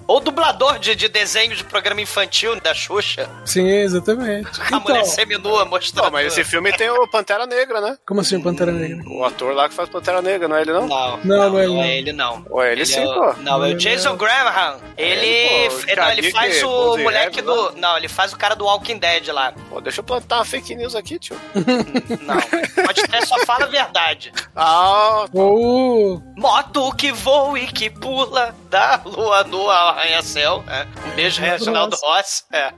Ou 0.08 0.20
dublador 0.20 0.80
de, 0.80 0.96
de 0.96 1.08
desenho 1.10 1.56
de 1.56 1.64
programa 1.64 2.02
infantil 2.02 2.60
da 2.62 2.74
Xuxa. 2.74 3.30
Sim, 3.46 3.68
exatamente. 3.68 4.50
A 4.72 4.78
Então, 4.78 4.80
mulher 4.82 5.06
seminua 5.06 5.66
mostrando. 5.66 6.06
Não, 6.06 6.12
mas 6.12 6.28
esse 6.28 6.44
filme 6.44 6.72
tem 6.74 6.90
o 6.90 7.08
Pantera 7.08 7.46
Negra, 7.46 7.82
né? 7.82 7.98
como 8.06 8.22
assim, 8.22 8.40
Pantera 8.42 8.72
Negra? 8.72 9.04
O 9.10 9.24
ator 9.26 9.54
lá 9.54 9.68
que 9.68 9.74
faz 9.76 9.90
Pantera 9.90 10.22
Negra, 10.22 10.48
não 10.48 10.56
é 10.58 10.62
ele 10.62 10.72
não? 10.74 10.88
Não, 10.88 11.20
Não, 11.24 11.50
não 11.50 11.60
é 11.60 11.64
ele, 11.64 11.74
não 11.74 11.84
é 11.84 11.98
ele 11.98 12.14
não. 12.14 12.46
Ué, 12.52 12.72
ele 12.74 12.86
sim, 12.86 13.00
é 13.02 13.08
o- 13.08 13.14
pô. 13.14 13.34
Não, 13.42 13.66
é 13.66 13.70
o 13.70 13.76
Jason 13.78 14.16
Graham. 14.16 14.78
Ele. 14.98 15.26
É, 15.28 15.70
pô, 15.70 15.76
é, 15.88 15.96
não, 15.96 16.12
ele 16.12 16.32
faz 16.32 16.64
o 16.64 16.98
moleque 16.98 17.42
do. 17.42 17.72
Não, 17.78 17.98
ele 17.98 18.08
faz 18.08 18.32
o 18.34 18.38
cara 18.38 18.56
do 18.56 18.66
Walking 18.66 18.98
Dead 18.98 19.28
lá. 19.30 19.54
Pô, 19.70 19.82
deixa 19.82 20.00
eu 20.00 20.04
plantar 20.04 20.38
uma 20.38 20.46
fake 20.46 20.76
news 20.76 20.96
aqui, 20.96 21.18
tio. 21.20 21.36
Não. 21.56 22.86
Pode 22.86 23.02
ter, 23.04 23.26
só 23.26 23.38
fala 23.46 23.66
a 23.66 23.68
verdade. 23.68 24.32
Ah, 24.56 25.26
Ou. 25.34 26.22
Moto 26.36 26.92
que 26.96 27.12
voa 27.12 27.60
e 27.60 27.68
que 27.68 27.90
pula 27.90 28.56
da 28.70 29.02
lua 29.06 29.44
no 29.44 29.70
arranha-céu. 29.70 30.64
É. 30.68 30.86
Um 31.08 31.16
beijo, 31.16 31.42
Reginaldo 31.42 31.96
Ross. 32.04 32.46
É. 32.52 32.74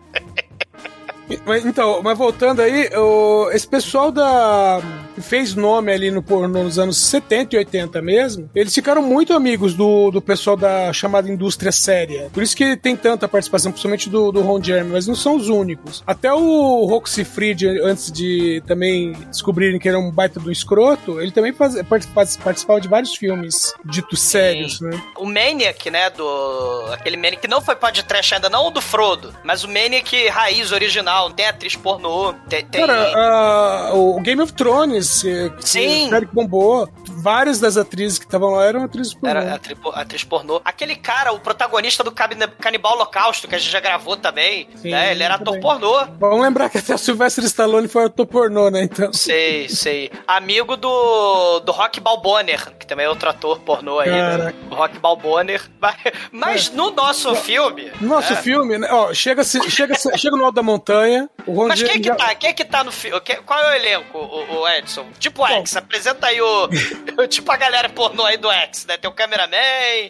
Então, 1.65 2.01
mas 2.03 2.17
voltando 2.17 2.61
aí, 2.61 2.89
esse 3.51 3.67
pessoal 3.67 4.11
da 4.11 4.81
fez 5.21 5.55
nome 5.55 5.91
ali 5.91 6.11
no 6.11 6.21
pornô 6.21 6.63
nos 6.63 6.77
anos 6.79 6.97
70 6.97 7.55
e 7.55 7.59
80 7.59 8.01
mesmo, 8.01 8.49
eles 8.55 8.73
ficaram 8.73 9.01
muito 9.01 9.33
amigos 9.33 9.73
do, 9.73 10.11
do 10.11 10.21
pessoal 10.21 10.55
da 10.55 10.91
chamada 10.93 11.29
indústria 11.29 11.71
séria. 11.71 12.29
Por 12.33 12.43
isso 12.43 12.55
que 12.55 12.75
tem 12.77 12.95
tanta 12.95 13.27
participação, 13.27 13.71
principalmente 13.71 14.09
do, 14.09 14.31
do 14.31 14.41
Ron 14.41 14.61
Jeremy, 14.63 14.91
mas 14.91 15.07
não 15.07 15.15
são 15.15 15.35
os 15.35 15.49
únicos. 15.49 16.03
Até 16.05 16.31
o 16.33 16.85
Roxy 16.85 17.23
Fried, 17.23 17.67
antes 17.81 18.11
de 18.11 18.61
também 18.65 19.13
descobrirem 19.29 19.79
que 19.79 19.89
é 19.89 19.97
um 19.97 20.11
baita 20.11 20.39
do 20.39 20.51
escroto, 20.51 21.19
ele 21.19 21.31
também 21.31 21.53
faz, 21.53 21.81
participa- 21.83 22.43
participava 22.43 22.81
de 22.81 22.87
vários 22.87 23.15
filmes 23.15 23.73
ditos 23.85 24.21
sérios, 24.21 24.79
né? 24.81 24.91
O 25.17 25.25
Maniac, 25.25 25.89
né, 25.89 26.09
do... 26.09 26.85
Aquele 26.91 27.17
Maniac 27.17 27.41
que 27.41 27.47
não 27.47 27.61
foi 27.61 27.75
podcast 27.75 28.33
ainda, 28.35 28.49
não 28.49 28.67
o 28.67 28.71
do 28.71 28.81
Frodo, 28.81 29.33
mas 29.43 29.63
o 29.63 29.67
Maniac 29.67 30.27
raiz 30.29 30.71
original, 30.71 31.31
tem 31.31 31.45
atriz 31.45 31.75
pornô, 31.75 32.33
tem... 32.47 32.65
tem... 32.65 32.85
Cara, 32.85 33.11
ah, 33.15 33.91
o 33.93 34.19
Game 34.21 34.41
of 34.41 34.53
Thrones, 34.53 35.07
Sim. 35.59 36.09
série 36.09 36.25
que 36.25 36.33
bombou, 36.33 36.87
várias 37.11 37.59
das 37.59 37.77
atrizes 37.77 38.17
que 38.17 38.25
estavam 38.25 38.51
lá 38.51 38.65
eram 38.65 38.83
atrizes 38.83 39.13
pornô. 39.13 39.29
Era 39.29 39.55
atri- 39.55 39.77
atriz 39.93 40.23
pornô. 40.23 40.61
Aquele 40.63 40.95
cara, 40.95 41.31
o 41.33 41.39
protagonista 41.39 42.03
do 42.03 42.11
Canibal 42.11 42.93
Holocausto, 42.93 43.47
que 43.47 43.55
a 43.55 43.57
gente 43.57 43.71
já 43.71 43.79
gravou 43.79 44.17
também, 44.17 44.67
Sim, 44.75 44.91
né? 44.91 45.11
Ele 45.11 45.23
era 45.23 45.35
ator 45.35 45.45
também. 45.45 45.61
pornô. 45.61 46.05
Vamos 46.19 46.41
lembrar 46.41 46.69
que 46.69 46.77
até 46.77 46.95
o 46.95 46.97
Sylvester 46.97 47.43
Stallone 47.43 47.87
foi 47.87 48.05
ator 48.05 48.25
pornô, 48.25 48.69
né? 48.69 48.83
Então. 48.83 49.11
Sei, 49.13 49.67
sei. 49.69 50.11
Amigo 50.27 50.75
do, 50.77 51.59
do 51.61 51.71
Rock 51.71 51.99
Balboner, 51.99 52.71
que 52.77 52.85
também 52.87 53.05
é 53.05 53.09
outro 53.09 53.29
ator 53.29 53.59
pornô 53.59 53.99
aí, 53.99 54.09
né? 54.09 54.53
O 54.69 54.75
Rock 54.75 54.97
Balboner. 54.99 55.61
Mas, 55.79 55.95
mas 56.31 56.69
no 56.71 56.91
nosso 56.91 57.33
filme... 57.35 57.91
Nosso 57.99 58.33
né? 58.33 58.41
filme, 58.41 58.77
né? 58.77 58.87
Ó, 58.91 59.13
chega, 59.13 59.43
chega, 59.43 59.95
chega 59.95 60.37
no 60.37 60.45
alto 60.45 60.55
da 60.55 60.63
montanha, 60.63 61.29
o 61.45 61.53
Ron 61.53 61.67
Mas 61.67 61.79
quem 61.81 61.87
Jeremy 61.87 62.01
que 62.03 62.07
já- 62.09 62.15
tá? 62.15 62.35
Quem 62.35 62.53
que 62.53 62.65
tá 62.65 62.83
no 62.83 62.91
filme? 62.91 63.19
Qual 63.45 63.59
é 63.59 63.71
o 63.71 63.75
elenco, 63.75 64.17
o, 64.17 64.59
o 64.61 64.67
Edson? 64.69 65.05
Tipo 65.19 65.45
X, 65.47 65.75
apresenta 65.75 66.27
aí 66.27 66.41
o... 66.41 66.69
tipo 67.29 67.51
a 67.51 67.57
galera 67.57 67.89
pornô 67.89 68.23
aí 68.25 68.37
do 68.37 68.51
X, 68.51 68.85
né? 68.87 68.97
Tem 68.97 69.09
o 69.09 69.13
cameraman... 69.13 69.55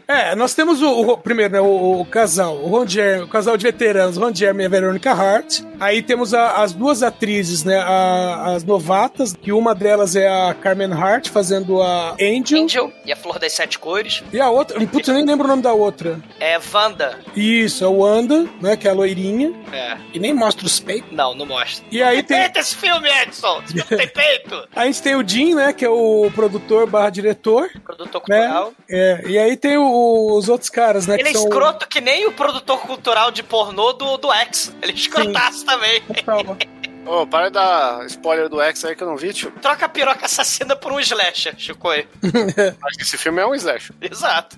É, 0.07 0.35
nós 0.35 0.53
temos 0.53 0.81
o, 0.81 0.89
o- 1.11 1.17
primeiro, 1.17 1.53
né, 1.53 1.59
o, 1.61 2.01
o 2.01 2.05
casal, 2.05 2.55
o 2.57 2.67
Ron 2.67 2.87
Jeremy, 2.87 3.23
o 3.23 3.27
casal 3.27 3.57
de 3.57 3.63
veteranos, 3.63 4.17
Ron 4.17 4.33
Jeremy 4.33 4.63
e 4.63 4.65
a 4.65 4.69
Veronica 4.69 5.11
Hart. 5.11 5.61
Aí 5.79 6.01
temos 6.01 6.33
a- 6.33 6.61
as 6.61 6.73
duas 6.73 7.03
atrizes, 7.03 7.63
né? 7.63 7.77
a- 7.79 8.53
as 8.55 8.63
novatas, 8.63 9.33
que 9.33 9.51
uma 9.51 9.73
delas 9.75 10.15
é 10.15 10.27
a 10.27 10.53
Carmen 10.53 10.91
Hart 10.93 11.29
fazendo 11.29 11.81
a 11.81 12.15
Angel. 12.21 12.63
Angel 12.63 12.93
e 13.05 13.11
a 13.11 13.15
Flor 13.15 13.39
das 13.39 13.53
Sete 13.53 13.77
Cores. 13.79 14.23
E 14.31 14.39
a 14.39 14.49
outra, 14.49 14.79
putz, 14.87 15.07
eu 15.07 15.13
nem 15.13 15.25
lembro 15.25 15.45
o 15.45 15.47
nome 15.47 15.61
da 15.61 15.73
outra. 15.73 16.19
É 16.39 16.59
Wanda. 16.73 17.19
Isso, 17.35 17.83
é 17.83 17.87
o 17.87 17.97
Wanda, 17.99 18.47
né? 18.61 18.75
Que 18.77 18.87
é 18.87 18.91
a 18.91 18.93
loirinha. 18.93 19.51
É. 19.71 19.97
E 20.13 20.19
nem 20.19 20.33
mostra 20.33 20.65
os 20.65 20.79
peitos. 20.79 21.11
Não, 21.11 21.33
não 21.35 21.45
mostra. 21.45 21.85
E 21.91 22.01
aí 22.01 22.23
tem. 22.23 22.39
Eita, 22.41 22.59
esse 22.59 22.75
filme, 22.75 23.09
Edson! 23.23 23.61
Esse 23.65 23.73
filme 23.83 24.03
tem 24.03 24.07
peito! 24.07 24.67
A 24.75 24.85
gente 24.85 25.01
tem 25.01 25.15
o 25.15 25.27
Jim, 25.27 25.55
né? 25.55 25.73
Que 25.73 25.85
é 25.85 25.89
o 25.89 26.31
produtor 26.33 26.80
barra 26.87 27.09
diretor. 27.09 27.69
Produtor 27.83 28.21
Né? 28.27 28.39
cultural. 28.41 28.73
É, 28.89 29.21
e 29.25 29.37
aí 29.37 29.55
tem 29.57 29.77
o- 29.77 30.35
os 30.37 30.49
outros 30.49 30.69
caras, 30.69 31.07
né? 31.07 31.17
Ele 31.19 31.29
é 31.29 31.31
escroto 31.31 31.87
que 31.87 32.01
nem 32.01 32.25
o 32.27 32.31
produtor 32.33 32.79
cultural 32.81 33.31
de 33.31 33.43
pornô 33.43 33.93
do, 33.93 34.17
do 34.17 34.31
X. 34.31 34.73
Ele 34.81 34.91
é 34.91 34.95
escrotaço 34.95 35.65
também. 35.65 36.01
Ô, 37.05 37.25
para 37.25 37.47
de 37.47 37.53
dar 37.53 38.05
spoiler 38.05 38.47
do 38.47 38.61
X 38.61 38.85
aí 38.85 38.95
que 38.95 39.01
eu 39.03 39.07
não 39.07 39.17
vi, 39.17 39.33
tio. 39.33 39.51
Troca 39.61 39.85
a 39.85 39.89
piroca 39.89 40.25
assassina 40.25 40.75
por 40.75 40.91
um 40.91 40.99
slasher, 40.99 41.55
Chicoio. 41.57 42.07
Acho 42.85 42.97
que 42.97 43.03
esse 43.03 43.17
filme 43.17 43.41
é 43.41 43.45
um 43.45 43.55
slasher. 43.55 43.95
Exato. 43.99 44.55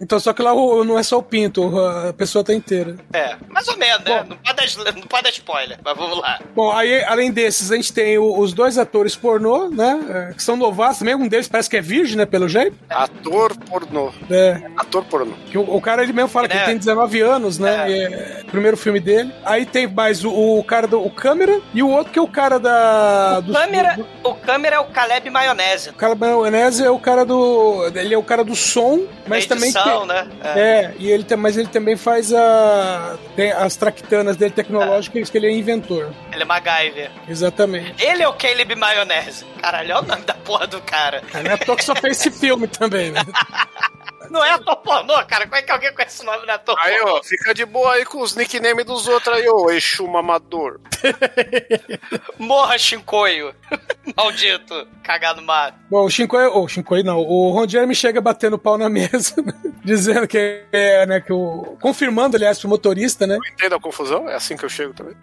Então, 0.00 0.18
só 0.18 0.32
que 0.32 0.40
lá 0.42 0.54
não 0.54 0.98
é 0.98 1.02
só 1.02 1.18
o 1.18 1.22
pinto, 1.22 1.78
a 1.78 2.12
pessoa 2.12 2.42
tá 2.42 2.54
inteira. 2.54 2.96
É, 3.12 3.36
mais 3.48 3.68
ou 3.68 3.76
menos, 3.76 4.02
né? 4.04 4.24
Não 4.28 4.36
pode, 4.36 4.54
dar, 4.84 4.92
não 4.94 5.02
pode 5.02 5.22
dar 5.24 5.30
spoiler, 5.30 5.78
mas 5.84 5.96
vamos 5.96 6.18
lá. 6.18 6.40
Bom, 6.54 6.72
aí, 6.72 7.04
além 7.04 7.30
desses, 7.30 7.70
a 7.70 7.76
gente 7.76 7.92
tem 7.92 8.16
o- 8.18 8.38
os 8.38 8.52
dois 8.54 8.78
atores 8.78 9.14
pornô, 9.14 9.68
né? 9.68 10.00
é, 10.30 10.34
Que 10.34 10.42
são 10.42 10.56
novatos 10.56 10.98
também. 11.00 11.14
Um 11.14 11.28
deles 11.28 11.48
parece 11.48 11.68
que 11.68 11.76
é 11.76 11.80
virgem, 11.82 12.16
né? 12.16 12.24
Pelo 12.24 12.48
jeito. 12.48 12.76
Ator 12.88 13.54
pornô. 13.68 14.10
É. 14.30 14.62
Ator 14.76 15.04
pornô. 15.04 15.34
Que 15.50 15.58
o, 15.58 15.62
o 15.76 15.80
cara, 15.80 16.02
ele 16.02 16.12
mesmo 16.12 16.28
fala 16.28 16.48
que 16.48 16.54
Né? 16.54 16.60
ele 16.62 16.70
tem 16.70 16.78
19 16.78 17.20
anos, 17.20 17.58
né? 17.58 17.90
e 17.90 18.02
É. 18.04 18.40
o 18.42 18.46
primeiro 18.46 18.76
filme 18.76 19.00
dele. 19.00 19.32
Aí 19.44 19.66
tem 19.66 19.86
mais 19.86 20.24
o, 20.24 20.30
o 20.58 20.64
cara 20.64 20.86
do 20.86 21.00
o 21.04 21.10
câmera 21.10 21.60
e 21.74 21.82
o 21.82 21.88
outro 21.90 22.12
que 22.12 22.18
é 22.18 22.22
o 22.22 22.28
cara 22.28 22.58
da. 22.58 23.36
O 23.38 23.42
do- 23.42 23.52
câmera, 23.52 23.94
do- 23.96 24.06
o 24.30 24.34
câmera 24.34 24.76
é 24.76 24.78
o 24.80 24.84
Caleb 24.86 25.28
Maionese. 25.30 25.90
o 25.90 25.92
da 26.00 26.14
maionese 26.14 26.84
é 26.84 26.90
o 26.90 26.98
cara 26.98 27.24
do. 27.24 27.86
Ele 27.94 28.14
é 28.14 28.18
o 28.18 28.22
cara 28.22 28.42
do 28.42 28.54
som, 28.56 29.00
mas 29.26 29.44
também. 29.46 29.70
edição, 29.70 29.89
né? 30.06 30.28
É. 30.42 30.92
e 30.98 31.10
ele 31.10 31.24
tem, 31.24 31.36
mas 31.36 31.56
ele 31.56 31.68
também 31.68 31.96
faz 31.96 32.32
a. 32.32 33.18
As 33.58 33.76
traquitanas 33.76 34.36
dele 34.36 34.52
tecnológicas, 34.52 35.30
que 35.30 35.38
ele 35.38 35.46
é 35.46 35.50
inventor. 35.52 36.12
Ele 36.32 36.42
é 36.42 36.44
MacGyver. 36.44 37.10
Exatamente. 37.28 38.04
Ele 38.04 38.22
é 38.22 38.28
o 38.28 38.32
Caleb 38.34 38.74
Maionese. 38.74 39.44
Caralho, 39.60 39.96
olha 39.96 40.04
o 40.04 40.06
nome 40.06 40.22
da 40.22 40.34
porra 40.34 40.66
do 40.66 40.80
cara. 40.82 41.22
Não 41.32 41.50
é 41.50 41.54
à 41.54 41.58
toa 41.58 41.76
que 41.76 41.84
só 41.84 41.94
fez 41.94 42.18
esse 42.18 42.30
filme 42.30 42.66
também, 42.66 43.10
né? 43.10 43.20
Não 44.30 44.44
é 44.44 44.52
ator 44.52 44.76
pornô, 44.76 45.14
cara. 45.26 45.44
Como 45.44 45.56
é 45.56 45.62
que 45.62 45.72
alguém 45.72 45.92
conhece 45.92 46.16
esse 46.16 46.24
nome 46.24 46.46
é 46.46 46.52
ator 46.52 46.76
Aí, 46.78 47.00
ó, 47.02 47.22
fica 47.22 47.52
de 47.52 47.64
boa 47.64 47.94
aí 47.94 48.04
com 48.04 48.22
os 48.22 48.34
nicknames 48.36 48.86
dos 48.86 49.08
outros 49.08 49.36
aí, 49.36 49.48
ô 49.48 49.70
Exu 49.70 50.06
Mamador. 50.06 50.80
Morra, 52.38 52.78
Shinkoio. 52.78 53.54
Maldito. 54.16 54.86
Cagar 55.02 55.34
no 55.34 55.42
mato. 55.42 55.76
Bom, 55.90 56.04
o 56.04 56.10
Shinkoi, 56.10 56.46
oh, 56.46 56.68
Shinkoi 56.68 57.02
não, 57.02 57.18
o 57.18 57.50
Ron 57.50 57.66
Jeremy 57.66 57.94
chega 57.94 58.20
batendo 58.20 58.58
pau 58.58 58.78
na 58.78 58.88
mesa, 58.90 59.34
né? 59.42 59.52
dizendo 59.84 60.28
que 60.28 60.62
é, 60.70 61.06
né, 61.06 61.20
que 61.20 61.32
o... 61.32 61.76
Confirmando, 61.80 62.36
aliás, 62.36 62.58
pro 62.58 62.68
motorista, 62.68 63.26
né? 63.26 63.38
Entende 63.52 63.74
a 63.74 63.80
confusão? 63.80 64.28
É 64.28 64.34
assim 64.34 64.56
que 64.56 64.64
eu 64.64 64.68
chego 64.68 64.92
também. 64.92 65.14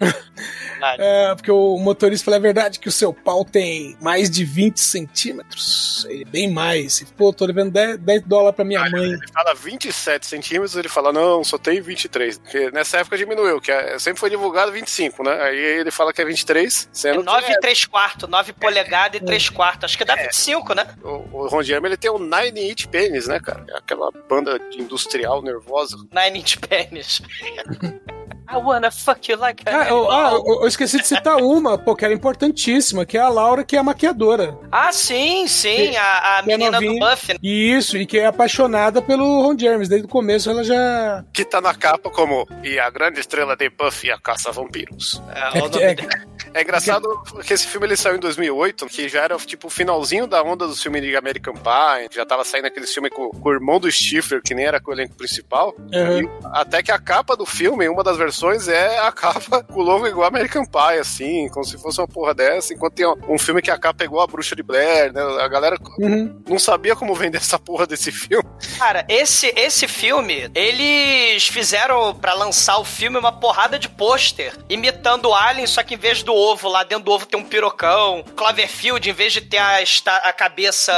É, 1.00 1.34
porque 1.36 1.52
o 1.52 1.78
motorista 1.78 2.26
fala, 2.26 2.38
é 2.38 2.40
verdade 2.40 2.80
que 2.80 2.88
o 2.88 2.92
seu 2.92 3.14
pau 3.14 3.46
tem 3.46 3.96
mais 4.02 4.30
de 4.30 4.44
20 4.44 4.80
centímetros. 4.80 6.06
Ele, 6.10 6.26
bem 6.26 6.52
mais. 6.52 7.04
Pô, 7.16 7.32
tô 7.32 7.48
devendo 7.48 7.72
10, 7.72 7.98
10 7.98 8.22
dólares 8.24 8.56
pra 8.56 8.66
minha 8.66 8.90
mãe. 8.90 8.97
Ele 9.04 9.28
fala 9.34 9.54
27 9.54 10.26
centímetros, 10.26 10.76
ele 10.76 10.90
fala, 10.90 11.12
não, 11.14 11.44
só 11.44 11.58
tem 11.58 11.82
23. 11.82 12.38
Porque 12.40 12.72
nessa 12.72 12.98
época 13.00 13.18
diminuiu, 13.18 13.60
que 13.62 13.72
é- 13.72 13.98
sempre 14.00 14.20
foi 14.20 14.30
divulgado 14.30 14.72
25, 14.72 15.24
né? 15.24 15.42
Aí 15.42 15.58
ele 15.58 15.92
fala 15.92 16.14
que 16.14 16.22
é 16.22 16.26
23, 16.26 16.86
É 16.86 16.90
sendo 16.92 17.24
9 17.24 17.46
que 17.46 17.52
e 17.54 17.60
3 17.60 17.86
quartos, 17.86 18.30
9 18.30 18.54
polegadas 18.54 19.22
e 19.22 19.24
3 19.24 19.50
quartos. 19.50 19.86
Acho 19.86 19.98
que 19.98 20.06
dá 20.06 20.16
25, 20.16 20.74
né? 20.74 20.88
o, 21.04 21.10
o 21.32 21.48
Ron 21.48 21.64
Jeremy, 21.64 21.88
ele 21.88 21.98
tem 21.98 22.12
o 22.12 22.20
Nine 22.20 22.72
Inch 22.72 22.88
Penis, 22.88 23.28
né, 23.28 23.40
cara? 23.40 23.66
É 23.70 23.78
aquela 23.78 24.12
banda 24.30 24.60
de 24.60 24.82
industrial 24.82 25.42
nervosa. 25.42 25.98
Nine 26.12 26.40
inch 26.40 26.58
penis. 26.58 27.22
I 28.50 28.58
wanna 28.58 28.90
fuck 28.92 29.30
you 29.32 29.38
like 29.38 29.64
a 29.68 29.82
Ah, 29.82 29.90
eu, 29.90 30.10
ah, 30.12 30.32
eu- 30.34 30.62
eu 30.62 30.68
esqueci 30.68 30.98
de 31.00 31.08
citar 31.08 31.36
uma, 31.38 31.78
pô, 31.78 31.96
que 31.96 32.06
era 32.06 32.14
importantíssima, 32.14 33.06
que 33.06 33.18
é 33.18 33.22
a 33.22 33.28
Laura, 33.30 33.64
que 33.64 33.76
é 33.76 33.80
a 33.80 33.84
maquiadora. 33.84 34.58
Ah, 34.72 34.92
sim, 34.92 35.48
sim. 35.48 35.96
A, 35.98 36.40
a 36.40 36.44
Que 36.44 36.52
é 36.52 36.58
menina 36.58 36.80
do 36.80 36.86
novinha. 36.86 37.10
Buffy. 37.10 37.34
né? 37.34 37.40
Isso, 37.44 37.98
e 37.98 38.06
que 38.06 38.18
é 38.20 38.26
apaixonada 38.26 39.02
pelo 39.02 39.42
Ron 39.42 39.58
Jeremy. 39.58 39.88
Desde 39.88 40.06
o 40.06 40.10
começo 40.10 40.50
ela 40.50 40.64
já. 40.64 41.24
Que 41.34 41.44
tá 41.44 41.60
na 41.60 41.74
capa 41.74 42.10
como 42.10 42.48
E 42.64 42.80
a 42.80 42.90
grande 42.90 43.20
estrela 43.20 43.56
de 43.56 43.70
Buffy 43.70 44.12
a 44.12 44.18
caça 44.20 44.52
vampiros. 44.52 45.22
É, 45.36 45.58
o 45.60 45.70
nome 45.70 45.84
É, 45.84 45.94
dele. 45.96 46.08
É 46.54 46.62
engraçado 46.62 47.08
que 47.46 47.54
esse 47.54 47.68
filme 47.68 47.88
ele 47.88 47.96
saiu 47.98 48.16
em 48.18 48.20
2008, 48.20 48.86
que 48.88 49.08
já 49.10 49.24
era 49.24 49.38
tipo 49.38 49.68
o 49.68 49.70
finalzinho 49.70 50.28
da 50.28 50.42
onda 50.44 50.68
dos 50.68 50.82
filmes 50.82 51.02
de 51.02 51.16
American 51.16 51.54
Pie, 51.54 52.10
já 52.12 52.26
tava 52.26 52.44
saindo 52.44 52.66
aquele 52.68 52.88
filme 52.88 53.10
com, 53.10 53.30
com 53.30 53.50
o 53.50 53.54
irmão 53.54 53.80
do 53.80 53.92
Stifler, 53.92 54.42
que 54.42 54.54
nem 54.56 54.66
era 54.66 54.80
com 54.80 54.92
o 54.92 54.94
elenco 54.94 55.16
principal. 55.16 55.76
Uhum. 55.78 56.20
E 56.22 56.30
até 56.54 56.82
que 56.82 56.92
a 56.92 57.00
capa 57.00 57.36
do 57.36 57.46
filme, 57.46 57.88
uma 57.90 58.04
das 58.04 58.18
versões, 58.18 58.68
é 58.68 59.00
a 59.00 59.12
capa 59.12 59.64
com 59.72 59.80
o 59.80 59.84
logo 59.84 60.08
igual 60.08 60.28
American 60.28 60.66
Pie, 60.66 61.00
assim, 61.00 61.48
como 61.50 61.66
se 61.66 61.78
fosse 61.78 62.00
uma 62.00 62.08
porra 62.08 62.34
dessa. 62.34 62.74
Enquanto 62.74 62.94
tem 62.96 63.08
um 63.28 63.38
filme 63.38 63.62
que 63.62 63.72
a 63.72 63.78
capa 63.78 64.04
é 64.04 64.06
igual 64.06 64.24
a 64.24 64.28
Bruxa 64.28 64.56
de 64.56 64.64
Blair, 64.64 65.12
né? 65.14 65.22
A 65.42 65.48
galera 65.48 65.78
Uhum. 66.00 66.42
não 66.48 66.60
sabia 66.60 66.96
como 66.96 67.14
vender 67.16 67.38
essa 67.38 67.58
porra 67.60 67.86
desse 67.88 68.12
filme. 68.12 68.48
Cara, 68.78 69.06
esse, 69.10 69.52
esse 69.56 69.88
filme, 69.88 70.50
eles 70.54 71.48
fizeram 71.48 72.14
pra 72.16 72.34
lançar 72.34 72.78
o 72.78 72.86
filme 72.86 73.18
uma 73.18 73.32
porrada 73.32 73.78
de 73.80 73.90
pôster 73.90 74.54
imitando 74.70 75.28
o 75.30 75.34
Alien, 75.36 75.68
só 75.68 75.84
que 75.84 75.96
em 75.96 75.98
vez 75.98 76.24
do 76.24 76.34
ovo, 76.38 76.68
lá 76.70 76.84
dentro 76.84 77.06
do 77.06 77.12
ovo 77.12 77.26
tem 77.26 77.40
um 77.40 77.44
pirocão. 77.44 78.24
Cloverfield, 78.36 79.10
em 79.10 79.14
vez 79.14 79.34
de 79.34 79.42
ter 79.42 79.58
a, 79.58 79.82
esta- 79.82 80.16
a 80.18 80.32
cabeça 80.34 80.94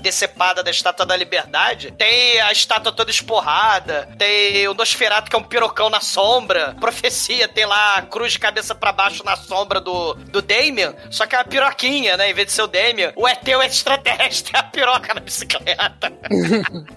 decepada 0.00 0.62
da 0.62 0.70
Estátua 0.70 1.06
da 1.06 1.16
Liberdade, 1.16 1.92
tem 1.92 2.40
a 2.40 2.52
estátua 2.52 2.92
toda 2.92 3.10
esporrada. 3.10 4.08
Tem 4.18 4.66
o 4.68 4.74
Nosferatu, 4.74 5.30
que 5.30 5.36
é 5.36 5.38
um 5.38 5.42
pirocão 5.42 5.88
na 5.90 6.00
sombra. 6.00 6.76
Profecia, 6.80 7.48
tem 7.48 7.64
lá 7.66 7.96
a 7.96 8.02
cruz 8.02 8.32
de 8.32 8.38
cabeça 8.38 8.74
pra 8.74 8.92
baixo 8.92 9.24
na 9.24 9.36
sombra 9.36 9.80
do, 9.80 10.14
do 10.14 10.42
Damien, 10.42 10.94
só 11.10 11.26
que 11.26 11.34
é 11.34 11.38
uma 11.38 11.44
piroquinha, 11.44 12.16
né? 12.16 12.30
Em 12.30 12.34
vez 12.34 12.46
de 12.48 12.52
ser 12.52 12.62
o 12.62 12.66
Damien. 12.66 13.12
O 13.16 13.26
ET 13.28 13.46
é 13.48 13.56
o 13.56 13.62
extraterrestre, 13.62 14.52
é 14.56 14.58
a 14.58 14.62
piroca 14.62 15.14
na 15.14 15.20
bicicleta. 15.20 16.12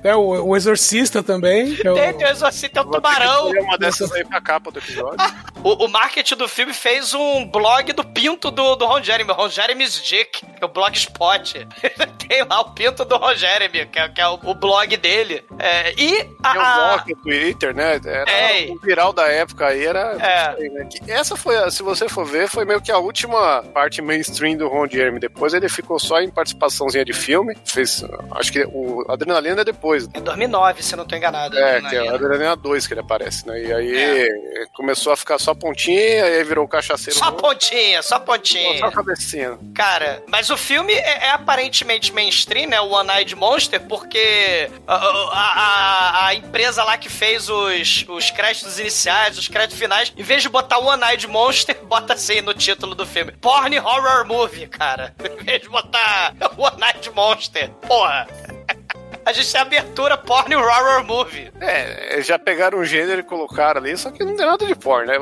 É, 0.04 0.16
o, 0.16 0.48
o 0.48 0.56
Exorcista 0.56 1.22
também. 1.24 1.78
é 1.84 1.92
o- 1.92 1.96
Tem, 1.96 2.14
tem 2.14 2.28
o 2.28 2.30
exorcista, 2.32 2.70
tem 2.70 2.82
o 2.82 2.92
tubarão. 2.92 3.50
Uma 3.52 3.78
dessas 3.78 4.12
aí 4.12 4.24
pra 4.26 4.42
capa 4.42 4.72
do 4.72 4.80
episódio. 4.80 5.18
O, 5.66 5.86
o 5.86 5.88
marketing 5.88 6.36
do 6.36 6.48
filme 6.48 6.74
fez 6.74 7.16
um 7.16 7.44
blog 7.44 7.85
do 7.94 8.04
pinto 8.04 8.50
do, 8.52 8.76
do 8.76 8.86
Ron 8.86 9.02
Jeremy, 9.04 9.32
Ron 9.32 9.50
Jeremy's 9.50 10.02
Dick, 10.02 10.46
que 10.46 10.46
é 10.62 10.66
o 10.66 10.68
blogspot. 10.70 11.68
tem 12.28 12.44
lá 12.44 12.62
o 12.62 12.72
pinto 12.72 13.04
do 13.06 13.18
Ron 13.18 13.36
Jeremy, 13.36 13.86
que 13.88 14.00
é, 14.00 14.10
que 14.10 14.22
é 14.22 14.28
o, 14.28 14.34
o 14.44 14.54
blog 14.56 14.96
dele. 14.98 15.44
É, 15.60 15.94
e 15.98 16.28
a... 16.44 16.52
Tem 16.52 16.62
o 16.62 16.66
blog, 16.76 17.14
o 17.14 17.16
Twitter, 17.24 17.76
né? 17.76 18.00
Era 18.06 18.30
É. 18.32 18.68
o 18.72 18.80
viral 18.80 19.14
da 19.14 19.28
época 19.28 19.68
aí, 19.68 19.86
era. 19.86 20.00
É. 20.20 20.56
aí, 20.62 20.70
né? 20.70 20.90
Essa 21.08 21.36
foi, 21.36 21.56
a- 21.58 21.70
se 21.70 21.84
você 21.84 22.08
for 22.10 22.26
ver, 22.26 22.48
foi 22.50 22.66
meio 22.66 22.82
que 22.82 22.92
a 22.92 22.98
última 22.98 23.64
parte 23.74 24.02
mainstream 24.02 24.58
do 24.58 24.68
Ron 24.68 24.88
Jeremy. 24.88 25.20
Depois 25.20 25.54
ele 25.54 25.70
ficou 25.70 26.00
só 26.00 26.22
em 26.22 26.30
participaçãozinha 26.30 27.06
de 27.06 27.14
filme. 27.14 27.56
Fez. 27.66 28.04
Acho 28.32 28.52
que 28.52 28.64
o 28.66 29.06
Adrenalina 29.10 29.62
é 29.62 29.66
depois. 29.66 30.08
Em 30.14 30.22
2009, 30.22 30.84
se 30.84 30.94
eu 30.94 30.98
não 30.98 31.06
tô 31.06 31.16
enganado. 31.16 31.58
É, 31.58 31.82
né, 31.82 31.90
que 31.90 31.96
é 31.96 32.04
o? 32.12 32.16
Adrenalina 32.16 32.56
2 32.56 32.88
que 32.88 32.94
ele 32.94 33.02
aparece, 33.02 33.48
né? 33.48 33.62
E 33.62 33.74
aí 33.74 34.30
começou 34.74 35.12
a 35.14 35.18
ficar 35.18 35.38
só 35.40 35.54
pontinha, 35.54 36.00
e 36.28 36.38
aí 36.38 36.44
virou 36.44 36.66
o 36.66 36.68
cachaceiro. 36.68 37.18
Só 37.20 37.26
novo. 37.26 37.38
Pontinha, 37.76 38.02
só 38.04 38.20
pontinha. 38.20 38.80
Só 38.80 38.92
cabecinha. 38.92 39.58
Cara, 39.74 40.24
mas 40.28 40.50
o 40.50 40.58
filme 40.58 40.94
é, 40.94 41.26
é 41.26 41.30
aparentemente 41.32 42.14
mainstream, 42.14 42.68
né? 42.70 42.80
O 42.82 42.90
One 42.92 43.10
Eyed 43.12 43.36
Monster, 43.36 43.80
porque 43.82 44.70
a, 44.88 44.96
a- 44.96 45.02
a- 45.34 46.28
a 46.28 46.36
empresa 46.36 46.84
lá 46.84 46.98
que 46.98 47.10
fez 47.10 47.50
os, 47.50 48.06
os 48.08 48.32
créditos 48.32 48.80
iniciais, 48.80 49.38
os 49.38 49.48
créditos 49.48 49.78
finais, 49.78 50.14
em 50.16 50.24
vez 50.24 50.42
de 50.42 50.50
botar 50.50 50.80
One 50.80 51.04
Eyed 51.04 51.28
Monster, 51.28 51.76
bota 51.86 52.14
assim 52.14 52.42
no 52.42 52.54
título 52.54 52.96
do 52.96 53.06
filme. 53.06 53.32
Porn 53.34 53.78
Horror 53.80 54.26
Movie, 54.26 54.68
cara. 54.68 55.14
Em 55.40 55.44
vez 55.44 55.62
de 55.62 55.70
botar 55.70 56.34
One 56.58 56.84
Eyed 56.84 57.10
Monster. 57.12 57.70
Porra. 57.88 58.28
A 59.26 59.34
gente 59.34 59.52
tem 59.52 59.60
a 59.60 59.64
abertura 59.64 60.18
Porn 60.18 60.56
Horror 60.56 61.04
Movie. 61.04 61.52
É, 61.60 62.22
já 62.22 62.38
pegaram 62.38 62.78
um 62.80 62.86
gênero 62.86 63.22
e 63.22 63.24
colocaram 63.24 63.82
ali, 63.82 63.98
só 63.98 64.12
que 64.12 64.24
não 64.24 64.36
tem 64.36 64.46
nada 64.46 64.64
de 64.66 64.76
porn, 64.76 65.08
né? 65.08 65.16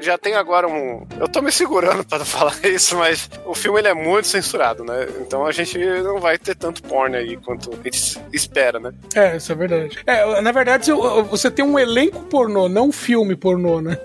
Já 0.00 0.18
tem 0.18 0.34
agora 0.34 0.66
um. 0.66 1.06
Eu 1.18 1.28
tô 1.28 1.40
me 1.40 1.52
segurando 1.52 2.02
pra 2.08 2.18
não 2.18 2.24
falar 2.26 2.54
isso, 2.64 2.96
mas 2.96 3.30
o 3.46 3.54
filme 3.54 3.78
ele 3.78 3.86
é 3.88 3.94
muito 3.94 4.26
censurado, 4.26 4.84
né? 4.84 5.06
Então 5.20 5.46
a 5.46 5.52
gente 5.52 5.78
não 5.78 6.18
vai 6.18 6.38
ter 6.38 6.56
tanto 6.56 6.82
porn 6.82 7.16
aí 7.16 7.36
quanto 7.36 7.70
a 7.72 7.76
gente 7.84 8.18
espera, 8.32 8.80
né? 8.80 8.92
É, 9.14 9.36
isso 9.36 9.52
é 9.52 9.54
verdade. 9.54 9.98
É, 10.06 10.40
na 10.40 10.50
verdade, 10.52 10.90
você- 11.28 11.50
tem 11.50 11.64
um 11.64 11.78
elenco 11.78 12.20
pornô, 12.24 12.68
não 12.68 12.88
um 12.88 12.92
filme 12.92 13.36
pornô, 13.36 13.80
né? 13.80 13.96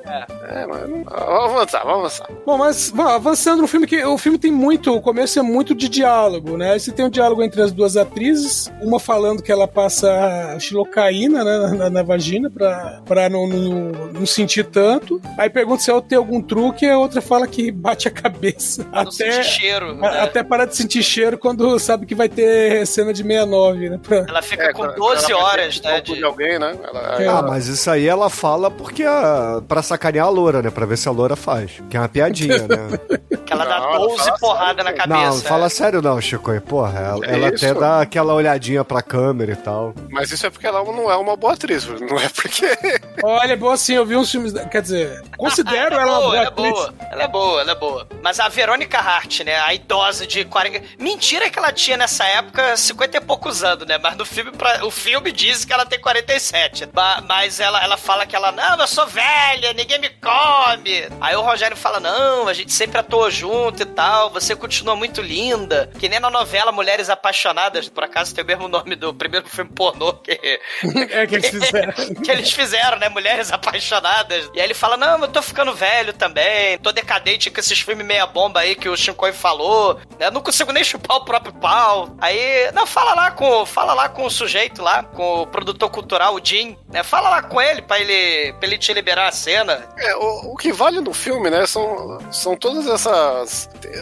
É, 0.50 0.66
mas 0.68 0.88
não- 0.90 1.04
vamos 1.04 1.52
avançar, 1.56 1.84
vamos 1.84 2.00
avançar. 2.00 2.30
Bom, 2.46 2.58
mas 2.58 2.90
bom, 2.92 3.08
avançando 3.08 3.62
no 3.62 3.68
filme, 3.68 3.88
que 3.88 4.04
o 4.06 4.18
filme 4.20 4.38
tem 4.38 4.52
muito, 4.52 4.94
o 4.96 5.02
começo 5.02 5.40
é 5.40 5.42
muito 5.42 5.74
de 5.74 5.90
diálogo, 5.90 6.58
né? 6.58 6.78
Você 6.78 6.92
tem 6.92 7.06
um 7.06 7.10
diálogo 7.10 7.42
entre 7.44 7.62
as 7.62 7.72
duas 7.72 7.98
atrizes, 7.98 8.72
uma 8.82 8.95
falando 9.00 9.16
falando 9.26 9.42
que 9.42 9.52
ela 9.52 9.68
passa 9.68 10.58
xilocaína 10.60 11.44
né, 11.44 11.78
na, 11.78 11.90
na 11.90 12.04
vagina 12.04 12.50
pra, 12.50 13.02
pra 13.06 13.30
não, 13.30 13.48
não, 13.48 13.92
não 14.12 14.26
sentir 14.26 14.66
tanto. 14.66 15.22
Aí 15.38 15.50
pergunta 15.50 15.82
se 15.82 15.90
ela 15.90 16.02
tem 16.02 16.18
algum 16.18 16.42
truque, 16.42 16.86
e 16.86 16.90
a 16.90 16.98
outra 17.00 17.22
fala 17.22 17.48
que 17.48 17.72
bate 17.72 18.08
a 18.08 18.12
cabeça. 18.12 18.86
Não 18.92 19.00
até, 19.02 19.42
cheiro. 19.42 19.92
a- 19.92 19.94
né? 19.96 20.20
até 20.22 20.44
parar 20.44 20.66
de 20.66 20.76
sentir 20.76 21.02
cheiro 21.02 21.38
quando 21.38 21.80
sabe 21.80 22.06
que 22.06 22.14
vai 22.14 22.28
ter 22.30 22.86
cena 22.86 23.14
de 23.14 23.24
69, 23.24 23.90
né? 23.90 24.00
Pra- 24.04 24.26
Ela 24.28 24.42
fica 24.42 24.64
É, 24.66 24.74
com 24.74 24.80
quando 24.84 24.96
12 24.96 25.32
ela 25.32 25.44
horas, 25.44 25.82
né? 25.82 26.02
De... 26.02 26.16
de 26.16 26.24
alguém, 26.24 26.60
né? 26.60 26.76
Ela- 26.84 27.24
É. 27.24 27.28
Ah, 27.28 27.42
mas 27.42 27.68
isso 27.68 27.90
aí 27.90 28.06
ela 28.08 28.30
fala 28.30 28.70
porque 28.70 29.04
a, 29.04 29.62
pra 29.68 29.82
sacanear 29.82 30.26
a 30.28 30.30
loura, 30.30 30.62
né? 30.62 30.70
Pra 30.70 30.86
ver 30.86 30.98
se 30.98 31.08
a 31.08 31.12
loura 31.12 31.36
faz. 31.38 31.72
Que 31.90 31.96
é 31.96 32.00
uma 32.02 32.10
piadinha, 32.10 32.60
né? 32.68 33.00
Que 33.46 33.54
ela 33.54 33.66
dá 33.66 33.80
Não, 33.80 33.90
ela 33.96 34.08
12 34.08 34.24
fala 34.26 34.38
porradas 34.40 34.86
na 34.86 34.94
cabeça. 34.94 35.20
não, 35.20 35.42
fala 35.42 35.66
é. 35.68 35.70
sério 35.70 36.02
não, 36.02 36.20
Chico. 36.20 36.60
Porra, 36.62 37.00
ela, 37.00 37.20
Que 37.22 37.30
ela 37.32 37.48
até 37.50 37.74
dá 37.74 38.02
aquela 38.02 38.34
olhadinha 38.34 38.84
pra 38.84 39.02
câmera 39.02 39.52
e 39.52 39.56
tal. 39.56 39.94
Mas 40.10 40.32
isso 40.32 40.46
é 40.46 40.50
porque 40.50 40.66
ela 40.68 40.84
não 40.84 41.10
é 41.12 41.16
uma 41.16 41.36
boa 41.36 41.54
atriz, 41.54 41.86
não 41.86 42.20
é 42.20 42.30
porque. 42.30 42.66
Olha, 43.24 43.54
é 43.54 43.56
boa 43.56 43.74
assim, 43.74 43.94
eu 43.94 44.06
vi 44.06 44.16
uns 44.16 44.32
filmes. 44.32 44.54
Quer 44.72 44.82
dizer, 44.82 45.22
considero 45.38 45.96
Ah, 45.98 46.02
ela 46.02 46.20
uma 46.20 46.20
boa, 46.20 46.30
boa 46.30 46.36
ela 46.38 46.44
é 46.44 46.48
atriz. 46.48 46.72
boa, 46.72 46.94
ela 47.12 47.24
é 47.24 47.28
boa, 47.28 47.62
ela 47.62 47.72
é 47.72 47.76
boa. 47.76 48.08
Mas 48.22 48.40
a 48.40 48.48
Verônica 48.50 48.98
Hart, 49.00 49.42
né, 49.42 49.56
a 49.60 49.74
idosa 49.74 50.26
de 50.26 50.46
40... 50.46 50.82
Mentira 51.00 51.50
que 51.50 51.60
ela 51.60 51.72
tinha 51.72 51.98
nessa 51.98 52.26
época 52.26 52.76
50 52.76 53.18
e 53.18 53.22
poucos 53.22 53.64
anos, 53.64 53.86
né, 53.88 53.98
mas 54.02 54.16
no 54.18 54.26
filme, 54.26 54.52
pra... 54.52 54.86
o 54.86 54.92
filme 54.92 55.32
diz 55.32 55.64
que 55.66 55.72
ela 55.74 55.86
tem 55.86 56.00
47. 56.00 56.88
Ba- 56.88 57.24
Mas 57.28 57.60
ela, 57.60 57.84
ela 57.84 57.98
fala 57.98 58.26
que 58.26 58.36
ela, 58.36 58.52
não, 58.52 58.78
eu 58.80 58.88
sou 58.88 59.06
velha, 59.08 59.74
ninguém 59.74 60.00
me 60.00 60.10
come. 60.10 61.08
Aí 61.22 61.36
o 61.36 61.42
Rogério 61.42 61.76
fala, 61.78 62.00
não, 62.00 62.48
a 62.48 62.54
gente 62.54 62.72
sempre 62.74 62.98
atuou 63.00 63.30
junto 63.36 63.84
e 63.84 63.86
tal, 63.86 64.30
você 64.30 64.56
continua 64.56 64.96
muito 64.96 65.22
linda. 65.22 65.90
Que 66.00 66.10
nem 66.10 66.20
na 66.20 66.30
novela 66.30 66.72
Mulheres 66.72 67.10
Apaixonadas, 67.10 67.90
por 67.90 68.04
acaso 68.04 68.34
tem 68.34 68.44
o 68.44 68.48
mesmo 68.48 68.68
nome 68.68 68.96
do 68.96 69.14
primeiro 69.14 69.48
filme 69.48 69.72
pornô 69.72 70.14
que... 70.14 70.60
É 71.12 71.28
que 71.28 71.36
eles 71.36 71.50
fizeram. 71.50 71.94
que 72.24 72.32
eles 72.32 72.52
fizeram, 72.52 72.98
né? 72.98 73.10
Mulheres 73.10 73.52
apaixonadas. 73.52 74.50
E 74.54 74.60
aí 74.60 74.66
ele 74.66 74.74
fala: 74.74 74.98
Não, 74.98 75.20
eu 75.20 75.28
tô 75.28 75.42
ficando 75.42 75.74
velho 75.74 76.14
também, 76.14 76.78
tô 76.80 76.92
decadente 76.92 77.50
com 77.50 77.60
esses 77.60 77.80
filmes 77.80 78.06
meia 78.06 78.26
bomba 78.26 78.62
aí 78.62 78.76
que 78.76 78.90
o 78.90 78.96
Shinkoi 78.96 79.34
falou. 79.34 80.00
Eu 80.20 80.32
não 80.32 80.42
consigo 80.42 80.72
nem 80.72 80.84
chupar 80.84 81.18
o 81.18 81.26
próprio 81.26 81.54
pau. 81.54 82.16
Aí, 82.20 82.72
não, 82.74 82.86
fala 82.86 83.14
lá 83.14 83.32
com, 83.32 83.66
fala 83.66 83.94
lá 83.94 84.10
com 84.10 84.26
o 84.26 84.30
sujeito 84.30 84.82
lá, 84.82 85.04
com 85.04 85.42
o 85.42 85.48
produtor 85.48 85.90
cultural, 85.90 86.36
o 86.36 86.42
Jim, 86.44 86.78
né? 86.90 87.04
Fala 87.04 87.30
lá 87.30 87.42
com 87.42 87.62
ele 87.62 87.82
pra 87.82 88.00
ele, 88.00 88.54
pra 88.54 88.68
ele 88.68 88.78
te 88.78 88.94
liberar 88.94 89.28
a 89.28 89.32
cena. 89.32 89.88
É, 89.98 90.16
o, 90.16 90.54
o 90.54 90.56
que 90.56 90.72
vale 90.72 91.02
no 91.02 91.14
filme, 91.14 91.50
né, 91.50 91.66
são, 91.66 92.20
são 92.32 92.56
todas 92.56 92.88
essas. 92.88 93.16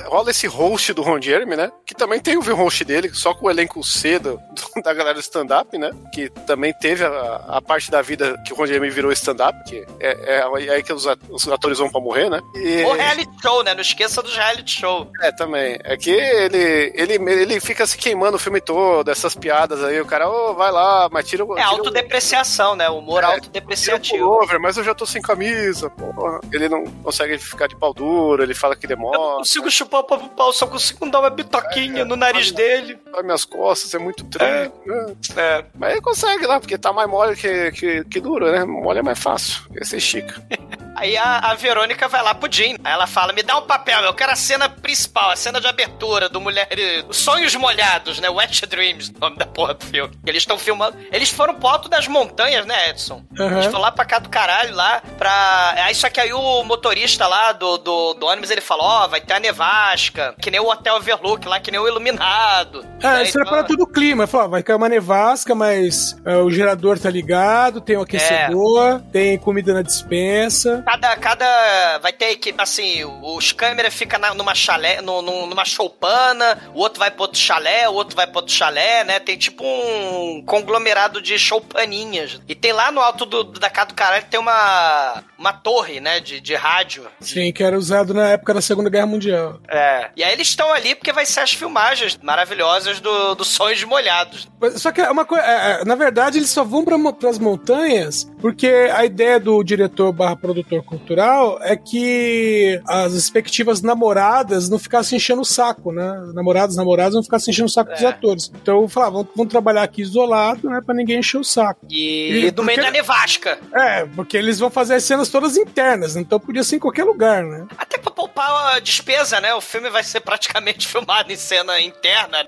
Rola 0.07 0.31
esse 0.31 0.47
host 0.47 0.93
do 0.93 1.01
Ron 1.01 1.21
Jeremy, 1.21 1.55
né? 1.55 1.71
Que 1.85 1.93
também 1.93 2.19
tem 2.19 2.37
o 2.37 2.41
host 2.55 2.83
dele, 2.85 3.09
só 3.13 3.33
com 3.33 3.47
o 3.47 3.49
elenco 3.49 3.83
C 3.83 4.19
do, 4.19 4.39
da 4.83 4.93
galera 4.93 5.13
do 5.15 5.19
stand-up, 5.19 5.77
né? 5.77 5.91
Que 6.13 6.29
também 6.29 6.73
teve 6.73 7.03
a, 7.05 7.43
a 7.47 7.61
parte 7.61 7.89
da 7.91 8.01
vida 8.01 8.35
que 8.45 8.53
o 8.53 8.55
Ron 8.55 8.67
Jeremy 8.67 8.89
virou 8.89 9.11
stand-up, 9.11 9.57
que 9.69 9.85
é, 9.99 10.37
é 10.39 10.71
aí 10.73 10.83
que 10.83 10.93
os, 10.93 11.05
at- 11.07 11.19
os 11.29 11.47
atores 11.47 11.77
vão 11.79 11.89
pra 11.89 11.99
morrer, 12.01 12.29
né? 12.29 12.39
E, 12.55 12.83
O 12.83 12.93
reality 12.93 13.31
show, 13.41 13.63
né? 13.63 13.73
Não 13.73 13.81
esqueça 13.81 14.21
dos 14.21 14.35
reality 14.35 14.79
show. 14.79 15.07
É, 15.21 15.31
também. 15.31 15.77
É 15.83 15.95
que 15.97 16.11
ele, 16.11 16.91
ele, 16.95 17.13
ele 17.31 17.59
fica 17.59 17.85
se 17.85 17.97
queimando 17.97 18.35
o 18.37 18.39
filme 18.39 18.59
todo, 18.61 19.09
essas 19.09 19.35
piadas 19.35 19.83
aí, 19.83 19.99
o 20.01 20.05
cara, 20.05 20.29
ô, 20.29 20.53
vai 20.53 20.71
lá, 20.71 21.09
mas 21.11 21.27
tira 21.27 21.43
o. 21.45 21.57
É 21.57 21.61
autodepreciação, 21.61 22.75
né? 22.75 22.89
Humor 22.89 23.23
É, 23.23 23.27
autodepreciativo. 23.27 24.25
pullover, 24.25 24.59
mas 24.59 24.77
eu 24.77 24.83
já 24.83 24.93
tô 24.93 25.05
sem 25.05 25.21
camisa, 25.21 25.89
porra. 25.89 26.39
Ele 26.51 26.67
não 26.69 26.83
consegue 27.03 27.37
ficar 27.37 27.67
de 27.67 27.75
pau 27.75 27.93
duro, 27.93 28.43
ele 28.43 28.53
fala 28.53 28.75
que 28.75 28.85
Eu 29.13 29.19
não 29.19 29.37
consigo 29.37 29.69
chupar 29.71 30.01
o 30.01 30.03
próprio 30.03 30.29
pau, 30.29 30.51
só 30.51 30.65
consigo 30.67 31.09
dar 31.09 31.19
uma 31.19 31.29
bitoquinha 31.29 32.03
no 32.03 32.15
nariz 32.15 32.51
dele. 32.51 32.99
Dói 33.11 33.23
minhas 33.23 33.45
costas, 33.45 33.93
é 33.93 33.99
muito 33.99 34.23
treino. 34.25 34.73
né? 34.85 35.15
É. 35.35 35.65
Mas 35.75 35.91
ele 35.93 36.01
consegue 36.01 36.45
lá, 36.45 36.59
porque 36.59 36.77
tá 36.77 36.91
mais 36.91 37.09
mole 37.09 37.35
que, 37.35 37.71
que, 37.71 38.03
que 38.05 38.19
dura, 38.19 38.51
né? 38.51 38.65
Mole 38.65 38.99
é 38.99 39.03
mais 39.03 39.19
fácil. 39.19 39.61
Esse 39.75 39.97
estica. 39.97 40.41
Aí 40.95 41.17
a, 41.17 41.39
a 41.39 41.53
Verônica 41.55 42.07
vai 42.07 42.21
lá 42.23 42.33
pro 42.35 42.51
Jim. 42.51 42.75
Aí 42.83 42.93
ela 42.93 43.07
fala: 43.07 43.33
me 43.33 43.43
dá 43.43 43.57
um 43.57 43.63
papel, 43.63 44.01
eu 44.03 44.13
quero 44.13 44.31
a 44.31 44.35
cena 44.35 44.69
principal, 44.69 45.31
a 45.31 45.35
cena 45.35 45.59
de 45.59 45.67
abertura 45.67 46.29
do 46.29 46.39
Mulheres. 46.39 47.05
Os 47.09 47.17
Sonhos 47.17 47.55
Molhados, 47.55 48.19
né? 48.19 48.29
Wet 48.29 48.65
Dreams, 48.65 49.11
o 49.15 49.19
nome 49.19 49.37
da 49.37 49.45
porra 49.45 49.73
do 49.73 49.85
filme. 49.85 50.13
Eles 50.25 50.43
estão 50.43 50.57
filmando. 50.57 50.97
Eles 51.11 51.29
foram 51.29 51.55
pro 51.55 51.67
alto 51.67 51.89
das 51.89 52.07
montanhas, 52.07 52.65
né, 52.65 52.89
Edson? 52.89 53.23
Aham. 53.39 53.53
Eles 53.53 53.65
foram 53.65 53.79
lá 53.81 53.91
pra 53.91 54.05
cá 54.05 54.19
do 54.19 54.29
caralho, 54.29 54.75
lá 54.75 55.01
pra. 55.17 55.75
Aí 55.85 55.95
só 55.95 56.09
que 56.09 56.19
aí 56.19 56.31
o 56.33 56.63
motorista 56.63 57.27
lá 57.27 57.51
do, 57.51 57.77
do, 57.77 58.13
do 58.13 58.25
ônibus 58.25 58.49
ele 58.51 58.61
falou: 58.61 58.85
ó, 58.85 59.07
vai 59.07 59.21
ter 59.21 59.33
a 59.33 59.39
nevasca, 59.39 60.35
que 60.41 60.51
nem 60.51 60.59
o 60.59 60.69
Hotel 60.69 60.95
Overlook 60.95 61.47
lá, 61.47 61.59
que 61.59 61.71
nem 61.71 61.79
o 61.79 61.87
Iluminado. 61.87 62.85
É, 63.01 63.07
Né, 63.07 63.23
isso 63.23 63.37
era 63.37 63.47
então- 63.47 63.57
para 63.59 63.63
tudo 63.63 63.83
o 63.83 63.87
clima. 63.87 64.27
Falou, 64.27 64.49
vai 64.49 64.63
cair 64.63 64.75
uma 64.75 64.89
nevasca, 64.89 65.53
mas 65.55 66.15
é, 66.25 66.37
o 66.37 66.49
gerador 66.51 66.99
tá 66.99 67.09
ligado, 67.09 67.81
tem 67.81 67.97
o 67.97 68.01
aquecedor, 68.01 69.01
tem 69.11 69.37
comida 69.37 69.73
na 69.73 69.81
dispensa. 69.81 70.82
Cada, 70.85 71.15
cada. 71.15 71.97
Vai 71.99 72.11
ter 72.11 72.31
equipe, 72.31 72.61
assim, 72.61 73.03
os 73.21 73.51
câmeras 73.51 73.93
ficam 73.93 74.19
numa 74.35 74.53
chalé, 74.53 75.01
no- 75.01 75.21
no- 75.21 75.47
numa 75.47 75.63
choupana, 75.65 76.71
o 76.73 76.79
outro 76.79 76.99
vai 76.99 77.09
pro 77.09 77.21
outro 77.21 77.39
chalé, 77.39 77.87
o 77.87 77.93
outro 77.93 78.15
vai 78.15 78.27
pro 78.27 78.37
outro 78.39 78.53
chalé, 78.53 79.03
né? 79.05 79.19
Tem 79.19 79.37
tipo 79.37 79.63
um 79.65 80.43
conglomerado 80.45 81.21
de 81.21 81.39
choupaninhas. 81.39 82.41
E 82.47 82.53
tem 82.55 82.73
lá 82.73 82.91
no 82.91 82.99
alto 83.01 83.25
do, 83.25 83.43
da 83.45 83.69
casa 83.69 83.87
do 83.87 83.93
caralho, 83.95 84.25
tem 84.29 84.39
uma. 84.39 85.23
Uma 85.43 85.53
torre, 85.53 85.99
né? 85.99 86.19
De, 86.19 86.39
de 86.39 86.55
rádio. 86.55 87.03
Sim, 87.19 87.51
que 87.51 87.61
era 87.63 87.77
usado 87.77 88.13
na 88.13 88.29
época 88.29 88.53
da 88.53 88.61
Segunda 88.61 88.89
Guerra 88.89 89.05
Mundial. 89.05 89.59
É. 89.69 90.09
E 90.15 90.23
aí 90.23 90.31
eles 90.33 90.47
estão 90.47 90.71
ali 90.73 90.95
porque 90.95 91.11
vai 91.11 91.25
ser 91.25 91.41
as 91.41 91.51
filmagens 91.51 92.17
maravilhosas 92.21 92.99
do, 93.01 93.35
do 93.35 93.43
Sonhos 93.43 93.83
Molhados. 93.83 94.47
Só 94.77 94.91
que 94.91 95.01
é 95.01 95.11
uma 95.11 95.25
coisa, 95.25 95.43
é, 95.45 95.81
é, 95.81 95.85
na 95.85 95.95
verdade, 95.95 96.37
eles 96.37 96.49
só 96.49 96.63
vão 96.63 96.85
para 96.85 96.95
as 97.29 97.37
montanhas 97.37 98.25
porque 98.39 98.67
a 98.93 99.03
ideia 99.05 99.39
do 99.39 99.61
diretor 99.63 100.11
barra 100.13 100.35
produtor 100.35 100.81
cultural 100.83 101.59
é 101.61 101.75
que 101.75 102.81
as 102.87 103.13
respectivas 103.13 103.81
namoradas 103.81 104.69
não 104.69 104.79
ficassem 104.79 105.17
enchendo 105.17 105.41
o 105.41 105.45
saco, 105.45 105.91
né? 105.91 106.31
Namorados, 106.33 106.75
namoradas 106.75 107.15
não 107.15 107.23
ficassem 107.23 107.51
enchendo 107.51 107.67
o 107.67 107.71
saco 107.71 107.91
dos 107.91 108.01
É. 108.01 108.07
atores. 108.07 108.51
Então 108.61 108.81
eu 108.81 108.87
falava, 108.87 109.11
vamos, 109.17 109.27
vamos 109.35 109.51
trabalhar 109.51 109.83
aqui 109.83 110.01
isolado, 110.01 110.69
né? 110.69 110.81
Pra 110.85 110.95
ninguém 110.95 111.19
encher 111.19 111.37
o 111.39 111.43
saco. 111.43 111.85
E, 111.89 112.45
E 112.47 112.51
do 112.51 112.63
meio 112.63 112.77
porque- 112.79 112.91
da 112.91 112.97
nevasca. 112.97 113.57
É, 113.73 114.05
porque 114.15 114.37
eles 114.37 114.59
vão 114.59 114.69
fazer 114.69 114.95
as 114.95 115.03
cenas 115.03 115.29
todas 115.33 115.57
internas, 115.57 116.15
então 116.15 116.39
podia 116.39 116.63
ser 116.63 116.75
em 116.75 116.79
qualquer 116.79 117.03
lugar, 117.05 117.43
né? 117.43 117.65
Até 117.75 117.97
pra 117.97 118.11
poupar 118.11 118.75
a 118.75 118.79
despesa, 118.79 119.41
né? 119.41 119.51
O 119.55 119.61
filme 119.61 119.89
vai 119.89 120.03
ser 120.03 120.19
praticamente 120.19 120.85
filmado 120.87 121.31
em 121.33 121.35
cena 121.35 121.81
interna. 121.81 122.47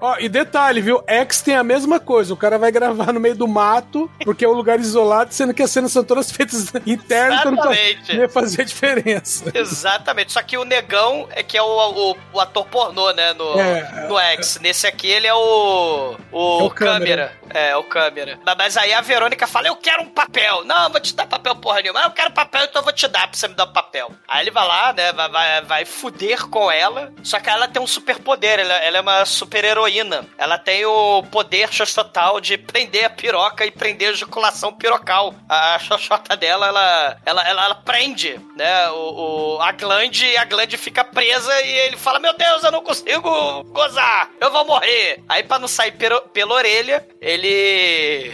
Ó, 0.00 0.16
e 0.18 0.28
detalhe, 0.28 0.80
viu? 0.80 1.00
X 1.06 1.42
tem 1.42 1.54
a 1.54 1.62
mesma 1.62 2.00
coisa. 2.00 2.34
O 2.34 2.36
cara 2.36 2.58
vai 2.58 2.72
gravar 2.72 3.12
no 3.12 3.20
meio 3.20 3.36
do 3.36 3.46
mato, 3.46 4.10
porque 4.24 4.44
é 4.44 4.48
um 4.48 4.52
lugar 4.52 4.80
isolado, 4.80 5.32
sendo 5.32 5.54
que 5.54 5.62
as 5.62 5.70
cenas 5.70 5.92
são 5.92 6.02
todas 6.02 6.28
feitas 6.32 6.72
internas, 6.84 7.38
então 7.38 7.52
não 7.52 7.72
ia 7.72 8.28
fazer 8.28 8.64
diferença. 8.64 9.44
Exatamente. 9.54 10.32
Só 10.32 10.42
que 10.42 10.58
o 10.58 10.64
negão 10.64 11.28
é 11.30 11.44
que 11.44 11.56
é 11.56 11.62
o, 11.62 11.66
o, 12.10 12.16
o 12.32 12.40
ator 12.40 12.66
pornô, 12.66 13.12
né? 13.12 13.32
No, 13.34 13.56
É. 13.60 14.08
no 14.08 14.18
X. 14.18 14.58
Nesse 14.60 14.88
aqui 14.88 15.06
ele 15.06 15.28
é 15.28 15.34
o. 15.34 16.16
O, 16.32 16.60
É 16.62 16.62
o 16.64 16.70
câmera. 16.70 16.98
câmera. 17.28 17.32
É, 17.54 17.76
o 17.76 17.84
câmera. 17.84 18.38
Mas- 18.58 18.76
aí 18.76 18.92
a 18.92 19.00
Verônica 19.00 19.46
fala: 19.46 19.68
Eu 19.68 19.76
quero 19.76 20.02
um 20.02 20.08
papel. 20.10 20.64
Não, 20.64 20.90
vou 20.90 21.00
te 21.00 21.14
dar 21.14 21.26
papel 21.26 21.56
porra 21.56 21.80
nenhuma. 21.82 22.02
Eu 22.02 22.10
quero 22.10 22.32
papel, 22.32 22.64
então 22.64 22.80
eu 22.80 22.84
vou 22.84 22.92
te 22.92 23.06
dar 23.08 23.28
pra 23.28 23.36
você 23.38 23.48
me 23.48 23.54
dar 23.54 23.64
um 23.64 23.72
papel. 23.72 24.10
Aí 24.28 24.42
ele 24.42 24.50
vai 24.50 24.66
lá, 24.66 24.92
né? 24.92 25.12
Vai, 25.12 25.28
vai, 25.28 25.62
vai 25.62 25.84
fuder 25.84 26.46
com 26.48 26.70
ela. 26.70 27.12
Só 27.22 27.38
que 27.40 27.48
ela 27.50 27.68
tem 27.68 27.80
um 27.82 27.86
superpoder. 27.86 28.58
Ela, 28.60 28.74
ela 28.74 28.98
é 28.98 29.00
uma 29.00 29.24
super 29.24 29.64
heroína. 29.64 30.24
Ela 30.38 30.58
tem 30.58 30.84
o 30.86 31.22
poder 31.30 31.68
total 31.94 32.40
de 32.40 32.56
prender 32.56 33.04
a 33.04 33.10
piroca 33.10 33.64
e 33.66 33.70
prender 33.70 34.08
a 34.08 34.12
ejaculação 34.12 34.72
pirocal. 34.72 35.34
A 35.48 35.78
xoxota 35.78 36.36
dela, 36.36 36.66
ela, 36.68 37.16
ela, 37.26 37.48
ela, 37.48 37.64
ela 37.64 37.74
prende, 37.76 38.40
né? 38.56 38.88
O, 38.90 39.56
o- 39.56 39.62
a 39.62 39.72
glande 39.72 40.26
e 40.26 40.36
a 40.36 40.44
glande 40.44 40.76
fica 40.76 41.04
presa 41.04 41.60
e 41.62 41.70
ele 41.80 41.96
fala: 41.96 42.18
Meu 42.18 42.32
Deus, 42.36 42.62
eu 42.64 42.70
não 42.72 42.82
consigo 42.82 43.62
gozar, 43.64 44.28
eu 44.40 44.50
vou 44.50 44.64
morrer. 44.64 45.22
Aí, 45.28 45.42
pra 45.42 45.58
não 45.58 45.68
sair 45.68 45.92
pelo- 45.92 46.20
pela 46.22 46.54
orelha, 46.54 47.06
ele 47.20 47.41
ele 47.42 48.32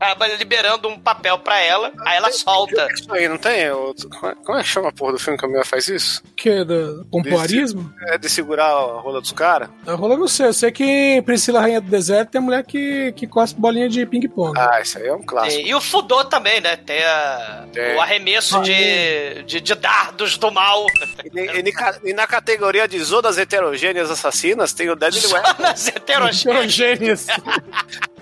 acaba 0.00 0.26
liberando 0.28 0.88
um 0.88 0.98
papel 0.98 1.38
pra 1.38 1.58
ela, 1.60 1.92
aí 2.06 2.16
ela 2.16 2.30
solta. 2.32 2.86
Isso 2.92 3.12
aí, 3.12 3.28
não 3.28 3.38
tem? 3.38 3.68
Como 3.70 4.32
é- 4.32 4.34
como 4.44 4.58
é 4.58 4.62
que 4.62 4.68
chama 4.68 4.88
a 4.88 4.92
porra 4.92 5.12
do 5.12 5.18
filme 5.18 5.38
que 5.38 5.44
a 5.44 5.48
mulher 5.48 5.64
faz 5.64 5.88
isso? 5.88 6.22
Que 6.36 6.50
é 6.50 6.64
do 6.64 7.06
pompoarismo? 7.10 7.92
É 8.08 8.18
de 8.18 8.28
segurar 8.28 8.66
a 8.66 9.00
rola 9.00 9.20
dos 9.20 9.32
caras? 9.32 9.68
A 9.86 9.94
rola 9.94 10.14
eu 10.14 10.18
não 10.18 10.28
sei. 10.28 10.46
Eu 10.46 10.52
sei 10.54 10.70
que 10.70 10.84
em 10.84 11.22
Priscila 11.22 11.60
Rainha 11.60 11.80
do 11.80 11.90
Deserto 11.90 12.30
tem 12.30 12.40
mulher 12.40 12.64
que, 12.64 13.12
que 13.12 13.26
cospe 13.26 13.60
bolinha 13.60 13.88
de 13.88 14.04
ping-pong. 14.06 14.58
Ah, 14.58 14.80
isso 14.80 14.98
aí 14.98 15.06
é 15.06 15.14
um 15.14 15.22
clássico. 15.22 15.62
E, 15.62 15.68
e 15.70 15.74
o 15.74 15.80
Fudô 15.80 16.24
também, 16.24 16.60
né? 16.60 16.76
Tem, 16.76 17.02
a- 17.04 17.66
Tem. 17.72 17.96
o 17.96 18.00
arremesso 18.00 18.60
de, 18.62 19.42
de, 19.44 19.60
de 19.60 19.74
dardos 19.74 20.38
do 20.38 20.50
mal. 20.50 20.86
E, 21.34 21.40
e 21.40 22.10
e 22.10 22.12
na 22.12 22.26
categoria 22.26 22.86
de 22.88 22.98
zonas 23.00 23.38
heterogêneas 23.38 24.10
assassinas 24.10 24.72
tem 24.72 24.88
o 24.90 24.96
Deadly 24.96 25.26
Weapon. 25.26 25.62
Nas 25.62 25.88
heterogêneas. 25.88 26.46
Heterogêneas. 26.46 27.26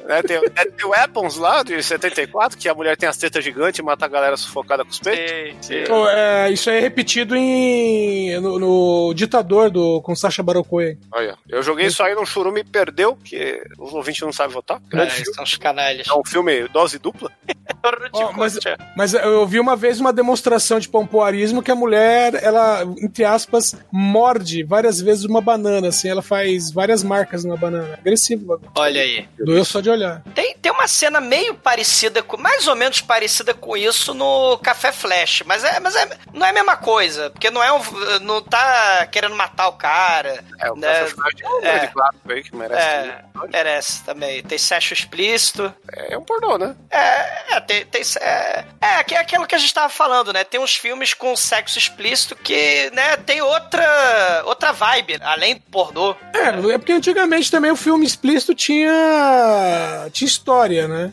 né, 0.05 0.22
tem 0.27 0.39
o 0.39 0.51
Dead 0.51 0.85
Weapons 0.85 1.37
lá, 1.37 1.62
de 1.67 1.83
74, 1.83 2.57
que 2.57 2.69
a 2.69 2.75
mulher 2.75 2.97
tem 2.97 3.09
as 3.09 3.17
tetas 3.17 3.45
gigantes 3.45 3.79
e 3.79 3.83
mata 3.83 4.05
a 4.05 4.09
galera 4.09 4.37
sufocada 4.37 4.85
com 4.85 4.91
os 4.91 5.01
peitos. 5.01 5.69
Pô, 5.87 6.09
é, 6.09 6.51
isso 6.51 6.71
aí 6.71 6.79
é 6.79 6.81
repetido 6.81 7.35
em, 7.37 8.39
no, 8.41 8.59
no 8.59 9.14
Ditador 9.14 9.71
do, 9.71 10.01
com 10.03 10.14
Sacha 10.14 10.43
Baron 10.43 10.62
Cohen. 10.62 10.99
Olha, 11.12 11.37
eu 11.49 11.62
joguei 11.62 11.87
isso 11.87 12.03
aí 12.03 12.14
no 12.14 12.25
churume 12.25 12.61
e 12.61 12.64
perdeu, 12.64 13.17
porque 13.17 13.62
os 13.79 13.93
ouvintes 13.93 14.23
não 14.23 14.33
sabem 14.33 14.55
votar. 14.55 14.81
É, 14.93 15.07
filme. 15.07 15.35
são 15.35 15.45
os 15.45 15.57
canalhas. 15.57 16.07
É 16.09 16.14
um 16.14 16.25
filme 16.25 16.69
dose 16.69 16.99
dupla. 16.99 17.31
Ó, 18.12 18.33
mas, 18.33 18.59
mas 18.97 19.14
eu 19.14 19.47
vi 19.47 19.59
uma 19.59 19.77
vez 19.77 20.01
uma 20.01 20.12
demonstração 20.12 20.79
de 20.79 20.89
pompoarismo 20.89 21.62
que 21.62 21.71
a 21.71 21.75
mulher, 21.75 22.35
ela, 22.43 22.83
entre 23.03 23.25
aspas, 23.25 23.75
morde 23.93 24.62
várias 24.62 25.01
vezes 25.01 25.25
uma 25.25 25.41
banana, 25.41 25.89
assim, 25.89 26.09
ela 26.09 26.23
faz 26.23 26.71
várias 26.71 27.03
marcas 27.03 27.45
na 27.45 27.57
banana. 27.57 27.95
Agressivo. 27.95 28.61
Olha 28.75 29.01
aí. 29.01 29.29
doeu 29.39 29.64
só 29.64 29.81
de 29.81 29.91
olhar. 29.91 30.23
Tem, 30.35 30.55
tem 30.61 30.73
uma 30.73 30.87
cena 30.87 31.21
meio 31.21 31.56
parecida, 31.57 32.23
com, 32.23 32.37
mais 32.37 32.67
ou 32.67 32.77
menos 32.77 33.01
parecida 33.01 33.55
com 33.55 33.77
isso 33.77 34.15
no 34.15 34.59
Café 34.59 34.93
Flash, 34.93 35.43
mas, 35.47 35.65
é, 35.65 35.81
mas 35.81 35.97
é, 35.97 36.09
não 36.33 36.47
é 36.47 36.51
a 36.51 36.53
mesma 36.53 36.77
coisa, 36.77 37.31
porque 37.31 37.51
não 37.51 37.63
é 37.63 37.73
um, 37.73 37.81
não 38.23 38.43
tá 38.43 39.07
querendo 39.07 39.35
matar 39.35 39.69
o 39.69 39.73
cara. 39.73 40.45
É, 40.61 40.71
o 40.71 40.77
né? 40.77 41.01
Café 41.01 41.15
Flash 41.15 41.41
é 41.41 41.49
um 41.49 41.61
grande 41.61 41.89
clássico 41.89 42.33
aí 42.33 42.43
que 42.43 42.57
merece. 42.57 42.87
É, 42.87 43.25
merece 43.53 44.05
também. 44.05 44.43
Tem 44.43 44.59
sexo 44.59 44.93
explícito. 44.93 45.73
É 45.93 46.17
um 46.17 46.23
pornô, 46.23 46.59
né? 46.59 46.75
É, 46.91 47.57
é, 47.57 47.61
tem, 47.61 47.85
tem, 47.87 48.03
é, 48.21 48.65
é, 48.81 49.05
que 49.05 49.15
é 49.15 49.19
aquilo 49.19 49.47
que 49.47 49.55
a 49.55 49.59
gente 49.59 49.73
tava 49.73 49.89
falando, 49.89 50.33
né? 50.33 50.45
Tem 50.45 50.61
uns 50.61 50.77
filmes 50.77 51.15
com 51.15 51.35
sexo 51.37 51.79
explícito 51.79 52.37
que, 52.37 52.91
né, 52.93 53.17
tem 53.19 53.41
outra, 53.43 54.43
outra 54.45 54.73
vibe, 54.73 55.19
além 55.23 55.57
do 55.57 55.63
pornô. 55.63 56.15
É, 56.33 56.73
é 56.73 56.79
porque 56.79 56.93
antigamente 56.93 57.51
também 57.51 57.71
o 57.71 57.77
filme 57.77 58.07
explícito 58.07 58.55
tinha, 58.55 60.09
tinha 60.13 60.29
história, 60.29 60.89
né? 60.89 61.13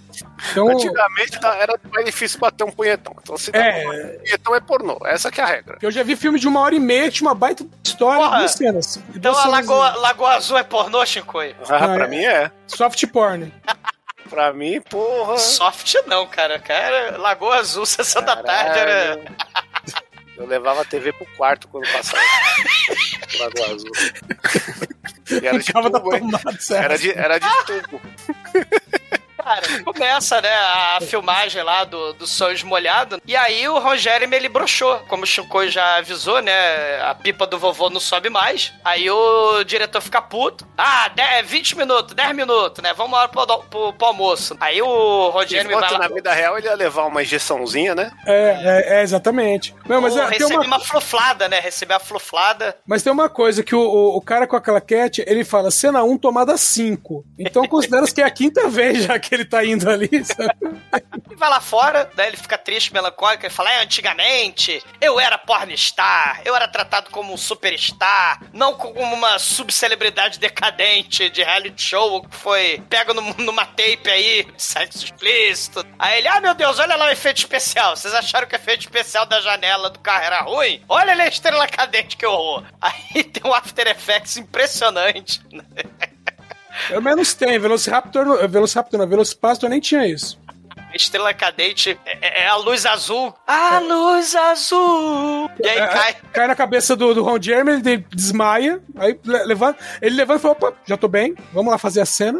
Então, 0.52 0.70
Antigamente 0.70 1.40
tá- 1.40 1.56
era 1.56 1.80
mais 1.92 2.06
difícil 2.06 2.40
bater 2.40 2.64
um 2.64 2.72
punhetão. 2.72 3.16
Então 3.22 3.38
se 3.38 3.52
É. 3.54 3.88
um 3.88 4.18
punhetão 4.20 4.56
é 4.56 4.60
pornô. 4.60 4.98
Essa 5.06 5.32
que 5.32 5.40
é 5.40 5.44
a 5.44 5.48
regra. 5.48 5.78
eu 5.82 5.92
já 5.92 6.04
vi 6.04 6.16
filme 6.16 6.40
de 6.40 6.48
uma 6.48 6.60
hora 6.60 6.76
e 6.76 6.80
meia 6.80 7.10
tinha 7.12 7.28
uma 7.28 7.36
baita 7.36 7.66
história 7.84 8.22
Porra, 8.24 8.36
e 8.36 8.40
duas 8.40 8.52
cenas. 8.52 9.00
Então 9.16 9.38
a 9.38 9.46
Lagoa, 9.48 9.96
Lagoa 9.98 10.34
Azul 10.36 10.58
é 10.58 10.64
pornô, 10.64 11.06
Shinkoi? 11.06 11.56
Ah, 11.70 11.76
Ah, 11.86 11.96
pra 11.96 12.06
é. 12.06 12.08
mim 12.08 12.24
é. 12.24 12.52
Soft 12.68 13.06
porn. 13.08 13.54
Pra 14.30 14.52
mim, 14.54 14.82
porra. 14.82 15.38
Soft 15.38 15.94
não, 16.08 16.26
cara. 16.26 16.58
Cara, 16.58 17.18
Lagoa 17.18 17.58
Azul, 17.58 17.86
sessão 17.86 18.22
da 18.24 18.38
tarde 18.42 18.80
era. 18.80 19.22
Eu 20.36 20.48
levava 20.48 20.82
a 20.82 20.86
TV 20.86 21.14
pro 21.14 21.28
quarto 21.38 21.68
quando 21.68 21.88
passava. 21.92 22.24
Lagoa 23.40 23.76
Azul. 23.76 23.92
E 25.30 25.46
era 25.48 25.60
de 25.60 25.72
tubo? 25.72 26.10
Era 26.74 26.98
de, 26.98 27.12
era 27.12 27.38
de 27.40 27.48
tubo. 27.68 28.02
Cara, 29.44 29.84
começa, 29.84 30.41
né, 30.41 30.50
a 30.50 31.00
filmagem 31.02 31.62
lá 31.64 31.84
do, 31.84 32.14
do 32.14 32.26
Sonhos 32.26 32.64
Molhado. 32.64 33.22
E 33.26 33.36
aí 33.36 33.68
o 33.68 33.80
Ron 33.80 33.98
Jeremy, 33.98 34.36
ele 34.36 34.50
broxou. 34.50 35.00
Como 35.08 35.24
o 35.24 35.26
Shinkoi 35.26 35.70
já 35.70 35.98
avisou, 35.98 36.41
né, 36.41 37.02
a 37.02 37.14
pipa 37.14 37.46
do 37.46 37.60
vovô 37.60 37.89
não 37.89 38.00
sobe 38.00 38.30
mais. 38.30 38.74
Aí 38.84 39.10
o 39.10 39.64
diretor 39.64 40.02
fica 40.02 40.22
puto. 40.22 40.66
Ah, 40.78 41.10
10, 41.10 41.50
20 41.50 41.78
minutos, 41.78 42.16
10 42.16 42.36
minutos, 42.36 42.82
né, 42.82 42.94
vamos 42.94 43.18
lá 43.18 43.28
pro, 43.28 43.46
pro, 43.46 43.94
pro 43.94 44.08
almoço. 44.08 44.56
Aí 44.60 44.82
o 44.82 45.30
Ron 45.30 45.46
Jeremy 45.46 45.74
vai 45.74 45.91
lá... 45.91 45.98
na 46.00 46.08
vida 46.08 46.34
real 46.34 46.58
ele 46.58 46.68
ia 46.68 46.76
levar 46.76 47.06
uma 47.06 47.22
injeçãozinha, 47.22 47.94
né? 47.94 48.12
É, 48.26 48.36
é, 48.36 49.00
é, 49.00 49.02
exatamente. 49.04 49.76
Não, 49.88 50.02
mas, 50.02 50.16
é, 50.16 50.22
tem 50.28 50.39
receber 50.39 50.56
uma, 50.56 50.78
uma... 50.78 50.80
fluflada, 50.80 51.50
né, 51.50 51.60
receber 51.60 51.96
a 51.96 52.00
fluflada. 52.00 52.78
mas 52.86 53.04
tem 53.04 53.12
uma 53.12 53.28
coisa 53.28 53.64
que 53.64 53.76
o, 53.76 53.82
o, 53.82 54.18
o 54.18 54.22
cara 54.22 54.48
com 54.48 54.56
a 54.56 54.62
claquete, 54.62 55.24
ele 55.28 55.44
fala 55.44 55.70
cena 55.70 56.04
1, 56.04 56.18
tomada 56.18 56.58
5. 56.58 57.26
Então 57.38 57.68
considera 57.68 58.06
que 58.08 58.22
é 58.22 58.26
a 58.26 58.32
quinta 58.32 58.68
vez 58.70 59.04
já 59.04 59.18
que 59.20 59.33
ele 59.34 59.46
tá 59.46 59.64
indo 59.66 59.90
ali, 59.90 60.24
sabe? 60.24 60.54
E 61.32 61.36
vai 61.36 61.50
lá 61.50 61.60
fora, 61.60 62.10
daí 62.16 62.28
ele 62.28 62.38
fica 62.38 62.58
triste, 62.58 62.94
melancólico, 62.94 63.46
ele 63.46 63.54
fala, 63.54 63.72
é, 63.72 63.82
antigamente 63.82 64.82
eu 65.02 65.20
era 65.20 65.38
pornstar, 65.38 66.42
eu 66.46 66.56
era 66.56 66.68
tratado 66.68 67.10
como 67.10 67.34
um 67.34 67.38
superstar, 67.38 68.42
não 68.54 68.76
como 68.76 69.02
uma 69.02 69.40
subcelebridade 69.40 70.40
decadente 70.40 71.30
de 71.30 71.44
reality 71.44 71.82
show 71.82 72.22
que 72.24 72.36
foi 72.36 72.82
num- 73.14 73.34
numa 73.46 73.66
tape 73.66 74.10
aí, 74.10 74.48
sexo 74.58 75.06
explícito. 75.06 75.86
Aí 75.98 76.20
ele, 76.20 76.28
ah, 76.28 76.40
meu 76.40 76.54
Deus, 76.54 76.80
olha 76.80 76.96
lá 76.96 77.06
o 77.06 77.10
efeito 77.10 77.38
especial. 77.38 77.96
Vocês 77.96 78.14
acharam 78.14 78.48
que 78.48 78.56
o 78.56 78.58
efeito 78.58 78.82
especial 78.82 79.26
da 79.26 79.42
janela 79.42 79.90
do 79.90 80.00
carro 80.00 80.24
era 80.24 80.42
ruim? 80.42 80.82
Olha 80.88 81.12
ali 81.12 81.22
a 81.22 81.28
estrela 81.28 81.68
cadente 81.68 82.16
que 82.18 82.26
horror. 82.26 82.64
Aí 82.82 83.24
tem 83.26 83.44
um 83.50 83.54
After 83.54 83.88
Effects 83.88 84.38
impressionante. 84.38 85.42
Pelo 86.88 87.01
menos 87.01 87.34
tem. 87.34 87.57
Velociraptor, 87.59 88.47
Velociraptor 88.47 88.99
não, 88.99 89.07
Velocipastor 89.07 89.69
nem 89.69 89.80
tinha 89.80 90.07
isso. 90.07 90.39
Estrela 90.93 91.34
cadente 91.34 91.97
é, 92.05 92.43
é 92.43 92.47
a 92.47 92.55
luz 92.57 92.86
azul. 92.86 93.34
A 93.47 93.80
luz 93.80 94.36
azul. 94.36 95.49
E 95.63 95.67
aí 95.67 95.78
É, 95.80 95.88
cai. 95.88 96.15
cai 96.32 96.47
na 96.47 96.55
cabeça 96.55 96.95
do, 96.95 97.15
do 97.15 97.24
Ron 97.24 97.41
Jeremy, 97.41 97.71
ele 97.74 97.97
desmaia, 98.13 98.80
aí 98.97 99.19
le- 99.26 99.43
levanta, 99.43 99.80
ele 100.01 100.15
levanta 100.15 100.39
e 100.39 100.41
fala, 100.43 100.51
opa, 100.53 100.74
já 100.86 100.95
tô 100.95 101.07
bem, 101.07 101.36
vamos 101.51 101.71
lá 101.71 101.80
fazer 101.80 102.01
a 102.01 102.05
cena. 102.05 102.39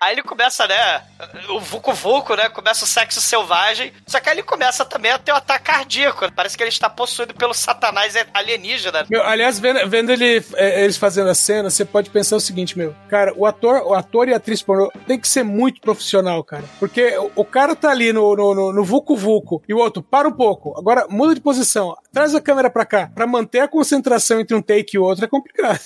Aí 0.00 0.14
ele 0.14 0.22
começa, 0.22 0.66
né? 0.66 1.02
O 1.50 1.60
Vucu 1.60 1.92
Vucu, 1.92 2.36
né? 2.36 2.48
Começa 2.48 2.84
o 2.84 2.88
sexo 2.88 3.20
selvagem. 3.20 3.92
Só 4.06 4.20
que 4.20 4.28
aí 4.28 4.36
ele 4.36 4.42
começa 4.42 4.84
também 4.84 5.10
a 5.10 5.18
ter 5.18 5.32
um 5.32 5.36
ataque 5.36 5.64
cardíaco. 5.64 6.32
Parece 6.32 6.56
que 6.56 6.62
ele 6.62 6.70
está 6.70 6.88
possuído 6.88 7.34
pelo 7.34 7.52
satanás 7.52 8.14
alienígena. 8.32 9.04
Meu, 9.10 9.24
aliás, 9.24 9.58
vendo, 9.58 9.88
vendo 9.88 10.12
ele, 10.12 10.44
é, 10.54 10.84
eles 10.84 10.96
fazendo 10.96 11.28
a 11.28 11.34
cena, 11.34 11.68
você 11.68 11.84
pode 11.84 12.10
pensar 12.10 12.36
o 12.36 12.40
seguinte, 12.40 12.78
meu, 12.78 12.94
cara, 13.08 13.32
o 13.36 13.44
ator, 13.44 13.82
o 13.84 13.94
ator 13.94 14.28
e 14.28 14.34
a 14.34 14.36
atriz 14.36 14.62
pornô 14.62 14.90
tem 15.06 15.18
que 15.18 15.28
ser 15.28 15.42
muito 15.42 15.80
profissional, 15.80 16.44
cara. 16.44 16.64
Porque 16.78 17.16
o, 17.18 17.32
o 17.36 17.44
cara 17.44 17.74
tá 17.74 17.90
ali 17.90 18.12
no, 18.12 18.36
no, 18.36 18.54
no, 18.54 18.72
no 18.72 18.84
Vucu 18.84 19.16
Vucu 19.16 19.62
e 19.68 19.74
o 19.74 19.78
outro, 19.78 20.02
para 20.02 20.28
um 20.28 20.32
pouco, 20.32 20.78
agora 20.78 21.06
muda 21.08 21.34
de 21.34 21.40
posição, 21.40 21.96
traz 22.12 22.34
a 22.34 22.40
câmera 22.40 22.70
pra 22.70 22.86
cá, 22.86 23.10
pra 23.14 23.26
manter 23.26 23.60
a 23.60 23.68
concentração 23.68 24.40
entre 24.40 24.56
um 24.56 24.62
take 24.62 24.96
e 24.96 24.98
o 24.98 25.04
outro 25.04 25.24
é 25.24 25.28
complicado. 25.28 25.80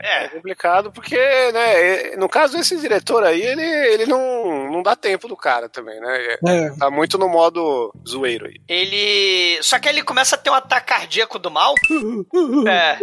É 0.00 0.28
complicado 0.28 0.92
porque, 0.92 1.16
né, 1.16 2.16
no 2.16 2.28
caso 2.28 2.56
desse 2.56 2.76
diretor 2.76 3.24
aí, 3.24 3.40
ele, 3.40 3.62
ele 3.62 4.06
não, 4.06 4.70
não 4.70 4.82
dá 4.82 4.94
tempo 4.94 5.28
do 5.28 5.36
cara 5.36 5.68
também, 5.68 6.00
né? 6.00 6.36
É. 6.46 6.70
Tá 6.78 6.90
muito 6.90 7.18
no 7.18 7.28
modo 7.28 7.92
zoeiro 8.06 8.46
aí. 8.46 8.60
Ele. 8.68 9.58
Só 9.62 9.78
que 9.78 9.88
ele 9.88 10.02
começa 10.02 10.36
a 10.36 10.38
ter 10.38 10.50
um 10.50 10.54
ataque 10.54 10.88
cardíaco 10.88 11.38
do 11.38 11.50
mal. 11.50 11.74
É. 12.68 12.98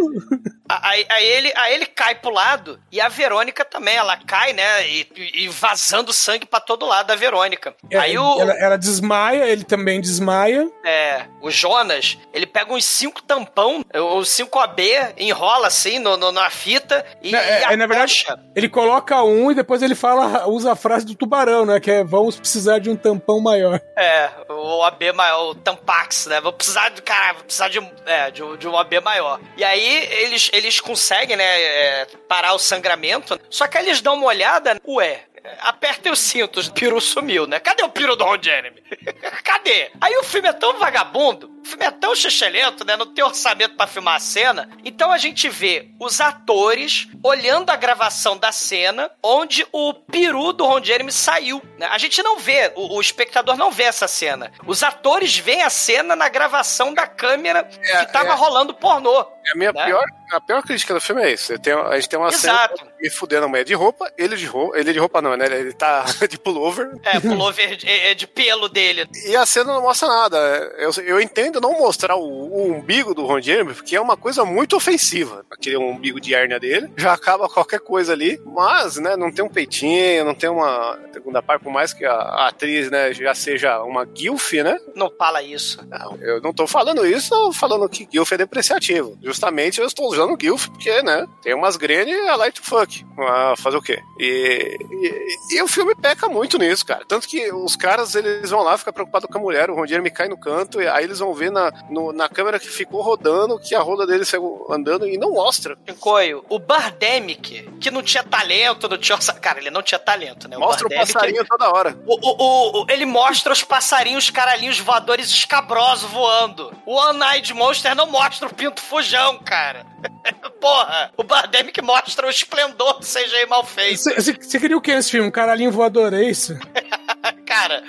Aí, 0.68 1.06
aí 1.10 1.26
ele, 1.26 1.54
aí 1.56 1.74
ele 1.76 1.86
cai 1.86 2.16
pro 2.16 2.32
lado 2.32 2.80
e 2.92 3.00
a 3.00 3.08
Verônica 3.08 3.64
também, 3.64 3.96
ela 3.96 4.18
cai, 4.18 4.54
né? 4.54 4.88
E, 4.88 5.08
e 5.34 5.48
vazando 5.48 6.12
sangue 6.12 6.46
pra 6.46 6.60
todo 6.60 6.86
lado 6.86 7.08
da 7.08 7.16
Verônica. 7.16 7.76
É, 7.90 7.98
aí 7.98 8.18
o. 8.18 8.40
ela, 8.40 8.54
ela 8.54 8.78
desmaia, 8.78 9.48
ele 9.48 9.64
também 9.64 10.02
desmaia. 10.02 10.68
É, 10.84 11.26
o 11.42 11.52
Jonas, 11.52 12.18
ele 12.34 12.48
pega 12.48 12.74
uns 12.74 12.86
cinco 12.86 13.22
tampão, 13.22 13.86
os 14.18 14.30
cinco 14.30 14.60
AB, 14.60 15.14
enrola 15.18 15.68
assim 15.68 16.00
no, 16.00 16.15
no- 16.18 16.32
na 16.32 16.50
fita 16.50 17.06
e, 17.22 17.32
Né, 17.32 17.38
é, 17.40 17.62
e 17.62 17.74
é, 17.74 17.76
na 17.78 17.88
verdade, 17.88 18.26
ele 18.56 18.70
coloca 18.70 19.22
um 19.24 19.52
e 19.52 19.56
depois 19.56 19.82
ele 19.82 19.96
fala, 19.96 20.48
usa 20.48 20.72
a 20.72 20.76
frase 20.76 21.06
do 21.06 21.16
tubarão, 21.16 21.66
né? 21.66 21.80
Que 21.80 21.92
é 21.92 22.04
vamos 22.04 22.38
precisar 22.40 22.80
de 22.80 22.90
um 22.90 22.96
tampão 22.96 23.40
maior. 23.40 23.80
É, 23.98 24.30
o 24.50 24.84
AB 24.84 25.12
maior, 25.14 25.50
o 25.52 25.56
Tampax, 25.56 26.28
né? 26.28 26.42
Vou 26.42 26.54
precisar 26.54 26.90
de, 26.90 27.02
cara, 27.02 27.34
vou 27.34 27.44
precisar 27.44 27.70
de, 27.70 27.80
é, 28.06 28.32
de, 28.32 28.44
um- 28.44 28.58
de 28.58 28.68
um 28.68 28.78
AB 28.78 29.00
maior. 29.02 29.40
E 29.58 29.64
aí 29.64 30.06
eles, 30.12 30.50
eles 30.54 30.80
conseguem, 30.80 31.36
né, 31.38 31.44
é, 31.62 32.06
parar 32.28 32.54
o 32.54 32.60
sangramento, 32.60 33.40
só 33.50 33.68
que 33.68 33.78
aí 33.78 33.86
eles 33.88 34.02
dão 34.02 34.16
uma 34.16 34.28
olhada, 34.28 34.80
ué, 34.88 35.22
apertem 35.62 36.12
os 36.12 36.20
cintos, 36.20 36.68
o 36.68 36.74
peru 36.74 37.00
sumiu, 37.00 37.46
né? 37.46 37.60
Cadê 37.60 37.84
o 37.84 37.90
peru 37.90 38.16
do 38.16 38.24
Ron 38.24 38.38
Jeremy? 38.42 38.82
Cadê? 39.44 39.92
Aí 40.02 40.16
o 40.18 40.24
filme 40.24 40.48
é 40.48 40.54
tão 40.54 40.78
vagabundo, 40.80 41.50
o 41.66 41.68
filme 41.68 41.84
é 41.86 41.90
tão 41.92 42.16
xixelento, 42.16 42.86
né? 42.86 42.96
Não 42.96 43.08
tem 43.08 43.24
orçamento 43.24 43.76
pra 43.76 43.88
filmar 43.88 44.16
a 44.16 44.20
cena. 44.20 44.70
Então 44.84 45.12
a 45.12 45.18
gente 45.18 45.50
vê 45.50 45.90
os 46.00 46.22
atores 46.22 47.08
olhando 47.24 47.72
a 47.72 47.76
gravação 47.76 48.38
da 48.38 48.52
cena 48.52 49.10
onde 49.24 49.66
o 49.72 49.92
peru 49.94 50.54
do 50.54 50.64
Ron 50.64 50.84
Jeremy 50.84 51.12
saiu. 51.12 51.62
né? 51.80 51.88
A 51.90 51.98
gente 51.98 52.22
não 52.22 52.38
vê, 52.38 52.72
o, 52.76 52.96
o 52.98 53.02
espectador 53.02 53.58
não 53.58 53.72
vê 53.72 53.84
essa 53.84 54.08
cena. 54.08 54.52
Os 54.68 54.84
atores 54.84 55.36
veem 55.38 55.64
a 55.64 55.70
cena 55.72 56.16
na 56.16 56.30
gravação 56.30 56.94
da 56.94 57.08
câmera 57.08 57.64
que 57.64 58.12
tava 58.12 58.30
é. 58.30 58.36
rolando 58.36 58.74
pornô. 58.74 59.20
A 59.52 59.56
minha 59.56 59.72
né? 59.72 59.86
pior, 59.86 60.04
a 60.32 60.42
pior 60.42 60.62
crítica 60.64 60.94
do 60.94 61.02
filme 61.02 61.22
é 61.24 61.32
isso. 61.32 61.58
Tenho- 61.60 61.86
a 61.86 61.96
gente 61.96 62.10
tem 62.10 62.18
uma 62.18 62.30
Exato. 62.30 62.78
cena 62.78 62.92
me 63.00 63.10
fudendo 63.10 63.46
a 63.46 63.48
mulher 63.48 63.64
de 63.64 63.74
roupa, 63.74 64.12
ele 64.18 64.36
de 64.36 64.46
roupa, 64.46 64.78
ele 64.78 64.92
de 64.92 65.00
roupa 65.00 65.22
não, 65.22 65.36
né? 65.36 65.46
Ele 65.46 65.74
tá 65.74 66.04
de 66.30 66.38
pullover. 66.38 66.92
É, 67.04 67.20
pullover 67.20 67.76
de, 67.76 67.88
é 67.88 68.14
de 68.14 68.26
pelo 68.26 68.68
dele. 68.68 69.08
E 69.28 69.36
a 69.36 69.46
cena 69.46 69.74
não 69.74 69.82
mostra 69.82 70.08
nada. 70.08 70.38
Eu, 70.78 70.92
eu 71.04 71.22
entendo 71.22 71.55
não 71.60 71.80
mostrar 71.80 72.16
o, 72.16 72.24
o 72.24 72.72
umbigo 72.74 73.14
do 73.14 73.26
Ron 73.26 73.42
Jeremy, 73.42 73.74
porque 73.74 73.96
é 73.96 74.02
uma 74.02 74.18
coisa 74.18 74.46
muito 74.46 74.76
ofensiva. 74.76 75.46
Aquele 75.52 75.78
umbigo 75.78 76.20
de 76.20 76.34
hérnia 76.34 76.60
dele. 76.60 76.92
Já 76.98 77.14
acaba 77.14 77.50
qualquer 77.50 77.80
coisa 77.80 78.14
ali. 78.14 78.40
Mas, 78.46 78.98
né, 78.98 79.16
não 79.16 79.32
tem 79.32 79.44
um 79.44 79.50
peitinho, 79.50 80.26
não 80.26 80.36
tem 80.36 80.50
uma 80.50 81.00
segunda 81.12 81.42
parte, 81.42 81.64
por 81.64 81.72
mais 81.72 81.94
que 81.94 82.06
a, 82.06 82.14
a 82.14 82.48
atriz, 82.48 82.90
né, 82.92 83.14
já 83.14 83.34
seja 83.34 83.82
uma 83.84 84.06
guilf, 84.06 84.54
né? 84.54 84.78
Não 84.96 85.10
fala 85.10 85.42
isso. 85.42 85.86
Não, 85.88 86.18
eu 86.22 86.42
não 86.42 86.54
tô 86.54 86.68
falando 86.68 87.06
isso 87.06 87.52
falando 87.54 87.88
que 87.90 88.06
guilf 88.06 88.32
é 88.32 88.38
depreciativo. 88.38 89.18
justamente 89.22 89.80
eu 89.80 89.88
estou 89.88 90.08
usando 90.08 90.34
o 90.34 90.38
Gilf, 90.40 90.68
porque, 90.68 91.02
né, 91.02 91.26
tem 91.42 91.54
umas 91.54 91.76
I 91.76 92.38
like 92.38 92.60
to 92.60 92.64
fuck. 92.64 93.06
Ah, 93.18 93.54
fazer 93.58 93.78
o 93.78 93.82
quê? 93.82 94.00
E, 94.20 94.78
e, 94.92 95.56
e 95.56 95.62
o 95.62 95.68
filme 95.68 95.96
peca 95.96 96.28
muito 96.28 96.58
nisso, 96.58 96.86
cara. 96.86 97.06
Tanto 97.08 97.28
que 97.28 97.52
os 97.52 97.76
caras, 97.76 98.16
eles 98.16 98.50
vão 98.50 98.62
lá 98.62 98.78
ficar 98.78 98.94
preocupados 98.94 99.28
com 99.30 99.38
a 99.38 99.42
mulher, 99.42 99.70
o 99.70 99.76
Ron 99.76 99.88
Jeremy 99.88 100.12
cai 100.12 100.28
no 100.28 100.40
canto, 100.40 100.82
e 100.82 100.88
aí 100.88 101.04
eles 101.04 101.20
vão 101.20 101.34
ver 101.34 101.45
na, 101.50 101.72
no- 101.90 102.12
na 102.14 102.28
câmera 102.30 102.60
que 102.60 102.68
ficou 102.68 103.02
rodando 103.02 103.60
que 103.60 103.74
a 103.76 103.82
roda 103.82 104.06
dele 104.06 104.26
saiu 104.26 104.66
andando 104.70 105.08
e 105.08 105.18
não 105.18 105.32
mostra. 105.34 105.78
Coio, 106.00 106.44
o 106.50 106.60
Bardemic, 106.60 107.70
que 107.80 107.90
não 107.92 108.02
tinha 108.04 108.24
talento, 108.24 108.88
não 108.90 108.98
tinha. 108.98 109.18
Cara, 109.42 109.60
ele 109.60 109.70
não 109.70 109.82
tinha 109.84 110.00
talento, 110.00 110.48
né? 110.48 110.58
Mostra 110.58 110.86
o 110.86 110.90
Birdemic, 110.90 111.14
passarinho 111.14 111.46
toda 111.46 111.70
hora. 111.72 111.98
O, 112.06 112.16
o- 112.16 112.36
o- 112.38 112.84
o- 112.84 112.86
ele 112.90 113.06
mostra 113.06 113.52
os 113.54 113.64
passarinhos 113.64 114.30
caralhinhos 114.30 114.80
voadores 114.80 115.30
escabrosos 115.30 116.10
voando. 116.10 116.72
O 116.86 116.96
One-Eyed 116.96 117.54
Monster 117.54 117.96
não 117.96 118.08
mostra 118.08 118.48
o 118.48 118.54
pinto 118.54 118.82
fujão, 118.82 119.40
cara. 119.40 119.86
Porra, 120.62 121.12
o 121.18 121.24
Bardemic 121.24 121.82
mostra 121.82 122.28
o 122.28 122.30
esplendor 122.30 123.00
do 123.00 123.06
CGI 123.06 123.46
mal 123.48 123.64
feito. 123.66 124.04
Você 124.04 124.60
queria 124.60 124.78
o 124.78 124.82
que 124.82 124.94
nesse 124.96 125.12
filme? 125.12 125.28
Um 125.28 125.32
caralhinho 125.32 125.72
voador, 125.72 126.14
é 126.14 126.24
isso? 126.24 126.58
Cara, 127.46 127.84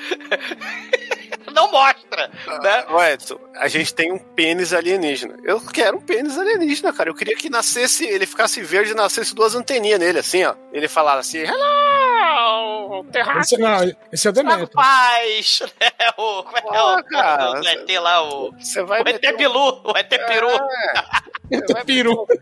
não 1.56 1.70
mostra, 1.72 2.30
né? 2.62 2.84
Ô, 2.90 3.02
Edson, 3.02 3.38
a 3.56 3.66
gente 3.66 3.92
tem 3.94 4.12
um 4.12 4.18
pênis 4.18 4.72
alienígena. 4.72 5.36
Eu 5.42 5.60
quero 5.60 5.96
um 5.96 6.00
pênis 6.00 6.38
alienígena, 6.38 6.92
cara. 6.92 7.08
Eu 7.10 7.14
queria 7.14 7.34
que 7.36 7.48
nascesse, 7.50 8.04
ele 8.06 8.26
ficasse 8.26 8.62
verde 8.62 8.92
e 8.92 8.94
nascesse 8.94 9.34
duas 9.34 9.54
anteninhas 9.54 9.98
nele, 9.98 10.18
assim, 10.20 10.44
ó. 10.44 10.54
Ele 10.72 10.86
falava 10.86 11.20
assim, 11.20 11.38
hello, 11.38 13.04
terráqueo. 13.10 13.40
Esse, 13.40 13.56
não, 13.58 13.92
esse 14.12 14.26
é 14.26 14.30
o 14.30 14.32
Demetrio. 14.32 14.68
Paz, 14.68 15.62
né? 15.80 15.90
O, 16.18 16.42
como 16.44 16.56
é 16.56 16.62
que 16.62 16.68
é 16.74 16.78
Ah, 16.78 16.96
o, 16.96 17.04
cara, 17.04 17.50
o 17.60 17.66
ET 17.68 18.00
lá, 18.00 18.22
o, 18.22 18.52
Você 18.52 18.82
vai 18.82 19.02
o 19.02 19.08
ET 19.08 19.22
um- 19.32 19.36
Bilu, 19.36 19.82
o 19.84 19.96
ET 19.96 20.08
Peru. 20.08 20.48
Você 21.50 21.72
vai 21.74 21.84
Peru. 21.84 22.26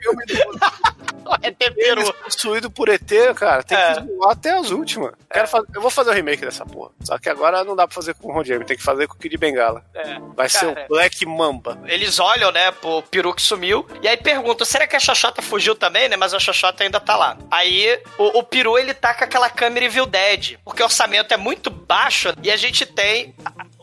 O 1.27 1.35
ET 1.43 1.57
Peru. 1.75 2.13
possuído 2.23 2.71
por 2.71 2.89
ET, 2.91 3.11
cara, 3.35 3.63
tem 3.63 3.77
É. 3.79 3.95
que 3.95 4.01
voar 4.17 4.33
até 4.33 4.51
as 4.59 4.71
últimas. 4.71 5.13
Quero 5.33 5.49
fazer- 5.49 5.67
eu 5.75 5.81
vou 5.81 5.91
fazer 5.91 6.11
o 6.11 6.13
remake 6.13 6.45
dessa 6.45 6.67
porra. 6.67 6.91
Só 7.03 7.19
que 7.19 7.31
agora 7.31 7.65
não 7.65 7.75
dá 7.75 7.87
pra 7.87 7.95
fazer 7.95 8.15
com 8.15 8.29
o 8.29 8.33
Ron 8.33 8.45
Jeremy, 8.45 8.67
tem 8.67 8.77
que 8.77 8.83
fazer 8.83 9.04
com 9.07 9.15
o 9.15 9.19
Kid 9.19 9.37
Bengala. 9.37 9.85
É. 9.95 10.19
Vai 10.35 10.49
ser 10.49 10.75
Cara. 10.75 10.87
o 10.87 10.89
Black 10.89 11.27
Mamba. 11.27 11.81
Eles 11.87 12.19
olham, 12.19 12.51
né, 12.51 12.71
pro 12.73 13.03
peru 13.03 13.35
que 13.35 13.43
sumiu, 13.43 13.87
e 14.03 14.09
aí 14.09 14.17
perguntam, 14.17 14.67
será 14.67 14.87
que 14.87 14.97
a 14.97 15.01
Xoxota 15.01 15.43
fugiu 15.43 15.75
também, 15.75 16.09
né? 16.09 16.17
Mas 16.17 16.35
a 16.35 16.39
Xoxota 16.39 16.85
ainda 16.85 17.01
tá 17.01 17.17
lá. 17.17 17.37
Aí, 17.51 18.01
o, 18.19 18.39
o 18.39 18.43
peru, 18.43 18.79
ele 18.79 18.95
tá 18.95 19.15
com 19.15 19.25
aquela 19.25 19.51
câmera 19.51 19.87
Evil 19.87 20.07
Dead, 20.07 20.59
porque 20.65 20.83
o 20.83 20.87
orçamento 20.87 21.33
é 21.33 21.37
muito 21.37 21.71
baixo, 21.71 22.35
e 22.43 22.51
a 22.51 22.57
gente 22.57 22.87
tem 22.87 23.35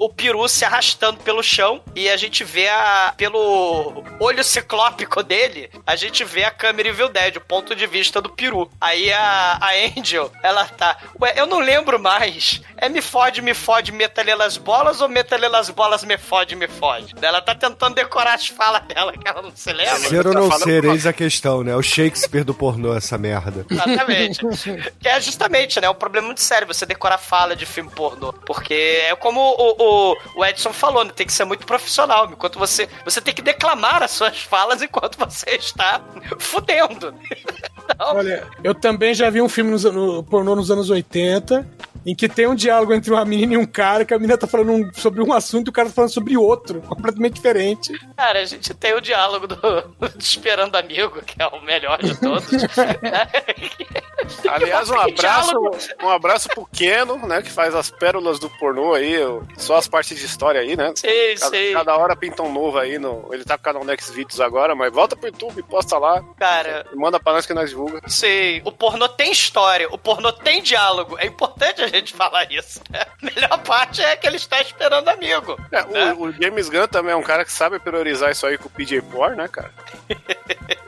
o 0.01 0.09
peru 0.09 0.49
se 0.49 0.65
arrastando 0.65 1.19
pelo 1.19 1.43
chão, 1.43 1.79
e 1.95 2.09
a 2.09 2.17
gente 2.17 2.43
vê 2.43 2.67
a, 2.67 3.13
pelo 3.15 4.03
olho 4.19 4.43
ciclópico 4.43 5.21
dele, 5.21 5.69
a 5.85 5.95
gente 5.95 6.23
vê 6.23 6.43
a 6.43 6.49
câmera 6.49 6.89
Evil 6.89 7.07
Dead, 7.07 7.37
o 7.37 7.41
ponto 7.41 7.75
de 7.75 7.85
vista 7.85 8.19
do 8.19 8.27
peru. 8.27 8.67
Aí 8.81 9.13
a, 9.13 9.59
a 9.61 9.69
Angel, 9.95 10.31
ela 10.41 10.65
tá, 10.65 10.97
ué, 11.21 11.35
eu 11.35 11.45
não 11.45 11.59
lembro 11.59 11.99
mais, 11.99 12.61
é 12.77 12.89
me 12.89 12.99
fode, 12.99 13.43
me 13.43 13.53
fode, 13.53 13.91
metalelas 13.91 14.57
bolas, 14.57 15.01
ou 15.01 15.07
metalelas 15.07 15.69
bolas, 15.69 16.03
me 16.03 16.17
fode, 16.17 16.55
me 16.55 16.67
fode? 16.67 17.13
Ela 17.21 17.39
tá 17.39 17.53
tentando 17.53 17.93
decorar 17.93 18.33
as 18.33 18.47
falas 18.47 18.81
dela, 18.87 19.13
que 19.13 19.27
ela 19.27 19.43
não 19.43 19.55
se 19.55 19.71
lembra. 19.71 19.99
Ser 19.99 20.25
ou 20.25 20.33
tá 20.33 20.39
não 20.39 20.49
falando 20.49 20.63
ser, 20.63 20.85
eis 20.85 21.05
a 21.05 21.13
questão, 21.13 21.63
né? 21.63 21.75
O 21.75 21.83
Shakespeare 21.83 22.43
do 22.43 22.55
pornô, 22.55 22.97
essa 22.97 23.19
merda. 23.19 23.67
Exatamente. 23.69 24.39
que 24.99 25.07
é 25.07 25.21
justamente, 25.21 25.79
né? 25.79 25.87
Um 25.87 25.93
problema 25.93 26.25
muito 26.25 26.41
sério 26.41 26.65
você 26.65 26.87
decorar 26.87 27.19
fala 27.19 27.55
de 27.55 27.67
filme 27.67 27.91
pornô. 27.91 28.33
Porque 28.33 28.73
é 28.73 29.15
como 29.15 29.39
o, 29.39 29.75
o, 29.77 29.90
o 30.35 30.45
Edson 30.45 30.73
falou, 30.73 31.03
né? 31.03 31.11
Tem 31.15 31.25
que 31.25 31.33
ser 31.33 31.45
muito 31.45 31.65
profissional. 31.65 32.29
Enquanto 32.31 32.57
você. 32.59 32.87
Você 33.05 33.21
tem 33.21 33.33
que 33.33 33.41
declamar 33.41 34.03
as 34.03 34.11
suas 34.11 34.39
falas 34.41 34.81
enquanto 34.81 35.17
você 35.17 35.51
está 35.51 36.01
fudendo. 36.39 37.13
Então, 37.93 38.15
Olha, 38.15 38.47
eu 38.63 38.73
também 38.73 39.13
já 39.13 39.29
vi 39.29 39.41
um 39.41 39.49
filme 39.49 39.71
no, 39.71 40.23
pornô 40.23 40.55
nos 40.55 40.71
anos 40.71 40.89
80 40.89 41.67
em 42.05 42.15
que 42.15 42.27
tem 42.27 42.47
um 42.47 42.55
diálogo 42.55 42.93
entre 42.93 43.11
uma 43.11 43.23
menina 43.25 43.53
e 43.53 43.57
um 43.57 43.65
cara, 43.65 44.03
que 44.05 44.13
a 44.13 44.17
menina 44.17 44.37
tá 44.37 44.47
falando 44.47 44.71
um- 44.71 44.93
sobre 44.93 45.21
um 45.21 45.31
assunto 45.33 45.67
e 45.67 45.69
o 45.69 45.73
cara 45.73 45.87
tá 45.89 45.93
falando 45.95 46.11
sobre 46.11 46.35
outro, 46.37 46.81
completamente 46.81 47.33
diferente. 47.35 47.93
cara, 48.17 48.39
a 48.39 48.45
gente 48.45 48.73
tem 48.73 48.93
o 48.93 49.01
diálogo 49.01 49.47
do, 49.47 49.55
do 49.99 50.11
Esperando 50.19 50.75
Amigo, 50.75 51.21
que 51.21 51.41
é 51.41 51.47
o 51.47 51.61
melhor 51.61 52.01
de 52.01 52.19
todos. 52.19 52.49
né? 53.01 53.27
Aliás, 54.49 54.89
um 54.89 54.99
abraço, 54.99 55.51
um 56.03 56.09
abraço 56.09 56.49
pro 56.49 56.65
Keno, 56.65 57.17
né? 57.27 57.41
Que 57.41 57.49
faz 57.49 57.73
as 57.75 57.89
pérolas 57.89 58.39
do 58.39 58.49
pornô 58.49 58.93
aí, 58.93 59.15
só 59.57 59.77
as 59.77 59.87
partes 59.87 60.17
de 60.17 60.25
história 60.25 60.61
aí, 60.61 60.75
né? 60.75 60.93
Sei, 60.95 61.35
Cada, 61.35 61.49
sei. 61.49 61.73
cada 61.73 61.97
hora 61.97 62.15
pinta 62.15 62.43
um 62.43 62.51
novo 62.51 62.77
aí. 62.77 62.97
No, 62.99 63.27
ele 63.33 63.43
tá 63.43 63.57
com 63.57 63.61
o 63.61 63.63
canal 63.63 63.83
Next 63.83 64.11
Videos 64.13 64.39
agora, 64.39 64.75
mas 64.75 64.93
volta 64.93 65.15
pro 65.15 65.27
YouTube, 65.27 65.63
posta 65.63 65.97
lá. 65.97 66.23
Cara, 66.37 66.85
e 66.91 66.95
Manda 66.95 67.19
pra 67.19 67.33
nós 67.33 67.45
que 67.45 67.53
nós 67.53 67.69
divulga. 67.71 68.01
Sei, 68.07 68.61
o 68.63 68.71
pornô 68.71 69.07
tem 69.09 69.31
história, 69.31 69.87
o 69.91 69.97
pornô 69.97 70.31
tem 70.31 70.61
diálogo. 70.61 71.17
É 71.19 71.25
importante 71.25 71.81
a 71.81 71.87
gente 71.91 72.13
falar 72.13 72.51
isso. 72.51 72.81
né? 72.89 73.01
A 73.21 73.25
melhor 73.25 73.57
parte 73.63 74.01
é 74.01 74.15
que 74.15 74.25
ele 74.27 74.37
está 74.37 74.59
esperando 74.61 75.07
amigo. 75.09 75.57
É, 75.71 75.83
né? 75.85 76.13
o, 76.13 76.25
o 76.25 76.31
James 76.31 76.69
Gunn 76.69 76.87
também 76.87 77.13
é 77.13 77.15
um 77.15 77.21
cara 77.23 77.45
que 77.45 77.51
sabe 77.51 77.79
priorizar 77.79 78.31
isso 78.31 78.45
aí 78.45 78.57
com 78.57 78.67
o 78.67 78.71
PJ 78.71 79.01
Por, 79.03 79.35
né, 79.35 79.47
cara? 79.47 79.71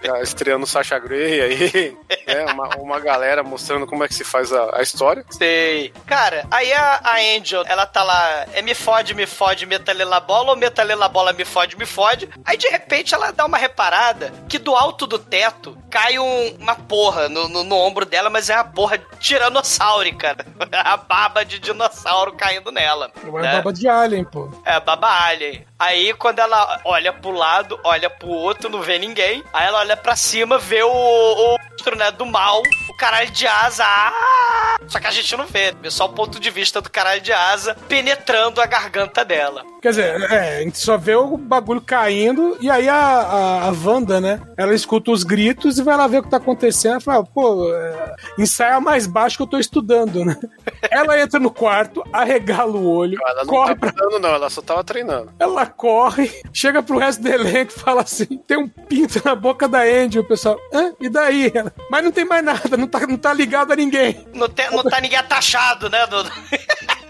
Já 0.04 0.20
estreando 0.24 0.64
o 0.64 0.68
Sasha 0.68 0.97
Grey 0.99 1.41
aí, 1.41 1.97
né? 2.28 2.45
Uma, 2.54 2.68
uma 2.78 2.99
galera 2.99 3.43
mostrando 3.43 3.86
como 3.88 4.04
é 4.04 4.08
que 4.08 4.14
se 4.14 4.24
faz 4.24 4.51
a, 4.51 4.78
a 4.78 4.82
história. 4.82 5.26
Sei. 5.30 5.93
Cara, 6.06 6.45
aí 6.51 6.72
a, 6.74 6.99
a 7.04 7.16
Angel, 7.38 7.64
ela 7.68 7.86
tá 7.86 8.04
lá, 8.04 8.45
é 8.54 8.62
me 8.62 8.74
fode, 8.74 9.14
me 9.14 9.26
fode, 9.26 9.66
metalela 9.66 10.20
bola, 10.20 10.51
ou 10.51 10.56
metalela 10.56 11.08
bola, 11.08 11.34
me 11.34 11.45
fode, 11.45 11.78
me 11.78 11.86
fode. 11.86 12.30
Aí 12.45 12.58
de 12.58 12.68
repente 12.68 13.14
ela 13.14 13.32
dá 13.32 13.45
uma 13.45 13.58
reparada 13.58 14.34
que 14.49 14.58
do 14.58 14.76
alto 14.76 15.06
do 15.08 15.20
teto 15.20 15.78
cai 15.89 16.18
um- 16.20 16.56
uma 16.60 16.76
porra 16.76 17.30
no, 17.30 17.47
no, 17.47 17.64
no 17.64 17.76
ombro 17.78 18.06
dela, 18.06 18.30
mas 18.30 18.49
é 18.49 18.56
uma 18.56 18.64
porra 18.66 18.97
tiranossáurica. 19.20 20.36
A 20.72 20.93
baba 20.98 21.44
de 21.44 21.60
dinossauro 21.60 22.34
caindo 22.34 22.72
nela. 22.72 23.12
Não 23.24 23.39
é 23.39 23.41
né? 23.41 23.52
baba 23.54 23.74
de 23.74 23.88
alien, 23.88 24.24
pô. 24.24 24.50
É, 24.66 24.80
baba 24.80 25.08
alien. 25.26 25.66
Aí 25.78 26.14
quando 26.14 26.39
ela 26.39 26.82
olha 26.86 27.12
pro 27.12 27.32
lado, 27.32 27.80
olha 27.84 28.10
pro 28.10 28.30
outro, 28.30 28.70
não 28.70 28.82
vê 28.82 28.98
ninguém. 28.98 29.44
Aí 29.54 29.68
ela 29.68 29.80
olha 29.80 29.98
pra 29.98 30.16
cima, 30.16 30.58
vê 30.58 30.84
o, 30.84 30.89
o 30.89 31.58
monstro, 31.84 31.98
né, 31.98 32.12
do 32.12 32.26
mal, 32.26 32.62
o 32.89 32.98
caralho 32.98 33.30
de 33.32 33.46
asa. 33.46 33.86
Ah! 33.86 34.78
Só 34.88 35.00
que 35.00 35.08
a 35.08 35.12
gente 35.12 35.36
não 35.36 35.46
vê, 35.46 35.74
vê 35.74 35.91
só 35.91 36.06
o 36.06 36.10
ponto 36.10 36.39
de 36.39 36.50
vista 36.50 36.82
do 36.82 36.89
caralho 36.89 37.22
de 37.22 37.34
asa 37.34 37.76
penetrando 37.88 38.62
a 38.62 38.66
garganta 38.66 39.26
dela. 39.26 39.72
Quer 39.84 39.89
dizer, 39.89 40.31
é, 40.31 40.57
a 40.57 40.61
gente 40.61 40.79
só 40.79 40.97
vê 40.97 41.13
o 41.13 41.36
bagulho 41.36 41.81
caindo 41.81 42.57
e 42.61 42.69
aí 42.71 42.88
a, 42.88 42.95
a, 42.95 43.67
a 43.67 43.71
Wanda, 43.71 44.21
né? 44.21 44.39
Ela 44.55 44.73
escuta 44.73 45.11
os 45.11 45.25
gritos 45.25 45.77
e 45.77 45.84
vai 45.84 45.97
lá 45.97 46.07
ver 46.07 46.19
o 46.19 46.23
que 46.23 46.29
tá 46.29 46.38
acontecendo. 46.38 46.91
Ela 46.93 47.01
fala, 47.01 47.23
pô, 47.25 47.69
é, 47.69 48.15
ensaia 48.39 48.79
mais 48.79 49.05
baixo 49.05 49.36
que 49.36 49.43
eu 49.43 49.47
tô 49.47 49.57
estudando, 49.57 50.23
né? 50.23 50.38
Ela 50.89 51.19
entra 51.19 51.38
no 51.38 51.51
quarto, 51.51 52.01
arregala 52.13 52.71
o 52.77 52.88
olho, 52.89 53.19
Ela 53.21 53.43
não 53.43 53.45
corre 53.45 53.73
tá 53.73 53.79
pra. 53.81 53.91
treinando, 53.91 54.19
não, 54.19 54.29
ela 54.36 54.49
só 54.49 54.61
tava 54.61 54.84
treinando. 54.86 55.31
Ela 55.38 55.65
corre, 55.65 56.31
chega 56.53 56.81
pro 56.81 56.97
resto 56.97 57.21
do 57.21 57.27
elenco 57.29 57.73
e 57.75 57.79
fala 57.79 58.03
assim: 58.03 58.25
tem 58.47 58.57
um 58.57 58.69
pinto 58.69 59.21
na 59.25 59.36
boca 59.36 59.67
da 59.67 59.81
Andy. 59.81 60.17
O 60.19 60.23
pessoal, 60.23 60.57
hã? 60.73 60.93
E 61.01 61.09
daí? 61.09 61.51
Ela, 61.53 61.73
Mas 61.91 62.03
não 62.05 62.11
tem 62.11 62.23
mais 62.23 62.43
nada, 62.43 62.77
não 62.77 62.88
tá, 62.88 63.01
não 63.05 63.17
tá 63.17 63.34
ligado 63.34 63.73
a 63.73 63.75
ninguém. 63.75 64.25
Não, 64.34 64.47
tem- 64.47 64.71
não 64.71 64.84
tá 64.84 65.01
ninguém 65.01 65.17
atachado, 65.19 65.89
né? 65.89 66.07
do- 66.07 66.23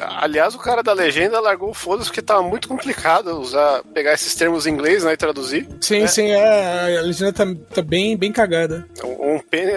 Aliás, 0.00 0.54
o 0.54 0.58
cara 0.58 0.82
da 0.82 0.92
legenda 0.92 1.40
largou 1.40 1.70
o 1.70 1.74
foda 1.74 2.02
porque 2.04 2.22
tava 2.22 2.42
muito 2.42 2.68
complicado 2.68 3.38
usar, 3.40 3.82
pegar 3.94 4.12
esses 4.14 4.34
termos 4.34 4.66
em 4.66 4.70
inglês 4.72 5.04
né, 5.04 5.12
e 5.12 5.16
traduzir. 5.16 5.68
Sim, 5.80 6.06
sim, 6.06 6.30
é. 6.30 6.98
A 6.98 7.02
legenda 7.02 7.32
tá, 7.32 7.46
tá 7.74 7.82
bem, 7.82 8.16
bem 8.16 8.32
cagada. 8.32 8.86
Um, 9.04 9.34
um 9.34 9.38
pênis, 9.38 9.74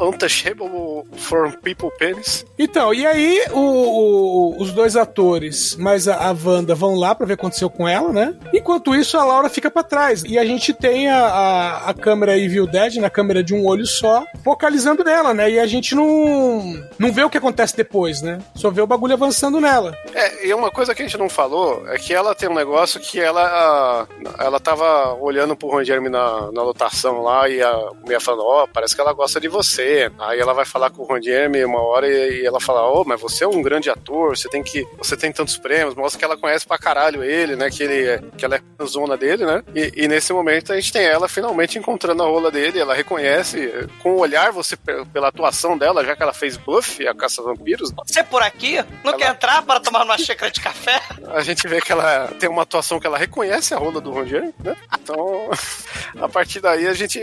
untouchable 0.00 1.04
for 1.16 1.52
people 1.62 1.90
penis. 1.98 2.44
Então, 2.58 2.92
e 2.94 3.06
aí 3.06 3.44
o- 3.52 3.58
o- 3.58 4.62
os 4.62 4.72
dois 4.72 4.96
atores, 4.96 5.76
mais 5.76 6.06
a, 6.08 6.16
a 6.28 6.32
Wanda, 6.44 6.74
vão 6.74 6.94
lá 6.94 7.14
pra 7.14 7.26
ver 7.26 7.34
o 7.34 7.36
que 7.36 7.40
aconteceu 7.42 7.68
com 7.70 7.86
ela, 7.88 8.12
né? 8.12 8.34
Enquanto 8.54 8.94
isso, 8.94 9.16
a 9.18 9.24
Laura 9.24 9.48
fica 9.48 9.70
pra 9.70 9.82
trás. 9.82 10.22
E 10.24 10.38
a 10.38 10.44
gente 10.44 10.72
tem 10.72 11.08
a, 11.10 11.18
a, 11.26 11.90
a 11.90 11.94
câmera 11.94 12.38
Evil 12.38 12.66
Dead, 12.66 12.96
na 12.96 13.10
câmera 13.10 13.42
de 13.42 13.54
um 13.54 13.66
olho 13.66 13.86
só, 13.86 14.24
focalizando 14.44 15.02
nela, 15.04 15.34
né? 15.34 15.50
E 15.50 15.58
a 15.58 15.66
gente 15.66 15.94
não, 15.94 16.82
não 16.98 17.12
vê 17.12 17.24
o 17.24 17.30
que 17.30 17.38
acontece 17.38 17.76
depois, 17.76 18.22
né? 18.22 18.38
Só 18.54 18.70
vê 18.70 18.80
o 18.80 18.86
bagulho 18.86 19.14
avançando 19.14 19.31
nela. 19.60 19.96
É, 20.14 20.46
e 20.46 20.54
uma 20.54 20.70
coisa 20.70 20.94
que 20.94 21.02
a 21.02 21.04
gente 21.06 21.18
não 21.18 21.28
falou 21.28 21.86
é 21.88 21.96
que 21.98 22.12
ela 22.14 22.34
tem 22.34 22.48
um 22.48 22.54
negócio 22.54 23.00
que 23.00 23.20
ela 23.20 24.06
ela 24.38 24.60
tava 24.60 25.14
olhando 25.14 25.56
pro 25.56 25.68
Ron 25.68 25.84
Jeremy 25.84 26.08
na, 26.08 26.50
na 26.52 26.62
lotação 26.62 27.22
lá 27.22 27.48
e 27.48 27.62
a 27.62 27.72
mulher 28.02 28.20
falando, 28.20 28.44
ó, 28.44 28.66
parece 28.66 28.94
que 28.94 29.00
ela 29.00 29.12
gosta 29.12 29.40
de 29.40 29.48
você. 29.48 30.10
Aí 30.18 30.38
ela 30.40 30.52
vai 30.52 30.64
falar 30.64 30.90
com 30.90 31.02
o 31.02 31.06
Ron 31.06 31.20
Jeremy 31.22 31.64
uma 31.64 31.80
hora 31.80 32.08
e, 32.08 32.42
e 32.42 32.46
ela 32.46 32.60
fala, 32.60 32.86
ô, 32.90 33.04
mas 33.04 33.20
você 33.20 33.44
é 33.44 33.48
um 33.48 33.62
grande 33.62 33.90
ator, 33.90 34.36
você 34.36 34.48
tem 34.48 34.62
que. 34.62 34.86
Você 34.98 35.16
tem 35.16 35.32
tantos 35.32 35.56
prêmios, 35.56 35.94
mostra 35.94 36.18
que 36.18 36.24
ela 36.24 36.36
conhece 36.36 36.66
pra 36.66 36.78
caralho 36.78 37.22
ele, 37.24 37.56
né? 37.56 37.70
Que, 37.70 37.82
ele, 37.82 38.08
é- 38.08 38.22
que 38.36 38.44
ela 38.44 38.56
é 38.56 38.84
zona 38.84 39.16
dele, 39.16 39.44
né? 39.44 39.62
E, 39.74 39.92
e 40.04 40.08
nesse 40.08 40.32
momento 40.32 40.72
a 40.72 40.76
gente 40.76 40.92
tem 40.92 41.04
ela 41.04 41.28
finalmente 41.28 41.78
encontrando 41.78 42.22
a 42.22 42.26
rola 42.26 42.50
dele, 42.50 42.78
ela 42.80 42.94
reconhece 42.94 43.72
com 44.02 44.12
o 44.12 44.18
olhar, 44.20 44.52
você, 44.52 44.76
pe- 44.76 45.04
pela 45.12 45.28
atuação 45.28 45.76
dela, 45.78 46.04
já 46.04 46.14
que 46.16 46.22
ela 46.22 46.32
fez 46.32 46.56
Buffy, 46.56 47.06
a 47.06 47.14
Caça 47.14 47.42
Vampiros, 47.42 47.92
Você 48.06 48.22
por 48.24 48.42
aqui? 48.42 48.76
Não 49.04 49.12
Ela- 49.12 49.18
entrar 49.22 49.62
para 49.62 49.80
tomar 49.80 50.04
uma 50.04 50.18
xícara 50.18 50.50
de 50.50 50.60
café? 50.60 51.00
A 51.28 51.40
gente 51.42 51.66
vê 51.68 51.80
que 51.80 51.92
ela 51.92 52.28
tem 52.38 52.48
uma 52.48 52.62
atuação 52.62 52.98
que 52.98 53.06
ela 53.06 53.18
reconhece 53.18 53.74
a 53.74 53.78
rola 53.78 54.00
do 54.00 54.26
Jeremy, 54.26 54.54
né? 54.62 54.76
Então, 55.00 55.50
a 56.20 56.28
partir 56.28 56.60
daí 56.60 56.86
a 56.86 56.94
gente 56.94 57.20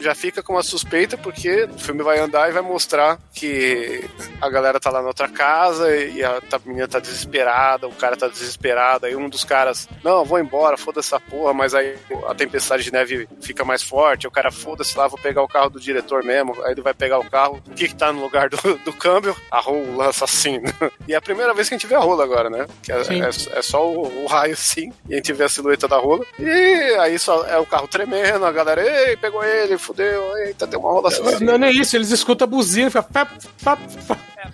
já 0.00 0.14
fica 0.14 0.42
com 0.42 0.54
uma 0.54 0.62
suspeita, 0.62 1.16
porque 1.16 1.64
o 1.64 1.78
filme 1.78 2.02
vai 2.02 2.18
andar 2.18 2.48
e 2.48 2.52
vai 2.52 2.62
mostrar 2.62 3.18
que 3.34 4.08
a 4.40 4.48
galera 4.48 4.80
tá 4.80 4.90
lá 4.90 5.00
na 5.00 5.08
outra 5.08 5.28
casa 5.28 5.94
e 5.96 6.22
a 6.22 6.40
a 6.56 6.60
menina 6.64 6.88
tá 6.88 6.98
desesperada, 6.98 7.86
o 7.86 7.94
cara 7.94 8.16
tá 8.16 8.28
desesperado, 8.28 9.06
aí 9.06 9.16
um 9.16 9.28
dos 9.28 9.44
caras, 9.44 9.88
não, 10.02 10.24
vou 10.24 10.38
embora, 10.38 10.76
foda 10.76 11.00
essa 11.00 11.18
porra, 11.18 11.52
mas 11.54 11.74
aí 11.74 11.96
a 12.26 12.34
tempestade 12.34 12.84
de 12.84 12.92
neve 12.92 13.28
fica 13.40 13.64
mais 13.64 13.82
forte, 13.82 14.26
o 14.26 14.30
cara, 14.30 14.50
foda-se 14.50 14.96
lá, 14.96 15.06
vou 15.08 15.18
pegar 15.18 15.42
o 15.42 15.48
carro 15.48 15.70
do 15.70 15.80
diretor 15.80 16.22
mesmo, 16.24 16.60
aí 16.62 16.72
ele 16.72 16.82
vai 16.82 16.94
pegar 16.94 17.18
o 17.18 17.30
carro, 17.30 17.62
o 17.66 17.70
que 17.70 17.88
que 17.88 17.94
tá 17.94 18.12
no 18.12 18.20
lugar 18.20 18.48
do, 18.48 18.56
do 18.78 18.92
câmbio? 18.92 19.36
A 19.50 19.60
rola 19.60 20.08
assassina. 20.08 20.72
E 21.06 21.14
é 21.14 21.16
a 21.16 21.20
primeira 21.34 21.54
vez 21.54 21.68
que 21.68 21.74
a 21.74 21.78
gente 21.78 21.86
vê 21.86 21.94
a 21.94 21.98
rola 22.00 22.24
agora, 22.24 22.48
né? 22.50 22.66
Que 22.82 22.92
é, 22.92 23.04
Sim. 23.04 23.22
é- 23.22 23.58
é 23.58 23.62
só 23.62 23.86
o, 23.88 24.24
o 24.24 24.26
raio 24.26 24.52
assim, 24.54 24.92
e 25.08 25.14
a 25.14 25.16
gente 25.16 25.32
vê 25.32 25.44
a 25.44 25.48
silhueta 25.48 25.86
da 25.88 25.96
rola, 25.98 26.24
e 26.38 26.96
aí 27.00 27.18
só 27.18 27.44
é 27.46 27.58
o 27.58 27.66
carro 27.66 27.88
tremendo, 27.88 28.44
a 28.44 28.52
galera, 28.52 28.82
ei, 28.82 29.16
pegou 29.16 29.42
ele, 29.44 29.76
fudeu, 29.78 30.36
eita, 30.38 30.66
tem 30.66 30.78
uma 30.78 30.90
rola 30.90 31.08
assassina. 31.08 31.40
Não, 31.52 31.58
não 31.58 31.66
é 31.66 31.70
isso, 31.72 31.96
eles 31.96 32.10
escutam 32.10 32.44
a 32.46 32.48
buzina 32.50 32.88
e 32.88 32.90
ficam. 32.90 33.02
Pap. 33.64 33.80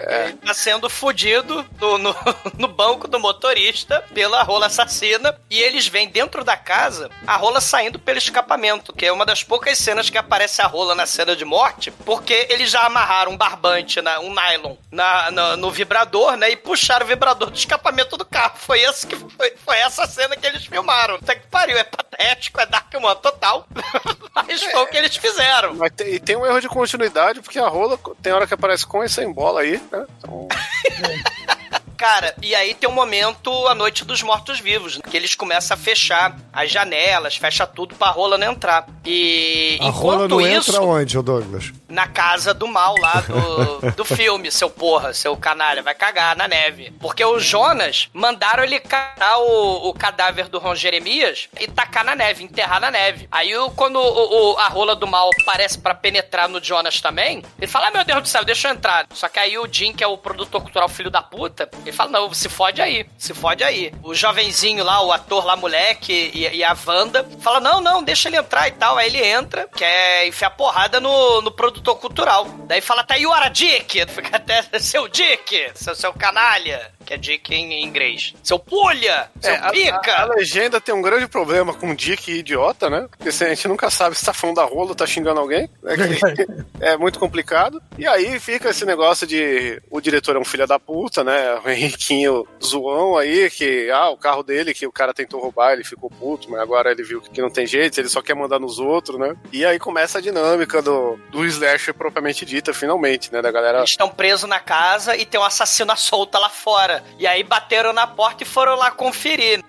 Ele 0.01 0.35
tá 0.35 0.53
sendo 0.55 0.89
fudido 0.91 1.63
do- 1.79 1.97
no, 1.99 2.15
no 2.59 2.69
banco 2.69 3.09
do 3.09 3.19
motorista 3.19 4.05
pela 4.15 4.43
rola 4.43 4.67
assassina 4.67 5.35
e 5.51 5.59
eles 5.61 5.89
vêm 5.89 6.09
dentro 6.09 6.45
da 6.45 6.57
casa 6.59 7.11
a 7.27 7.37
rola 7.37 7.59
saindo 7.61 7.99
pelo 7.99 8.19
escapamento, 8.19 8.93
que 8.93 9.07
é 9.07 9.11
uma 9.13 9.25
das 9.25 9.43
poucas 9.43 9.79
cenas 9.79 10.11
que 10.11 10.19
aparece 10.19 10.61
a 10.61 10.67
rola 10.67 10.95
na 10.95 11.07
cena 11.07 11.35
de 11.35 11.45
morte, 11.45 11.91
porque 12.05 12.47
eles 12.51 12.71
já 12.71 12.83
amarraram 12.83 13.33
um 13.33 13.37
barbante, 13.37 14.01
na- 14.03 14.21
um 14.21 14.33
nylon, 14.33 14.77
na, 14.93 15.31
na- 15.31 15.57
no 15.57 15.71
vibrador, 15.71 16.37
né? 16.37 16.51
E 16.51 16.57
puxaram 16.69 17.07
o 17.07 17.09
vibrador 17.09 17.49
do 17.49 17.57
escapamento 17.57 18.15
do 18.19 18.27
carro. 18.27 18.59
Foi, 18.59 18.79
esse 18.81 19.07
que 19.07 19.17
foi, 19.17 19.55
foi 19.57 19.79
essa 19.79 20.07
cena 20.07 20.37
que 20.37 20.47
eles 20.47 20.67
filmaram. 20.67 21.15
Até 21.15 21.37
que 21.37 21.47
pariu, 21.47 21.79
é 21.79 21.85
patético, 21.85 22.61
é 22.61 22.67
Darkman 22.67 23.17
total. 23.17 23.67
Mas 24.37 24.63
foi 24.63 24.83
o 24.83 24.87
que 24.87 24.99
eles 24.99 25.17
fizeram. 25.17 25.75
Mas 25.77 25.93
tem, 25.93 26.15
e 26.15 26.21
tem 26.21 26.37
um 26.37 26.45
erro 26.45 26.61
de 26.61 26.69
continuidade, 26.69 27.41
porque 27.41 27.59
a 27.59 27.67
rola 27.67 27.99
tem 28.21 28.35
hora 28.35 28.47
que 28.47 28.53
aparece 28.53 28.87
com 28.87 29.03
e 29.03 29.09
sem 29.09 29.33
bola 29.33 29.63
aí, 29.63 29.81
né? 29.91 30.07
Então, 30.19 30.47
Cara, 31.99 32.33
e 32.41 32.55
aí 32.55 32.75
tem 32.75 32.89
um 32.89 32.93
momento, 32.93 33.51
a 33.67 33.75
noite 33.75 34.05
dos 34.05 34.23
mortos-vivos, 34.23 35.01
que 35.11 35.17
eles 35.17 35.35
começam 35.35 35.75
a 35.75 35.79
fechar 35.79 36.37
as 36.53 36.71
janelas, 36.71 37.37
fecha 37.37 37.67
tudo 37.67 37.97
pra 37.97 38.11
rola 38.11 38.39
não 38.39 38.53
entrar. 38.53 38.87
E 39.05 39.77
A 39.81 39.91
rola 39.91 40.27
enquanto 40.27 40.31
não 40.31 40.41
isso, 40.41 40.71
entra 40.71 40.83
onde, 40.83 41.21
Douglas? 41.21 41.73
na 41.89 42.07
casa 42.07 42.53
do 42.55 42.69
mal 42.69 42.95
lá 43.01 43.23
do, 43.23 43.91
do 43.93 44.05
filme, 44.05 44.53
seu 44.53 44.69
porra, 44.69 45.13
seu 45.15 45.35
canalha, 45.37 45.83
vai 45.83 45.95
cagar 45.95 46.37
na 46.37 46.47
neve. 46.47 46.93
Porque 47.01 47.25
o 47.25 47.41
Jonas 47.41 48.09
mandaram 48.13 48.63
ele 48.63 48.79
catar 48.79 49.39
o, 49.39 49.89
o 49.89 49.95
cadáver 49.95 50.49
do 50.49 50.59
Ron 50.59 50.75
Jeremias 50.75 51.49
e 51.59 51.67
tacar 51.67 52.05
na 52.05 52.15
neve, 52.15 52.45
enterrar 52.45 52.81
na 52.81 52.91
neve. 52.91 53.27
Aí 53.33 53.53
quando 53.75 53.97
o- 53.99 54.53
o- 54.53 54.59
a 54.59 54.69
rola 54.69 54.95
do 54.95 55.07
mal 55.07 55.31
aparece 55.43 55.79
pra 55.79 55.95
penetrar 55.95 56.49
no 56.49 56.63
Jonas 56.63 57.01
também, 57.01 57.43
ele 57.59 57.67
fala: 57.67 57.89
ah, 57.89 57.91
meu 57.91 58.05
Deus 58.05 58.23
do 58.23 58.29
céu, 58.29 58.45
deixa 58.45 58.69
eu 58.69 58.73
entrar. 58.75 59.07
Só 59.15 59.29
que 59.29 59.39
aí 59.39 59.57
o 59.59 59.67
Jim, 59.71 59.93
que 59.95 60.05
é 60.05 60.07
o 60.07 60.19
produtor 60.19 60.61
cultural 60.61 60.89
filho 60.89 61.11
da 61.11 61.23
puta, 61.23 61.67
ele 61.89 61.97
fala: 61.97 62.11
não, 62.11 62.33
se 62.33 62.49
fode 62.49 62.81
aí, 62.81 63.07
se 63.17 63.35
fode 63.35 63.65
aí. 63.65 63.93
O 64.03 64.15
jovenzinho 64.15 64.85
lá, 64.85 65.03
o 65.03 65.13
ator 65.13 65.45
lá, 65.45 65.57
moleque, 65.57 66.31
e, 66.35 66.57
e 66.57 66.65
a 66.65 66.77
Wanda, 66.87 67.27
fala: 67.41 67.61
não, 67.61 67.81
não, 67.81 68.03
deixa 68.03 68.29
ele 68.29 68.37
entrar 68.37 68.69
e 68.69 68.73
tal. 68.73 68.97
Aí 68.97 69.09
ele 69.09 69.25
entra, 69.25 69.69
quer 69.75 70.27
enfiar 70.27 70.51
porrada 70.51 71.01
no, 71.01 71.41
no 71.41 71.51
produtor 71.51 71.97
cultural. 71.97 72.45
Daí 72.67 72.81
fala 72.81 73.01
até 73.01 73.19
You 73.19 73.33
are 73.33 73.47
a 73.47 73.49
Dick! 73.49 74.07
Fica 74.09 74.37
até 74.37 74.63
seu 74.79 75.09
Dick, 75.09 75.73
seu, 75.75 75.95
seu 75.95 76.13
canalha. 76.13 76.93
Que 77.09 77.15
é 77.15 77.17
Dick 77.17 77.55
em 77.55 77.83
inglês. 77.83 78.35
Seu 78.43 78.59
pulha! 78.59 79.31
Seu 79.41 79.51
é, 79.55 79.57
a, 79.57 79.71
pica! 79.71 80.13
a- 80.13 80.23
a 80.25 80.27
legenda 80.27 80.79
tem 80.79 80.95
um 80.95 81.01
grande 81.01 81.27
problema 81.27 81.73
com 81.73 81.95
Dick 81.95 82.31
e 82.31 82.41
idiota, 82.41 82.91
né? 82.91 83.09
Porque 83.11 83.31
a 83.31 83.49
gente 83.49 83.67
nunca 83.67 83.89
sabe 83.89 84.15
se 84.15 84.27
tá 84.27 84.35
falando 84.35 84.57
da 84.57 84.65
rola 84.67 84.91
ou 84.91 84.95
tá 84.95 85.07
xingando 85.07 85.41
alguém. 85.41 85.71
né? 85.83 85.95
Que 85.97 86.47
é 86.85 86.99
muito 86.99 87.19
complicado. 87.19 87.81
E 87.97 88.07
aí 88.07 88.39
fica 88.39 88.69
esse 88.69 88.85
negócio 88.85 89.27
de 89.27 89.81
o 89.91 90.03
diretor 90.03 90.37
é 90.37 90.39
um 90.39 90.45
filho 90.45 90.67
da 90.67 90.79
puta, 90.79 91.25
né? 91.25 91.55
O 91.65 91.71
Henriquinho 91.71 92.47
zoão 92.63 93.17
aí, 93.17 93.49
que 93.49 93.91
ah, 93.91 94.11
o 94.11 94.19
carro 94.19 94.43
dele, 94.43 94.75
que 94.75 94.87
o 94.87 94.93
cara 94.93 95.15
tentou 95.15 95.41
roubar, 95.41 95.73
ele 95.73 95.85
ficou 95.85 96.11
puto, 96.11 96.51
mas 96.51 96.61
agora 96.61 96.91
ele 96.93 97.03
viu 97.03 97.23
que 97.23 97.41
não 97.41 97.49
tem 97.51 97.67
jeito, 97.67 97.99
ele 97.99 98.11
só 98.11 98.21
quer 98.21 98.35
mandar 98.35 98.59
nos 98.59 98.79
outros, 98.79 99.19
né? 99.19 99.35
E 99.51 99.65
aí 99.65 99.79
começa 99.79 100.19
a 100.19 100.21
dinâmica 100.21 100.83
do, 100.83 101.17
do 101.31 101.47
slasher 101.47 101.95
propriamente 101.95 102.45
dita, 102.45 102.75
finalmente, 102.75 103.33
né? 103.33 103.41
Da 103.41 103.51
galera. 103.51 103.79
Eles 103.79 103.91
estão 103.93 104.11
presos 104.11 104.47
na 104.47 104.61
casa 104.61 105.17
e 105.17 105.25
tem 105.25 105.41
um 105.41 105.45
assassino 105.45 105.91
à 105.91 105.97
solta 105.97 106.39
lá 106.39 106.51
fora. 106.51 106.98
E 107.19 107.27
aí 107.27 107.43
bateram 107.43 107.93
na 107.93 108.07
porta 108.07 108.43
e 108.43 108.47
foram 108.47 108.77
lá 108.77 108.91
conferir. 108.91 109.65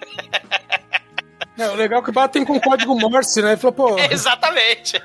É, 1.58 1.68
o 1.70 1.76
legal 1.76 2.02
é 2.02 2.06
que 2.06 2.12
batem 2.12 2.46
com 2.46 2.60
código 2.60 2.98
Morse, 2.98 3.42
né? 3.42 3.50
Ele 3.50 3.58
falou, 3.58 3.74
pô, 3.74 4.00
Exatamente. 4.10 5.02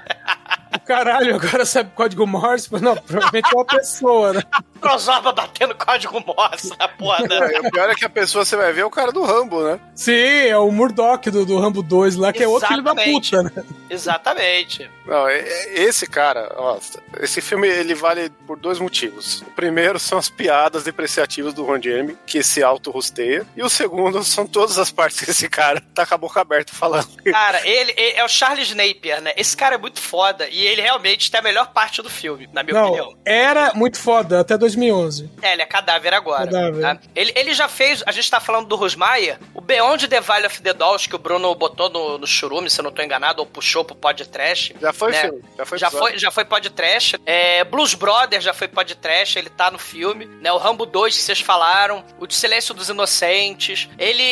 Caralho, 0.78 1.36
agora 1.36 1.64
sabe 1.64 1.90
código 1.94 2.26
Morse? 2.26 2.68
Não, 2.80 2.96
provavelmente 2.96 3.48
é 3.52 3.56
uma 3.56 3.64
pessoa, 3.64 4.32
né? 4.32 4.42
Prosorba 4.80 5.32
batendo 5.32 5.74
código 5.74 6.20
Morse 6.26 6.72
na 6.78 6.88
porra 6.88 7.26
da... 7.26 7.36
É, 7.52 7.60
o 7.60 7.70
pior 7.70 7.90
é 7.90 7.94
que 7.94 8.04
a 8.04 8.10
pessoa 8.10 8.44
você 8.44 8.56
vai 8.56 8.72
ver 8.72 8.82
é 8.82 8.84
o 8.84 8.90
cara 8.90 9.12
do 9.12 9.22
Rambo, 9.22 9.62
né? 9.62 9.80
Sim, 9.94 10.12
é 10.48 10.56
o 10.58 10.70
Murdoch 10.70 11.30
do, 11.30 11.44
do 11.46 11.58
Rambo 11.58 11.82
2 11.82 12.16
lá, 12.16 12.32
que 12.32 12.42
é 12.42 12.48
outro 12.48 12.68
filho 12.68 12.82
da 12.82 12.92
Exatamente. 12.92 13.30
puta, 13.30 13.42
né? 13.42 13.64
Exatamente. 13.90 14.90
Não, 15.06 15.28
é- 15.28 15.38
é- 15.40 15.82
esse 15.82 16.06
cara, 16.06 16.52
ó, 16.56 16.78
esse 17.20 17.40
filme 17.40 17.68
ele 17.68 17.94
vale 17.94 18.30
por 18.46 18.58
dois 18.58 18.78
motivos. 18.78 19.42
O 19.42 19.50
primeiro 19.50 19.98
são 19.98 20.18
as 20.18 20.28
piadas 20.28 20.84
depreciativas 20.84 21.52
do 21.54 21.64
Ron 21.64 21.80
Jeremy, 21.80 22.16
que 22.26 22.42
se 22.42 22.62
auto-rosteia. 22.62 23.46
E 23.56 23.62
o 23.62 23.68
segundo 23.68 24.22
são 24.24 24.46
todas 24.46 24.78
as 24.78 24.90
partes 24.90 25.20
que 25.20 25.30
esse 25.30 25.48
cara 25.48 25.82
tá 25.94 26.06
com 26.06 26.14
a 26.14 26.18
boca 26.18 26.40
aberta 26.40 26.72
falando. 26.74 27.08
Cara, 27.24 27.66
ele, 27.66 27.92
ele 27.96 28.16
é 28.18 28.24
o 28.24 28.28
Charles 28.28 28.74
Napier, 28.74 29.20
né? 29.20 29.32
Esse 29.36 29.56
cara 29.56 29.74
é 29.74 29.78
muito 29.78 30.00
foda 30.00 30.48
e 30.48 30.63
ele 30.64 30.80
realmente 30.82 31.30
tem 31.30 31.40
a 31.40 31.42
melhor 31.42 31.72
parte 31.72 32.02
do 32.02 32.10
filme, 32.10 32.48
na 32.52 32.62
minha 32.62 32.74
Não, 32.74 32.88
opinião. 32.88 33.16
era 33.24 33.72
muito 33.74 33.98
foda, 33.98 34.40
até 34.40 34.56
2011. 34.56 35.30
É, 35.42 35.52
ele 35.52 35.62
é 35.62 35.66
cadáver 35.66 36.14
agora. 36.14 36.44
Cadáver. 36.44 36.80
tá? 36.80 36.98
Ele, 37.14 37.32
ele 37.34 37.54
já 37.54 37.68
fez, 37.68 38.02
a 38.06 38.12
gente 38.12 38.30
tá 38.30 38.40
falando 38.40 38.66
do 38.66 38.76
Rosmaier, 38.76 39.38
o 39.54 39.60
Beyond 39.60 40.08
the 40.08 40.20
Valley 40.20 40.46
of 40.46 40.60
the 40.62 40.72
Dolls, 40.72 41.08
que 41.08 41.14
o 41.14 41.18
Bruno 41.18 41.54
botou 41.54 41.88
no, 41.90 42.18
no 42.18 42.26
churume, 42.26 42.70
se 42.70 42.80
eu 42.80 42.84
não 42.84 42.92
tô 42.92 43.02
enganado, 43.02 43.40
ou 43.40 43.46
puxou 43.46 43.84
pro 43.84 43.94
podcast. 43.94 44.74
Já 44.80 44.92
foi 44.92 45.12
né? 45.12 45.20
filme, 45.20 45.42
já 45.56 45.64
foi 45.64 45.78
já 45.78 45.86
episódio. 45.86 46.08
foi, 46.08 46.18
já 46.18 46.30
foi 46.30 46.44
podcast. 46.44 47.20
É, 47.24 47.64
Blues 47.64 47.94
Brothers 47.94 48.44
já 48.44 48.52
foi 48.54 48.68
podcast, 48.68 49.38
ele 49.38 49.50
tá 49.50 49.70
no 49.70 49.78
filme. 49.78 50.26
Né? 50.40 50.52
O 50.52 50.58
Rambo 50.58 50.86
2 50.86 51.16
que 51.16 51.22
vocês 51.22 51.40
falaram. 51.40 52.04
O 52.18 52.26
de 52.26 52.34
Silêncio 52.34 52.74
dos 52.74 52.88
Inocentes. 52.88 53.88
Ele. 53.98 54.22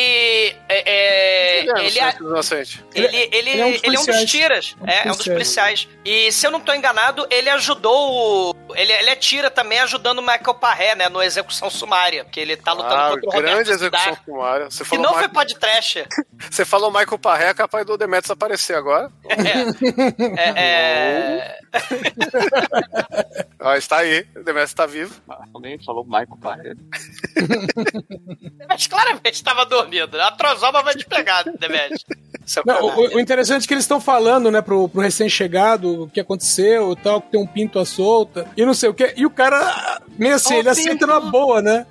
É, 0.69 0.83
é, 0.85 1.59
Ele 1.59 1.71
é, 1.71 1.85
ele, 1.85 1.99
é, 1.99 2.11
santo 2.11 2.23
inocente. 2.23 2.85
ele, 2.93 3.07
ele, 3.07 3.29
ele 3.31 3.49
ele, 3.49 3.95
é 3.95 3.99
um 3.99 4.03
é, 4.03 4.05
dos 4.05 4.25
tiras. 4.31 4.75
É, 4.85 5.07
é 5.07 5.11
um 5.11 5.15
dos 5.15 5.27
policiais. 5.27 5.85
policiais. 5.85 5.87
E 6.27 6.31
se 6.31 6.47
eu 6.47 6.51
não 6.51 6.59
tô 6.61 6.73
enganado, 6.73 7.27
ele 7.29 7.49
ajudou. 7.49 8.51
o- 8.51 8.55
Ele, 8.75 8.91
ele 8.91 9.09
é 9.09 9.15
tira 9.15 9.51
também 9.51 9.79
ajudando 9.81 10.19
o 10.19 10.21
Michael 10.21 10.53
Parré, 10.55 10.95
né? 10.95 11.09
No 11.09 11.21
Execução 11.21 11.69
Sumária. 11.69 12.25
Que 12.25 12.39
ele 12.39 12.55
tá 12.57 12.71
lutando 12.73 12.93
Ah, 12.95 13.09
contra 13.11 13.27
o 13.27 13.31
grande 13.41 13.71
Roberto 13.71 13.71
execução 13.71 14.17
sumária. 14.25 14.65
Você 14.71 14.83
Que 14.83 14.89
falou, 14.89 15.03
não 15.03 15.11
foi 15.13 15.21
Michael, 15.27 15.33
podcast. 15.35 16.05
você 16.49 16.65
falou 16.65 16.89
Michael 16.91 17.19
Parré, 17.19 17.49
é 17.49 17.53
capaz 17.53 17.85
do 17.85 17.97
Demetrius 17.97 18.31
aparecer 18.31 18.75
agora. 18.75 19.11
É, 20.37 20.59
é, 20.59 21.57
Ó, 23.73 23.75
está 23.75 23.97
aí, 23.97 24.25
o 24.35 24.43
Demetrius 24.43 24.73
tá 24.73 24.85
vivo. 24.85 25.15
Alguém 25.53 25.79
falou 25.83 26.05
Michael 26.05 26.37
Parreira. 26.39 26.77
Mas 28.69 28.87
claramente 28.87 29.33
estava 29.33 29.65
dormindo. 29.65 30.19
A 30.21 30.31
trozoba 30.31 30.83
vai 30.83 30.93
te 30.93 31.05
pegar, 31.05 31.43
Demet. 31.43 32.05
Seu 32.45 32.63
Não, 32.65 32.85
o, 32.85 33.15
o 33.15 33.19
interessante 33.19 33.63
é 33.63 33.67
que 33.67 33.73
eles 33.73 33.85
estão 33.85 33.99
falando, 33.99 34.51
né, 34.51 34.61
pro, 34.61 34.87
pro 34.87 35.01
recém-chegado 35.01 36.03
o 36.03 36.09
que 36.09 36.19
aconteceu 36.19 36.91
e 36.91 36.95
tal, 36.97 37.21
que 37.21 37.31
tem 37.31 37.39
um 37.39 37.47
pinto 37.47 37.79
à 37.79 37.85
solta 37.85 38.47
e 38.55 38.65
não 38.65 38.73
sei 38.73 38.89
o 38.89 38.93
que. 38.93 39.13
E 39.15 39.25
o 39.25 39.29
cara, 39.29 40.01
meio 40.19 40.35
assim, 40.35 40.55
Ó, 40.55 40.57
ele 40.57 40.69
aceita 40.69 41.07
na 41.07 41.19
boa, 41.19 41.61
né? 41.61 41.85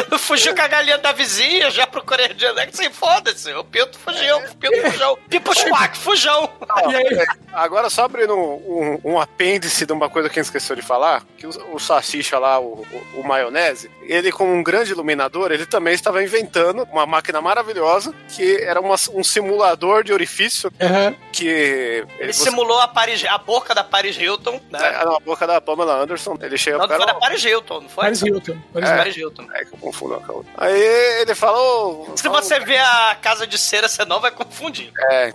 Fugiu 0.18 0.54
com 0.54 0.62
a 0.62 0.68
galinha 0.68 0.98
da 0.98 1.12
vizinha, 1.12 1.70
já 1.70 1.86
procurei 1.86 2.28
de 2.28 2.46
onde 2.46 2.60
é 2.60 2.66
que 2.66 2.90
foda-se. 2.90 3.52
O 3.54 3.64
Pinto 3.64 3.98
fugiu, 3.98 4.36
o 4.36 4.56
Pinto 4.56 4.90
fugiu. 4.90 5.16
Pipo 5.28 5.54
Schwack, 5.54 5.96
fujão. 5.96 6.50
Aí, 6.68 7.26
Agora, 7.52 7.90
só 7.90 8.04
abrindo 8.04 8.34
um, 8.34 9.00
um, 9.04 9.12
um 9.12 9.20
apêndice 9.20 9.86
de 9.86 9.92
uma 9.92 10.08
coisa 10.08 10.28
que 10.28 10.38
a 10.38 10.42
gente 10.42 10.48
esqueceu 10.48 10.76
de 10.76 10.82
falar, 10.82 11.24
que 11.36 11.46
o, 11.46 11.74
o 11.74 11.78
Salsicha 11.78 12.38
lá, 12.38 12.58
o, 12.58 12.86
o, 13.14 13.20
o 13.20 13.26
maionese, 13.26 13.90
ele 14.08 14.32
como 14.32 14.52
um 14.52 14.62
grande 14.62 14.92
iluminador, 14.92 15.52
ele 15.52 15.66
também 15.66 15.94
estava 15.94 16.22
inventando 16.22 16.82
uma 16.90 17.06
máquina 17.06 17.40
maravilhosa, 17.40 18.14
que 18.28 18.56
era 18.62 18.80
uma- 18.80 18.96
um 19.12 19.22
simulador 19.22 20.02
de 20.02 20.12
orifício, 20.12 20.72
aham. 20.80 21.14
que... 21.32 22.04
Ele 22.18 22.32
você- 22.32 22.44
simulou 22.44 22.80
a, 22.80 22.88
Paris, 22.88 23.24
a 23.24 23.38
boca 23.38 23.74
da 23.74 23.84
Paris 23.84 24.16
Hilton, 24.16 24.60
né? 24.70 24.78
É, 25.00 25.04
na 25.04 25.18
boca 25.20 25.46
da 25.46 25.60
Pamela 25.60 25.94
Anderson, 26.02 26.36
ele 26.40 26.56
chega 26.58 26.78
Não, 26.78 26.86
pro 26.88 26.96
foi 26.96 27.06
cara, 27.06 27.18
da 27.18 27.20
Paris 27.26 27.44
Hilton, 27.44 27.80
não 27.82 27.88
foi? 27.88 28.04
Paris 28.04 28.22
Hilton. 28.22 28.56
Paris 28.72 28.88
É. 28.88 28.92
Hilton. 28.92 28.98
Paris 28.98 29.16
Hilton. 29.16 29.46
é, 29.54 29.64
confundo 29.64 30.14
uma 30.14 30.20
com 30.26 30.32
a 30.32 30.34
outra. 30.36 30.52
Aí 30.56 30.80
ele 31.20 31.34
falou. 31.34 32.12
Se 32.16 32.28
você 32.28 32.58
vê 32.60 32.78
a 32.78 33.16
Casa 33.20 33.46
de 33.46 33.58
Cera, 33.58 33.88
você 33.88 34.04
não 34.04 34.20
vai 34.20 34.30
confundir. 34.30 34.90
É, 35.10 35.28
é. 35.28 35.32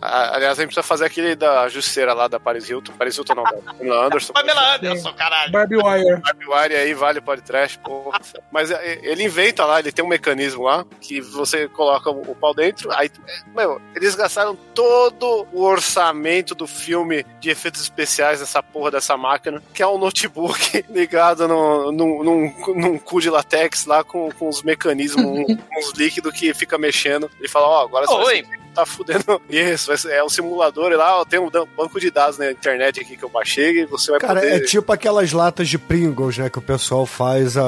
A- 0.00 0.34
aliás, 0.34 0.58
a 0.58 0.62
gente 0.62 0.66
precisa 0.72 0.82
fazer 0.82 1.04
aquele 1.06 1.34
da 1.36 1.68
Justiceira 1.68 2.12
lá 2.12 2.28
da 2.28 2.38
Paris 2.40 2.68
Hilton. 2.68 2.92
Paris 2.92 3.16
Hilton 3.16 3.34
não, 3.34 3.44
da 3.44 3.52
Pamela 3.52 4.06
Anderson. 4.06 4.32
Pamela 4.32 4.74
Anderson, 4.76 5.12
caralho. 5.14 5.52
Barbie 5.52 5.76
Wire. 5.76 6.20
Barbie 6.20 6.46
Wire 6.46 6.74
aí 6.76 6.94
vale 6.94 7.20
pode 7.20 7.42
trash, 7.42 7.76
porra. 7.76 8.15
Mas 8.50 8.70
é, 8.70 8.98
ele 9.02 9.24
inventa 9.24 9.64
lá, 9.64 9.78
ele 9.78 9.92
tem 9.92 10.04
um 10.04 10.08
mecanismo 10.08 10.64
lá 10.64 10.84
que 11.00 11.20
você 11.20 11.68
coloca 11.68 12.10
o, 12.10 12.34
pau 12.34 12.54
dentro. 12.54 12.90
Aí, 12.92 13.10
meu, 13.54 13.80
eles 13.94 14.14
gastaram 14.14 14.56
todo 14.74 15.46
o 15.52 15.62
orçamento 15.62 16.54
do 16.54 16.66
filme 16.66 17.24
de 17.40 17.50
efeitos 17.50 17.80
especiais 17.80 18.40
dessa 18.40 18.62
porra 18.62 18.90
dessa 18.90 19.16
máquina, 19.16 19.62
que 19.72 19.82
é 19.82 19.86
um 19.86 19.98
notebook 19.98 20.84
ligado 20.90 21.46
no, 21.48 21.92
num, 21.92 22.22
num, 22.22 22.74
num 22.74 22.98
cu 22.98 23.20
de 23.20 23.30
latex 23.30 23.86
lá 23.86 24.02
com, 24.04 24.30
com 24.32 24.48
os 24.48 24.62
mecanismos, 24.62 25.24
um- 25.24 25.44
uns 25.78 25.90
líquidos 25.96 26.32
que 26.32 26.52
fica 26.54 26.78
mexendo. 26.78 27.30
Ele 27.38 27.48
fala: 27.48 27.66
Ó, 27.66 27.82
agora 27.84 28.06
você 28.06 28.14
vai 28.14 28.24
Oi. 28.36 28.46
Tá 28.76 28.86
fudendo 28.86 29.40
isso. 29.50 29.90
É 30.08 30.22
um 30.22 30.28
simulador 30.28 30.92
e 30.92 30.96
lá 30.96 31.20
ó, 31.20 31.24
tem 31.24 31.40
um 31.40 31.50
banco 31.76 31.98
de 31.98 32.10
dados 32.10 32.38
na 32.38 32.50
internet 32.50 33.00
aqui 33.00 33.16
que 33.16 33.24
eu 33.24 33.28
baixei 33.28 33.80
e 33.82 33.86
você 33.86 34.10
vai 34.12 34.20
Cara, 34.20 34.40
poder. 34.40 34.54
é 34.56 34.60
tipo 34.60 34.92
aquelas 34.92 35.32
latas 35.32 35.68
de 35.68 35.78
Pringles, 35.78 36.38
né? 36.38 36.48
Que 36.50 36.58
o 36.58 36.62
pessoal 36.62 37.06
faz 37.06 37.56
a, 37.56 37.62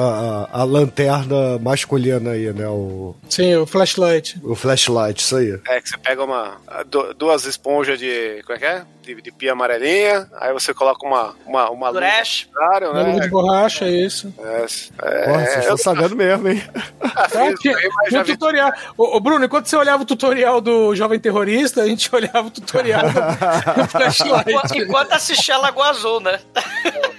a, 0.53 0.61
a 0.61 0.63
lanterna 0.63 1.57
masculina 1.59 2.31
aí, 2.31 2.51
né? 2.53 2.67
O, 2.67 3.15
Sim, 3.29 3.55
o 3.55 3.65
flashlight. 3.65 4.39
o 4.43 4.55
flashlight, 4.55 5.21
isso 5.21 5.35
aí. 5.35 5.59
É, 5.67 5.81
que 5.81 5.89
você 5.89 5.97
pega 5.97 6.23
uma, 6.23 6.57
du- 6.87 7.13
duas 7.13 7.45
esponjas 7.45 7.97
de. 7.99 8.41
Como 8.45 8.55
é 8.55 8.59
que 8.59 8.65
é? 8.65 8.83
De, 9.01 9.21
de 9.21 9.31
pia 9.31 9.53
amarelinha, 9.53 10.29
aí 10.39 10.53
você 10.53 10.73
coloca 10.73 11.05
uma. 11.05 11.35
uma, 11.45 11.69
uma 11.69 11.89
luva 11.89 12.01
né? 12.01 13.19
de 13.21 13.29
borracha, 13.29 13.85
é 13.85 13.91
isso. 13.91 14.31
É, 14.39 14.65
é, 15.01 15.25
Porra, 15.25 15.39
vocês 15.45 15.55
eu 15.55 15.61
estão 15.61 15.77
sabendo 15.77 16.15
mesmo, 16.15 16.47
hein? 16.47 16.61
Ah, 17.01 17.27
tinha, 17.59 17.75
já 18.09 18.21
um 18.21 18.23
tutorial. 18.23 18.71
Ô, 18.97 19.19
Bruno, 19.19 19.43
enquanto 19.45 19.65
você 19.67 19.75
olhava 19.75 20.03
o 20.03 20.05
tutorial 20.05 20.61
do 20.61 20.95
Jovem 20.99 21.17
Terrorista, 21.17 21.81
a 21.81 21.87
gente 21.87 22.09
olhava 22.13 22.47
o 22.47 22.51
tutorial 22.51 23.03
do 23.09 23.87
flashlight. 23.87 24.49
Enquanto, 24.49 24.75
enquanto 24.75 25.13
assistia 25.13 25.57
Lagoa 25.57 25.89
Azul, 25.89 26.19
né? 26.19 26.39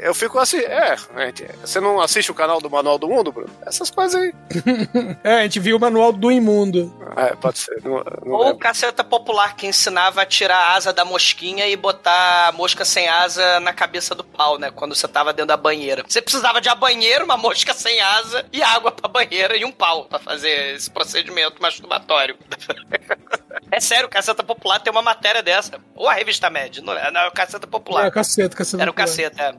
Eu 0.00 0.14
fico 0.14 0.38
assim. 0.38 0.58
É, 0.58 0.96
gente, 1.18 1.44
você 1.60 1.80
não 1.80 2.00
assiste 2.00 2.30
o 2.30 2.34
canal 2.34 2.60
do 2.60 2.70
Manual 2.70 2.98
do 2.98 3.08
Mundo, 3.08 3.32
Bruno? 3.32 3.50
Essas 3.66 3.90
coisas 3.90 4.20
aí. 4.20 4.32
É, 5.24 5.40
a 5.40 5.42
gente 5.42 5.58
viu 5.60 5.76
o 5.76 5.80
manual 5.80 6.12
do 6.12 6.30
imundo. 6.30 6.94
É, 7.16 7.34
pode 7.34 7.58
ser. 7.58 7.82
Não, 7.82 8.02
não 8.24 8.32
Ou 8.32 8.40
o 8.40 8.44
lembro. 8.44 8.58
caceta 8.58 9.02
popular 9.02 9.56
que 9.56 9.66
ensinava 9.66 10.22
a 10.22 10.26
tirar 10.26 10.56
a 10.56 10.74
asa 10.74 10.92
da 10.92 11.04
mosquinha 11.04 11.66
e 11.66 11.76
botar 11.76 12.48
a 12.48 12.52
mosca 12.52 12.84
sem 12.84 13.08
asa 13.08 13.58
na 13.60 13.72
cabeça 13.72 14.14
do 14.14 14.22
pau, 14.22 14.58
né? 14.58 14.70
Quando 14.70 14.94
você 14.94 15.08
tava 15.08 15.32
dentro 15.32 15.48
da 15.48 15.56
banheira. 15.56 16.04
Você 16.06 16.22
precisava 16.22 16.60
de 16.60 16.68
a 16.68 16.74
banheira, 16.74 17.24
uma 17.24 17.36
mosca 17.36 17.74
sem 17.74 18.00
asa 18.00 18.44
e 18.52 18.62
água 18.62 18.92
pra 18.92 19.08
banheira 19.08 19.56
e 19.56 19.64
um 19.64 19.72
pau 19.72 20.04
pra 20.04 20.18
fazer 20.18 20.74
esse 20.76 20.90
procedimento 20.90 21.60
masturbatório. 21.60 22.36
É 23.70 23.80
sério, 23.80 24.06
o 24.06 24.08
Caceta 24.08 24.44
Popular 24.44 24.78
tem 24.78 24.92
uma 24.92 25.02
matéria 25.02 25.42
dessa. 25.42 25.80
Ou 25.94 26.08
a 26.08 26.12
revista 26.12 26.48
Med, 26.48 26.80
não 26.82 26.92
é? 26.92 27.10
Não, 27.10 27.22
é 27.22 27.28
o 27.28 27.32
Caceta 27.32 27.66
Popular. 27.66 28.06
É, 28.06 28.10
caceta, 28.10 28.56
caceta. 28.56 28.82
Era 28.82 28.90
o 28.90 28.94
popular. 28.94 29.08
caceta, 29.08 29.42
é. 29.42 29.54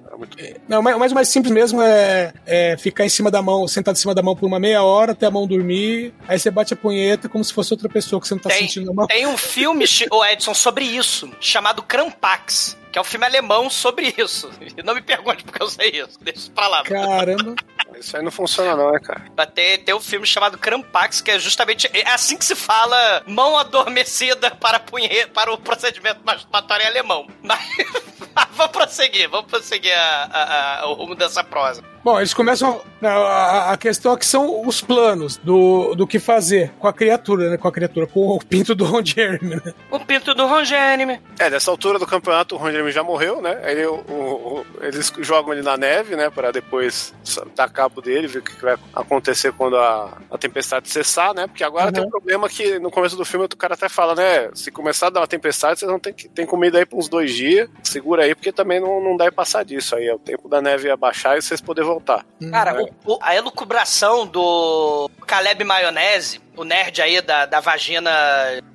Não, 0.67 0.81
mas 0.81 0.97
mas 0.97 1.11
o 1.11 1.15
mais 1.15 1.27
simples 1.29 1.53
mesmo 1.53 1.81
é, 1.81 2.33
é 2.45 2.77
ficar 2.77 3.05
em 3.05 3.09
cima 3.09 3.29
da 3.29 3.41
mão, 3.41 3.67
sentado 3.67 3.95
em 3.95 3.99
cima 3.99 4.15
da 4.15 4.21
mão 4.21 4.35
por 4.35 4.45
uma 4.45 4.59
meia 4.59 4.83
hora, 4.83 5.11
até 5.11 5.25
a 5.25 5.31
mão 5.31 5.47
dormir, 5.47 6.13
aí 6.27 6.39
você 6.39 6.49
bate 6.49 6.73
a 6.73 6.77
punheta 6.77 7.29
como 7.29 7.43
se 7.43 7.53
fosse 7.53 7.73
outra 7.73 7.87
pessoa 7.87 8.19
que 8.21 8.27
você 8.27 8.33
não 8.35 8.41
tá 8.41 8.49
Tem, 8.49 8.59
sentindo 8.59 8.91
a 8.91 8.93
mão. 8.93 9.07
tem 9.07 9.27
um 9.27 9.37
filme, 9.37 9.85
ô 10.11 10.25
Edson, 10.25 10.53
sobre 10.53 10.85
isso, 10.85 11.29
chamado 11.39 11.81
Krampax, 11.83 12.77
que 12.91 12.97
é 12.97 13.01
um 13.01 13.05
filme 13.05 13.25
alemão 13.25 13.69
sobre 13.69 14.13
isso. 14.17 14.49
E 14.77 14.83
não 14.83 14.95
me 14.95 15.01
pergunte 15.01 15.43
porque 15.43 15.61
eu 15.61 15.69
sei 15.69 15.89
isso. 15.89 16.17
Deixa 16.21 16.39
isso 16.39 16.51
pra 16.51 16.67
lá. 16.67 16.83
Caramba. 16.83 17.55
Isso 17.99 18.15
aí 18.15 18.21
não 18.21 18.29
funciona, 18.29 18.75
não, 18.75 18.91
né, 18.91 18.99
cara? 18.99 19.25
Mas 19.35 19.49
tem, 19.55 19.79
tem 19.79 19.95
um 19.95 19.99
filme 19.99 20.27
chamado 20.27 20.55
Krampax, 20.57 21.19
que 21.19 21.31
é 21.31 21.39
justamente 21.39 21.89
é 21.91 22.07
assim 22.09 22.37
que 22.37 22.45
se 22.45 22.53
fala 22.53 23.23
mão 23.25 23.57
adormecida 23.57 24.51
para, 24.51 24.79
punhe, 24.79 25.09
para 25.33 25.51
o 25.51 25.57
procedimento 25.57 26.19
masturbatório 26.23 26.83
em 26.83 26.87
alemão. 26.87 27.27
Mas 27.41 27.59
vamos 28.55 28.71
prosseguir, 28.71 29.29
vamos 29.29 29.47
prosseguir 29.49 29.93
a- 29.93 30.29
a- 30.31 30.79
a- 30.81 30.87
o 30.87 30.93
rumo 30.93 31.15
dessa 31.15 31.43
prosa. 31.43 31.81
Bom, 32.03 32.17
eles 32.19 32.33
começam. 32.33 32.81
A, 33.01 33.07
a- 33.07 33.73
a 33.73 33.77
questão 33.77 34.13
aqui 34.13 34.25
são 34.25 34.65
os 34.65 34.79
planos 34.79 35.35
do, 35.37 35.93
do 35.93 36.07
que 36.07 36.19
fazer 36.19 36.71
com 36.79 36.87
a 36.87 36.93
criatura, 36.93 37.49
né? 37.49 37.57
Com 37.57 37.67
a 37.67 37.71
criatura, 37.71 38.07
com 38.07 38.27
o 38.29 38.39
pinto 38.39 38.73
do 38.73 38.85
Ron 38.85 39.03
Jeremy, 39.03 39.55
né? 39.57 39.73
O 39.91 39.99
pinto 39.99 40.33
do 40.33 40.47
Ron 40.47 40.63
Jeremy. 40.63 41.19
É, 41.37 41.49
nessa 41.49 41.69
altura 41.69 41.99
do 41.99 42.07
campeonato, 42.07 42.55
o 42.55 42.57
Ron 42.57 42.71
Jeremy 42.71 42.91
já 42.91 43.03
morreu, 43.03 43.41
né? 43.41 43.59
Aí 43.63 43.85
o- 43.85 43.95
o- 43.95 44.65
eles 44.81 45.11
jogam 45.19 45.51
ele 45.53 45.61
na 45.63 45.75
neve, 45.75 46.15
né? 46.15 46.29
Pra 46.29 46.49
depois 46.51 47.13
dar 47.55 47.69
cabo 47.69 48.01
dele, 48.01 48.25
ver 48.27 48.39
o 48.39 48.41
que 48.41 48.55
que 48.55 48.61
vai 48.63 48.77
acontecer 48.93 49.51
quando 49.51 49.75
a, 49.75 50.17
a 50.31 50.37
tempestade 50.37 50.89
cessar, 50.89 51.33
né? 51.33 51.45
Porque 51.47 51.63
agora 51.63 51.87
Uhum. 51.87 51.91
tem 51.91 52.03
um 52.03 52.09
problema 52.09 52.47
que 52.47 52.79
no 52.79 52.89
começo 52.89 53.17
do 53.17 53.25
filme 53.25 53.45
o 53.45 53.57
cara 53.57 53.73
até 53.73 53.89
fala, 53.89 54.15
né? 54.15 54.49
Se 54.53 54.71
começar 54.71 55.07
a 55.07 55.09
dar 55.09 55.19
uma 55.19 55.27
tempestade, 55.27 55.79
vocês 55.79 55.91
vão 55.91 55.99
ter 55.99 56.13
que 56.13 56.29
tem 56.29 56.45
comida 56.45 56.77
aí 56.79 56.85
por 56.85 56.97
uns 56.99 57.09
dois 57.09 57.33
dias. 57.35 57.69
Segura 57.83 58.23
aí, 58.23 58.26
porque 58.35 58.51
também 58.51 58.79
não, 58.79 59.01
não 59.01 59.15
dá 59.17 59.25
pra 59.25 59.31
passar 59.33 59.63
disso 59.63 59.95
aí. 59.95 60.07
É 60.07 60.13
o 60.13 60.19
tempo 60.19 60.47
da 60.49 60.61
neve 60.61 60.89
abaixar 60.89 61.37
e 61.37 61.41
vocês 61.41 61.61
poderem 61.61 61.89
voltar. 61.89 62.25
Cara, 62.51 62.83
o- 63.05 63.13
o- 63.13 63.19
a 63.21 63.35
elucubração 63.35 64.25
do 64.25 65.09
Caleb 65.25 65.63
Maionese, 65.63 66.39
o 66.57 66.63
nerd 66.63 67.01
aí 67.01 67.21
da, 67.21 67.45
da 67.45 67.59
vagina 67.59 68.11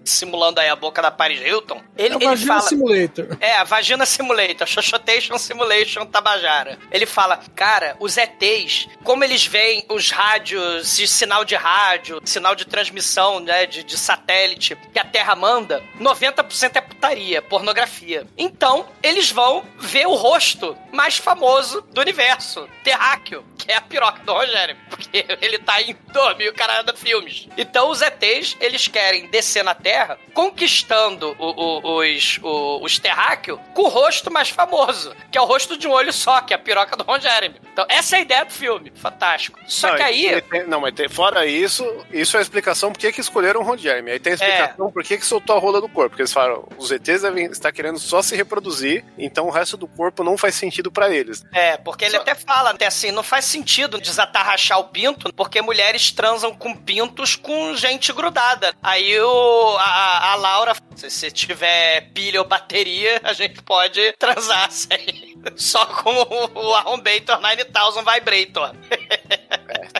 simulando 0.05 0.61
aí 0.61 0.69
a 0.69 0.77
boca 0.77 1.03
da 1.03 1.11
Paris 1.11 1.41
Hilton, 1.41 1.83
ele, 1.97 2.15
É 2.15 2.17
o 2.17 2.21
ele 2.21 2.27
Vagina 2.27 2.55
fala... 2.55 2.69
Simulator. 2.69 3.37
É, 3.43 3.55
a 3.55 3.65
Vagina 3.65 4.07
Simulator, 4.07 4.67
Xoxotation 4.67 5.37
Simulation 5.39 6.07
Tabajara. 6.07 6.79
Ele 6.91 7.07
fala, 7.07 7.39
cara, 7.55 7.97
os 7.99 8.17
ETs, 8.17 8.89
como 9.03 9.25
eles 9.25 9.47
veem 9.47 9.85
os 9.89 10.11
rádios, 10.11 10.89
sinal 10.89 11.45
de 11.45 11.55
rádio, 11.55 12.21
sinal 12.25 12.55
de 12.55 12.65
transmissão, 12.65 13.41
né, 13.41 13.67
de, 13.67 13.83
de 13.83 13.99
satélite 13.99 14.77
que 14.93 14.99
a 14.99 15.05
Terra 15.05 15.35
manda, 15.35 15.83
90% 16.01 16.77
é 16.77 16.81
putaria, 16.81 17.43
pornografia. 17.43 18.27
Então, 18.39 18.87
eles 19.03 19.31
vão 19.31 19.65
ver 19.79 20.07
o 20.07 20.15
rosto 20.15 20.77
mais 20.93 21.17
famoso 21.17 21.83
do 21.93 22.01
universo, 22.01 22.69
Terráqueo, 22.85 23.45
que 23.59 23.71
é 23.71 23.77
a 23.77 23.81
piroca 23.81 24.23
do 24.23 24.33
Rogério, 24.33 24.77
porque 24.89 25.27
ele 25.41 25.59
tá 25.59 25.81
em 25.83 25.97
2000 26.13 26.53
caralho 26.55 26.83
filmes. 26.97 27.49
Então, 27.73 27.89
os 27.91 28.03
ETs, 28.03 28.55
eles 28.61 28.87
querem 28.87 29.31
descer 29.31 29.65
na 29.65 29.75
Terra, 29.75 30.19
conquistando 30.35 31.35
o- 31.39 31.81
o- 31.89 32.01
os, 32.03 32.39
o- 32.43 32.85
os 32.85 32.99
terráqueos 32.99 33.59
com 33.73 33.85
o 33.85 33.89
rosto 33.89 34.31
mais 34.31 34.51
famoso, 34.51 35.17
que 35.31 35.39
é 35.39 35.41
o 35.41 35.47
rosto 35.47 35.79
de 35.79 35.89
um 35.89 35.91
olho 35.91 36.13
só, 36.13 36.43
que 36.43 36.53
é 36.53 36.57
a 36.57 36.59
piroca 36.59 36.95
do 36.99 37.03
Ron 37.03 37.19
Jeremy. 37.19 37.55
Então, 37.73 37.87
essa 37.89 38.17
é 38.17 38.19
a 38.19 38.23
ideia 38.23 38.45
do 38.45 38.53
filme. 38.53 38.93
Fantástico. 38.95 39.59
Só 39.67 39.89
não, 39.89 39.97
que 39.97 40.03
aí. 40.03 40.43
tem- 40.43 40.67
não, 40.67 40.81
mas 40.83 40.93
tem- 40.95 41.09
fora 41.09 41.47
isso, 41.47 41.83
isso 42.13 42.37
é 42.37 42.41
a 42.41 42.43
explicação 42.43 42.93
por 42.93 42.99
que 42.99 43.11
que 43.11 43.23
escolheram 43.23 43.63
o 43.63 43.65
Ron 43.65 43.79
Jeremy. 43.79 44.11
Aí 44.11 44.21
tem 44.21 44.33
a 44.33 44.37
explicação 44.37 44.93
por 44.93 45.03
que 45.03 45.17
que 45.17 45.25
soltou 45.25 45.57
a 45.57 45.59
rola 45.59 45.81
do 45.81 45.89
corpo. 45.89 46.11
Porque 46.11 46.21
eles 46.23 46.33
falaram, 46.33 46.69
os 46.77 46.91
ETs 46.93 47.23
devem 47.23 47.47
estar 47.47 47.73
querendo 47.73 47.99
só 47.99 48.21
se 48.21 48.37
reproduzir, 48.37 49.03
então 49.17 49.47
o 49.47 49.51
resto 49.51 49.79
do 49.79 49.87
corpo 49.89 50.23
não 50.23 50.37
faz 50.37 50.55
sentido 50.57 50.93
pra 50.93 51.09
eles. 51.11 51.43
É, 51.55 51.79
porque 51.79 52.05
ele 52.05 52.17
até 52.19 52.35
fala, 52.35 52.69
até 52.71 52.85
assim, 52.87 53.11
não 53.11 53.23
faz 53.23 53.47
sentido 53.47 53.99
desatarrachar 53.99 54.79
o 54.79 54.85
pinto, 54.89 55.33
porque 55.33 55.63
mulheres 55.63 56.11
transam 56.13 56.55
com 56.55 56.75
pintos 56.77 57.35
com 57.35 57.62
gente 57.77 58.13
grudada. 58.13 58.75
Aí 58.83 59.19
o, 59.21 59.77
a, 59.79 60.33
a 60.33 60.35
Laura, 60.37 60.75
se 60.97 61.11
você 61.11 61.31
tiver 61.31 62.11
pilha 62.13 62.41
ou 62.41 62.47
bateria, 62.47 63.21
a 63.25 63.33
gente 63.33 63.63
pode 63.63 64.13
transar 64.19 64.71
sem, 64.73 65.41
só 65.57 65.85
com 65.87 66.11
o, 66.13 66.51
o 66.69 66.75
Arrombator 66.75 67.41
9000 67.41 68.05
Vibrator. 68.05 68.75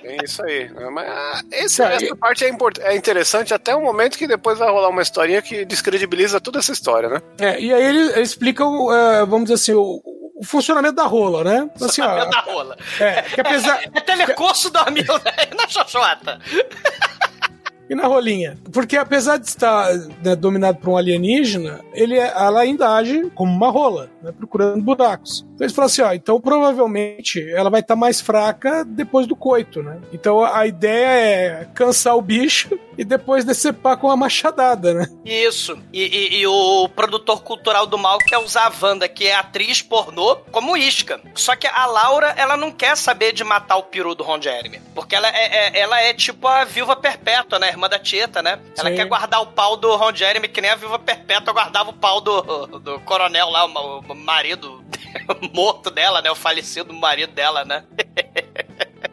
É 0.05 0.25
isso 0.25 0.45
aí. 0.45 0.69
né? 0.71 0.89
Mas 0.91 1.43
esse, 1.53 1.83
essa 1.83 2.17
parte 2.17 2.45
é, 2.45 2.49
import- 2.49 2.79
é 2.81 2.95
interessante 2.97 3.55
até 3.55 3.75
o 3.75 3.81
momento 3.83 4.19
que 4.19 4.27
depois 4.27 4.59
vai 4.59 4.71
rolar 4.71 4.89
uma 4.89 5.03
historinha 5.03 5.41
que 5.43 5.65
descredibiliza 5.65 6.41
toda 6.41 6.59
essa 6.59 6.73
história, 6.73 7.09
né? 7.09 7.23
É, 7.39 7.61
e 7.61 7.73
aí 7.73 7.83
ele, 7.85 8.01
ele 8.13 8.21
explica, 8.23 8.65
o, 8.65 8.93
é, 8.93 9.21
vamos 9.25 9.45
dizer 9.45 9.55
assim, 9.55 9.73
o, 9.75 10.01
o 10.37 10.45
funcionamento 10.45 10.95
da 10.97 11.05
rola, 11.05 11.45
né? 11.45 11.71
Assim, 11.81 12.03
ó, 12.03 12.25
da 12.25 12.41
rola. 12.41 12.77
é, 13.01 13.23
que 13.23 13.41
apesar. 13.41 13.81
É 13.95 14.01
telecurso 14.01 14.71
dormiu 14.71 15.05
né? 15.25 15.33
na 15.57 15.69
xoxota. 15.69 16.41
E 17.93 17.95
na 17.95 18.07
rolinha. 18.07 18.57
Porque 18.73 18.97
apesar 18.97 19.37
de 19.37 19.47
estar 19.47 19.93
né, 20.25 20.35
dominado 20.35 20.79
por 20.79 20.91
um 20.91 20.97
alienígena, 20.97 21.81
ele, 21.93 22.19
é- 22.19 22.33
ela 22.35 22.61
ainda 22.61 22.89
age 22.95 23.31
como 23.35 23.53
uma 23.55 23.71
rola, 23.71 24.09
né, 24.23 24.33
procurando 24.33 24.83
buracos. 24.83 25.45
Então 25.55 25.67
eles 25.67 25.75
falam 25.75 25.87
assim, 25.87 26.01
ó, 26.03 26.13
então 26.15 26.41
provavelmente 26.41 27.47
ela 27.53 27.69
vai 27.71 27.81
estar 27.81 27.95
mais 27.97 28.21
fraca 28.21 28.85
depois 28.85 29.27
do 29.27 29.37
coito, 29.37 29.83
né? 29.83 29.99
Então 30.13 30.43
a 30.45 30.67
ideia 30.67 31.07
é 31.61 31.69
cansar 31.75 32.17
o 32.17 32.23
bicho 32.23 32.79
e 32.97 33.05
depois 33.05 33.45
decepar 33.45 33.97
com 33.97 34.07
uma 34.09 34.17
machadada, 34.17 34.95
né? 34.95 35.07
Isso. 35.25 35.79
E, 35.93 36.03
e- 36.03 36.41
e 36.41 36.47
o 36.47 36.89
produtor 36.89 37.43
cultural 37.43 37.87
do 37.87 37.99
mal 37.99 38.19
quer 38.19 38.39
usar 38.39 38.67
a 38.67 38.73
Wanda, 38.87 39.09
que 39.09 39.27
é 39.27 39.35
atriz 39.35 39.83
pornô, 39.83 40.37
como 40.51 40.77
isca. 40.77 41.21
Só 41.35 41.55
que 41.57 41.67
a 41.67 41.87
Laura, 41.87 42.33
ela 42.37 42.57
não 42.57 42.71
quer 42.73 42.97
saber 42.97 43.33
de 43.33 43.45
matar 43.45 43.77
o 43.77 43.83
peru 43.85 44.15
do 44.15 44.25
Ron 44.25 44.41
Jeremy. 44.41 44.81
Porque 44.95 45.15
ela 45.15 45.29
é, 45.29 45.69
é- 45.69 45.81
ela 45.81 46.01
é 46.01 46.13
tipo 46.15 46.47
a 46.49 46.65
viúva 46.65 46.97
perpétua, 46.97 47.59
né? 47.59 47.73
Da 47.89 47.99
Tieta, 47.99 48.43
né? 48.43 48.59
Ela 48.77 48.91
Sim. 48.91 48.97
quer 48.97 49.07
guardar 49.07 49.43
o 49.43 49.47
pau 49.47 49.77
do 49.77 49.95
Ron 49.97 50.15
Jeremy, 50.15 50.49
que 50.49 50.61
nem 50.61 50.71
a 50.71 50.77
viúva 50.77 50.99
perpétua 50.99 51.53
guardava 51.53 51.91
o 51.91 51.95
pau 51.95 52.21
do, 52.21 52.67
do 52.79 53.01
coronel 53.01 53.49
lá, 53.51 53.65
o, 53.65 54.15
marido 54.15 54.85
morto 55.53 55.91
dela, 55.91 56.21
né? 56.23 56.31
O 56.31 56.37
falecido 56.37 56.93
marido 56.93 57.33
dela, 57.33 57.65
né? 57.65 57.85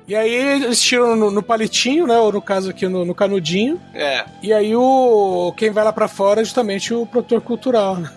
E 0.07 0.15
aí 0.15 0.33
eles 0.33 0.81
tiram 0.81 1.15
no, 1.15 1.29
no 1.29 1.43
palitinho, 1.43 2.07
né? 2.07 2.17
Ou 2.17 2.31
no 2.31 2.41
caso 2.41 2.71
aqui 2.71 2.87
no, 2.87 3.05
no 3.05 3.13
canudinho. 3.13 3.79
É. 3.93 4.25
E 4.41 4.51
aí 4.51 4.75
o 4.75 5.53
quem 5.55 5.69
vai 5.69 5.83
lá 5.83 5.93
pra 5.93 6.07
fora 6.07 6.41
é 6.41 6.43
justamente 6.43 6.91
o 6.95 7.05
produtor 7.05 7.41
cultural, 7.41 7.95
né? 7.95 8.11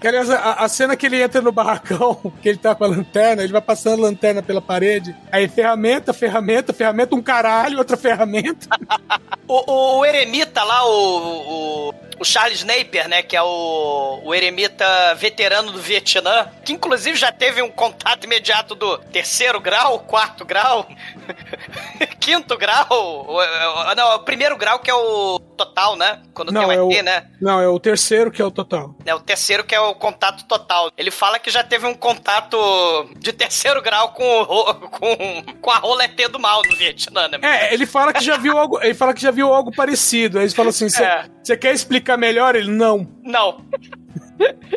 Que, 0.00 0.08
aliás, 0.08 0.30
a, 0.30 0.52
a 0.52 0.68
cena 0.68 0.96
que 0.96 1.06
ele 1.06 1.20
entra 1.20 1.40
no 1.40 1.50
barracão, 1.50 2.32
que 2.40 2.48
ele 2.48 2.58
tá 2.58 2.74
com 2.74 2.84
a 2.84 2.88
lanterna, 2.88 3.42
ele 3.42 3.52
vai 3.52 3.60
passando 3.60 4.04
a 4.04 4.08
lanterna 4.08 4.42
pela 4.42 4.60
parede, 4.60 5.16
aí 5.32 5.48
ferramenta, 5.48 6.12
ferramenta, 6.12 6.72
ferramenta, 6.72 7.14
um 7.14 7.22
caralho, 7.22 7.78
outra 7.78 7.96
ferramenta. 7.96 8.68
O, 9.46 9.70
o, 9.70 9.98
o 9.98 10.06
eremita 10.06 10.62
lá, 10.62 10.86
o, 10.86 11.90
o, 11.90 11.94
o 12.18 12.24
Charles 12.24 12.62
Napier, 12.64 13.08
né? 13.08 13.22
Que 13.22 13.36
é 13.36 13.42
o, 13.42 14.20
o 14.24 14.34
eremita 14.34 15.14
veterano 15.16 15.72
do 15.72 15.80
Vietnã, 15.80 16.48
que 16.64 16.72
inclusive 16.72 17.16
já 17.16 17.32
teve 17.32 17.60
um 17.62 17.70
contato 17.70 18.24
imediato 18.24 18.74
do 18.74 18.98
terceiro 18.98 19.60
grau, 19.60 20.00
quarto 20.00 20.44
grau, 20.44 20.86
quinto 22.20 22.56
grau, 22.56 22.86
o, 22.90 23.36
o- 23.38 23.94
não, 23.94 24.16
o 24.16 24.18
primeiro 24.20 24.56
grau 24.56 24.78
que 24.78 24.90
é 24.90 24.94
o 24.94 25.38
total, 25.56 25.96
né? 25.96 26.20
Quando 26.32 26.50
Não, 26.52 26.66
tem 26.68 26.76
é 26.76 26.80
o 26.80 26.88
o, 26.88 26.92
ET, 26.92 27.02
né? 27.04 27.26
não, 27.40 27.60
é 27.60 27.68
o 27.68 27.78
terceiro 27.78 28.30
que 28.30 28.42
é 28.42 28.44
o 28.44 28.50
total. 28.50 28.94
É 29.06 29.14
o 29.14 29.20
terceiro 29.20 29.64
que 29.64 29.74
é 29.74 29.80
o 29.80 29.94
contato 29.94 30.44
total. 30.46 30.90
Ele 30.96 31.10
fala 31.10 31.38
que 31.38 31.50
já 31.50 31.62
teve 31.62 31.86
um 31.86 31.94
contato 31.94 33.08
de 33.18 33.32
terceiro 33.32 33.80
grau 33.82 34.12
com, 34.12 34.24
o 34.42 34.74
com, 34.88 35.42
com 35.60 35.70
a 35.70 35.76
rola 35.76 36.04
ET 36.04 36.16
do 36.30 36.38
mal 36.40 36.62
no 36.68 36.76
Vietnã, 36.76 37.28
né? 37.28 37.38
É, 37.42 37.72
ele 37.74 37.86
fala 37.86 38.12
que 38.12 38.22
já 38.24 38.36
viu 38.36 38.58
algo, 38.58 38.80
ele 38.82 38.94
fala 38.94 39.14
que 39.14 39.20
já 39.22 39.30
viu 39.30 39.52
algo 39.52 39.70
parecido. 39.74 40.38
Aí 40.38 40.44
ele 40.46 40.54
fala 40.54 40.70
assim: 40.70 40.88
você 40.88 41.04
É. 41.52 41.56
quer 41.56 41.72
explicar 41.74 42.03
melhor? 42.16 42.54
Ele 42.54 42.70
não. 42.70 43.08
Não. 43.22 43.64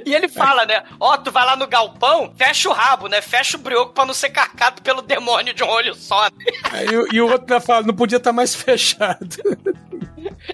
E 0.06 0.14
ele 0.14 0.28
fala, 0.28 0.66
né? 0.66 0.84
Ó, 1.00 1.18
tu 1.18 1.32
vai 1.32 1.44
lá 1.46 1.56
no 1.56 1.68
galpão, 1.68 2.32
fecha 2.38 2.70
o 2.70 2.74
rabo, 2.74 3.08
né? 3.08 3.22
Fecha 3.22 3.58
o 3.58 3.60
brioco 3.60 3.92
pra 3.94 4.06
não 4.06 4.14
ser 4.14 4.30
carcado 4.30 4.82
pelo 4.82 5.02
demônio 5.02 5.54
de 5.54 5.64
um 5.64 5.68
olho 5.68 5.94
só. 5.96 6.30
Aí, 6.72 6.96
o- 6.96 7.08
e 7.14 7.20
o 7.20 7.26
outro 7.26 7.42
ainda 7.42 7.60
fala: 7.60 7.86
não 7.86 7.94
podia 7.96 8.18
estar 8.18 8.32
mais 8.32 8.54
fechado. 8.56 9.28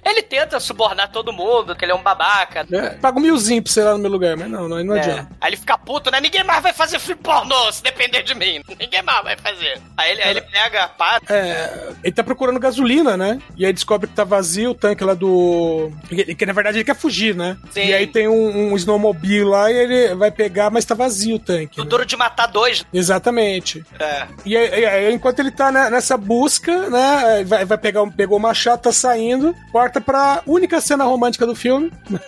Ele 0.06 0.22
tenta 0.22 0.60
subornar 0.60 1.12
todo 1.12 1.32
mundo, 1.34 1.76
que 1.76 1.86
ele 1.86 1.92
é 1.92 1.96
um 1.96 2.02
babaca. 2.04 2.66
É, 2.72 2.90
paga 2.92 3.18
um 3.18 3.22
milzinho 3.22 3.62
pra 3.64 3.72
você 3.72 3.82
ir 3.82 3.84
lá 3.84 3.94
no 3.94 4.00
meu 4.00 4.12
lugar, 4.12 4.36
mas 4.36 4.50
não, 4.50 4.68
não, 4.68 4.84
não 4.84 4.96
É. 4.96 5.00
adianta. 5.00 5.30
Aí 5.40 5.50
ele 5.50 5.58
fica 5.58 5.78
puto, 5.78 6.12
né? 6.12 6.20
Ninguém 6.20 6.44
mais 6.44 6.62
vai 6.62 6.74
fazer 6.74 7.00
filme 7.00 7.22
pornô 7.22 7.72
se 7.72 7.82
depender 7.84 8.24
de 8.24 8.36
mim. 8.36 8.62
Ninguém 8.80 9.02
mais 9.02 9.24
vai 9.24 9.38
fazer. 9.38 9.80
Aí 9.98 10.12
ele, 10.12 10.22
aí 10.22 10.30
ele 10.32 10.42
pega 10.42 10.84
a 10.84 10.88
pá. 10.88 11.20
É, 11.30 11.90
ele 12.04 12.14
tá 12.14 12.24
procurando 12.24 12.60
gasolina, 12.60 13.16
né? 13.16 13.40
E 13.56 13.66
aí 13.66 13.74
descobre 13.74 14.08
que 14.08 14.16
tá 14.16 14.24
vazio 14.24 14.72
o 14.72 14.76
tanque 14.76 15.04
lá 15.04 15.14
do. 15.14 15.92
Que, 16.08 16.36
que, 16.36 16.46
na 16.46 16.54
verdade 16.54 16.78
ele 16.78 16.84
quer 16.86 16.96
fugir, 16.96 17.36
né? 17.36 17.58
Sim. 17.72 17.86
E 17.86 17.94
aí 17.94 18.08
tem 18.08 18.28
um, 18.28 18.72
um 18.72 18.76
snowmobile 18.76 19.44
lá 19.46 19.72
e 19.72 19.76
ele 19.76 20.16
vai 20.16 20.32
pegar, 20.32 20.70
mas 20.70 20.86
tá 20.86 20.96
vazio 20.96 21.36
o 21.36 21.40
tanque. 21.40 21.80
O 21.80 21.84
né? 21.84 21.90
duro 21.90 22.06
de 22.06 22.16
matar 22.16 22.48
dois. 22.48 22.86
Exatamente. 22.94 23.84
É. 24.00 24.28
E 24.46 24.58
aí, 24.58 24.86
aí, 24.86 25.14
enquanto 25.14 25.40
ele 25.40 25.52
tá 25.52 25.72
né, 25.72 25.90
nessa 25.90 26.18
busca, 26.18 26.90
né? 26.90 27.44
Vai, 27.46 27.66
vai 27.66 27.78
pegar 27.78 28.02
um, 28.02 28.12
pegou 28.12 28.38
o 28.38 28.42
machado, 28.42 28.82
tá 28.82 28.92
saindo, 28.92 29.53
corta 29.72 30.00
pra 30.02 30.42
única 30.46 30.80
cena 30.82 31.04
romântica 31.04 31.46
do 31.46 31.56
filme. 31.56 31.92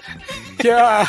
Que 0.57 0.69
é 0.69 0.73
a, 0.73 1.05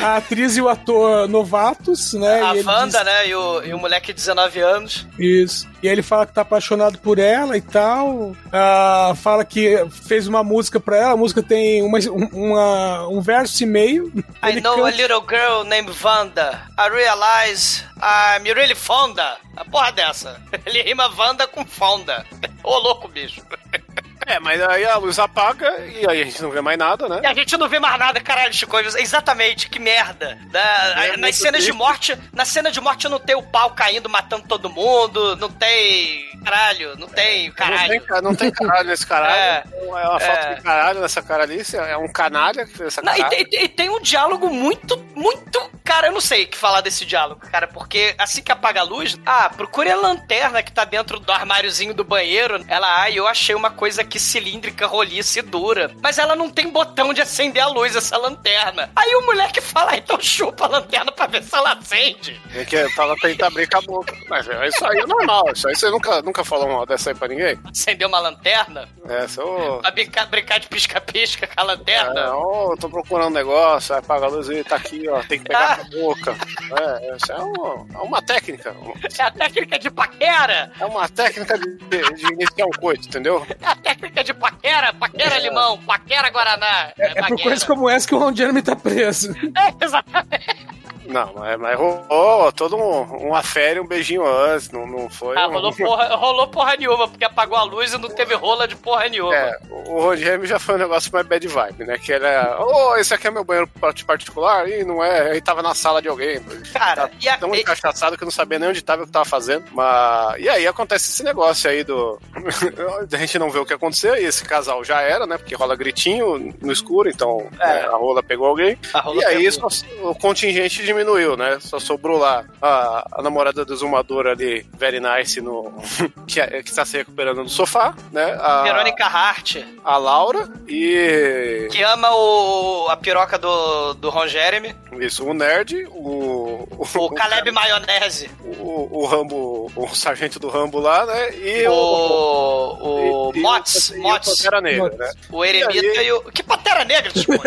a 0.00 0.16
atriz 0.18 0.56
e 0.56 0.62
o 0.62 0.68
ator 0.68 1.28
novatos, 1.28 2.12
né? 2.14 2.40
A 2.40 2.52
Wanda, 2.52 2.98
diz- 2.98 3.04
né? 3.04 3.28
E 3.28 3.34
o, 3.34 3.64
e 3.64 3.74
o 3.74 3.78
moleque 3.78 4.06
de 4.12 4.12
19 4.14 4.60
anos. 4.60 5.04
Isso. 5.18 5.66
E 5.82 5.88
ele 5.88 6.02
fala 6.02 6.24
que 6.24 6.32
tá 6.32 6.42
apaixonado 6.42 6.96
por 7.00 7.18
ela 7.18 7.56
e 7.56 7.60
tal. 7.60 8.34
Ah, 8.52 9.12
fala 9.16 9.44
que 9.44 9.84
fez 10.06 10.28
uma 10.28 10.44
música 10.44 10.78
pra 10.78 10.96
ela. 10.96 11.12
A 11.14 11.16
música 11.16 11.42
tem 11.42 11.82
uma, 11.82 11.98
um- 11.98 12.52
uma- 12.52 13.08
um 13.08 13.20
verso 13.20 13.64
e 13.64 13.66
meio. 13.66 14.06
I 14.40 14.50
Ele 14.50 14.60
know 14.60 14.74
a 14.74 14.90
canta- 14.92 14.96
little 15.02 15.24
girl 15.28 15.64
named 15.64 15.92
Wanda. 16.02 16.62
I 16.78 16.88
realize 16.88 17.82
I'm 17.96 18.44
really 18.54 18.76
fonda. 18.76 19.36
A 19.56 19.64
porra 19.64 19.90
dessa. 19.90 20.40
Ele 20.64 20.80
rima 20.82 21.10
Wanda 21.18 21.48
com 21.48 21.66
fonda. 21.66 22.24
Ô, 22.62 22.78
louco, 22.78 23.08
bicho. 23.08 23.42
É, 24.26 24.40
mas 24.40 24.60
aí 24.60 24.84
a 24.84 24.96
luz 24.96 25.18
apaga 25.18 25.78
e 25.86 26.06
aí 26.08 26.20
a 26.22 26.24
gente 26.24 26.42
não 26.42 26.50
vê 26.50 26.60
mais 26.60 26.76
nada, 26.76 27.08
né? 27.08 27.20
E 27.22 27.26
a 27.26 27.32
gente 27.34 27.56
não 27.56 27.68
vê 27.68 27.78
mais 27.78 27.98
nada, 27.98 28.20
caralho, 28.20 28.52
Chico. 28.52 28.76
Exatamente, 28.78 29.68
que 29.70 29.78
merda. 29.78 30.36
Da- 30.50 31.06
É 31.06 31.16
nas 31.16 31.36
cenas 31.36 31.60
de 31.62 31.68
triste. 31.68 31.72
morte, 31.72 32.18
na 32.32 32.44
cena 32.44 32.70
de 32.70 32.80
morte 32.80 33.08
não 33.08 33.20
tem 33.20 33.36
o 33.36 33.42
pau 33.42 33.70
caindo, 33.70 34.08
matando 34.08 34.46
todo 34.48 34.68
mundo, 34.68 35.36
não 35.36 35.48
tem. 35.50 36.26
Caralho, 36.44 36.96
não 36.98 37.08
tem 37.08 37.48
Não 37.48 37.54
caralho. 37.54 37.88
tem, 37.88 38.00
ca- 38.00 38.22
não 38.22 38.34
tem 38.34 38.50
caralho 38.50 38.88
nesse 38.88 39.06
caralho. 39.06 39.26
É. 39.36 39.64
É, 39.66 39.84
uma 40.08 40.20
falta 40.20 40.40
É. 40.48 40.54
de 40.54 40.62
caralho 40.62 41.00
nessa 41.00 41.22
caralhice. 41.22 41.76
É 41.76 41.96
um 41.96 42.08
canalha 42.08 42.66
que 42.66 42.72
fez 42.76 42.88
essa 42.88 43.02
Não, 43.02 43.16
e, 43.16 43.24
tem- 43.28 43.46
e 43.64 43.68
tem 43.68 43.88
um 43.90 44.00
diálogo 44.00 44.48
muito, 44.50 44.96
muito. 45.14 45.70
Cara, 45.84 46.08
eu 46.08 46.12
não 46.12 46.20
sei 46.20 46.44
o 46.44 46.48
que 46.48 46.56
falar 46.56 46.80
desse 46.80 47.04
diálogo, 47.04 47.40
cara, 47.50 47.66
porque 47.68 48.14
assim 48.18 48.42
que 48.42 48.50
apaga 48.50 48.80
a 48.80 48.84
luz, 48.84 49.16
ah, 49.24 49.48
procure 49.50 49.88
a 49.90 49.94
lanterna 49.96 50.60
que 50.62 50.72
tá 50.72 50.84
dentro 50.84 51.20
do 51.20 51.30
armáriozinho 51.32 51.94
do 51.94 52.02
banheiro. 52.04 52.64
Ela, 52.68 53.02
ah, 53.02 53.10
eu 53.10 53.26
achei 53.26 53.54
uma 53.54 53.70
coisa 53.70 54.02
aqui 54.16 54.18
cilíndrica, 54.18 54.86
roliça 54.86 55.38
e 55.38 55.42
dura. 55.42 55.90
Mas 56.02 56.18
ela 56.18 56.34
não 56.34 56.50
tem 56.50 56.68
botão 56.70 57.12
de 57.12 57.20
acender 57.20 57.62
a 57.62 57.68
luz, 57.68 57.94
essa 57.94 58.16
lanterna. 58.16 58.90
Aí 58.96 59.14
o 59.14 59.26
moleque 59.26 59.60
fala, 59.60 59.92
ah, 59.92 59.96
então 59.96 60.18
chupa 60.20 60.64
a 60.64 60.68
lanterna 60.68 61.12
pra 61.12 61.26
ver 61.26 61.42
se 61.42 61.54
ela 61.54 61.72
acende. 61.72 62.40
Tem 62.52 62.64
que 62.64 62.88
fala 62.90 63.14
tentar 63.20 63.48
abrir 63.48 63.68
com 63.68 63.78
a 63.78 63.80
boca. 63.82 64.16
Mas 64.28 64.48
é, 64.48 64.66
isso 64.68 64.84
aí 64.86 64.98
é 64.98 65.06
normal. 65.06 65.44
Isso 65.54 65.68
aí 65.68 65.76
você 65.76 65.90
nunca, 65.90 66.22
nunca 66.22 66.44
falou 66.44 66.68
mal 66.68 66.86
dessa 66.86 67.10
aí 67.10 67.14
pra 67.14 67.28
ninguém. 67.28 67.58
Acender 67.70 68.06
uma 68.08 68.18
lanterna? 68.18 68.88
É, 69.08 69.28
seu. 69.28 69.78
Pra 69.82 69.90
brincar, 69.90 70.26
brincar 70.26 70.58
de 70.58 70.66
pisca-pisca 70.68 71.46
com 71.46 71.60
a 71.60 71.64
lanterna? 71.64 72.20
É, 72.20 72.28
ó, 72.30 72.72
eu 72.72 72.76
tô 72.78 72.88
procurando 72.88 73.28
um 73.28 73.34
negócio, 73.34 73.94
aí 73.94 74.00
apaga 74.00 74.26
a 74.26 74.28
luz 74.28 74.48
e 74.48 74.64
tá 74.64 74.76
aqui, 74.76 75.08
ó. 75.08 75.20
Tem 75.22 75.38
que 75.38 75.44
pegar 75.46 75.76
com 75.76 75.82
a 75.82 76.00
boca. 76.00 76.36
É, 76.80 77.16
isso 77.16 77.32
é, 77.32 77.38
um- 77.42 77.86
é 77.94 77.98
uma 77.98 78.22
técnica. 78.22 78.74
É 79.18 79.22
a 79.22 79.30
técnica 79.30 79.78
de 79.78 79.90
paquera. 79.90 80.72
É 80.80 80.84
uma 80.84 81.08
técnica 81.08 81.58
de, 81.58 81.76
de 81.76 82.26
iniciar 82.32 82.66
um 82.66 82.70
coito, 82.80 83.06
entendeu? 83.08 83.46
É 83.60 83.66
a 83.66 83.76
técnica 83.76 84.05
de 84.22 84.34
paquera, 84.34 84.92
paquera 84.92 85.38
limão, 85.38 85.78
paquera 85.78 86.30
guaraná. 86.30 86.92
É, 86.98 87.06
é 87.06 87.14
por 87.14 87.20
baguera. 87.22 87.42
coisas 87.42 87.64
como 87.64 87.88
essa 87.88 88.06
que 88.06 88.14
o 88.14 88.18
Ron 88.18 88.34
Jeremy 88.34 88.62
tá 88.62 88.76
preso. 88.76 89.32
É, 89.32 89.84
exatamente. 89.84 90.75
Não, 91.08 91.32
mas, 91.34 91.58
mas 91.58 91.76
rolou 91.78 92.52
todo 92.52 92.76
um, 92.76 93.28
um 93.28 93.34
afere, 93.34 93.80
um 93.80 93.86
beijinho 93.86 94.24
antes, 94.26 94.70
não, 94.70 94.86
não 94.86 95.08
foi. 95.10 95.36
Ah, 95.36 95.48
um- 95.48 95.52
rolou 95.52 95.72
porra, 95.74 96.14
rolou 96.16 96.46
porra 96.48 96.76
nenhuma, 96.76 97.08
porque 97.08 97.24
apagou 97.24 97.56
a 97.56 97.62
luz 97.64 97.92
e 97.92 97.98
não 97.98 98.08
teve 98.08 98.34
rola 98.34 98.66
de 98.68 98.76
porra 98.76 99.08
nenhuma. 99.08 99.34
É, 99.34 99.58
o 99.70 100.00
Ron 100.00 100.16
já 100.44 100.58
foi 100.58 100.74
um 100.74 100.78
negócio 100.78 101.10
mais 101.12 101.26
bad 101.26 101.46
vibe, 101.46 101.84
né? 101.84 101.98
Que 101.98 102.12
era, 102.12 102.56
ô, 102.62 102.96
esse 102.96 103.12
aqui 103.14 103.26
é 103.26 103.30
meu 103.30 103.44
banheiro 103.44 103.68
part- 103.80 104.04
particular, 104.04 104.68
e 104.68 104.84
não 104.84 105.02
é, 105.02 105.30
aí 105.32 105.40
tava 105.40 105.62
na 105.62 105.74
sala 105.74 106.00
de 106.02 106.08
alguém. 106.08 106.40
Cara, 106.72 107.10
e 107.20 107.28
a, 107.28 107.36
Tão 107.38 107.54
encaixaçado 107.54 108.16
que 108.16 108.22
eu 108.22 108.26
não 108.26 108.32
sabia 108.32 108.58
nem 108.58 108.68
onde 108.68 108.82
tava 108.82 109.02
e 109.02 109.04
o 109.04 109.06
que 109.06 109.12
tava 109.12 109.24
fazendo. 109.24 109.64
Mas. 109.72 110.40
E 110.40 110.48
aí 110.48 110.66
acontece 110.66 111.10
esse 111.10 111.22
negócio 111.22 111.68
aí 111.70 111.82
do. 111.84 112.18
a 113.12 113.16
gente 113.16 113.38
não 113.38 113.50
vê 113.50 113.58
o 113.58 113.66
que 113.66 113.72
aconteceu, 113.72 114.14
e 114.16 114.24
esse 114.24 114.44
casal 114.44 114.82
já 114.84 115.00
era, 115.00 115.26
né? 115.26 115.36
Porque 115.38 115.54
rola 115.54 115.76
gritinho 115.76 116.54
no 116.60 116.72
escuro, 116.72 117.08
então 117.08 117.46
É. 117.60 117.78
é, 117.78 117.84
a 117.86 117.96
rola 117.96 118.22
pegou 118.22 118.46
alguém. 118.46 118.78
a 118.92 119.00
rola 119.00 119.22
E 119.22 119.24
aí 119.24 119.50
pegou. 119.50 120.10
o 120.10 120.14
contingente 120.14 120.82
diminuiu, 120.96 121.36
né? 121.36 121.58
Só 121.60 121.78
sobrou 121.78 122.18
lá 122.18 122.44
a, 122.60 123.06
a 123.12 123.22
namorada 123.22 123.64
do 123.64 123.72
exumador 123.72 124.26
ali, 124.26 124.66
very 124.78 124.98
nice, 125.00 125.40
no, 125.40 125.72
que, 126.26 126.40
que 126.62 126.74
tá 126.74 126.84
se 126.84 126.96
recuperando 126.96 127.42
no 127.42 127.48
sofá, 127.48 127.94
né? 128.10 128.36
A, 128.40 128.62
Verônica 128.62 129.04
Hart, 129.04 129.56
a 129.84 129.96
Laura 129.98 130.48
e. 130.66 131.68
que 131.70 131.82
ama 131.82 132.08
o, 132.14 132.88
a 132.88 132.96
piroca 132.96 133.36
do, 133.38 133.94
do 133.94 134.08
Ron 134.10 134.26
Jeremy, 134.26 134.74
Isso, 134.98 135.24
o 135.24 135.34
nerd, 135.34 135.86
o. 135.90 136.66
o 136.94 137.10
Caleb 137.10 137.50
Maionese, 137.50 138.30
o, 138.58 139.02
o 139.02 139.06
Rambo, 139.06 139.70
o 139.76 139.88
sargento 139.94 140.38
do 140.38 140.48
Rambo 140.48 140.80
lá, 140.80 141.04
né? 141.04 141.34
E 141.36 141.66
o, 141.68 141.72
o. 141.72 143.28
o 143.28 143.32
e- 143.34 143.38
e 143.38 143.42
Mots, 143.42 143.90
e 143.90 143.98
o 143.98 144.02
Mots, 144.02 144.36
Pantera 144.42 144.60
Negra, 144.60 144.96
né? 144.96 145.12
o 145.30 145.44
Eremita 145.44 145.74
E 145.74 145.98
aí- 145.98 146.06
e, 146.06 146.12
o... 146.12 146.20
Que 146.32 146.42
Pantera 146.42 146.84
Negra, 146.84 147.10
Chico? 147.14 147.32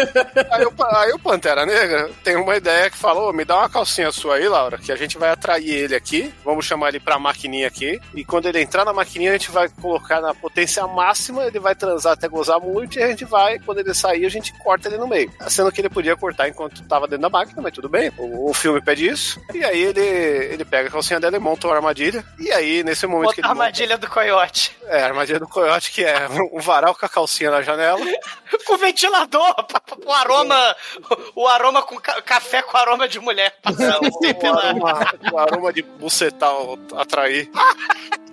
Aí 0.52 0.66
o, 0.66 0.74
aí 0.96 1.12
o 1.12 1.20
Pantera 1.20 1.66
Negra 1.66 2.10
tem 2.24 2.36
uma 2.36 2.56
ideia 2.56 2.90
que 2.90 2.98
falou: 2.98 3.32
me 3.40 3.46
dá 3.46 3.58
uma 3.58 3.70
calcinha 3.70 4.12
sua 4.12 4.36
aí, 4.36 4.48
Laura, 4.50 4.78
que 4.78 4.92
a 4.92 4.96
gente 4.98 5.18
vai 5.18 5.30
atrair 5.30 5.70
ele 5.72 5.96
aqui. 5.96 6.34
Vamos 6.44 6.66
chamar 6.66 6.90
ele 6.90 7.00
pra 7.00 7.18
maquininha 7.18 7.68
aqui. 7.68 7.98
E 8.14 8.26
quando 8.26 8.48
ele 8.48 8.60
entrar 8.62 8.84
na 8.84 8.92
maquininha, 8.92 9.32
a 9.32 9.38
gente 9.38 9.50
vai 9.50 9.70
colocar 9.70 10.20
na 10.20 10.34
potência 10.34 10.86
máxima, 10.86 11.46
ele 11.46 11.58
vai 11.60 11.74
transar 11.74 12.14
até 12.14 12.28
gozar 12.28 12.60
muito, 12.60 13.00
e 13.00 13.04
a 13.04 13.08
gente 13.08 13.24
vai, 13.24 13.58
quando 13.60 13.80
ele 13.80 13.94
sair, 13.94 14.26
a 14.26 14.30
gente 14.30 14.52
corta 14.60 14.90
ele 14.90 14.98
no 14.98 15.08
meio. 15.08 15.32
Sendo 15.48 15.72
que 15.72 15.80
ele 15.80 15.90
podia 15.90 16.18
cortar 16.18 16.50
enquanto 16.50 16.84
tava 16.86 17.08
dentro 17.08 17.22
da 17.22 17.30
máquina, 17.30 17.62
mas 17.62 17.72
tudo 17.74 17.88
bem. 17.88 18.12
O, 18.18 18.50
o 18.50 18.54
filme 18.54 18.82
pede 18.82 19.08
isso. 19.08 19.40
E 19.54 19.64
aí 19.64 19.82
ele, 19.82 20.02
ele 20.02 20.66
pega 20.66 20.90
a 20.90 20.92
calcinha 20.92 21.20
dela 21.20 21.38
e 21.38 21.40
monta 21.40 21.66
uma 21.68 21.76
armadilha. 21.78 22.26
E 22.38 22.52
aí, 22.52 22.84
nesse 22.84 23.08
momento 23.08 23.32
que 23.34 23.40
Outra 23.40 23.42
ele 23.42 23.48
monta- 23.48 23.64
armadilha 23.64 23.98
do 23.98 24.10
coiote. 24.10 24.76
É, 24.88 25.02
a 25.02 25.06
armadilha 25.06 25.40
do 25.40 25.48
coiote, 25.48 25.92
que 25.92 26.04
é 26.04 26.28
um 26.52 26.60
varal 26.60 26.94
com 26.94 27.06
a 27.06 27.10
calcinha 27.10 27.52
na 27.52 27.62
janela. 27.62 28.00
Com 28.66 28.78
ventilador, 28.78 29.56
o 30.06 30.12
aroma, 30.12 30.76
o 31.36 31.48
aroma 31.48 31.84
com 31.84 31.98
ca- 32.00 32.20
café 32.22 32.64
com 32.64 32.76
aroma 32.76 33.08
de 33.08 33.20
mulher 33.30 33.54
passando 33.62 34.08
o, 34.08 34.26
sempre 34.26 34.50
lá. 34.50 34.70
aroma, 34.70 35.20
o 35.32 35.38
aroma 35.38 35.74
de 35.74 35.84
bucetal 35.84 36.80
atrair. 36.96 37.50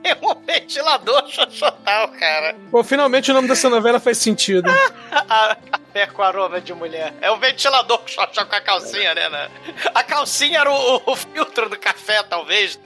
tem 0.03 0.17
um 0.23 0.35
ventilador 0.45 1.29
xoxotal, 1.29 2.09
cara. 2.09 2.57
Pô, 2.71 2.83
finalmente 2.83 3.31
o 3.31 3.35
nome 3.35 3.49
dessa 3.49 3.69
novela 3.69 4.01
faz 4.01 4.19
sentido. 4.19 4.71
A, 5.13 5.57
café 5.71 6.07
com 6.07 6.23
aroma 6.23 6.61
de 6.61 6.73
mulher. 6.73 7.15
É 7.21 7.31
o 7.31 7.37
ventilador 7.37 8.01
xoxa 8.07 8.45
com 8.45 8.55
a 8.55 8.61
calcinha, 8.61 9.15
né? 9.15 9.29
né? 9.29 9.51
A 9.95 10.03
calcinha 10.03 10.61
era 10.61 10.71
o, 10.71 11.03
o 11.07 11.17
filtro 11.17 11.69
do 11.69 11.79
café, 11.79 12.23
talvez. 12.23 12.79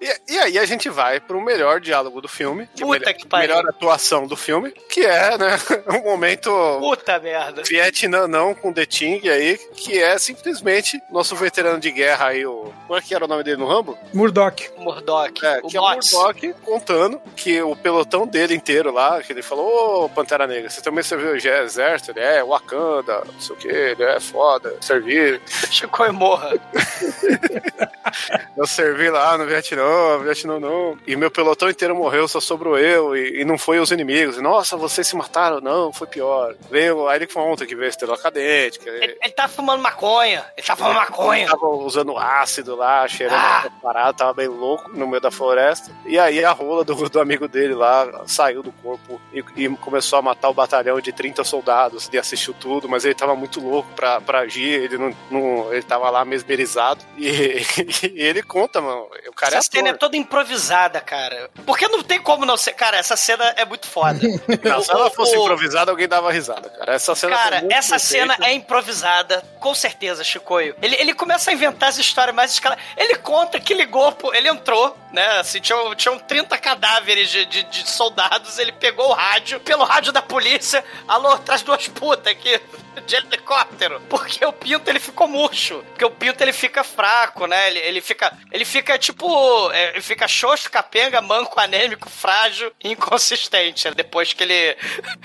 E, 0.00 0.34
e 0.34 0.38
aí 0.38 0.58
a 0.58 0.64
gente 0.64 0.88
vai 0.88 1.20
pro 1.20 1.40
melhor 1.40 1.80
diálogo 1.80 2.20
do 2.20 2.28
filme. 2.28 2.68
Que 2.74 2.82
Puta 2.82 2.98
melhor, 2.98 3.14
que 3.14 3.26
pariu. 3.26 3.48
melhor 3.48 3.68
atuação 3.68 4.26
do 4.26 4.36
filme, 4.36 4.72
que 4.90 5.04
é, 5.04 5.36
né, 5.38 5.58
um 5.90 6.04
momento 6.04 6.50
Puta 6.80 7.18
merda. 7.18 7.62
Vietnã 7.62 8.26
não 8.26 8.54
com 8.54 8.72
The 8.72 8.86
Ting 8.86 9.28
aí, 9.28 9.58
que 9.74 9.98
é 9.98 10.18
simplesmente 10.18 11.00
nosso 11.10 11.34
veterano 11.36 11.80
de 11.80 11.90
guerra 11.90 12.28
aí, 12.28 12.44
o... 12.46 12.72
Como 12.86 12.98
é 12.98 13.02
que 13.02 13.14
era 13.14 13.24
o 13.24 13.28
nome 13.28 13.42
dele 13.42 13.56
no 13.56 13.66
Rambo? 13.66 13.98
Murdoch. 14.12 14.70
Murdoch. 14.78 15.44
É, 15.44 15.60
o 15.62 15.68
que 15.68 15.76
é 15.76 15.80
o. 15.80 15.84
Murdoch 15.84 16.54
contando 16.62 17.20
que 17.34 17.60
o 17.62 17.74
pelotão 17.74 18.26
dele 18.26 18.54
inteiro 18.54 18.92
lá, 18.92 19.22
que 19.22 19.32
ele 19.32 19.42
falou, 19.42 20.04
ô 20.04 20.08
Pantera 20.08 20.46
Negra, 20.46 20.70
você 20.70 20.80
também 20.80 21.02
serviu 21.02 21.32
o 21.32 21.36
exército? 21.36 22.12
Ele 22.12 22.20
é 22.20 22.44
Wakanda, 22.44 23.22
não 23.24 23.40
sei 23.40 23.56
o 23.56 23.58
que, 23.58 23.68
ele 23.68 24.02
é 24.02 24.20
foda, 24.20 24.76
servir. 24.80 25.40
Chico 25.70 26.04
e 26.04 26.12
morra. 26.12 26.52
Eu 28.56 28.66
servi 28.66 29.10
lá 29.10 29.36
no 29.36 29.46
Vietnã, 29.46 29.82
Vietnã 30.22 30.58
não. 30.60 30.96
E 31.06 31.16
meu 31.16 31.30
pelotão 31.30 31.68
inteiro 31.70 31.94
morreu, 31.94 32.26
só 32.28 32.40
sobrou 32.40 32.78
eu. 32.78 33.16
E, 33.16 33.40
e 33.40 33.44
não 33.44 33.56
foi 33.58 33.78
os 33.78 33.90
inimigos. 33.90 34.36
E, 34.38 34.42
Nossa, 34.42 34.76
vocês 34.76 35.06
se 35.06 35.16
mataram? 35.16 35.60
Não, 35.60 35.92
foi 35.92 36.06
pior. 36.06 36.54
Veio 36.70 37.06
a 37.08 37.14
Eric 37.16 37.32
Fonta, 37.32 37.66
que 37.66 37.74
veio 37.74 37.88
estrela 37.88 38.16
cadente. 38.18 38.78
Que 38.78 38.88
Ele, 38.88 39.16
ele 39.22 39.32
tá 39.32 39.48
fumando 39.48 39.82
maconha. 39.82 40.44
Ele 40.56 40.66
tá 40.66 40.76
fumando 40.76 40.94
maconha. 40.96 41.46
tava 41.48 41.66
usando 41.68 42.16
ácido 42.16 42.74
lá, 42.76 43.06
cheirando 43.08 43.36
Ah. 43.38 43.70
parado, 43.82 44.16
tava 44.18 44.34
bem 44.34 44.48
louco 44.48 44.90
no 44.90 45.06
meio 45.06 45.20
da 45.20 45.30
floresta. 45.30 45.90
E 46.06 46.18
aí 46.18 46.44
a 46.44 46.52
rola 46.52 46.84
do, 46.84 46.94
do 47.08 47.20
amigo 47.20 47.46
dele 47.48 47.74
lá 47.74 48.24
saiu 48.26 48.62
do 48.62 48.72
corpo 48.72 49.20
e, 49.32 49.44
e 49.56 49.68
começou 49.76 50.18
a 50.18 50.22
matar 50.22 50.48
o 50.48 50.54
batalhão 50.54 51.00
de 51.00 51.12
30 51.12 51.44
soldados. 51.44 52.08
Ele 52.08 52.18
assistiu 52.18 52.54
tudo, 52.54 52.88
mas 52.88 53.04
ele 53.04 53.14
tava 53.14 53.34
muito 53.34 53.60
louco 53.60 53.88
pra, 53.94 54.20
pra 54.20 54.40
agir. 54.40 54.82
Ele 54.82 54.98
não, 54.98 55.14
não- 55.30 55.72
ele 55.72 55.82
tava 55.82 56.08
lá 56.10 56.24
mesmerizado. 56.24 57.04
E, 57.16 57.26
e 58.14 58.22
ele 58.22 58.42
conta, 58.42 58.80
mano. 58.80 59.08
O 59.28 59.32
cara 59.32 59.56
é 59.56 59.58
cena 59.76 59.88
é 59.90 59.92
toda 59.92 60.16
improvisada, 60.16 61.00
cara. 61.00 61.50
Porque 61.64 61.88
não 61.88 62.02
tem 62.02 62.20
como 62.20 62.44
não 62.44 62.56
ser. 62.56 62.72
Cara, 62.72 62.96
essa 62.96 63.16
cena 63.16 63.44
é 63.56 63.64
muito 63.64 63.86
foda. 63.86 64.18
Não, 64.62 64.82
se 64.82 64.90
ela 64.90 65.10
fosse 65.10 65.36
improvisada, 65.36 65.90
alguém 65.90 66.08
dava 66.08 66.30
risada, 66.32 66.68
cara. 66.70 66.94
Essa 66.94 67.14
cena 67.14 67.36
Cara, 67.36 67.64
essa 67.70 67.98
cena 67.98 68.34
feita. 68.34 68.50
é 68.50 68.54
improvisada, 68.54 69.42
com 69.60 69.74
certeza, 69.74 70.24
Chicoio. 70.24 70.74
Ele, 70.82 70.96
ele 70.96 71.14
começa 71.14 71.50
a 71.50 71.54
inventar 71.54 71.88
as 71.88 71.98
histórias 71.98 72.34
mais 72.34 72.52
escaladas. 72.52 72.82
Ele 72.96 73.14
conta 73.16 73.60
que 73.60 73.74
ligou, 73.74 74.10
pô, 74.12 74.32
ele 74.34 74.48
entrou, 74.48 74.96
né? 75.12 75.38
Assim, 75.38 75.60
tinham, 75.60 75.94
tinham 75.94 76.18
30 76.18 76.56
cadáveres 76.58 77.30
de, 77.30 77.44
de, 77.46 77.62
de 77.64 77.88
soldados, 77.88 78.58
ele 78.58 78.72
pegou 78.72 79.08
o 79.08 79.12
rádio, 79.12 79.60
pelo 79.60 79.84
rádio 79.84 80.12
da 80.12 80.22
polícia, 80.22 80.84
alô, 81.08 81.36
traz 81.38 81.62
duas 81.62 81.88
putas 81.88 82.32
aqui. 82.32 82.60
De 83.04 83.14
helicóptero. 83.14 84.00
Porque 84.08 84.42
o 84.46 84.52
Pinto 84.54 84.88
ele 84.88 84.98
ficou 84.98 85.28
murcho. 85.28 85.84
Porque 85.90 86.04
o 86.04 86.10
Pinto 86.10 86.42
ele 86.42 86.52
fica 86.52 86.82
fraco, 86.82 87.46
né? 87.46 87.68
Ele, 87.68 87.78
ele 87.80 88.00
fica. 88.00 88.32
Ele 88.50 88.64
fica 88.64 88.98
tipo. 88.98 89.70
é, 89.70 89.90
Ele 89.90 90.00
fica 90.00 90.26
xoxo, 90.26 90.70
capenga, 90.70 91.20
manco, 91.20 91.60
anêmico, 91.60 92.08
frágil 92.08 92.72
e 92.82 92.92
inconsistente. 92.92 93.86
né? 93.88 93.94
Depois 93.94 94.32
que 94.32 94.42
ele. 94.42 94.76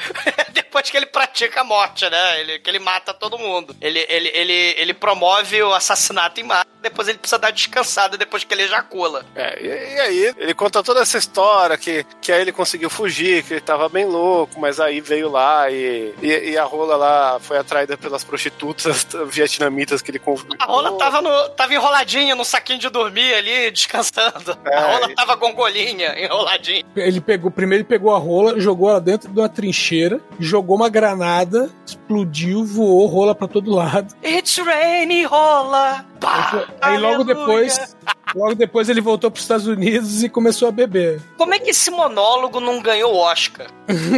depois 0.51 0.89
que 0.89 0.97
ele 0.97 1.05
pratica 1.05 1.61
a 1.61 1.63
morte, 1.63 2.09
né? 2.09 2.41
Ele, 2.41 2.59
que 2.59 2.69
ele 2.69 2.79
mata 2.79 3.13
todo 3.13 3.39
mundo. 3.39 3.73
Ele, 3.79 4.05
ele, 4.09 4.29
ele, 4.33 4.75
ele 4.77 4.93
promove 4.93 5.63
o 5.63 5.73
assassinato 5.73 6.41
em 6.41 6.43
massa. 6.43 6.67
Depois 6.81 7.07
ele 7.07 7.19
precisa 7.19 7.39
dar 7.39 7.51
descansada 7.51 8.17
depois 8.17 8.43
que 8.43 8.53
ele 8.53 8.63
ejacula. 8.63 9.25
É, 9.33 9.59
e, 9.71 9.99
aí 9.99 10.33
ele 10.37 10.53
conta 10.53 10.83
toda 10.83 11.01
essa 11.01 11.17
história 11.17 11.77
que, 11.77 12.05
que 12.21 12.31
aí 12.31 12.41
ele 12.41 12.51
conseguiu 12.51 12.89
fugir, 12.89 13.43
que 13.43 13.53
ele 13.53 13.61
tava 13.61 13.87
bem 13.89 14.05
louco, 14.05 14.59
mas 14.59 14.79
aí 14.79 15.01
veio 15.01 15.29
lá 15.29 15.69
e, 15.69 16.13
e, 16.21 16.51
e 16.51 16.57
a 16.57 16.63
rola 16.63 16.95
lá 16.95 17.39
foi 17.39 17.57
atraída 17.57 17.97
pelas 17.97 18.23
prostitutas 18.23 19.07
vietnamitas 19.27 20.01
que 20.01 20.11
ele 20.11 20.19
convidou. 20.19 20.55
A 20.59 20.65
rola 20.65 20.97
tava, 20.97 21.21
no, 21.21 21.49
tava 21.49 21.73
enroladinha 21.73 22.35
no 22.35 22.45
saquinho 22.45 22.79
de 22.79 22.89
dormir 22.89 23.33
ali, 23.33 23.71
descansando. 23.71 24.57
É, 24.65 24.75
a 24.75 24.93
rola 24.93 25.11
e- 25.11 25.15
tava 25.15 25.35
gongolinha, 25.35 26.15
enroladinha. 26.19 26.83
Ele 26.95 27.21
pegou, 27.21 27.51
primeiro 27.51 27.81
ele 27.81 27.87
pegou 27.87 28.13
a 28.13 28.17
rola, 28.17 28.59
jogou 28.59 28.89
ela 28.89 29.01
dentro 29.01 29.31
de 29.31 29.39
uma 29.39 29.49
trincheira, 29.49 30.19
jogou 30.39 30.75
uma 30.75 30.89
granada, 30.89 31.69
explodiu, 32.11 32.65
voou 32.65 33.07
rola 33.07 33.33
pra 33.33 33.47
todo 33.47 33.71
lado. 33.73 34.13
It's 34.23 34.57
rainy, 34.57 35.23
rola. 35.23 36.05
Pá, 36.19 36.65
Aí 36.81 36.97
logo 36.99 37.15
aleluia. 37.23 37.35
depois, 37.35 37.97
logo 38.35 38.53
depois 38.53 38.89
ele 38.89 39.01
voltou 39.01 39.31
pros 39.31 39.43
Estados 39.43 39.65
Unidos 39.65 40.21
e 40.23 40.29
começou 40.29 40.67
a 40.67 40.71
beber. 40.71 41.19
Como 41.37 41.53
é 41.53 41.57
que 41.59 41.71
esse 41.71 41.89
monólogo 41.89 42.59
não 42.59 42.79
ganhou 42.79 43.11
o 43.13 43.17
Oscar? 43.17 43.65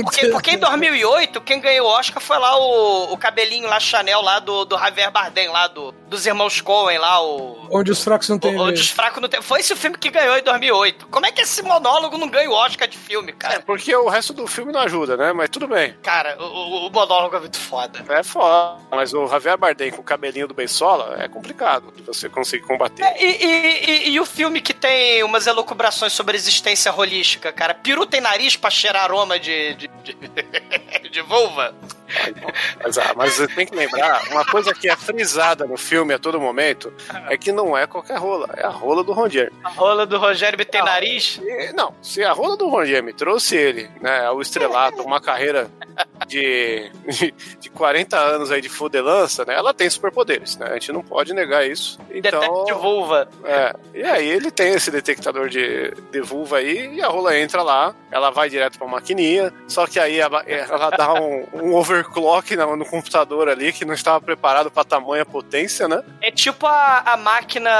Porque, 0.03 0.27
porque 0.33 0.51
em 0.51 0.57
2008, 0.57 1.39
quem 1.41 1.61
ganhou 1.61 1.87
o 1.87 1.89
Oscar 1.91 2.21
foi 2.21 2.37
lá 2.37 2.57
o, 2.57 3.13
o 3.13 3.17
cabelinho 3.17 3.69
lá, 3.69 3.79
Chanel, 3.79 4.21
lá 4.21 4.39
do, 4.39 4.65
do 4.65 4.77
Javier 4.77 5.11
Bardem, 5.11 5.47
lá 5.47 5.67
do, 5.67 5.93
dos 6.09 6.25
irmãos 6.25 6.59
Coen, 6.59 6.97
lá 6.97 7.23
o... 7.23 7.67
Onde 7.71 7.91
os 7.91 8.03
fracos 8.03 8.27
não 8.27 8.37
têm 8.37 8.53
o- 8.57 8.61
Onde 8.63 8.81
os 8.81 8.89
fracos 8.89 9.21
não 9.21 9.29
tem... 9.29 9.41
Foi 9.41 9.61
esse 9.61 9.71
o 9.71 9.77
filme 9.77 9.97
que 9.97 10.11
ganhou 10.11 10.37
em 10.37 10.43
2008. 10.43 11.07
Como 11.07 11.25
é 11.25 11.31
que 11.31 11.41
esse 11.41 11.61
monólogo 11.63 12.17
não 12.17 12.27
ganha 12.27 12.49
o 12.49 12.53
Oscar 12.53 12.85
de 12.87 12.97
filme, 12.97 13.29
É, 13.31 13.35
cara? 13.35 13.63
porque 13.65 13.95
o 13.95 14.09
resto 14.09 14.33
do 14.33 14.45
filme 14.45 14.73
não 14.73 14.81
ajuda, 14.81 15.15
né? 15.15 15.31
Mas 15.31 15.49
tudo 15.49 15.67
bem. 15.69 15.95
Cara, 16.03 16.35
o, 16.37 16.43
o- 16.43 16.87
o 16.87 16.91
monólogo 16.91 17.33
é 17.37 17.39
muito 17.39 17.57
foda. 17.57 17.82
É 18.09 18.23
foda. 18.23 18.79
Mas 18.91 19.13
o 19.13 19.27
Javier 19.27 19.57
Bardem 19.57 19.91
com 19.91 20.01
o 20.01 20.03
cabelinho 20.03 20.47
do 20.47 20.53
Bensola 20.53 21.15
é 21.21 21.27
complicado 21.27 21.91
de 21.95 22.01
você 22.03 22.29
conseguir 22.29 22.65
combater. 22.65 23.03
É, 23.03 23.23
E, 23.23 23.45
e- 23.45 23.85
e- 23.89 24.09
e 24.11 24.19
o 24.19 24.25
filme 24.25 24.61
que 24.61 24.73
tem 24.73 25.23
umas 25.23 25.47
elucubrações 25.47 26.13
sobre 26.13 26.35
existência 26.37 26.93
holística, 26.93 27.51
cara? 27.51 27.73
Peru 27.73 28.05
tem 28.05 28.21
nariz 28.21 28.55
pra 28.55 28.69
cheirar 28.69 29.03
aroma 29.03 29.39
de, 29.39 29.73
de, 29.75 29.87
de, 30.03 30.13
de 31.09 31.21
vulva? 31.21 31.73
Mas, 32.83 32.97
ah, 32.97 33.13
mas 33.15 33.37
tem 33.55 33.65
que 33.65 33.75
lembrar, 33.75 34.21
uma 34.31 34.45
coisa 34.45 34.73
que 34.73 34.89
é 34.89 34.95
frisada 34.95 35.65
no 35.65 35.77
filme 35.77 36.13
a 36.13 36.19
todo 36.19 36.39
momento 36.39 36.93
é 37.29 37.37
que 37.37 37.51
não 37.51 37.77
é 37.77 37.87
qualquer 37.87 38.17
rola, 38.17 38.49
é 38.55 38.65
a 38.65 38.69
rola 38.69 39.03
do 39.03 39.13
Jeremy. 39.29 39.55
A 39.63 39.69
rola 39.69 40.05
do 40.05 40.17
Rogério 40.17 40.63
tem 40.65 40.83
nariz? 40.83 41.39
Não, 41.75 41.93
se 42.01 42.23
a 42.23 42.31
rola 42.31 42.57
do 42.57 42.85
Jeremy 42.85 43.13
trouxe 43.13 43.55
ele, 43.55 43.89
né, 44.01 44.25
ao 44.25 44.41
estrelato, 44.41 45.01
uma 45.01 45.21
carreira 45.21 45.69
de, 46.27 46.91
de, 47.07 47.33
de 47.59 47.69
40 47.69 48.17
anos 48.17 48.51
aí 48.51 48.61
de 48.61 48.69
fodelança, 48.69 49.45
né, 49.45 49.55
ela 49.55 49.73
tem 49.73 49.89
superpoderes, 49.89 50.57
né, 50.57 50.67
a 50.69 50.73
gente 50.73 50.91
não 50.91 51.01
pode 51.01 51.33
negar 51.33 51.65
isso. 51.65 51.99
Então, 52.11 52.65
de 52.65 52.73
vulva. 52.73 53.27
é, 53.45 53.75
e 53.93 54.03
aí 54.03 54.27
ele 54.27 54.51
tem 54.51 54.73
esse 54.73 54.91
detectador 54.91 55.49
de, 55.49 55.93
de 56.11 56.21
vulva 56.21 56.57
aí, 56.57 56.95
e 56.95 57.01
a 57.01 57.07
rola 57.07 57.37
entra 57.37 57.61
lá, 57.61 57.95
ela 58.11 58.29
vai 58.29 58.49
direto 58.49 58.77
pra 58.77 58.87
maquininha, 58.87 59.53
só 59.67 59.87
que 59.87 59.99
aí 59.99 60.19
ela, 60.19 60.43
ela 60.43 60.89
dá 60.89 61.13
um, 61.13 61.45
um 61.53 61.73
overclock 62.03 62.55
no, 62.55 62.75
no 62.75 62.85
computador 62.85 63.49
ali, 63.49 63.71
que 63.71 63.85
não 63.85 63.93
estava 63.93 64.19
preparado 64.19 64.69
pra 64.69 64.83
tamanha 64.83 65.25
potência, 65.25 65.87
né? 65.87 66.03
É 66.21 66.29
tipo 66.29 66.67
a, 66.67 66.99
a 67.05 67.17
máquina 67.17 67.71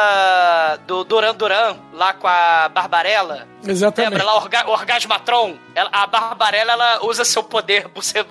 do 0.88 1.04
Duran 1.04 1.36
Duran, 1.36 1.78
lá 1.94 2.14
com 2.14 2.28
a 2.28 2.70
Barbarella. 2.70 3.48
Exatamente. 3.66 4.12
Lembra 4.12 4.26
lá, 4.26 4.36
orga, 4.36 4.70
Orgasmatron? 4.70 5.58
Ela, 5.76 5.90
a 5.92 6.06
Barbarella, 6.08 6.74
ela 6.74 7.06
usa 7.06 7.24
seu 7.24 7.44
poder 7.44 7.88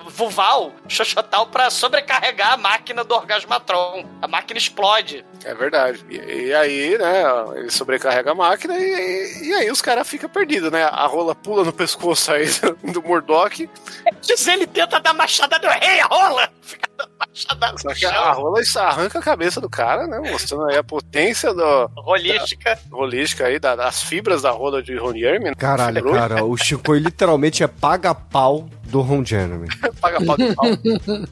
vulval, 0.07 0.71
xoxotal, 0.87 1.47
pra 1.47 1.69
sobrecarregar 1.69 2.53
a 2.53 2.57
máquina 2.57 3.03
do 3.03 3.15
Orgasmatron. 3.15 4.05
A 4.21 4.27
máquina 4.27 4.57
explode. 4.57 5.25
É 5.43 5.53
verdade. 5.53 6.05
E, 6.09 6.47
e 6.47 6.53
aí, 6.53 6.97
né, 6.97 7.23
ele 7.55 7.71
sobrecarrega 7.71 8.31
a 8.31 8.35
máquina 8.35 8.77
e, 8.77 9.47
e 9.47 9.53
aí 9.53 9.71
os 9.71 9.81
caras 9.81 10.07
ficam 10.07 10.29
perdidos, 10.29 10.71
né? 10.71 10.83
A 10.83 11.05
rola 11.05 11.35
pula 11.35 11.63
no 11.63 11.73
pescoço 11.73 12.31
aí 12.31 12.45
do, 12.45 12.93
do 12.93 13.01
Murdoch, 13.01 13.69
Diz 14.21 14.47
ele 14.47 14.67
tenta 14.67 14.99
dar 14.99 15.13
machada 15.13 15.59
no 15.59 15.69
rei, 15.69 15.99
a 15.99 16.05
rola! 16.05 16.49
Fica 16.61 16.89
só 17.33 17.93
que 17.93 18.05
a 18.05 18.31
rola 18.31 18.61
isso 18.61 18.79
arranca 18.79 19.19
a 19.19 19.21
cabeça 19.21 19.59
do 19.59 19.69
cara, 19.69 20.05
né? 20.07 20.19
Mostrando 20.31 20.69
aí 20.69 20.77
a 20.77 20.83
potência 20.83 21.53
do, 21.53 21.89
Holística. 22.05 22.77
holística 22.91 23.45
aí, 23.47 23.57
da- 23.59 23.75
das 23.75 24.03
fibras 24.03 24.41
da 24.43 24.51
rola 24.51 24.83
de 24.83 24.95
Ron 24.97 25.13
Jeremy. 25.13 25.45
né? 25.45 25.55
Caralho, 25.57 26.03
cara, 26.11 26.43
o 26.43 26.55
Chico 26.55 26.93
literalmente 26.93 27.63
é 27.63 27.67
paga-pau 27.67 28.69
do 28.83 29.01
Ron 29.01 29.25
Jeremy. 29.25 29.67
Paga 29.99 30.23
pau 30.23 30.37
de 30.37 30.53
pau. 30.53 30.65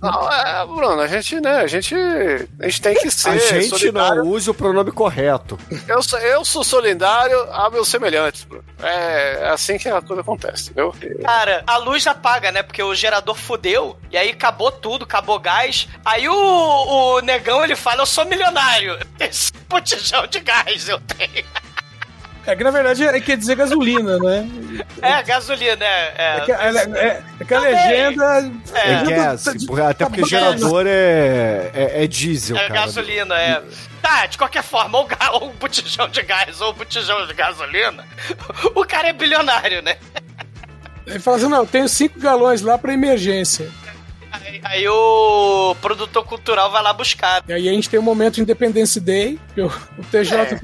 Não, 0.02 0.32
é, 0.32 0.66
Bruno, 0.66 1.00
a 1.02 1.08
gente, 1.08 1.40
né, 1.40 1.58
a 1.58 1.68
gente, 1.68 1.94
a 1.94 2.66
gente 2.68 2.82
tem 2.82 2.96
que 2.96 3.12
ser 3.12 3.30
A 3.30 3.38
gente 3.38 3.70
solidário. 3.70 4.24
não 4.24 4.32
usa 4.32 4.50
o 4.50 4.54
pronome 4.54 4.92
correto. 4.92 5.60
Eu, 5.88 6.02
sou- 6.02 6.20
eu 6.20 6.44
sou 6.44 6.64
solidário 6.64 7.40
a 7.52 7.70
meus 7.70 7.88
semelhantes, 7.88 8.44
Bruno. 8.46 8.64
É, 8.82 9.44
é 9.44 9.50
assim 9.50 9.78
que 9.78 9.88
a 9.88 10.02
coisa 10.02 10.22
acontece, 10.22 10.72
entendeu? 10.72 10.96
Cara, 11.24 11.64
a 11.68 11.78
luz 11.78 12.08
apaga, 12.08 12.52
né? 12.52 12.64
Porque 12.64 12.82
o 12.82 12.96
gerador 12.96 13.36
fudeu. 13.36 13.96
E 14.10 14.18
aí 14.18 14.30
acabou 14.32 14.72
tudo, 14.72 15.04
acabou 15.04 15.38
gás. 15.40 15.61
Aí 16.06 16.28
o, 16.30 16.34
o 16.36 17.20
negão 17.22 17.64
ele 17.64 17.76
fala: 17.76 18.02
Eu 18.02 18.06
sou 18.06 18.26
milionário. 18.26 18.98
Esse 19.20 19.52
botijão 19.70 20.26
de 20.28 20.40
gás 20.40 20.88
eu 20.90 21.00
tenho. 21.02 21.46
É 22.44 22.56
que 22.56 22.64
na 22.64 22.72
verdade 22.72 23.06
é, 23.06 23.22
quer 23.22 23.38
dizer 23.38 23.56
gasolina, 23.56 24.18
né? 24.18 24.50
É, 25.00 25.22
gasolina, 25.22 25.86
é. 25.86 26.14
é. 26.18 26.38
É 26.38 26.42
que, 26.42 26.52
é, 26.52 26.56
é, 26.56 27.24
é 27.40 27.46
que 27.46 27.54
a 27.54 27.60
legenda. 27.60 28.52
É, 28.74 29.04
gas, 29.16 29.44
tá- 29.44 29.54
porque- 29.68 29.82
até 29.82 30.06
porque 30.06 30.22
tá- 30.22 30.28
gerador 30.28 30.86
é, 30.88 31.70
é, 31.72 32.04
é 32.04 32.08
diesel, 32.08 32.58
É 32.58 32.62
cara. 32.68 32.74
gasolina, 32.82 33.36
é. 33.40 33.62
Tá, 34.02 34.26
de 34.26 34.40
qualquer 34.40 34.64
forma, 34.64 34.98
ou, 34.98 35.08
ou 35.34 35.50
um 35.50 35.54
botijão 35.54 36.10
de 36.10 36.24
gás 36.24 36.60
ou 36.62 36.72
um 36.72 36.74
botijão 36.74 37.28
de 37.28 37.34
gasolina, 37.36 38.08
o 38.74 38.84
cara 38.86 39.10
é 39.10 39.14
bilionário, 39.14 39.84
né? 39.84 39.98
Ele 41.06 41.20
fala 41.20 41.38
assim: 41.38 41.48
não, 41.48 41.60
eu 41.60 41.68
tenho 41.68 41.88
5 41.88 42.20
galões 42.20 42.62
lá 42.64 42.76
pra 42.76 42.92
emergência. 42.92 43.70
Aí, 44.52 44.62
aí 44.64 44.88
o 44.90 45.76
produtor 45.82 46.26
cultural 46.26 46.70
vai 46.70 46.84
lá 46.84 46.92
buscar. 46.92 47.44
E 47.48 47.54
aí 47.54 47.70
a 47.70 47.72
gente 47.72 47.90
tem 47.90 48.00
o 48.00 48.04
momento 48.04 48.42
Independence 48.42 49.00
Day, 49.00 49.40
que 49.56 49.62
o, 49.62 49.68
o 49.68 50.04
TJ. 50.12 50.60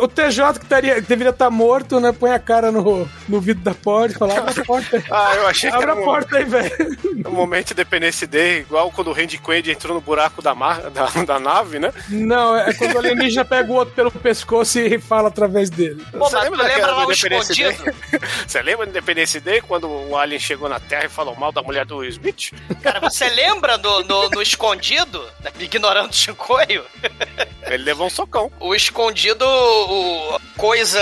O 0.00 0.08
TJ 0.08 0.58
que 0.58 0.64
estaria, 0.64 0.94
que 0.96 1.02
deveria 1.02 1.30
estar 1.30 1.48
morto, 1.50 2.00
né? 2.00 2.12
Põe 2.12 2.32
a 2.32 2.38
cara 2.38 2.70
no, 2.70 3.08
no 3.28 3.40
vidro 3.40 3.62
da 3.62 3.74
porta 3.74 4.14
e 4.14 4.18
fala: 4.18 4.38
abre 4.38 4.60
a 4.60 4.64
porta 4.66 4.96
aí. 4.96 5.04
Ah, 5.10 5.34
eu 5.36 5.46
achei 5.46 5.70
que 5.70 5.76
Abre 5.76 5.90
era 5.90 5.98
a 5.98 6.02
um, 6.02 6.04
porta 6.04 6.36
aí, 6.36 6.44
velho. 6.44 6.98
um 7.26 7.30
momento 7.30 7.70
Independence 7.70 8.26
Day, 8.26 8.58
igual 8.60 8.90
quando 8.90 9.08
o 9.08 9.12
Randy 9.12 9.38
Quaid 9.38 9.70
entrou 9.70 9.94
no 9.94 10.00
buraco 10.00 10.42
da, 10.42 10.54
mar, 10.54 10.90
da, 10.90 11.06
da 11.24 11.38
nave, 11.38 11.78
né? 11.78 11.92
Não, 12.08 12.56
é 12.56 12.74
quando 12.74 12.94
o 12.94 12.98
alienígena 12.98 13.44
pega 13.44 13.70
o 13.70 13.76
outro 13.76 13.94
pelo 13.94 14.10
pescoço 14.10 14.78
e 14.80 14.98
fala 14.98 15.28
através 15.28 15.70
dele. 15.70 16.04
Pô, 16.10 16.28
Você 16.28 16.38
lembra 16.38 16.62
lembra 16.64 16.92
lá 16.92 17.02
do 17.04 17.08
o 17.08 17.12
escondido? 17.12 17.84
Day? 17.84 18.20
Você 18.46 18.62
lembra 18.62 18.86
do 18.86 18.90
Independence 18.90 19.40
Day 19.40 19.60
quando 19.60 19.88
o 19.88 20.16
Alien 20.16 20.40
chegou 20.40 20.68
na 20.68 20.80
Terra 20.80 21.06
e 21.06 21.08
falou 21.08 21.34
mal 21.36 21.52
da 21.52 21.62
mulher 21.62 21.86
do 21.86 21.98
Will 21.98 22.10
Smith? 22.10 22.52
Cara, 22.82 22.97
você 23.00 23.28
lembra 23.28 23.76
do, 23.78 24.02
no, 24.04 24.30
no 24.30 24.42
escondido, 24.42 25.22
né, 25.40 25.50
ignorando 25.58 26.10
o 26.10 26.14
Chicoio? 26.14 26.84
Ele 27.66 27.84
levou 27.84 28.06
um 28.06 28.10
socão. 28.10 28.50
O 28.60 28.74
escondido, 28.74 29.44
o, 29.46 30.34
a 30.36 30.40
coisa, 30.58 31.00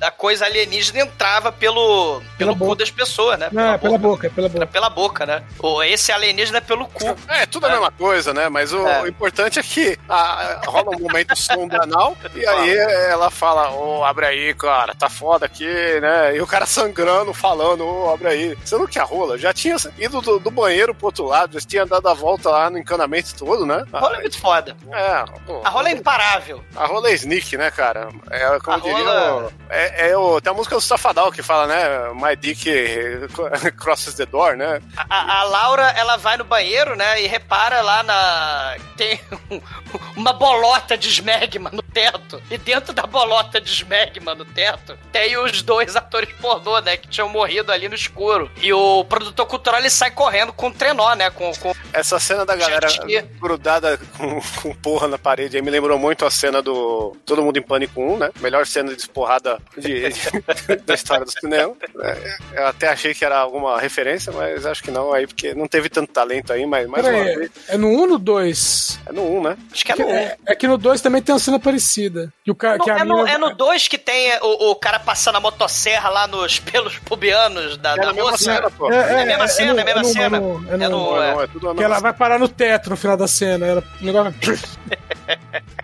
a 0.00 0.10
coisa 0.10 0.46
alienígena 0.46 1.00
entrava 1.00 1.52
pelo, 1.52 2.22
pelo 2.38 2.52
cu 2.52 2.58
boca. 2.66 2.76
das 2.76 2.90
pessoas, 2.90 3.38
né? 3.38 3.48
Não, 3.52 3.74
é 3.74 3.78
pela 3.78 3.98
boca, 3.98 4.26
é 4.26 4.30
pela 4.30 4.48
boca. 4.48 4.66
Pela 4.66 4.90
boca, 4.90 5.26
né? 5.26 5.42
O, 5.58 5.82
esse 5.82 6.10
alienígena 6.10 6.58
é 6.58 6.60
pelo 6.62 6.86
cu. 6.88 7.16
É, 7.28 7.44
tudo 7.46 7.66
a 7.66 7.70
mesma 7.70 7.90
coisa, 7.90 8.32
né? 8.32 8.48
Mas 8.48 8.72
o, 8.72 8.86
É. 8.86 9.02
o 9.02 9.06
importante 9.06 9.58
é 9.58 9.62
que 9.62 9.98
a- 10.08 10.60
rola 10.66 10.96
um 10.96 11.00
momento 11.00 11.36
sombra 11.36 11.82
anal 11.82 12.16
e 12.34 12.46
aí 12.46 12.76
ela 13.10 13.30
fala, 13.30 13.70
ô, 13.72 14.04
abre 14.04 14.26
aí, 14.26 14.54
cara, 14.54 14.94
tá 14.94 15.08
foda 15.10 15.44
aqui, 15.46 15.66
né? 16.00 16.36
E 16.36 16.40
o 16.40 16.46
cara 16.46 16.64
sangrando, 16.66 17.34
falando, 17.34 17.84
ô, 17.86 18.10
abre 18.10 18.28
aí. 18.28 18.58
Sendo 18.64 18.88
que 18.88 18.98
a 18.98 19.04
rola 19.04 19.36
já 19.38 19.52
tinha 19.52 19.76
ido 19.98 20.20
do, 20.20 20.38
do 20.38 20.50
banheiro 20.50 20.94
pro 20.94 21.06
outro 21.06 21.27
lado, 21.28 21.58
já 21.60 21.66
tinha 21.66 21.86
dado 21.86 22.08
a 22.08 22.14
volta 22.14 22.50
lá 22.50 22.68
no 22.70 22.78
encanamento 22.78 23.34
todo, 23.36 23.64
né? 23.66 23.84
A 23.92 23.98
rola 24.00 24.16
é 24.16 24.20
muito 24.20 24.38
foda. 24.40 24.76
É, 24.92 25.24
pô, 25.46 25.60
A 25.64 25.68
rola 25.68 25.88
é 25.88 25.92
imparável. 25.92 26.64
a 26.76 26.86
rola 26.86 27.08
é 27.10 27.12
sneak, 27.14 27.56
né, 27.56 27.70
cara? 27.70 28.08
É 28.30 28.58
como 28.60 28.76
A 28.76 28.80
diria. 28.80 29.04
rola- 29.30 29.52
É, 29.68 30.10
é 30.10 30.16
o, 30.16 30.40
tem 30.40 30.50
a 30.52 30.56
música 30.56 30.74
do 30.76 30.80
Safadal 30.80 31.30
que 31.30 31.42
fala, 31.42 31.66
né? 31.66 32.12
My 32.14 32.34
dick 32.36 32.64
crosses 33.76 34.14
the 34.14 34.26
door, 34.26 34.56
né? 34.56 34.80
A, 34.96 35.40
a- 35.40 35.44
Laura, 35.44 35.90
ela 35.96 36.16
vai 36.16 36.36
no 36.36 36.44
banheiro, 36.44 36.94
né, 36.96 37.22
e 37.22 37.26
repara 37.26 37.80
lá 37.80 38.02
na... 38.02 38.76
Tem 38.96 39.20
um- 39.50 39.60
uma 40.16 40.32
bolota 40.32 40.96
de 40.96 41.08
esmegma 41.08 41.70
no 41.72 41.82
teto. 41.82 42.42
E 42.50 42.58
dentro 42.58 42.92
da 42.92 43.02
bolota 43.04 43.60
de 43.60 43.70
esmegma 43.72 44.34
no 44.34 44.44
teto, 44.44 44.98
tem 45.12 45.36
os 45.38 45.62
dois 45.62 45.96
atores 45.96 46.28
pornô, 46.40 46.78
né, 46.80 46.96
que 46.96 47.08
tinham 47.08 47.28
morrido 47.28 47.72
ali 47.72 47.88
no 47.88 47.94
escuro. 47.94 48.50
E 48.60 48.72
o 48.72 49.04
produtor 49.04 49.46
cultural, 49.46 49.80
ele 49.80 49.90
sai 49.90 50.10
correndo 50.10 50.52
com 50.52 50.68
um 50.68 50.72
trenó, 50.72 51.14
né, 51.18 51.30
com... 51.30 51.52
com... 51.56 51.74
Essa 51.92 52.18
cena 52.18 52.46
da 52.46 52.54
galera 52.56 52.86
ski. 52.86 53.20
grudada 53.40 53.98
com, 54.16 54.40
com 54.62 54.74
porra 54.74 55.08
na 55.08 55.18
parede 55.18 55.56
aí 55.56 55.62
me 55.62 55.70
lembrou 55.70 55.98
muito 55.98 56.24
a 56.24 56.30
cena 56.30 56.62
do 56.62 57.16
Todo 57.26 57.42
Mundo 57.42 57.58
em 57.58 57.62
Pânico 57.62 58.00
1, 58.00 58.16
né? 58.18 58.30
Melhor 58.40 58.66
cena 58.66 58.94
de 58.94 59.00
esporrada 59.00 59.58
de, 59.76 60.02
da 60.86 60.94
história 60.94 61.24
do 61.24 61.30
cinema. 61.30 61.74
É, 62.00 62.60
Eu 62.60 62.66
até 62.68 62.88
achei 62.88 63.14
que 63.14 63.24
era 63.24 63.38
alguma 63.38 63.78
referência, 63.80 64.32
mas 64.32 64.64
acho 64.64 64.82
que 64.82 64.90
não 64.90 65.12
aí, 65.12 65.26
porque 65.26 65.54
não 65.54 65.66
teve 65.66 65.88
tanto 65.88 66.12
talento 66.12 66.52
aí, 66.52 66.64
mas 66.66 66.86
mais 66.88 67.04
uma 67.06 67.12
vez. 67.24 67.50
é 67.68 67.76
no 67.76 67.88
1 67.88 67.98
ou 67.98 68.06
no 68.06 68.18
2? 68.18 69.00
É 69.06 69.12
no 69.12 69.38
1, 69.38 69.42
né? 69.42 69.56
Acho 69.72 69.84
que 69.84 69.92
é 69.92 69.94
Que- 69.96 70.02
no... 70.02 70.08
É, 70.10 70.36
é 70.46 70.54
que 70.54 70.68
no 70.68 70.78
2 70.78 71.00
também 71.00 71.20
tem 71.22 71.34
uma 71.34 71.38
cena 71.40 71.58
parecida. 71.58 72.32
Que 72.44 72.50
o 72.50 72.54
cara, 72.54 72.78
Não, 72.78 72.84
que 72.84 72.90
a 72.90 72.98
é, 72.98 73.04
no, 73.04 73.26
é 73.26 73.38
no 73.38 73.54
2 73.54 73.88
que 73.88 73.98
tem 73.98 74.32
o, 74.42 74.70
o 74.70 74.76
cara 74.76 74.98
passando 74.98 75.36
a 75.36 75.40
motosserra 75.40 76.08
lá 76.08 76.26
nos 76.26 76.58
pelos 76.58 76.98
pubianos 76.98 77.76
da, 77.78 77.92
É 77.94 77.96
da 77.96 78.12
moça. 78.12 78.38
cena, 78.38 78.70
pô. 78.70 78.90
É 78.92 79.22
a 79.22 79.26
mesma 79.26 79.48
cena, 79.48 79.72
no- 79.74 79.78
é 79.78 79.82
a 79.82 79.84
mesma 79.84 80.02
no- 80.02 80.08
cena. 80.08 80.36
É 80.70 80.88
no, 80.88 81.07
é 81.16 81.28
É 81.30 81.32
Não, 81.32 81.40
é. 81.40 81.44
é 81.44 81.46
tudo 81.46 81.74
que 81.74 81.82
ela 81.82 82.00
vai 82.00 82.12
parar 82.12 82.38
no 82.38 82.48
teto 82.48 82.90
no 82.90 82.96
final 82.96 83.16
da 83.16 83.26
cena. 83.28 83.66
Ela, 83.66 83.84
o 84.00 84.04
negócio 84.04 84.34
vai- 84.42 85.38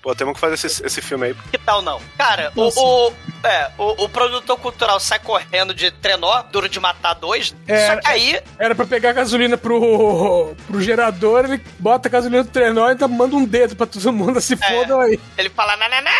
Pô, 0.00 0.14
temos 0.14 0.34
que 0.34 0.40
fazer 0.40 0.54
esse, 0.54 0.86
esse 0.86 1.02
filme 1.02 1.26
aí. 1.26 1.34
Que 1.50 1.58
tal 1.58 1.82
não? 1.82 2.00
Cara, 2.16 2.50
o, 2.56 2.62
o, 2.68 3.12
é, 3.44 3.70
o, 3.76 4.04
o 4.04 4.08
produtor 4.08 4.56
cultural 4.58 4.98
sai 5.00 5.18
correndo 5.18 5.74
de 5.74 5.90
trenó, 5.90 6.42
duro 6.50 6.66
de 6.68 6.80
matar 6.80 7.14
dois. 7.14 7.54
É, 7.66 7.88
só 7.88 7.96
que 8.00 8.08
aí, 8.08 8.40
Era 8.58 8.74
pra 8.74 8.86
pegar 8.86 9.12
gasolina 9.12 9.58
pro, 9.58 10.54
pro 10.66 10.80
gerador, 10.80 11.44
ele 11.44 11.60
bota 11.78 12.08
a 12.08 12.10
gasolina 12.10 12.42
no 12.42 12.48
trenó 12.48 12.86
e 12.86 12.92
ainda 12.92 13.06
manda 13.08 13.36
um 13.36 13.44
dedo 13.44 13.76
pra 13.76 13.86
todo 13.86 14.12
mundo, 14.12 14.40
se 14.40 14.56
fodam 14.56 15.00
aí. 15.00 15.20
ele 15.36 15.50
fala 15.50 15.76
nananá, 15.76 16.10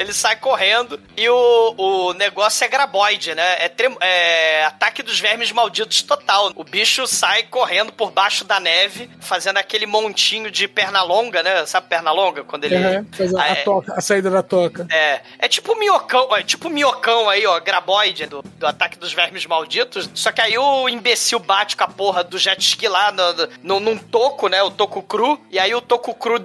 ele 0.00 0.12
sai 0.12 0.36
correndo 0.36 0.98
e 1.16 1.28
o, 1.28 1.74
o 1.76 2.12
negócio 2.14 2.64
é 2.64 2.68
graboide, 2.68 3.34
né? 3.34 3.64
É, 3.64 3.68
trem- 3.68 3.96
é 4.00 4.64
ataque 4.64 5.02
dos 5.02 5.20
vermes 5.20 5.52
malditos 5.52 6.02
total. 6.02 6.50
O 6.56 6.64
bicho 6.64 7.06
sai 7.06 7.42
correndo 7.44 7.92
por 7.92 8.10
baixo 8.10 8.44
da 8.44 8.58
neve, 8.58 9.10
fazendo 9.20 9.58
aquele 9.58 9.84
montinho 9.86 10.50
de 10.50 10.66
perna 10.66 11.02
longa, 11.02 11.42
né? 11.42 11.66
Sabe 11.66 11.88
perna 11.88 12.10
longa? 12.12 12.42
Quando 12.44 12.64
ele. 12.64 12.76
Uhum, 12.76 13.06
faz 13.12 13.34
a, 13.34 13.40
Ah, 13.40 13.44
a 13.44 13.48
é. 13.48 13.54
toca, 13.56 13.94
a 13.94 14.00
saída 14.00 14.30
da 14.30 14.42
toca. 14.42 14.86
É, 14.90 15.20
é 15.38 15.48
tipo 15.48 15.72
o 15.72 15.78
minhocão, 15.78 16.34
é 16.34 16.42
tipo 16.42 16.68
o 16.68 16.70
minhocão 16.70 17.28
aí, 17.28 17.46
ó, 17.46 17.60
graboide 17.60 18.26
do, 18.26 18.42
do 18.42 18.66
ataque 18.66 18.98
dos 18.98 19.12
vermes 19.12 19.44
malditos. 19.44 20.08
Só 20.14 20.32
que 20.32 20.40
aí 20.40 20.56
o 20.56 20.88
imbecil 20.88 21.38
bate 21.38 21.76
com 21.76 21.84
a 21.84 21.88
porra 21.88 22.24
do 22.24 22.38
jet 22.38 22.60
ski 22.62 22.88
lá 22.88 23.12
no, 23.12 23.48
no- 23.62 23.80
num 23.80 23.98
toco, 23.98 24.48
né? 24.48 24.62
O 24.62 24.70
toco 24.70 25.02
cru. 25.02 25.38
E 25.50 25.58
aí 25.58 25.74
o 25.74 25.80
toco 25.82 26.14
cru 26.14 26.38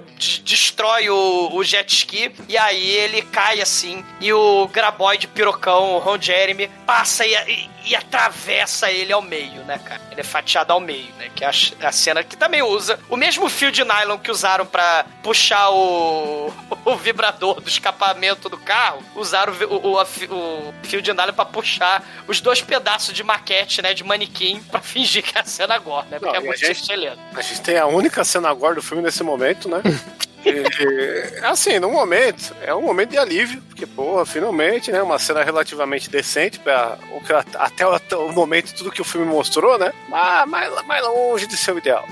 destrói 0.44 1.08
o, 1.08 1.50
o 1.54 1.64
jet 1.64 1.90
ski. 1.94 2.32
E 2.48 2.58
aí 2.58 2.86
ele 2.90 3.22
cai 3.22 3.45
assim. 3.62 4.04
E 4.20 4.32
o 4.32 4.68
graboide 4.68 5.26
pirocão, 5.28 5.94
o 5.94 5.98
Ron 5.98 6.20
Jeremy, 6.20 6.68
passa 6.86 7.24
e, 7.26 7.34
e- 7.50 7.70
e 7.86 7.94
atravessa 7.94 8.90
ele 8.90 9.12
ao 9.12 9.22
meio, 9.22 9.62
né, 9.62 9.78
cara? 9.78 10.00
Ele 10.10 10.20
é 10.20 10.24
fatiado 10.24 10.72
ao 10.72 10.80
meio, 10.80 11.06
né? 11.18 11.30
Que 11.34 11.44
é 11.44 11.46
a, 11.46 11.52
a 11.88 11.92
cena 11.92 12.24
que 12.24 12.36
também 12.36 12.60
usa 12.60 12.98
o 13.08 13.16
mesmo 13.16 13.48
fio 13.48 13.70
de 13.70 13.84
nylon 13.84 14.18
que 14.18 14.28
usaram 14.28 14.66
pra 14.66 15.06
puxar 15.22 15.70
o, 15.70 16.52
o 16.84 16.96
vibrador 16.96 17.60
do 17.60 17.68
escapamento 17.68 18.48
do 18.48 18.58
carro. 18.58 19.02
Usaram 19.14 19.52
o, 19.70 19.90
o- 19.92 20.00
a 20.00 20.02
o 20.02 20.74
fio 20.82 21.00
de 21.00 21.12
nylon 21.12 21.32
pra 21.32 21.44
puxar 21.44 22.02
os 22.26 22.40
dois 22.40 22.60
pedaços 22.60 23.14
de 23.14 23.22
maquete, 23.22 23.80
né? 23.80 23.94
De 23.94 24.02
manequim, 24.02 24.60
pra 24.64 24.80
fingir 24.82 25.22
que 25.22 25.38
é 25.38 25.42
a 25.42 25.44
cena 25.44 25.74
agora, 25.76 26.06
né? 26.10 26.18
Porque 26.18 26.26
Não, 26.26 26.34
é 26.34 26.38
e 26.38 26.42
a 26.42 26.46
muito 26.46 26.58
gente- 26.58 26.82
excelente. 26.82 27.18
A 27.36 27.40
gente 27.40 27.60
tem 27.60 27.78
a 27.78 27.86
única 27.86 28.24
cena 28.24 28.50
agora 28.50 28.74
do 28.74 28.82
filme 28.82 29.02
nesse 29.02 29.22
momento, 29.22 29.68
né? 29.68 29.80
E, 30.46 31.44
assim, 31.44 31.78
no 31.78 31.90
momento, 31.90 32.54
é 32.62 32.74
um 32.74 32.82
momento 32.82 33.10
de 33.10 33.18
alívio, 33.18 33.60
porque, 33.62 33.86
porra, 33.86 34.24
finalmente, 34.24 34.92
né? 34.92 35.02
Uma 35.02 35.18
cena 35.18 35.42
relativamente 35.42 36.08
decente 36.08 36.58
para 36.58 36.98
o 37.12 37.20
que 37.20 37.32
até 37.32 37.86
o, 37.86 37.92
até 37.92 38.16
o 38.16 38.32
momento 38.32 38.74
tudo 38.74 38.92
que 38.92 39.00
o 39.00 39.04
filme 39.04 39.26
mostrou, 39.26 39.78
né? 39.78 39.92
Mas 40.08 40.48
mais, 40.48 40.86
mais 40.86 41.02
longe 41.02 41.46
de 41.46 41.56
ser 41.56 41.72
o 41.72 41.78
ideal. 41.78 42.06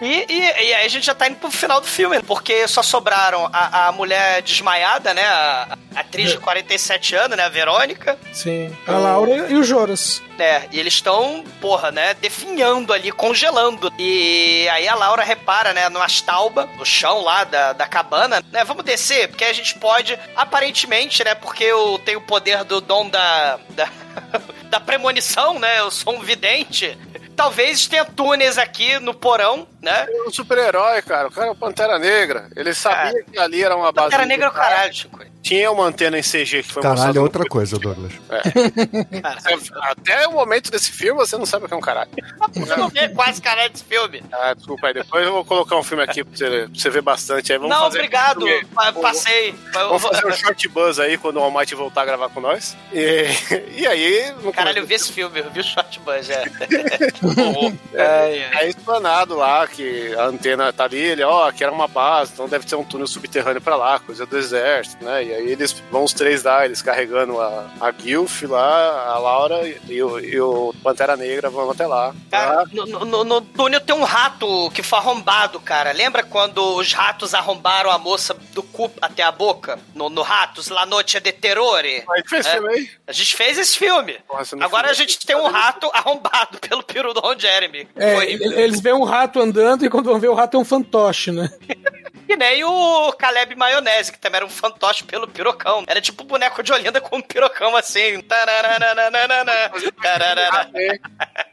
E, 0.00 0.26
e, 0.28 0.38
e 0.40 0.74
aí 0.74 0.84
a 0.84 0.88
gente 0.88 1.06
já 1.06 1.14
tá 1.14 1.28
indo 1.28 1.36
pro 1.36 1.50
final 1.50 1.80
do 1.80 1.86
filme, 1.86 2.20
porque 2.22 2.66
só 2.66 2.82
sobraram 2.82 3.48
a, 3.52 3.88
a 3.88 3.92
mulher 3.92 4.42
desmaiada, 4.42 5.12
né? 5.12 5.24
A, 5.24 5.78
a 5.94 6.00
atriz 6.00 6.30
de 6.30 6.38
47 6.38 7.14
anos, 7.14 7.36
né? 7.36 7.44
A 7.44 7.48
Verônica. 7.48 8.18
Sim. 8.32 8.74
A 8.86 8.92
Laura 8.92 9.46
e 9.48 9.54
o 9.54 9.62
Joras. 9.62 10.22
É, 10.38 10.62
e 10.72 10.80
eles 10.80 10.94
estão, 10.94 11.44
porra, 11.60 11.92
né, 11.92 12.14
definhando 12.14 12.92
ali, 12.92 13.12
congelando. 13.12 13.92
E 13.98 14.68
aí 14.70 14.88
a 14.88 14.94
Laura 14.94 15.22
repara, 15.22 15.72
né, 15.72 15.88
numas 15.88 16.20
taubas 16.20 16.68
no 16.76 16.84
chão 16.84 17.22
lá 17.22 17.44
da, 17.44 17.72
da 17.74 17.86
cabana, 17.86 18.42
né, 18.50 18.64
vamos 18.64 18.84
descer, 18.84 19.28
porque 19.28 19.44
a 19.44 19.52
gente 19.52 19.78
pode, 19.78 20.18
aparentemente, 20.36 21.22
né, 21.24 21.34
porque 21.34 21.64
eu 21.64 22.00
tenho 22.04 22.18
o 22.18 22.26
poder 22.26 22.64
do 22.64 22.80
dom 22.80 23.08
da, 23.08 23.58
da, 23.70 23.88
da 24.70 24.80
premonição, 24.80 25.58
né, 25.58 25.80
eu 25.80 25.90
sou 25.90 26.14
um 26.14 26.20
vidente. 26.20 26.96
Talvez 27.36 27.86
tenha 27.88 28.04
túneis 28.04 28.58
aqui 28.58 28.98
no 29.00 29.12
porão, 29.12 29.66
né? 29.82 30.06
É 30.08 30.22
um 30.22 30.30
super-herói, 30.30 31.02
cara. 31.02 31.26
O 31.26 31.32
cara 31.32 31.48
é 31.48 31.50
o 31.50 31.54
Pantera 31.56 31.98
Negra. 31.98 32.48
Ele 32.54 32.72
sabia 32.72 33.24
que 33.24 33.36
ali 33.36 33.60
era 33.62 33.74
uma 33.76 33.90
base. 33.90 34.10
Pantera 34.10 34.24
Negra 34.26 34.46
é 34.46 34.48
o 34.48 34.52
caralho, 34.52 34.94
Chico. 34.94 35.18
Tinha 35.42 35.70
uma 35.70 35.84
antena 35.84 36.16
em 36.18 36.22
CG 36.22 36.62
que 36.62 36.72
foi 36.72 36.80
Caralho, 36.82 36.96
mostrada 37.00 37.18
é 37.18 37.20
no 37.20 37.24
outra 37.26 37.44
coisa, 37.44 37.78
Douglas. 37.78 38.12
Você- 38.14 39.72
Até 39.82 40.26
o 40.28 40.32
momento 40.32 40.70
desse 40.70 40.90
filme 40.90 41.18
você 41.18 41.36
não 41.36 41.44
sabe 41.44 41.64
o 41.66 41.68
que 41.68 41.74
é 41.74 41.76
um 41.76 41.80
caralho. 41.82 42.08
Você 42.54 42.76
não 42.76 42.88
vê 42.88 43.08
quase 43.10 43.42
caralho 43.42 43.70
desse 43.70 43.84
filme. 43.84 44.22
Ah, 44.32 44.54
desculpa 44.54 44.86
aí. 44.86 44.94
Depois 44.94 45.26
eu 45.26 45.32
vou 45.32 45.44
colocar 45.44 45.76
um 45.76 45.82
filme 45.82 46.02
aqui 46.02 46.24
pra 46.24 46.34
você, 46.34 46.48
pra 46.48 46.68
você 46.72 46.88
ver 46.90 47.02
bastante. 47.02 47.52
Aí 47.52 47.58
vamos 47.58 47.74
não, 47.76 47.82
fazer 47.84 47.98
obrigado. 47.98 48.46
filme- 48.46 48.64
pa- 48.74 48.92
Passei. 48.92 49.54
Vamos 49.72 50.02
fazer 50.02 50.24
um 50.26 50.32
short 50.32 50.68
buzz 50.68 50.98
aí 50.98 51.18
quando 51.18 51.36
o 51.38 51.42
Almighty 51.42 51.74
voltar 51.74 52.02
a 52.02 52.06
gravar 52.06 52.28
com 52.30 52.40
nós. 52.40 52.74
E, 52.92 53.26
e 53.76 53.86
aí. 53.86 54.03
No 54.42 54.52
Caralho, 54.52 54.78
eu 54.78 54.86
vi 54.86 54.94
esse 54.94 55.12
filme, 55.12 55.40
eu 55.40 55.50
vi 55.50 55.60
o 55.60 55.62
é. 55.62 56.44
É, 57.94 58.64
é 58.64 58.68
explanado 58.68 59.36
lá 59.36 59.66
que 59.66 60.14
a 60.16 60.24
antena 60.26 60.72
tá 60.72 60.84
ali, 60.84 60.98
ele, 60.98 61.22
ó, 61.22 61.48
aqui 61.48 61.62
era 61.62 61.72
uma 61.72 61.86
base, 61.86 62.32
então 62.32 62.48
deve 62.48 62.66
ter 62.66 62.74
um 62.76 62.84
túnel 62.84 63.06
subterrâneo 63.06 63.60
pra 63.60 63.76
lá, 63.76 63.98
coisa 64.00 64.26
do 64.26 64.36
exército, 64.36 65.04
né? 65.04 65.24
E 65.24 65.34
aí 65.34 65.50
eles 65.52 65.72
vão 65.90 66.04
os 66.04 66.12
três 66.12 66.42
lá, 66.42 66.64
eles 66.64 66.82
carregando 66.82 67.40
a, 67.40 67.70
a 67.80 67.92
Gilf 67.92 68.42
lá, 68.42 69.06
a 69.08 69.18
Laura 69.18 69.60
e 69.88 70.02
o, 70.02 70.18
e 70.18 70.40
o 70.40 70.74
Pantera 70.82 71.16
Negra 71.16 71.48
vão 71.50 71.70
até 71.70 71.86
lá. 71.86 72.14
Cara, 72.30 72.64
no, 72.72 72.84
no- 72.86 73.24
no 73.24 73.40
túnel 73.40 73.80
tem 73.80 73.94
um 73.94 74.04
rato 74.04 74.70
que 74.70 74.82
foi 74.82 74.98
arrombado, 74.98 75.60
cara. 75.60 75.92
Lembra 75.92 76.22
quando 76.22 76.58
os 76.76 76.92
ratos 76.92 77.34
arrombaram 77.34 77.90
a 77.90 77.98
moça 77.98 78.34
do 78.52 78.62
cu 78.62 78.90
até 79.00 79.22
a 79.22 79.32
boca? 79.32 79.78
No, 79.94 80.08
no 80.10 80.22
Ratos, 80.22 80.68
La 80.68 80.84
Noche 80.86 81.20
de 81.20 81.32
Terrore? 81.32 82.02
A 82.10 82.16
gente 82.16 82.28
fez 82.28 82.46
É. 82.46 82.52
filme 82.52 82.68
aí. 82.74 82.90
A 83.06 83.12
gente 83.12 83.36
fez 83.36 83.58
esse 83.58 83.78
filme. 83.78 83.93
Nossa, 84.32 84.56
no 84.56 84.64
Agora 84.64 84.90
a 84.90 84.94
filme- 84.94 85.10
gente 85.10 85.26
tem 85.26 85.36
um 85.36 85.46
rato 85.48 85.90
arrombado 85.94 86.58
pelo 86.60 86.82
peru 86.82 87.12
do 87.14 87.20
Ron 87.20 87.38
Jeremy. 87.38 87.88
É, 87.96 88.14
Foi- 88.16 88.26
e- 88.32 88.54
eles 88.60 88.80
veem 88.80 88.94
um 88.94 89.04
rato 89.04 89.40
andando 89.40 89.84
e 89.84 89.90
quando 89.90 90.06
vão 90.10 90.18
ver 90.20 90.28
o 90.28 90.34
rato 90.34 90.56
é 90.56 90.60
um 90.60 90.64
fantoche, 90.64 91.30
né? 91.30 91.48
Que 92.26 92.36
nem 92.38 92.64
o 92.64 93.12
Caleb 93.12 93.54
Maionese, 93.54 94.10
que 94.10 94.18
também 94.18 94.38
era 94.38 94.46
um 94.46 94.48
fantoche 94.48 95.04
pelo 95.04 95.28
pirocão. 95.28 95.84
Era 95.86 96.00
tipo 96.00 96.24
um 96.24 96.26
boneco 96.26 96.62
de 96.62 96.72
Olinda 96.72 96.98
com 96.98 97.18
um 97.18 97.20
pirocão 97.20 97.76
assim. 97.76 98.24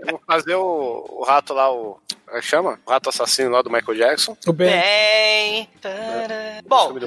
Vou 0.10 0.22
fazer 0.26 0.56
o, 0.56 1.06
o 1.10 1.24
rato 1.26 1.54
lá, 1.54 1.72
o. 1.72 2.00
Como 2.32 2.40
é 2.40 2.42
que 2.42 2.48
chama? 2.48 2.80
O 2.86 2.90
rato 2.92 3.10
assassino 3.10 3.50
lá 3.50 3.62
do 3.62 3.70
Michael 3.70 3.98
Jackson. 3.98 4.38
O 4.48 4.54
Ben. 4.54 4.72
Bem. 4.72 5.70
tará. 5.82 6.62
Bom. 6.66 6.98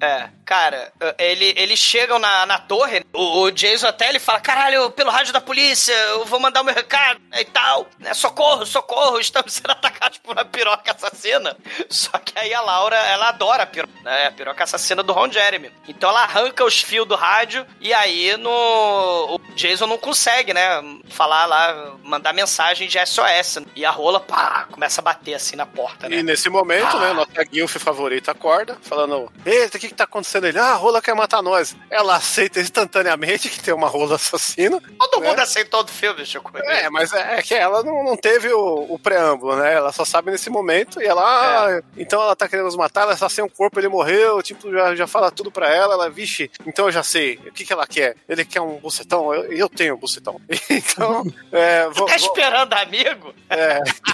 É, 0.00 0.30
cara, 0.42 0.90
ele, 1.18 1.52
eles 1.54 1.78
chegam 1.78 2.18
na, 2.18 2.46
na 2.46 2.58
torre, 2.58 3.04
o, 3.12 3.42
o 3.42 3.50
Jason 3.50 3.86
até 3.86 4.08
ele 4.08 4.18
fala, 4.18 4.40
caralho, 4.40 4.90
pelo 4.92 5.10
rádio 5.10 5.34
da 5.34 5.40
polícia, 5.40 5.92
eu 5.92 6.24
vou 6.24 6.40
mandar 6.40 6.62
o 6.62 6.64
meu 6.64 6.74
recado 6.74 7.20
e 7.38 7.44
tal, 7.44 7.86
né, 7.98 8.14
socorro, 8.14 8.64
socorro, 8.64 9.20
estamos 9.20 9.52
sendo 9.52 9.72
atacados 9.72 10.16
por 10.16 10.32
uma 10.32 10.46
piroca 10.46 10.92
assassina. 10.92 11.54
Só 11.90 12.16
que 12.16 12.38
aí 12.38 12.54
a 12.54 12.62
Laura, 12.62 12.96
ela 12.96 13.28
adora 13.28 13.64
a 13.64 13.66
piroca, 13.66 13.92
né, 14.02 14.28
a 14.28 14.32
piroca 14.32 14.64
assassina 14.64 15.02
do 15.02 15.12
Ron 15.12 15.30
Jeremy. 15.30 15.70
Então 15.86 16.08
ela 16.08 16.22
arranca 16.22 16.64
os 16.64 16.80
fios 16.80 17.06
do 17.06 17.16
rádio 17.16 17.66
e 17.82 17.92
aí 17.92 18.34
no 18.38 18.50
o 18.50 19.38
Jason 19.54 19.86
não 19.86 19.98
consegue, 19.98 20.54
né, 20.54 20.82
falar 21.10 21.44
lá, 21.44 21.96
mandar 22.02 22.32
mensagem 22.32 22.88
de 22.88 22.98
SOS. 23.04 23.58
E 23.76 23.84
a 23.84 23.90
rola, 23.90 24.20
pá, 24.20 24.53
começa 24.70 25.00
a 25.00 25.04
bater 25.04 25.34
assim 25.34 25.56
na 25.56 25.66
porta, 25.66 26.08
né. 26.08 26.16
E 26.16 26.22
nesse 26.22 26.48
momento, 26.48 26.98
né, 26.98 27.12
nossa 27.12 27.44
Guilf 27.44 27.76
favorita 27.76 28.30
acorda, 28.32 28.76
falando: 28.82 29.30
Eita, 29.44 29.76
o 29.76 29.80
que 29.80 29.88
que 29.88 29.94
tá 29.94 30.04
acontecendo? 30.04 30.46
Ele, 30.46 30.58
ah, 30.58 30.72
a 30.72 30.74
rola 30.74 31.02
quer 31.02 31.14
matar 31.14 31.42
nós. 31.42 31.76
Ela 31.90 32.16
aceita 32.16 32.60
instantaneamente 32.60 33.48
que 33.48 33.60
tem 33.60 33.74
uma 33.74 33.88
rola 33.88 34.16
assassina. 34.16 34.80
Todo 34.98 35.20
né? 35.20 35.28
mundo 35.28 35.40
aceitou 35.40 35.82
do 35.82 35.90
filme, 35.90 36.24
Chico. 36.24 36.50
É, 36.56 36.88
mas 36.90 37.12
é, 37.12 37.38
é 37.38 37.42
que 37.42 37.54
ela 37.54 37.82
não, 37.82 38.04
não 38.04 38.16
teve 38.16 38.52
o, 38.52 38.86
o 38.88 38.98
preâmbulo, 38.98 39.56
né? 39.56 39.74
Ela 39.74 39.92
só 39.92 40.04
sabe 40.04 40.30
nesse 40.30 40.48
momento 40.50 41.00
e 41.00 41.04
ela, 41.06 41.22
ah, 41.22 41.82
então 41.96 42.22
ela 42.22 42.36
tá 42.36 42.48
querendo 42.48 42.66
nos 42.66 42.76
matar, 42.76 43.02
ela 43.02 43.16
só 43.16 43.28
sem 43.28 43.42
um 43.44 43.48
corpo, 43.48 43.78
ele 43.80 43.88
morreu, 43.88 44.42
tipo, 44.42 44.70
já, 44.70 44.94
já 44.94 45.06
fala 45.06 45.30
tudo 45.30 45.50
pra 45.50 45.68
ela, 45.72 45.94
ela, 45.94 46.10
vixe, 46.10 46.50
então 46.66 46.86
eu 46.86 46.92
já 46.92 47.02
sei, 47.02 47.36
o 47.46 47.52
que 47.52 47.64
que 47.64 47.72
ela 47.72 47.86
quer? 47.86 48.16
Ele 48.28 48.44
quer 48.44 48.60
um 48.60 48.78
bucetão? 48.78 49.34
Eu, 49.34 49.52
eu 49.52 49.68
tenho 49.68 49.94
um 49.94 49.98
bucetão. 49.98 50.40
Então, 50.70 51.24
é, 51.52 51.84
vou, 51.90 52.06
Tá 52.06 52.16
vou- 52.16 52.26
esperando 52.26 52.72
amigo? 52.74 53.34
é. 53.50 53.80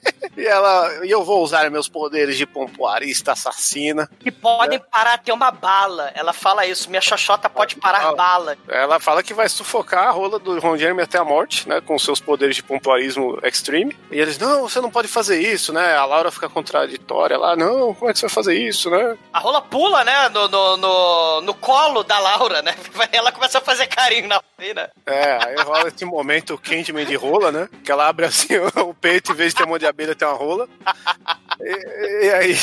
E 0.35 0.45
ela, 0.45 1.05
e 1.05 1.11
eu 1.11 1.23
vou 1.23 1.43
usar 1.43 1.69
meus 1.69 1.87
poderes 1.87 2.37
de 2.37 2.45
pompoarista 2.45 3.31
assassina. 3.33 4.09
Que 4.19 4.31
podem 4.31 4.79
parar 4.79 5.13
até 5.13 5.33
uma 5.33 5.51
bala. 5.51 6.11
Ela 6.15 6.33
fala 6.33 6.65
isso, 6.65 6.89
minha 6.89 7.01
xoxota 7.01 7.49
pode 7.49 7.75
parar 7.75 8.01
Fala. 8.01 8.15
bala. 8.15 8.57
Ela 8.67 8.99
fala 8.99 9.23
que 9.23 9.33
vai 9.33 9.49
sufocar 9.49 10.07
a 10.07 10.11
rola 10.11 10.39
do 10.39 10.59
Ron 10.59 10.77
Jeremy 10.77 11.01
até 11.01 11.17
a 11.17 11.25
morte, 11.25 11.67
né? 11.67 11.81
Com 11.81 11.97
seus 11.99 12.19
poderes 12.19 12.55
de 12.55 12.63
pompoarismo 12.63 13.39
extreme. 13.43 13.97
E 14.11 14.19
eles, 14.19 14.37
não, 14.37 14.67
você 14.67 14.79
não 14.79 14.89
pode 14.89 15.07
fazer 15.07 15.39
isso, 15.39 15.73
né? 15.73 15.95
A 15.95 16.05
Laura 16.05 16.31
fica 16.31 16.49
contraditória 16.49 17.37
lá, 17.37 17.55
não, 17.55 17.93
como 17.93 18.09
é 18.09 18.13
que 18.13 18.19
você 18.19 18.27
vai 18.27 18.33
fazer 18.33 18.55
isso, 18.55 18.89
né? 18.89 19.17
A 19.33 19.39
rola 19.39 19.61
pula, 19.61 20.03
né, 20.03 20.29
no, 20.29 20.47
no, 20.47 20.77
no, 20.77 21.41
no 21.41 21.53
colo 21.53 22.03
da 22.03 22.19
Laura, 22.19 22.61
né? 22.61 22.75
Ela 23.11 23.31
começa 23.31 23.57
a 23.57 23.61
fazer 23.61 23.87
carinho 23.87 24.27
na 24.27 24.41
né? 24.75 24.89
É, 25.07 25.39
aí 25.43 25.55
rola 25.63 25.87
esse 25.87 26.05
momento 26.05 26.57
Candyman 26.57 27.05
de 27.05 27.15
rola, 27.15 27.51
né? 27.51 27.67
Que 27.83 27.91
ela 27.91 28.07
abre 28.07 28.27
assim 28.27 28.53
o 28.77 28.93
peito, 28.93 29.31
em 29.31 29.35
vez 29.35 29.53
de 29.53 29.57
ter 29.57 29.63
um 29.65 29.69
monte 29.69 29.81
de 29.81 29.87
abelha, 29.87 30.13
tem 30.21 30.27
uma 30.27 30.37
rola. 30.37 30.67
E, 31.59 32.25
e 32.25 32.31
aí. 32.31 32.57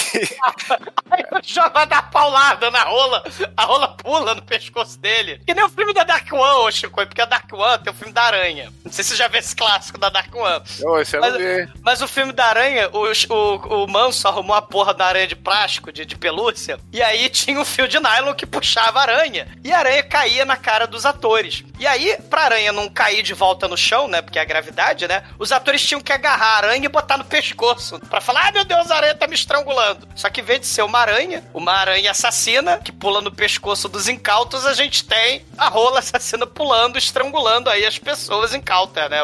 Vai 1.72 1.86
dar 1.86 2.10
paulada 2.10 2.70
na 2.70 2.84
rola, 2.84 3.22
a 3.56 3.64
rola 3.64 3.88
pula 3.88 4.34
no 4.34 4.42
pescoço 4.42 4.98
dele. 4.98 5.40
Que 5.46 5.54
nem 5.54 5.64
o 5.64 5.68
filme 5.68 5.92
da 5.92 6.04
Dark 6.04 6.32
One, 6.32 6.66
ô 6.66 6.70
Chico, 6.70 6.94
porque 7.06 7.20
a 7.20 7.24
Dark 7.24 7.52
One 7.52 7.78
tem 7.82 7.92
o 7.92 7.96
filme 7.96 8.12
da 8.12 8.22
Aranha. 8.22 8.72
Não 8.84 8.92
sei 8.92 9.04
se 9.04 9.10
você 9.10 9.16
já 9.16 9.28
viu 9.28 9.40
esse 9.40 9.54
clássico 9.54 9.98
da 9.98 10.08
Dark 10.08 10.34
One. 10.34 10.62
Ô, 10.84 10.98
esse 11.00 11.16
eu 11.16 11.20
não 11.20 11.30
Mas, 11.30 11.38
vi. 11.38 11.68
mas 11.82 12.02
o 12.02 12.08
filme 12.08 12.32
da 12.32 12.46
aranha, 12.46 12.90
o, 12.92 13.04
o, 13.06 13.84
o 13.84 13.88
Manso 13.88 14.26
arrumou 14.28 14.56
a 14.56 14.62
porra 14.62 14.94
da 14.94 15.06
aranha 15.06 15.26
de 15.26 15.36
plástico, 15.36 15.92
de, 15.92 16.04
de 16.04 16.16
pelúcia, 16.16 16.78
e 16.92 17.02
aí 17.02 17.28
tinha 17.28 17.60
um 17.60 17.64
fio 17.64 17.88
de 17.88 17.98
nylon 17.98 18.34
que 18.34 18.46
puxava 18.46 19.00
a 19.00 19.02
aranha. 19.02 19.48
E 19.64 19.72
a 19.72 19.78
aranha 19.78 20.02
caía 20.02 20.44
na 20.44 20.56
cara 20.56 20.86
dos 20.86 21.04
atores. 21.06 21.64
E 21.78 21.86
aí, 21.86 22.16
pra 22.28 22.42
aranha 22.42 22.72
não 22.72 22.88
cair 22.88 23.22
de 23.22 23.34
volta 23.34 23.68
no 23.68 23.76
chão, 23.76 24.08
né? 24.08 24.20
Porque 24.22 24.38
é 24.38 24.42
a 24.42 24.44
gravidade, 24.44 25.06
né? 25.06 25.22
Os 25.38 25.52
atores 25.52 25.84
tinham 25.86 26.00
que 26.00 26.12
agarrar 26.12 26.54
a 26.54 26.56
aranha 26.56 26.84
e 26.84 26.88
botar 26.88 27.16
no 27.16 27.24
pescoço. 27.24 27.47
Pra 28.08 28.20
falar, 28.20 28.44
ai 28.46 28.52
meu 28.52 28.64
Deus, 28.64 28.90
a 28.90 28.96
aranha 28.96 29.14
tá 29.14 29.26
me 29.26 29.34
estrangulando. 29.34 30.06
Só 30.14 30.28
que 30.30 30.40
em 30.40 30.44
vez 30.44 30.60
de 30.60 30.66
ser 30.66 30.82
uma 30.82 30.98
aranha, 30.98 31.44
uma 31.54 31.72
aranha 31.72 32.10
assassina, 32.10 32.78
que 32.78 32.92
pula 32.92 33.20
no 33.20 33.32
pescoço 33.32 33.88
dos 33.88 34.08
incautos, 34.08 34.66
a 34.66 34.74
gente 34.74 35.04
tem 35.04 35.44
a 35.56 35.68
rola 35.68 35.98
assassina 36.00 36.46
pulando, 36.46 36.98
estrangulando 36.98 37.70
aí 37.70 37.84
as 37.84 37.98
pessoas 37.98 38.54
incautas, 38.54 39.08
né? 39.10 39.18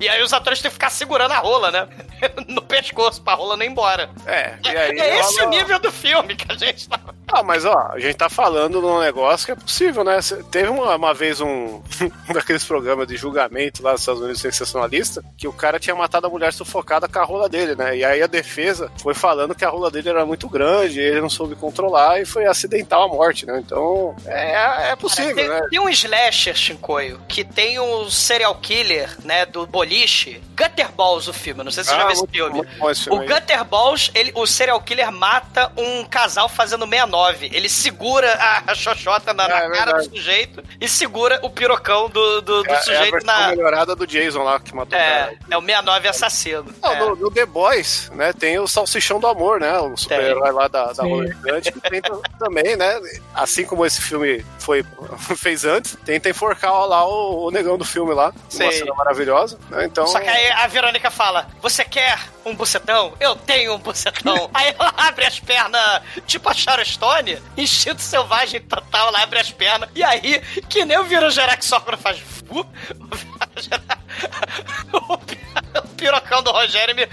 E 0.00 0.08
aí 0.08 0.22
os 0.22 0.32
atores 0.32 0.60
têm 0.60 0.70
que 0.70 0.74
ficar 0.74 0.90
segurando 0.90 1.32
a 1.32 1.38
rola, 1.38 1.70
né? 1.70 1.88
no 2.48 2.62
pescoço, 2.62 3.22
pra 3.22 3.34
rola 3.34 3.56
não 3.56 3.64
ir 3.64 3.68
embora. 3.68 4.10
É, 4.26 4.54
e 4.64 4.68
aí. 4.68 4.98
é 4.98 5.18
esse 5.20 5.38
rola- 5.40 5.46
o 5.46 5.50
nível 5.50 5.78
do 5.78 5.90
filme 5.92 6.34
que 6.36 6.50
a 6.50 6.56
gente 6.56 6.88
tá. 6.88 6.98
Ah, 7.32 7.42
mas 7.42 7.64
ó, 7.64 7.90
a 7.92 7.98
gente 7.98 8.16
tá 8.16 8.28
falando 8.28 8.80
de 8.80 8.86
um 8.86 8.98
negócio 9.00 9.46
que 9.46 9.52
é 9.52 9.54
possível, 9.54 10.02
né? 10.02 10.18
Teve 10.50 10.68
uma, 10.68 10.96
uma 10.96 11.14
vez 11.14 11.40
um, 11.40 11.80
um 12.28 12.32
daqueles 12.32 12.64
programas 12.64 13.06
de 13.06 13.16
julgamento 13.16 13.82
lá 13.82 13.92
nos 13.92 14.00
Estados 14.00 14.20
Unidos 14.20 14.40
sensacionalista 14.40 15.22
que 15.36 15.46
o 15.46 15.52
cara 15.52 15.78
tinha 15.78 15.94
matado 15.94 16.26
a 16.26 16.30
mulher 16.30 16.52
sufocada 16.52 17.08
com 17.08 17.18
a 17.18 17.24
rola 17.24 17.48
dele, 17.48 17.69
né? 17.74 17.96
E 17.96 18.04
aí 18.04 18.22
a 18.22 18.26
defesa 18.26 18.90
foi 19.02 19.14
falando 19.14 19.54
que 19.54 19.64
a 19.64 19.68
rola 19.68 19.90
dele 19.90 20.08
era 20.08 20.24
muito 20.26 20.48
grande, 20.48 21.00
ele 21.00 21.20
não 21.20 21.30
soube 21.30 21.54
controlar 21.56 22.20
e 22.20 22.24
foi 22.24 22.46
acidental 22.46 23.02
a 23.04 23.08
morte, 23.08 23.46
né? 23.46 23.58
Então 23.64 24.14
é, 24.26 24.90
é 24.90 24.96
possível, 24.96 25.34
tem, 25.34 25.48
né? 25.48 25.60
tem 25.70 25.78
um 25.80 25.88
slasher, 25.88 26.54
Shinkoio, 26.54 27.20
que 27.28 27.44
tem 27.44 27.78
o 27.78 28.10
serial 28.10 28.54
killer, 28.56 29.10
né, 29.24 29.46
do 29.46 29.66
boliche. 29.66 30.40
Gutter 30.56 30.90
Balls, 30.92 31.26
o 31.28 31.32
filme. 31.32 31.64
Não 31.64 31.70
sei 31.70 31.84
se 31.84 31.90
você 31.90 31.96
já 31.96 32.02
Ah, 32.02 32.06
viu 32.06 32.12
esse 32.12 32.26
filme. 32.26 32.56
muito 32.56 32.78
bom 32.78 32.90
esse 32.90 33.00
O 33.02 33.04
filme 33.04 33.20
aí. 33.20 33.28
Gutter 33.40 33.64
Balls, 33.64 34.10
ele, 34.14 34.32
o 34.34 34.46
serial 34.46 34.80
killer 34.80 35.10
mata 35.10 35.72
um 35.76 36.04
casal 36.04 36.48
fazendo 36.48 36.86
69. 36.86 37.50
Ele 37.52 37.68
segura 37.68 38.32
a, 38.34 38.70
a 38.72 38.74
xoxota 38.74 39.32
na, 39.32 39.44
É, 39.44 39.48
na 39.48 39.54
é 39.56 39.60
cara 39.60 39.84
verdade. 39.92 40.08
do 40.08 40.16
sujeito 40.16 40.62
e 40.80 40.88
segura 40.88 41.38
o 41.42 41.48
pirocão 41.50 42.08
do, 42.10 42.40
do, 42.42 42.62
do 42.62 42.68
É, 42.70 42.72
é 42.72 42.76
a 42.76 42.82
sujeito 42.82 43.24
na. 43.26 43.48
melhorada 43.48 43.96
do 43.96 44.06
Jason 44.06 44.42
lá 44.42 44.60
que 44.60 44.74
matou 44.74 44.98
o 44.98 45.00
É, 45.00 45.08
cara. 45.08 45.38
é 45.50 45.56
o 45.56 45.60
69 45.60 46.08
assassino. 46.08 46.66
Não, 46.82 46.92
É. 46.92 46.98
no, 47.00 47.16
no 47.16 47.30
The 47.30 47.46
Boys, 47.46 47.59
né, 48.12 48.32
tem 48.32 48.58
o 48.58 48.66
Salsichão 48.66 49.18
do 49.20 49.26
Amor, 49.26 49.60
né, 49.60 49.78
o 49.78 49.96
super-herói 49.96 50.52
lá 50.52 50.68
da, 50.68 50.92
da 50.92 51.04
Gigante, 51.04 51.72
que 51.72 51.80
tem 51.80 52.00
tam- 52.00 52.20
também, 52.38 52.76
né, 52.76 53.00
assim 53.34 53.64
como 53.64 53.84
esse 53.84 54.00
filme 54.00 54.44
foi, 54.58 54.84
fez 55.36 55.64
antes, 55.64 55.96
tenta 56.04 56.28
enforcar 56.28 56.72
lá 56.86 57.04
o, 57.06 57.46
o 57.46 57.50
negão 57.50 57.76
do 57.76 57.84
filme 57.84 58.14
lá, 58.14 58.32
uma 58.54 58.72
cena 58.72 58.94
maravilhosa, 58.94 59.58
né, 59.70 59.84
então... 59.84 60.06
Só 60.06 60.20
que 60.20 60.28
aí 60.28 60.50
a 60.50 60.66
Verônica 60.66 61.10
fala: 61.10 61.48
Você 61.60 61.84
quer 61.84 62.18
um 62.44 62.54
bucetão? 62.54 63.12
Eu 63.20 63.36
tenho 63.36 63.74
um 63.74 63.78
bucetão. 63.78 64.50
aí 64.54 64.74
ela 64.78 64.92
abre 64.96 65.24
as 65.26 65.38
pernas, 65.38 66.02
tipo 66.26 66.48
a 66.48 66.54
Sharon 66.54 66.84
Stone, 66.84 67.38
instinto 67.56 68.00
selvagem 68.00 68.60
total, 68.62 69.08
ela 69.08 69.22
abre 69.22 69.38
as 69.38 69.50
pernas. 69.50 69.88
E 69.94 70.02
aí, 70.02 70.40
que 70.68 70.84
nem 70.84 70.98
o 70.98 71.04
Viro 71.04 71.30
Geraxócoro 71.30 71.96
faz. 71.98 72.20
o 74.92 75.18
pirocão 76.00 76.42
do 76.42 76.50
Rogério 76.50 76.94
me 76.96 77.06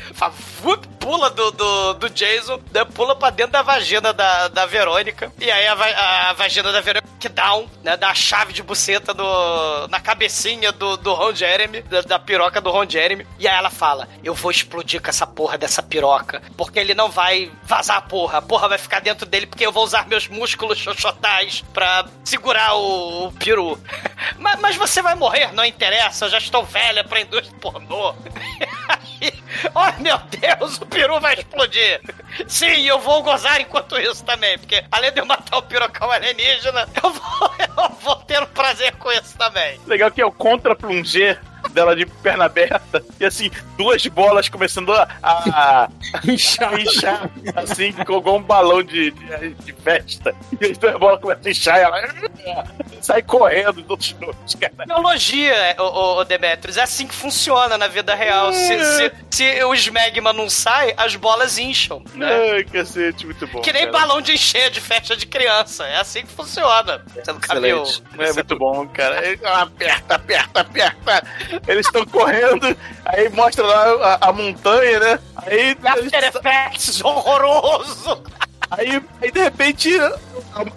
vup, 0.62 0.88
pula 1.08 1.30
do, 1.30 1.52
do, 1.52 1.94
do 1.94 2.10
Jason, 2.10 2.60
daí 2.70 2.84
pula 2.84 3.16
pra 3.16 3.30
dentro 3.30 3.54
da 3.54 3.62
vagina 3.62 4.12
da, 4.12 4.50
da 4.50 4.66
Verônica. 4.66 5.32
E 5.40 5.50
aí 5.50 5.66
a, 5.66 5.74
va- 5.74 5.86
a 6.30 6.34
vagina 6.34 6.70
da 6.70 6.82
Verônica 6.82 7.08
que 7.18 7.30
dá 7.30 7.56
um, 7.56 7.66
né? 7.82 7.96
Dá 7.96 8.10
a 8.10 8.14
chave 8.14 8.52
de 8.52 8.62
buceta 8.62 9.14
no, 9.14 9.88
na 9.88 10.02
cabecinha 10.02 10.70
do, 10.74 10.98
do 10.98 11.14
Ron 11.14 11.34
Jeremy, 11.34 11.82
da, 11.84 12.02
da 12.02 12.20
piroca 12.20 12.60
do 12.60 12.70
Ron 12.70 12.90
Jeremy. 12.90 13.26
E 13.40 13.48
aí 13.48 13.56
ela 13.56 13.70
fala: 13.70 14.06
Eu 14.22 14.34
vou 14.34 14.52
explodir 14.52 15.02
com 15.02 15.10
essa 15.10 15.26
porra 15.26 15.58
dessa 15.58 15.82
piroca. 15.82 16.42
Porque 16.58 16.78
ele 16.78 16.94
não 16.94 17.10
vai 17.10 17.50
vazar 17.64 17.96
a 17.98 18.02
porra. 18.02 18.40
A 18.40 18.42
porra 18.42 18.68
vai 18.68 18.78
ficar 18.78 19.00
dentro 19.00 19.26
dele 19.26 19.48
porque 19.48 19.66
eu 19.66 19.72
vou 19.72 19.86
usar 19.86 20.06
meus 20.10 20.28
músculos 20.28 20.78
xoxotais 20.78 21.64
pra 21.74 22.06
segurar 22.26 22.76
o, 22.76 23.28
o 23.28 23.32
peru. 23.32 23.80
mas, 24.38 24.60
mas 24.60 24.76
você 24.76 25.02
vai 25.02 25.16
morrer, 25.16 25.54
não 25.54 25.64
interessa. 25.64 26.26
Eu 26.26 26.30
já 26.32 26.38
estou 26.38 26.66
velha 26.66 27.06
pra 27.06 27.22
indústria 27.22 27.58
pornô. 27.62 28.14
Oh 29.74 30.02
meu 30.02 30.18
Deus, 30.18 30.80
o 30.82 30.86
peru 30.86 31.20
vai 31.20 31.36
explodir. 31.36 32.02
Sim, 32.48 32.88
eu 32.88 33.00
vou 33.00 33.24
gozar 33.24 33.60
enquanto 33.62 33.98
isso 33.98 34.24
também, 34.26 34.58
porque 34.58 34.84
além 34.92 35.12
de 35.12 35.20
eu 35.20 35.26
matar 35.26 35.58
o 35.58 35.64
pirocão 35.64 36.12
alienígena, 36.12 36.88
eu 37.02 37.10
vou, 37.12 37.52
eu 37.84 37.90
vou 38.02 38.16
ter 38.18 38.42
um 38.42 38.48
prazer 38.48 38.96
com 38.96 39.12
isso 39.12 39.38
também. 39.38 39.80
Legal 39.86 40.12
que 40.12 40.22
é 40.22 40.26
o 40.26 40.32
contra 40.32 40.76
plunger. 40.76 41.40
Dela 41.72 41.96
de 41.96 42.06
perna 42.06 42.46
aberta 42.46 43.04
e 43.20 43.26
assim, 43.26 43.50
duas 43.78 44.06
bolas 44.08 44.50
começando 44.50 44.92
a, 44.94 45.08
a 45.24 45.90
Inchar. 46.26 46.74
a 46.74 46.80
inchar, 46.82 47.30
assim, 47.56 47.94
igual 48.00 48.38
um 48.38 48.42
balão 48.42 48.82
de, 48.84 49.12
de, 49.12 49.50
de 49.56 49.74
festa. 49.74 50.34
E 50.60 50.66
as 50.72 50.78
duas 50.78 50.96
bolas 50.98 51.20
começam 51.22 51.44
a 51.46 51.50
inchar 51.50 51.78
e 51.78 51.82
ela 51.82 52.68
sai 53.02 53.22
correndo 53.22 53.74
dos 53.82 53.90
outros 53.90 54.14
dois, 54.14 54.36
cara. 54.60 54.74
Biologia, 54.86 55.76
o, 55.80 55.84
o, 55.84 56.20
o 56.20 56.24
Demetrius, 56.26 56.78
é 56.78 56.84
assim 56.84 57.08
que 57.08 57.14
funciona 57.16 57.78
na 57.78 57.88
vida 57.88 58.14
real. 58.16 58.52
Se, 58.54 58.84
se, 58.86 59.12
se 59.32 59.64
o 59.64 59.74
esmegma 59.74 60.34
não 60.34 60.50
sai, 60.50 60.94
as 60.98 61.16
bolas 61.16 61.58
incham. 61.58 62.04
Né? 62.14 62.28
Ai, 62.54 62.64
cacete, 62.64 63.26
muito 63.26 63.46
bom. 63.48 63.62
Que 63.62 63.72
nem 63.74 63.86
cara. 63.86 63.92
balão 64.00 64.22
de 64.22 64.34
encher 64.34 64.70
de 64.70 64.82
festa 64.82 65.16
de 65.16 65.26
criança. 65.26 65.86
É 65.86 65.98
assim 65.98 66.22
que 66.24 66.32
funciona. 66.32 67.02
Você? 67.14 67.32
Excelente. 67.32 68.04
É 68.20 68.34
muito 68.34 68.58
bom, 68.58 68.88
cara. 68.88 69.26
Ele- 69.26 69.38
Aperta, 69.46 70.16
aperta, 70.16 70.60
aperta. 70.62 71.24
Eles 71.68 71.86
estão 71.86 72.06
correndo, 72.06 72.76
aí 73.06 73.30
mostra 73.30 73.66
lá 73.66 74.18
a, 74.22 74.30
a 74.30 74.34
montanha, 74.34 75.00
né? 75.00 75.20
Aí, 75.36 75.60
eles- 75.96 76.14
After 76.14 76.24
Effects 76.24 77.02
horroroso. 77.04 78.24
aí, 78.70 79.02
aí 79.22 79.32
de 79.32 79.40
repente 79.40 79.98
a- 80.00 80.18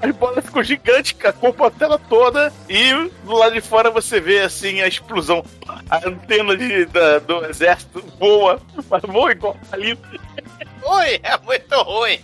as 0.03 0.15
bolas 0.17 0.45
ficam 0.45 0.63
gigantes, 0.63 1.17
compram 1.41 1.67
a 1.67 1.71
tela 1.71 1.99
toda 2.09 2.53
e 2.69 2.93
do 3.25 3.35
lado 3.35 3.53
de 3.55 3.61
fora 3.61 3.91
você 3.91 4.21
vê 4.21 4.41
assim 4.41 4.81
a 4.81 4.87
explosão. 4.89 5.45
A 5.89 5.97
antena 6.07 6.57
de, 6.57 6.85
da- 6.87 7.19
do 7.19 7.45
exército 7.47 8.03
voa, 8.19 8.61
mas 8.89 9.03
voa 9.03 9.33
igual 9.33 9.57
ali. 9.73 9.99
Ui, 10.83 11.21
é 11.23 11.37
muito 11.45 11.75
ruim. 11.83 12.21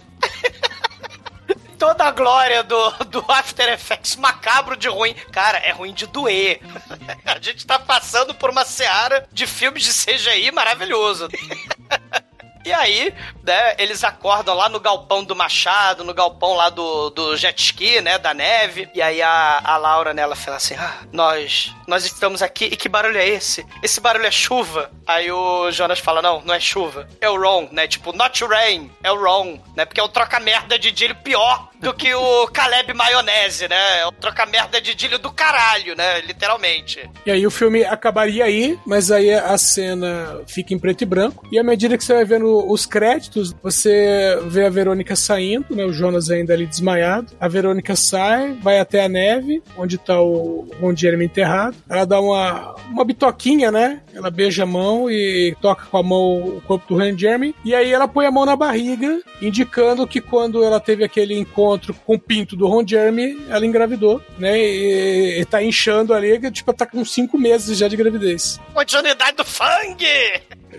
Toda 1.79 2.05
a 2.05 2.11
glória 2.11 2.63
do, 2.63 2.91
do 3.05 3.25
After 3.29 3.69
Effects 3.69 4.17
macabro 4.17 4.77
de 4.77 4.89
ruim. 4.89 5.15
Cara, 5.31 5.59
é 5.59 5.73
ruim 5.73 5.93
de 5.93 6.07
doer. 6.07 6.61
A 7.25 7.39
gente 7.41 7.67
tá 7.67 7.79
passando 7.79 8.35
por 8.35 8.51
uma 8.51 8.65
seara 8.65 9.27
de 9.33 9.47
filmes 9.47 9.83
de 9.83 9.93
CGI 9.93 10.51
maravilhoso. 10.53 11.29
E 12.67 12.73
aí, 12.73 13.15
né, 13.45 13.77
eles 13.79 14.03
acordam 14.03 14.53
lá 14.57 14.69
no 14.69 14.81
galpão 14.81 15.23
do 15.23 15.37
Machado, 15.37 16.03
no 16.03 16.13
galpão 16.13 16.55
lá 16.55 16.69
do, 16.69 17.11
do 17.11 17.37
jet 17.37 17.63
ski, 17.63 18.01
né, 18.01 18.19
da 18.19 18.35
neve. 18.35 18.89
E 18.93 19.01
aí 19.01 19.23
a, 19.23 19.61
a 19.63 19.77
Laura, 19.77 20.13
né, 20.13 20.23
ela 20.23 20.35
fala 20.35 20.57
assim, 20.57 20.75
ah, 20.75 20.99
nós, 21.13 21.73
nós 21.87 22.05
estamos 22.05 22.43
aqui, 22.43 22.65
e 22.65 22.77
que 22.77 22.89
barulho 22.89 23.19
é 23.19 23.29
esse? 23.29 23.65
Esse 23.85 24.01
barulho 24.01 24.27
é 24.27 24.33
chuva? 24.33 24.91
Aí 25.07 25.31
o 25.31 25.71
Jonas 25.71 26.01
fala, 26.01 26.21
não, 26.21 26.41
não 26.41 26.53
é 26.53 26.59
chuva, 26.59 27.09
é 27.21 27.31
o 27.31 27.41
Ron, 27.41 27.69
né, 27.71 27.87
tipo, 27.87 28.13
not 28.13 28.45
rain, 28.45 28.91
é 29.01 29.13
o 29.13 29.23
Ron, 29.23 29.61
né, 29.77 29.85
porque 29.85 30.01
é 30.01 30.03
o 30.03 30.09
troca-merda 30.09 30.77
de 30.77 30.91
Dilho 30.91 31.15
pior 31.15 31.69
do 31.81 31.93
que 31.93 32.13
o 32.15 32.47
Caleb 32.49 32.95
Maionese, 32.95 33.69
né, 33.69 34.01
é 34.01 34.07
o 34.07 34.13
troca-merda 34.13 34.81
de 34.81 34.95
Dilho 34.95 35.19
do 35.19 35.31
caralho, 35.31 35.95
né, 35.95 36.21
literalmente. 36.23 37.09
E 37.25 37.31
aí 37.31 37.47
o 37.47 37.51
filme 37.51 37.85
acabaria 37.85 38.45
aí, 38.45 38.79
mas 38.87 39.11
aí 39.11 39.33
a 39.33 39.57
cena 39.59 40.41
fica 40.47 40.73
em 40.73 40.79
preto 40.79 41.03
e 41.03 41.07
branco. 41.07 41.47
E 41.53 41.59
à 41.59 41.63
medida 41.63 41.97
que 41.97 42.05
você 42.05 42.15
vai 42.15 42.25
vendo 42.25 42.71
os 42.71 42.87
créditos, 42.87 43.55
você 43.63 44.39
vê 44.47 44.67
a 44.67 44.71
Verônica 44.71 45.15
saindo, 45.15 45.75
né? 45.75 45.85
O 45.85 45.93
Jonas 45.93 46.31
ainda 46.31 46.55
ali 46.55 46.67
desmaiado. 46.67 47.33
A 47.39 47.49
Verônica 47.49 47.95
sai, 47.95 48.53
vai 48.63 48.79
até 48.79 49.05
a 49.05 49.09
neve, 49.09 49.63
onde 49.77 49.99
tá 49.99 50.21
o 50.21 50.67
Ron 50.81 50.97
Jeremy 50.97 51.27
enterrado. 51.27 51.77
Ela 51.89 52.05
dá 52.05 52.21
uma, 52.21 52.75
uma 52.91 53.05
bitoquinha, 53.05 53.71
né? 53.71 54.01
Ela 54.15 54.31
beija 54.31 54.63
a 54.63 54.67
mão 54.67 55.11
e 55.11 55.55
toca 55.61 55.87
com 55.87 55.99
a 55.99 56.03
mão 56.03 56.57
o 56.57 56.63
corpo 56.63 56.95
do 56.95 57.01
Ron 57.01 57.17
Jeremy. 57.17 57.55
E 57.65 57.75
aí 57.75 57.93
ela 57.93 58.09
põe 58.09 58.27
a 58.27 58.31
mão 58.31 58.47
na 58.47 58.57
barriga, 58.57 59.21
indicando 59.43 60.07
que 60.07 60.21
quando 60.21 60.65
ela 60.65 60.81
teve 60.81 61.05
aquele 61.05 61.39
encontro 61.39 61.66
com 62.05 62.15
o 62.15 62.19
pinto 62.19 62.55
do 62.57 62.67
Ron 62.67 62.87
Jeremy, 62.87 63.47
ela 63.49 63.65
engravidou, 63.67 64.23
né? 64.39 64.59
E, 64.59 65.41
e 65.41 65.45
tá 65.45 65.63
inchando 65.63 66.15
ali, 66.15 66.39
que, 66.41 66.51
tipo, 66.51 66.73
tá 66.73 66.87
com 66.87 67.05
cinco 67.05 67.37
meses 67.39 67.77
já 67.79 67.89
de 67.89 67.97
gravidez. 67.97 68.61
Continuidade 68.75 69.37
do 69.37 69.45
Fang! 69.45 69.97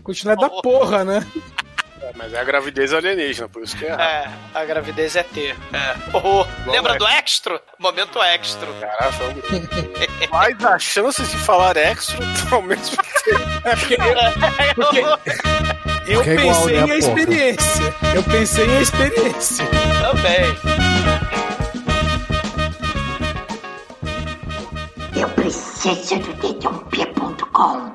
Continuidade 0.04 0.42
da 0.42 0.62
porra, 0.62 1.04
né? 1.04 1.26
É, 2.02 2.12
mas 2.16 2.32
é 2.32 2.40
a 2.40 2.44
gravidez 2.44 2.94
alienígena, 2.94 3.50
por 3.50 3.64
isso 3.64 3.76
que 3.76 3.84
é 3.86 3.90
errado. 3.90 4.02
É, 4.02 4.30
a 4.60 4.64
gravidez 4.66 5.16
é 5.16 5.24
ter. 5.24 5.56
É. 5.74 5.96
Oh, 6.14 6.46
lembra 6.72 6.96
do 6.96 7.08
extra? 7.08 7.60
Momento 7.80 8.22
extra. 8.22 8.68
Caraca, 8.80 9.10
vamos- 9.12 9.44
Mas 10.32 10.64
as 10.66 10.84
chances 10.84 11.30
de 11.32 11.38
falar 11.38 11.76
extra 11.76 12.18
ao 12.52 12.62
mesmo. 12.62 12.96
É 13.66 13.76
porque 13.76 13.96
eu, 13.96 14.76
porque 14.76 15.77
eu 16.08 16.16
Porque 16.24 16.30
é 16.30 16.34
igual, 16.36 16.62
pensei 16.64 16.74
né, 16.74 16.80
em 16.80 16.82
a 16.82 16.88
porra? 16.88 16.98
experiência. 16.98 17.96
Eu 18.16 18.24
pensei 18.24 18.66
em 18.66 18.78
a 18.78 18.82
experiência. 18.82 19.66
Também. 20.02 20.58
Eu 25.20 25.30
preciso 25.30 26.16
do 26.20 26.34
dedãopia.com. 26.34 27.92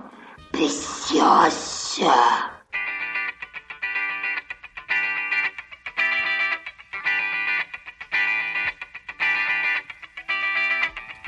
Preciosa. 0.53 2.13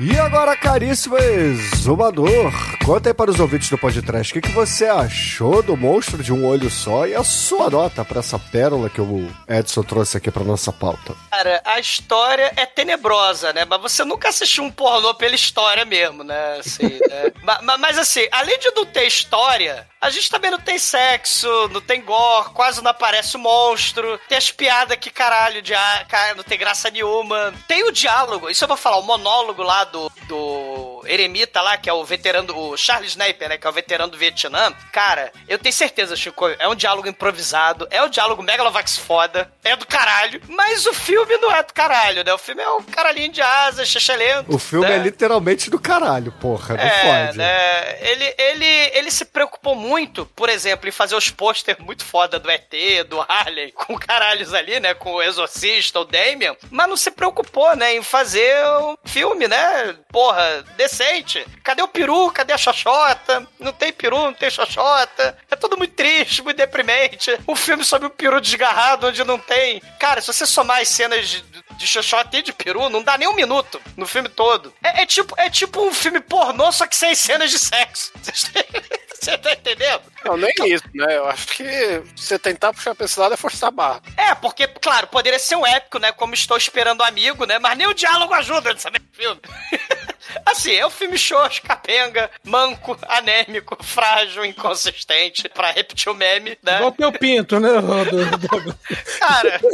E 0.00 0.18
agora, 0.18 0.56
caríssimo 0.56 1.16
exumador, 1.16 2.52
conta 2.84 3.08
aí 3.08 3.14
para 3.14 3.30
os 3.30 3.40
ouvintes 3.40 3.70
do 3.70 3.78
podcast 3.78 4.30
o 4.30 4.34
que, 4.40 4.46
que 4.48 4.54
você 4.54 4.84
achou 4.86 5.62
do 5.62 5.74
monstro 5.76 6.22
de 6.22 6.32
um 6.32 6.44
olho 6.44 6.68
só 6.70 7.06
e 7.06 7.14
a 7.14 7.24
sua 7.24 7.70
nota 7.70 8.04
para 8.04 8.20
essa 8.20 8.38
pérola 8.38 8.90
que 8.90 9.00
o 9.00 9.26
Edson 9.48 9.82
trouxe 9.82 10.18
aqui 10.18 10.30
para 10.30 10.44
nossa 10.44 10.70
pauta. 10.70 11.14
Cara, 11.30 11.62
a 11.64 11.80
história 11.80 12.52
é 12.56 12.66
tenebrosa, 12.66 13.52
né? 13.54 13.64
Mas 13.64 13.80
você 13.80 14.04
nunca 14.04 14.28
assistiu 14.28 14.64
um 14.64 14.70
pornô 14.70 15.14
pela 15.14 15.34
história 15.34 15.84
mesmo, 15.86 16.22
né? 16.22 16.58
Assim, 16.58 16.86
né? 17.08 17.32
Ma- 17.42 17.60
ma- 17.62 17.78
Mas, 17.78 17.98
assim, 17.98 18.26
além 18.30 18.58
de 18.58 18.70
não 18.74 18.84
ter 18.84 19.06
história, 19.06 19.86
a 20.04 20.10
gente 20.10 20.30
também 20.30 20.50
não 20.50 20.58
tem 20.60 20.78
sexo, 20.78 21.48
não 21.68 21.80
tem 21.80 22.02
gore, 22.02 22.50
quase 22.50 22.82
não 22.82 22.90
aparece 22.90 23.36
o 23.36 23.38
monstro, 23.38 24.20
tem 24.28 24.36
as 24.36 24.50
piadas 24.50 24.98
que 24.98 25.08
caralho, 25.10 25.62
de 25.62 25.72
cara, 26.08 26.34
não 26.34 26.42
tem 26.44 26.58
graça 26.58 26.90
nenhuma. 26.90 27.54
Tem 27.66 27.82
o 27.84 27.90
diálogo, 27.92 28.50
isso 28.50 28.62
eu 28.64 28.68
vou 28.68 28.76
falar, 28.76 28.98
o 28.98 29.02
monólogo 29.02 29.62
lá 29.62 29.84
do, 29.84 30.10
do 30.28 31.02
Eremita 31.06 31.62
lá, 31.62 31.78
que 31.78 31.88
é 31.88 31.92
o 31.92 32.04
veterano, 32.04 32.54
o 32.54 32.76
Charles 32.76 33.12
Sniper, 33.12 33.48
né? 33.48 33.56
Que 33.56 33.66
é 33.66 33.70
o 33.70 33.72
veterano 33.72 34.10
do 34.10 34.18
Vietnã. 34.18 34.72
Cara, 34.92 35.32
eu 35.48 35.58
tenho 35.58 35.72
certeza, 35.72 36.14
Chico, 36.16 36.48
é 36.48 36.68
um 36.68 36.74
diálogo 36.74 37.08
improvisado, 37.08 37.88
é 37.90 38.02
um 38.02 38.08
diálogo 38.08 38.42
megalovax 38.42 38.98
foda, 38.98 39.50
é 39.64 39.74
do 39.74 39.86
caralho, 39.86 40.40
mas 40.48 40.84
o 40.86 40.92
filme 40.92 41.36
não 41.38 41.50
é 41.50 41.62
do 41.62 41.72
caralho, 41.72 42.22
né? 42.22 42.32
O 42.34 42.38
filme 42.38 42.62
é 42.62 42.70
um 42.70 42.82
caralhinho 42.82 43.32
de 43.32 43.40
asa, 43.40 43.86
chechelento. 43.86 44.54
O 44.54 44.58
filme 44.58 44.86
né? 44.86 44.96
é 44.96 44.98
literalmente 44.98 45.70
do 45.70 45.78
caralho, 45.80 46.30
porra, 46.32 46.76
não 46.76 46.84
É, 46.84 47.26
fode. 47.26 47.38
né? 47.38 47.98
Ele, 48.00 48.34
ele, 48.36 48.66
ele 48.98 49.10
se 49.10 49.24
preocupou 49.24 49.74
muito, 49.74 49.93
por 50.34 50.48
exemplo, 50.48 50.88
em 50.88 50.92
fazer 50.92 51.14
os 51.14 51.30
pôster 51.30 51.76
muito 51.80 52.04
foda 52.04 52.38
do 52.38 52.50
ET, 52.50 52.72
do 53.08 53.20
Harley, 53.20 53.72
com 53.76 53.96
caralhos 53.98 54.52
ali, 54.52 54.80
né? 54.80 54.94
Com 54.94 55.14
o 55.14 55.22
Exorcista, 55.22 56.00
o 56.00 56.04
Damien, 56.04 56.56
mas 56.70 56.88
não 56.88 56.96
se 56.96 57.10
preocupou, 57.10 57.74
né? 57.76 57.94
Em 57.94 58.02
fazer 58.02 58.56
um 58.80 58.96
filme, 59.04 59.46
né? 59.46 59.96
Porra, 60.10 60.64
decente. 60.76 61.44
Cadê 61.62 61.82
o 61.82 61.88
peru? 61.88 62.30
Cadê 62.30 62.52
a 62.52 62.58
xoxota? 62.58 63.46
Não 63.58 63.72
tem 63.72 63.92
peru, 63.92 64.16
não 64.16 64.34
tem 64.34 64.50
xoxota. 64.50 65.38
É 65.50 65.56
tudo 65.56 65.76
muito 65.78 65.94
triste, 65.94 66.42
muito 66.42 66.56
deprimente. 66.56 67.38
Um 67.46 67.56
filme 67.56 67.84
sobre 67.84 68.08
um 68.08 68.10
peru 68.10 68.40
desgarrado, 68.40 69.06
onde 69.06 69.22
não 69.24 69.38
tem. 69.38 69.80
Cara, 69.98 70.20
se 70.20 70.26
você 70.26 70.46
somar 70.46 70.80
as 70.80 70.88
cenas 70.88 71.28
de, 71.28 71.44
de 71.76 71.86
xoxota 71.86 72.36
e 72.36 72.42
de 72.42 72.52
peru, 72.52 72.88
não 72.88 73.02
dá 73.02 73.16
nem 73.16 73.28
um 73.28 73.34
minuto 73.34 73.80
no 73.96 74.06
filme 74.06 74.28
todo. 74.28 74.74
É, 74.82 75.02
é 75.02 75.06
tipo, 75.06 75.34
é 75.38 75.48
tipo 75.48 75.80
um 75.82 75.92
filme 75.92 76.20
pornô, 76.20 76.70
só 76.72 76.86
que 76.86 76.96
sem 76.96 77.14
cenas 77.14 77.50
de 77.50 77.58
sexo. 77.58 78.12
Você 79.24 79.38
tá 79.38 79.52
entendendo? 79.52 80.02
Não, 80.24 80.36
nem 80.36 80.52
isso, 80.66 80.84
né? 80.94 81.16
Eu 81.16 81.26
acho 81.26 81.46
que 81.48 82.02
você 82.14 82.38
tentar 82.38 82.72
puxar 82.74 82.94
pra 82.94 83.06
esse 83.06 83.18
lado 83.18 83.34
é 83.34 83.36
forçar 83.36 83.68
a 83.68 83.72
barra. 83.72 84.02
É, 84.16 84.34
porque, 84.34 84.66
claro, 84.68 85.06
poderia 85.06 85.38
ser 85.38 85.56
um 85.56 85.66
épico, 85.66 85.98
né? 85.98 86.12
Como 86.12 86.34
Estou 86.34 86.56
Esperando 86.56 87.00
o 87.00 87.04
Amigo, 87.04 87.46
né? 87.46 87.58
Mas 87.58 87.76
nem 87.78 87.86
o 87.86 87.94
diálogo 87.94 88.34
ajuda 88.34 88.72
nesse 88.74 88.88
filme. 89.12 89.40
assim, 90.44 90.74
é 90.74 90.86
um 90.86 90.90
filme 90.90 91.16
xoxo, 91.16 91.62
capenga, 91.62 92.30
manco, 92.44 92.98
anêmico, 93.08 93.82
frágil, 93.82 94.44
inconsistente, 94.44 95.48
pra 95.48 95.70
repetir 95.70 96.10
o 96.10 96.14
meme, 96.14 96.58
né? 96.62 96.76
Igual 96.76 96.92
teu 96.92 97.12
pinto, 97.12 97.58
né, 97.60 97.70
do, 97.70 98.60
do- 98.60 98.78
Cara, 99.18 99.60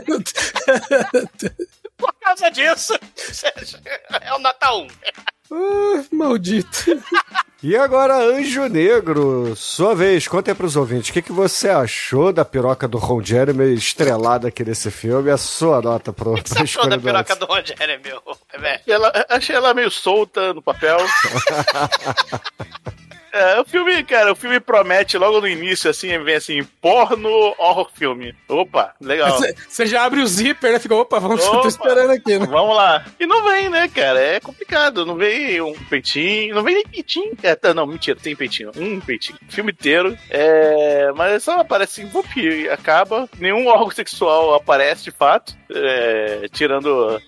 por 1.97 2.13
causa 2.21 2.51
disso, 2.51 2.95
é 4.23 4.35
o 4.35 4.39
nota 4.39 4.73
1. 4.75 4.87
Ah, 5.51 6.05
maldito. 6.13 6.85
E 7.63 7.77
agora, 7.77 8.17
Anjo 8.17 8.67
Negro, 8.69 9.55
sua 9.55 9.95
vez, 9.95 10.27
conta 10.27 10.51
aí 10.51 10.55
pros 10.55 10.77
ouvintes, 10.77 11.11
o 11.11 11.13
que, 11.13 11.21
que 11.21 11.31
você 11.31 11.69
achou 11.69 12.33
da 12.33 12.43
piroca 12.43 12.89
do 12.89 12.97
Ron 12.97 13.23
Jeremy 13.23 13.75
estrelada 13.75 14.49
aqui 14.49 14.65
nesse 14.65 14.91
filme? 14.91 15.31
A 15.31 15.37
sua 15.37 15.83
nota 15.83 16.11
pro, 16.11 16.33
O 16.33 16.43
que 16.43 16.49
você 16.49 16.63
achou 16.63 16.89
da 16.89 16.97
do 16.97 17.03
piroca 17.03 17.37
do 17.37 17.45
Rogério, 17.45 18.01
meu? 18.03 18.23
velho? 18.59 18.81
Ela, 18.87 19.13
achei 19.29 19.55
ela 19.55 19.75
meio 19.75 19.91
solta 19.91 20.55
no 20.55 20.63
papel. 20.63 20.97
É, 23.33 23.61
o 23.61 23.65
filme, 23.65 24.03
cara, 24.05 24.33
o 24.33 24.37
filme 24.37 24.59
promete 24.61 25.17
logo 25.19 25.41
no 25.41 25.49
início, 25.49 25.91
assim, 25.91 26.19
vem 26.19 26.35
assim, 26.37 26.65
porno 26.81 27.29
horror 27.59 27.91
filme. 27.95 28.35
Opa, 28.49 28.95
legal. 29.01 29.39
Você 29.69 29.87
já 29.87 30.05
abre 30.05 30.21
o 30.21 30.27
zíper, 30.27 30.73
né? 30.73 30.79
Fica, 30.79 30.95
opa, 30.95 31.19
vamos, 31.21 31.45
Opa. 31.47 31.63
tô 31.63 31.69
esperando 31.69 32.11
aqui, 32.11 32.39
né? 32.39 32.47
Vamos 32.47 32.77
lá. 32.77 33.05
E 33.19 33.27
não 33.27 33.45
vem, 33.45 33.69
né, 33.69 33.89
cara? 33.89 34.21
É 34.21 34.41
complicado. 34.41 35.05
Não 35.07 35.15
vem 35.15 35.61
um 35.61 35.73
peitinho. 35.85 36.55
Não 36.55 36.63
vem 36.63 36.75
nem 36.75 36.85
peitinho. 36.87 37.33
É, 37.43 37.55
tá, 37.55 37.73
não, 37.73 37.87
mentira, 37.87 38.19
tem 38.21 38.35
peitinho. 38.35 38.71
Um 38.77 39.01
peitinho. 39.01 39.39
Filme 39.49 39.73
inteiro. 39.73 40.17
É, 40.29 41.13
mas 41.15 41.43
só 41.45 41.61
aparece 41.61 42.01
assim, 42.03 42.11
vup, 42.11 42.27
e 42.37 42.69
acaba. 42.69 43.29
Nenhum 43.39 43.67
órgão 43.69 43.91
sexual 43.91 44.55
aparece 44.55 45.05
de 45.05 45.11
fato. 45.11 45.55
É, 45.73 46.49
tirando 46.53 47.21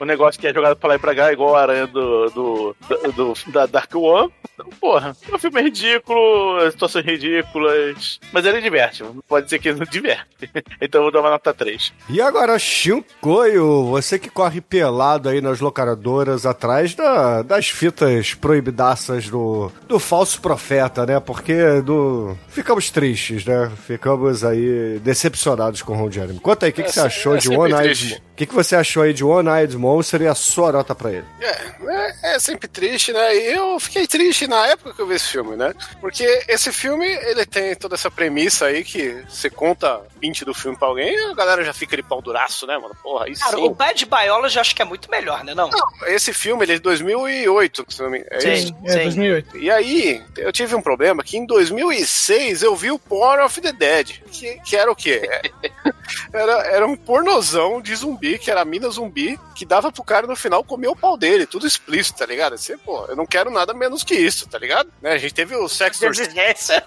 o 0.00 0.04
negócio 0.04 0.40
que 0.40 0.46
é 0.46 0.54
jogado 0.54 0.76
pra 0.76 0.88
lá 0.90 0.94
e 0.94 0.98
pra 0.98 1.14
cá, 1.14 1.32
igual 1.32 1.54
a 1.54 1.60
aranha 1.62 1.86
do, 1.86 2.30
do, 2.30 2.76
do- 2.88 3.12
do- 3.12 3.52
da 3.52 3.66
Dark 3.66 3.94
One. 3.94 4.32
Então, 4.54 4.66
porra, 4.80 5.14
filme 5.42 5.60
é 5.60 5.64
ridículo, 5.64 6.70
situações 6.70 7.04
ridículas. 7.04 8.18
Mas 8.32 8.44
ele 8.46 8.60
diverte. 8.60 9.04
Pode 9.28 9.44
dizer 9.46 9.58
que 9.58 9.68
ele 9.68 9.78
não 9.80 9.86
diverte. 9.86 10.22
então 10.80 11.00
eu 11.00 11.04
vou 11.04 11.12
dar 11.12 11.20
uma 11.20 11.30
nota 11.30 11.52
3. 11.52 11.92
E 12.08 12.20
agora, 12.20 12.58
Shinkoio, 12.58 13.84
você 13.86 14.18
que 14.18 14.30
corre 14.30 14.60
pelado 14.60 15.28
aí 15.28 15.40
nas 15.40 15.60
locadoras 15.60 16.46
atrás 16.46 16.94
da- 16.94 17.42
das 17.42 17.68
fitas 17.68 18.34
proibidaças 18.34 19.28
do, 19.28 19.70
do 19.86 19.98
falso 19.98 20.40
profeta, 20.40 21.04
né? 21.06 21.18
Porque 21.20 21.80
do, 21.82 22.36
ficamos 22.48 22.90
tristes, 22.90 23.44
né? 23.44 23.70
Ficamos 23.86 24.44
aí 24.44 24.98
decepcionados 25.02 25.82
com 25.82 25.92
o 25.92 25.96
Ron 25.96 26.10
Jeremy. 26.10 26.40
Conta 26.40 26.66
aí, 26.66 26.70
o 26.70 26.74
que, 26.74 26.82
que 26.82 26.88
É 26.88 26.92
você 26.92 27.00
se- 27.00 27.06
achou 27.06 27.34
é 27.34 27.38
de 27.38 27.48
One 27.50 27.72
Eyed. 27.74 28.10
Mo- 28.14 28.32
O 28.32 28.34
que, 28.34 28.46
que 28.46 28.54
você 28.54 28.74
achou 28.74 29.02
aí 29.02 29.12
de 29.12 29.22
One 29.24 29.48
Eyed 29.48 29.76
Monster 29.76 30.22
e 30.22 30.26
a 30.26 30.34
sua 30.34 30.72
nota 30.72 30.94
pra 30.94 31.10
ele? 31.12 31.24
É, 31.40 31.56
é, 31.86 32.34
é 32.36 32.38
sempre 32.38 32.66
triste, 32.66 33.12
né? 33.12 33.36
E 33.36 33.52
eu 33.54 33.78
fiquei 33.78 34.06
triste 34.06 34.46
na 34.46 34.66
época 34.68 34.94
que 34.94 35.00
eu 35.02 35.06
vi 35.06 35.14
esse 35.14 35.31
filme, 35.32 35.56
né? 35.56 35.74
Porque 36.00 36.44
esse 36.46 36.72
filme, 36.72 37.06
ele 37.06 37.46
tem 37.46 37.74
toda 37.74 37.94
essa 37.94 38.10
premissa 38.10 38.66
aí 38.66 38.84
que 38.84 39.24
você 39.28 39.48
conta 39.48 40.00
20 40.20 40.44
do 40.44 40.54
filme 40.54 40.76
pra 40.76 40.88
alguém 40.88 41.14
e 41.14 41.30
a 41.30 41.34
galera 41.34 41.64
já 41.64 41.72
fica 41.72 41.96
de 41.96 42.02
pau 42.02 42.20
duraço, 42.20 42.66
né, 42.66 42.76
mano? 42.78 42.94
Porra, 43.02 43.28
isso 43.28 43.42
Cara, 43.42 43.56
sim. 43.56 43.64
o 43.64 43.70
Bad 43.70 44.06
Biology 44.06 44.56
eu 44.56 44.60
acho 44.60 44.76
que 44.76 44.82
é 44.82 44.84
muito 44.84 45.10
melhor, 45.10 45.42
né? 45.42 45.54
Não? 45.54 45.70
Esse 46.06 46.32
filme, 46.32 46.64
ele 46.64 46.72
é 46.72 46.76
de 46.76 46.82
2008, 46.82 47.86
se 47.88 48.02
não 48.02 48.10
me... 48.10 48.24
é 48.30 48.40
Sim. 48.40 48.52
isso? 48.52 48.74
É, 48.84 49.04
2008. 49.04 49.58
E 49.58 49.70
aí, 49.70 50.22
eu 50.36 50.52
tive 50.52 50.74
um 50.74 50.82
problema 50.82 51.22
que 51.22 51.36
em 51.36 51.46
2006 51.46 52.62
eu 52.62 52.76
vi 52.76 52.90
o 52.90 52.98
Porn 52.98 53.42
of 53.42 53.60
the 53.60 53.72
Dead, 53.72 54.20
que, 54.30 54.60
que 54.60 54.76
era 54.76 54.90
o 54.90 54.96
quê? 54.96 55.28
Era, 56.32 56.52
era 56.66 56.86
um 56.86 56.96
pornozão 56.96 57.80
de 57.80 57.94
zumbi, 57.94 58.38
que 58.38 58.50
era 58.50 58.62
a 58.62 58.64
mina 58.64 58.88
zumbi, 58.90 59.38
que 59.54 59.64
dava 59.64 59.92
pro 59.92 60.02
cara 60.02 60.26
no 60.26 60.36
final 60.36 60.64
comer 60.64 60.88
o 60.88 60.96
pau 60.96 61.16
dele, 61.16 61.46
tudo 61.46 61.66
explícito, 61.66 62.18
tá 62.18 62.26
ligado? 62.26 62.56
Você, 62.56 62.76
pô, 62.76 63.04
eu 63.06 63.16
não 63.16 63.26
quero 63.26 63.50
nada 63.50 63.72
menos 63.72 64.02
que 64.02 64.14
isso, 64.14 64.48
tá 64.48 64.58
ligado? 64.58 64.90
Né, 65.00 65.18
gente 65.22 65.34
teve 65.34 65.56
o 65.56 65.68
Sex 65.68 66.02
Exigência. 66.02 66.86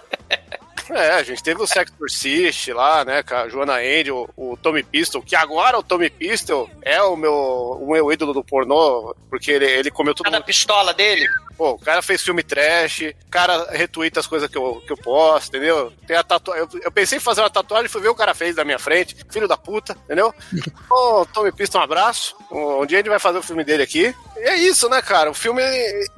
é, 0.90 1.10
a 1.12 1.22
gente 1.22 1.42
teve 1.42 1.62
o 1.62 1.66
Sex 1.66 1.90
Persist 1.90 2.72
lá, 2.72 3.04
né, 3.04 3.22
com 3.22 3.34
a 3.34 3.48
Joana 3.48 3.74
Angel, 3.74 4.28
o 4.36 4.56
Tommy 4.56 4.82
Pistol, 4.82 5.22
que 5.22 5.34
agora 5.34 5.78
o 5.78 5.82
Tommy 5.82 6.10
Pistol 6.10 6.70
é 6.82 7.02
o 7.02 7.16
meu, 7.16 7.32
o 7.32 7.92
meu 7.92 8.12
ídolo 8.12 8.32
do 8.32 8.44
pornô, 8.44 9.14
porque 9.30 9.50
ele, 9.50 9.66
ele 9.66 9.90
comeu 9.90 10.14
tudo. 10.14 10.30
Cada 10.30 10.42
pistola 10.42 10.92
dele. 10.92 11.26
Pô, 11.56 11.70
o 11.70 11.78
cara 11.78 12.02
fez 12.02 12.22
filme 12.22 12.42
trash, 12.42 13.14
o 13.26 13.30
cara 13.30 13.70
retuita 13.70 14.20
as 14.20 14.26
coisas 14.26 14.48
que 14.48 14.58
eu, 14.58 14.82
que 14.86 14.92
eu 14.92 14.96
posto, 14.96 15.48
entendeu? 15.48 15.92
Tem 16.06 16.16
a 16.16 16.22
tatuagem. 16.22 16.68
Eu, 16.72 16.80
eu 16.82 16.92
pensei 16.92 17.18
em 17.18 17.20
fazer 17.20 17.40
uma 17.40 17.50
tatuagem, 17.50 17.88
fui 17.88 18.02
ver 18.02 18.08
o 18.08 18.14
cara 18.14 18.34
fez 18.34 18.54
da 18.54 18.64
minha 18.64 18.78
frente, 18.78 19.16
filho 19.30 19.48
da 19.48 19.56
puta, 19.56 19.96
entendeu? 20.04 20.34
Ô, 20.90 21.24
Tommy 21.26 21.52
Pistol, 21.52 21.80
um 21.80 21.84
abraço. 21.84 22.36
Um 22.50 22.84
dia 22.86 22.98
a 22.98 23.00
gente 23.00 23.08
vai 23.08 23.18
fazer 23.18 23.38
o 23.38 23.42
filme 23.42 23.64
dele 23.64 23.82
aqui. 23.82 24.14
E 24.36 24.40
é 24.40 24.56
isso, 24.56 24.88
né, 24.88 25.00
cara? 25.00 25.30
O 25.30 25.34
filme, 25.34 25.62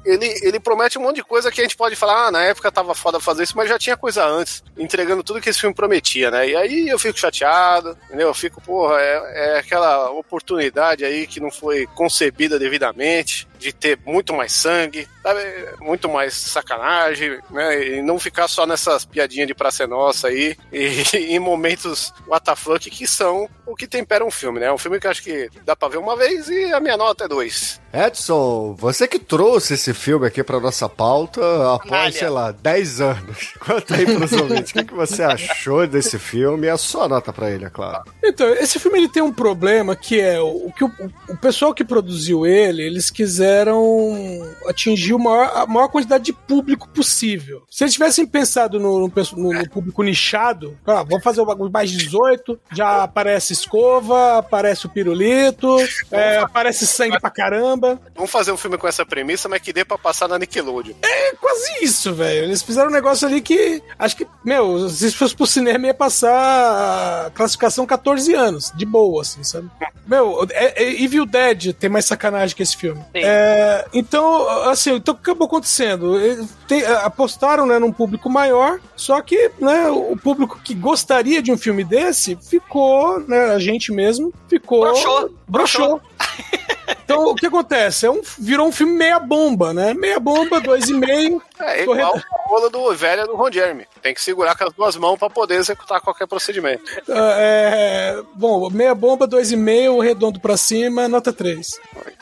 ele, 0.04 0.26
ele 0.42 0.60
promete 0.60 0.98
um 0.98 1.02
monte 1.02 1.16
de 1.16 1.22
coisa 1.24 1.50
que 1.50 1.60
a 1.60 1.64
gente 1.64 1.76
pode 1.76 1.94
falar, 1.94 2.26
ah, 2.26 2.30
na 2.32 2.42
época 2.42 2.70
tava 2.70 2.94
foda 2.94 3.20
fazer 3.20 3.44
isso, 3.44 3.56
mas 3.56 3.68
já 3.68 3.78
tinha 3.78 3.96
coisa 3.96 4.26
antes, 4.26 4.62
entregando 4.76 5.22
tudo 5.22 5.40
que 5.40 5.48
esse 5.48 5.60
filme 5.60 5.74
prometia, 5.74 6.30
né? 6.30 6.48
E 6.48 6.56
aí 6.56 6.88
eu 6.88 6.98
fico 6.98 7.18
chateado, 7.18 7.96
entendeu? 8.06 8.28
Eu 8.28 8.34
fico, 8.34 8.60
porra, 8.60 9.00
é, 9.00 9.54
é 9.54 9.58
aquela 9.58 10.10
oportunidade 10.10 11.04
aí 11.04 11.26
que 11.26 11.40
não 11.40 11.50
foi 11.50 11.86
concebida 11.94 12.58
devidamente, 12.58 13.47
de 13.58 13.72
ter 13.72 13.98
muito 14.06 14.32
mais 14.32 14.52
sangue, 14.52 15.08
sabe? 15.22 15.40
Muito 15.80 16.08
mais 16.08 16.34
sacanagem, 16.34 17.38
né? 17.50 17.96
E 17.98 18.02
não 18.02 18.18
ficar 18.18 18.48
só 18.48 18.66
nessas 18.66 19.04
piadinhas 19.04 19.48
de 19.48 19.54
praça 19.54 19.84
é 19.84 19.86
nossa 19.86 20.28
aí, 20.28 20.56
e 20.72 21.02
em 21.34 21.38
momentos 21.38 22.12
WTF 22.26 22.90
que 22.90 23.06
são 23.06 23.48
o 23.66 23.74
que 23.74 23.86
tempera 23.86 24.24
um 24.24 24.30
filme, 24.30 24.60
né? 24.60 24.72
Um 24.72 24.78
filme 24.78 25.00
que 25.00 25.06
acho 25.06 25.22
que 25.22 25.50
dá 25.64 25.76
pra 25.76 25.88
ver 25.88 25.98
uma 25.98 26.16
vez 26.16 26.48
e 26.48 26.72
a 26.72 26.80
minha 26.80 26.96
nota 26.96 27.24
é 27.24 27.28
dois. 27.28 27.80
Edson, 28.06 28.74
você 28.78 29.08
que 29.08 29.18
trouxe 29.18 29.74
esse 29.74 29.92
filme 29.92 30.26
aqui 30.26 30.42
pra 30.44 30.60
nossa 30.60 30.88
pauta 30.88 31.40
após, 31.74 31.88
Canalha. 31.90 32.12
sei 32.12 32.28
lá, 32.28 32.52
10 32.52 33.00
anos. 33.00 33.54
Conta 33.58 33.94
aí 33.96 34.04
pros 34.06 34.32
ouvintes, 34.32 34.70
o 34.70 34.74
que, 34.74 34.84
que 34.84 34.94
você 34.94 35.22
achou 35.22 35.86
desse 35.86 36.18
filme 36.18 36.66
e 36.66 36.70
a 36.70 36.76
sua 36.76 37.08
nota 37.08 37.32
pra 37.32 37.50
ele, 37.50 37.64
é 37.64 37.70
claro. 37.70 38.04
Então, 38.22 38.48
esse 38.54 38.78
filme 38.78 38.98
ele 38.98 39.08
tem 39.08 39.22
um 39.22 39.32
problema 39.32 39.96
que 39.96 40.20
é 40.20 40.40
o, 40.40 40.66
o 40.68 40.72
que 40.72 40.84
o, 40.84 40.90
o 41.28 41.36
pessoal 41.36 41.74
que 41.74 41.84
produziu 41.84 42.46
ele, 42.46 42.82
eles 42.82 43.10
quiseram 43.10 44.46
atingir 44.66 45.14
o 45.14 45.18
maior, 45.18 45.50
a 45.54 45.66
maior 45.66 45.88
quantidade 45.88 46.24
de 46.24 46.32
público 46.32 46.88
possível. 46.88 47.62
Se 47.70 47.84
eles 47.84 47.94
tivessem 47.94 48.26
pensado 48.26 48.78
no, 48.78 49.00
no- 49.08 49.52
no 49.52 49.70
público 49.70 50.02
nichado, 50.02 50.76
ah, 50.86 51.02
vamos 51.02 51.22
fazer 51.22 51.40
o 51.40 51.46
bagulho 51.46 51.70
mais 51.72 51.90
18, 51.90 52.58
já 52.72 53.02
aparece 53.02 53.52
escova, 53.52 54.38
aparece 54.38 54.86
o 54.86 54.90
pirulito, 54.90 55.76
é, 56.10 56.38
aparece 56.38 56.86
sangue 56.86 57.18
pra 57.20 57.30
caramba. 57.30 57.87
Vamos 58.14 58.30
fazer 58.30 58.52
um 58.52 58.56
filme 58.56 58.76
com 58.76 58.88
essa 58.88 59.04
premissa, 59.06 59.48
mas 59.48 59.60
que 59.62 59.72
dê 59.72 59.84
pra 59.84 59.96
passar 59.96 60.28
na 60.28 60.38
Nickelodeon. 60.38 60.94
É 61.02 61.34
quase 61.34 61.84
isso, 61.84 62.12
velho. 62.14 62.44
Eles 62.44 62.62
fizeram 62.62 62.88
um 62.88 62.92
negócio 62.92 63.26
ali 63.26 63.40
que. 63.40 63.82
Acho 63.98 64.16
que, 64.16 64.26
meu, 64.44 64.88
se 64.88 65.12
fosse 65.12 65.34
pro 65.34 65.46
cinema 65.46 65.86
ia 65.86 65.94
passar 65.94 67.26
a 67.26 67.30
classificação 67.30 67.86
14 67.86 68.34
anos, 68.34 68.72
de 68.74 68.84
boa, 68.84 69.22
assim, 69.22 69.42
sabe? 69.42 69.70
Meu, 70.06 70.46
é, 70.50 70.82
é 70.82 71.02
Evil 71.02 71.26
Dead 71.26 71.72
tem 71.74 71.90
mais 71.90 72.06
sacanagem 72.06 72.56
que 72.56 72.62
esse 72.62 72.76
filme. 72.76 73.02
É, 73.14 73.86
então, 73.92 74.48
assim, 74.70 74.94
então 74.94 75.14
o 75.14 75.16
que 75.16 75.30
acabou 75.30 75.46
acontecendo? 75.46 76.18
Tem- 76.66 76.84
apostaram 76.84 77.66
né, 77.66 77.78
num 77.78 77.92
público 77.92 78.28
maior, 78.30 78.80
só 78.96 79.20
que 79.20 79.50
né, 79.58 79.88
o 79.90 80.16
público 80.16 80.58
que 80.62 80.74
gostaria 80.74 81.42
de 81.42 81.52
um 81.52 81.58
filme 81.58 81.84
desse 81.84 82.36
ficou, 82.36 83.20
né, 83.20 83.50
a 83.50 83.58
gente 83.58 83.92
mesmo, 83.92 84.32
ficou. 84.48 84.80
Broxou. 84.80 85.30
Broxou. 85.46 86.00
Então, 87.08 87.24
o 87.24 87.34
que 87.34 87.46
acontece? 87.46 88.04
É 88.04 88.10
um, 88.10 88.20
virou 88.38 88.68
um 88.68 88.72
filme 88.72 88.92
meia 88.92 89.18
bomba, 89.18 89.72
né? 89.72 89.94
Meia 89.94 90.20
bomba, 90.20 90.60
dois 90.60 90.88
e 90.90 90.94
meio. 90.94 91.42
É 91.60 91.82
igual 91.82 92.14
a 92.14 92.48
rola 92.48 92.70
do 92.70 92.94
velho 92.94 93.26
do 93.26 93.34
Ron 93.34 93.50
Jeremy. 93.50 93.84
Tem 94.00 94.14
que 94.14 94.22
segurar 94.22 94.56
com 94.56 94.62
as 94.62 94.72
duas 94.72 94.94
mãos 94.94 95.18
pra 95.18 95.28
poder 95.28 95.56
executar 95.56 96.00
qualquer 96.00 96.24
procedimento. 96.28 96.84
Ah, 97.10 97.34
é, 97.36 98.22
bom, 98.34 98.70
meia 98.70 98.94
bomba, 98.94 99.26
dois 99.26 99.50
e 99.50 99.56
meio, 99.56 99.98
redondo 99.98 100.38
pra 100.38 100.56
cima, 100.56 101.08
nota 101.08 101.32
3. 101.32 101.80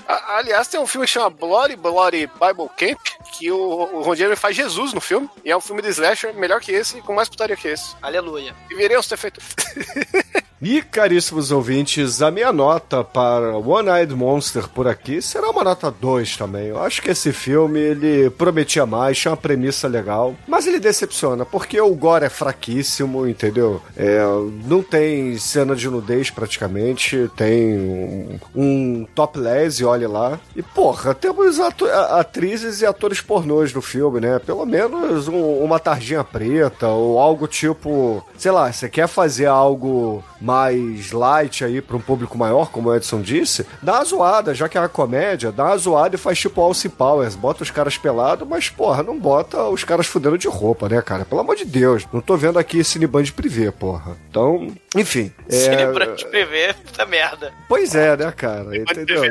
A- 0.09 0.39
aliás, 0.39 0.69
tem 0.69 0.81
um 0.81 0.87
filme 0.87 1.07
que 1.07 1.13
chama 1.13 1.29
Bloody 1.29 1.77
Bloody 1.77 2.27
Bible 2.29 2.71
Camp, 2.79 2.99
que 3.39 3.53
o, 3.53 3.59
o 3.59 4.01
Ron 4.01 4.15
Jeremy 4.15 4.37
faz 4.37 4.57
Jesus 4.57 4.95
no 4.95 5.03
filme. 5.03 5.29
E 5.45 5.51
é 5.51 5.57
um 5.57 5.61
filme 5.61 5.83
de 5.83 5.91
slasher 5.91 6.33
melhor 6.35 6.59
que 6.63 6.73
esse 6.73 6.97
e 6.97 7.03
com 7.03 7.13
mais 7.15 7.29
putaria 7.29 7.55
que 7.55 7.69
esse. 7.69 7.95
Aleluia. 8.01 8.55
Deveríamos 8.71 9.07
ter 9.07 9.19
feito. 9.19 9.39
E, 10.61 10.81
caríssimos 10.81 11.51
ouvintes, 11.51 12.23
a 12.23 12.31
minha 12.31 12.51
nota 12.51 13.05
para 13.05 13.57
One 13.59 13.91
Eyed 13.91 14.15
Monster 14.15 14.67
por 14.69 14.89
aqui 14.89 15.21
será 15.21 15.51
uma 15.51 15.63
nota 15.63 15.91
2 15.91 16.35
também. 16.39 16.69
Eu 16.69 16.83
acho 16.83 17.03
que 17.03 17.11
esse 17.11 17.31
filme, 17.31 17.79
ele 17.79 18.31
prometia 18.31 18.87
mais, 18.87 19.19
tinha 19.19 19.31
uma 19.33 19.37
premissa 19.37 19.87
legal, 19.87 20.35
mas 20.49 20.67
ele 20.67 20.81
decepciona, 20.81 21.45
porque 21.45 21.79
o 21.79 21.95
gore 21.95 22.25
é 22.25 22.31
fraquíssimo, 22.31 23.29
entendeu? 23.29 23.83
É, 23.95 24.19
não 24.65 24.83
tem 24.83 25.37
cena 25.37 25.77
de 25.77 25.91
nudez 25.91 26.31
praticamente, 26.31 27.31
tem 27.37 27.77
um, 27.79 28.39
um 28.55 29.07
topless, 29.15 29.83
e 29.83 29.85
olhe 29.85 30.07
lá. 30.07 30.41
E, 30.57 30.63
porra, 30.63 31.15
temos 31.15 31.61
atrizes 31.61 32.81
e 32.81 32.87
atores 32.87 33.21
pornôs 33.21 33.75
no 33.75 33.83
filme, 33.83 34.21
né? 34.21 34.39
Pelo 34.39 34.65
menos 34.65 35.29
um- 35.29 35.59
uma 35.63 35.79
tarjinha 35.79 36.25
preta, 36.25 36.89
ou 36.89 37.19
algo 37.19 37.47
tipo, 37.47 38.25
sei 38.39 38.51
lá, 38.53 38.73
você 38.73 38.89
quer 38.89 39.07
fazer 39.07 39.47
algo 39.47 40.25
mais 40.47 41.11
light 41.11 41.65
aí 41.65 41.83
pra 41.83 41.97
um 41.97 42.01
público 42.01 42.39
maior, 42.39 42.71
como 42.71 42.89
o 42.89 42.95
Edson 42.95 43.21
disse, 43.21 43.67
dá 43.83 43.95
uma 43.95 44.05
zoada, 44.05 44.55
já 44.55 44.69
que 44.69 44.79
é 44.79 44.81
uma 44.81 44.89
comédia, 44.89 45.51
dá 45.51 45.65
uma 45.65 45.77
zoada 45.77 46.15
e 46.15 46.19
faz 46.19 46.39
tipo 46.39 46.61
Austin 46.61 46.89
Powers, 46.89 47.35
bota 47.35 47.65
os 47.65 47.71
caras 47.71 47.99
pelados, 47.99 48.47
mas 48.49 48.69
porra, 48.69 49.03
não 49.03 49.19
bota 49.19 49.65
os 49.65 49.83
caras 49.83 50.07
fudendo 50.07 50.39
de 50.39 50.47
roupa, 50.47 50.89
né, 50.89 51.03
cara? 51.03 51.25
Pelo 51.25 51.41
amor 51.41 51.57
de 51.57 51.65
Deus, 51.65 52.07
não 52.13 52.21
tô 52.21 52.37
vendo 52.37 52.59
aqui 52.61 52.85
Cineband 52.85 53.33
privê, 53.33 53.73
porra. 53.73 54.17
Então, 54.31 54.69
enfim. 54.97 55.33
é- 55.49 55.53
Cinebrante 55.55 56.27
prevê, 56.27 56.73
puta 56.75 57.07
merda. 57.07 57.53
Pois 57.69 57.95
é, 57.95 58.17
né, 58.17 58.33
cara? 58.37 58.77
Entendeu? 58.77 59.23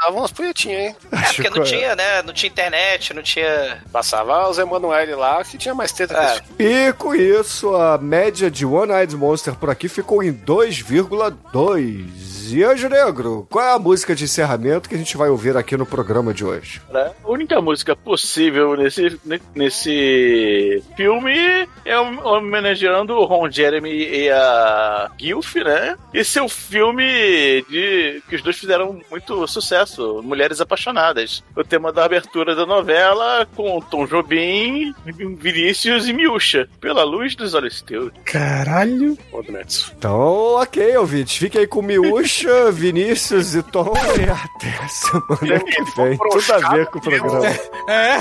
Dava 0.00 0.16
umas 0.16 0.30
punhetinhas, 0.30 0.80
hein? 0.80 0.96
É, 1.12 1.32
porque 1.32 1.50
não 1.50 1.64
tinha, 1.64 1.96
né? 1.96 2.22
Não 2.22 2.32
tinha 2.32 2.48
internet, 2.50 3.12
não 3.12 3.22
tinha. 3.22 3.82
Passava 3.92 4.48
os 4.48 4.56
Emanuele 4.58 5.14
lá 5.16 5.42
que 5.42 5.58
tinha 5.58 5.74
mais 5.74 5.90
teta 5.90 6.14
É. 6.16 6.28
filme. 6.36 6.48
E 6.58 6.92
com 6.92 7.14
isso, 7.14 7.74
a 7.74 7.98
média 7.98 8.48
de 8.50 8.64
One 8.64 8.92
Eyed 8.92 9.16
Monster 9.16 9.54
por 9.56 9.70
aqui 9.70 9.88
ficou 9.88 10.22
em 10.22 10.32
2,2. 10.32 12.28
E 12.50 12.64
Anjo 12.64 12.88
Negro, 12.88 13.46
qual 13.50 13.62
é 13.62 13.72
a 13.74 13.78
música 13.78 14.14
de 14.14 14.24
encerramento 14.24 14.88
que 14.88 14.94
a 14.94 14.98
gente 14.98 15.18
vai 15.18 15.28
ouvir 15.28 15.54
aqui 15.54 15.76
no 15.76 15.84
programa 15.84 16.32
de 16.32 16.46
hoje? 16.46 16.80
né? 16.90 17.10
A 17.22 17.28
única 17.30 17.60
música 17.60 17.94
possível 17.94 18.74
nesse, 18.74 19.20
ne- 19.22 19.38
nesse 19.54 20.82
filme 20.96 21.36
é 21.84 22.00
hom- 22.00 22.24
homenageando 22.24 23.12
o 23.18 23.24
Ron 23.26 23.50
Jeremy 23.50 23.90
e 23.90 24.30
a 24.30 24.97
Gilf, 25.18 25.54
né? 25.56 25.96
Esse 26.12 26.38
é 26.38 26.42
o 26.42 26.48
filme 26.48 27.64
de 27.68 28.22
que 28.28 28.36
os 28.36 28.42
dois 28.42 28.58
fizeram 28.58 29.00
muito 29.10 29.46
sucesso, 29.46 30.20
Mulheres 30.22 30.60
Apaixonadas. 30.60 31.42
O 31.56 31.62
tema 31.62 31.92
da 31.92 32.04
abertura 32.04 32.54
da 32.54 32.66
novela 32.66 33.46
com 33.54 33.80
Tom 33.80 34.06
Jobim, 34.06 34.92
Vinícius 35.04 36.08
e 36.08 36.12
Miúcha, 36.12 36.68
pela 36.80 37.04
luz 37.04 37.34
dos 37.36 37.54
olhos 37.54 37.82
teus. 37.82 38.12
Caralho. 38.24 39.16
Ô, 39.32 39.42
Donetes. 39.42 39.92
Então, 39.96 40.54
ok, 40.54 40.96
ouvintes, 40.96 41.36
fiquem 41.36 41.62
aí 41.62 41.66
com 41.66 41.82
Miúcha, 41.82 42.70
Vinícius 42.72 43.54
e 43.54 43.62
Tom 43.62 43.92
e 44.18 44.24
até 44.28 44.88
semana 44.88 45.60
que 45.60 45.82
vem. 45.96 46.18
Tudo 46.18 46.52
a 46.52 46.74
ver 46.74 46.86
com 46.86 46.98
o 46.98 47.02
programa. 47.02 47.46
É, 47.88 48.18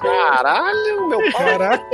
Caralho, 0.00 1.08
meu 1.08 1.32
caraca. 1.32 1.84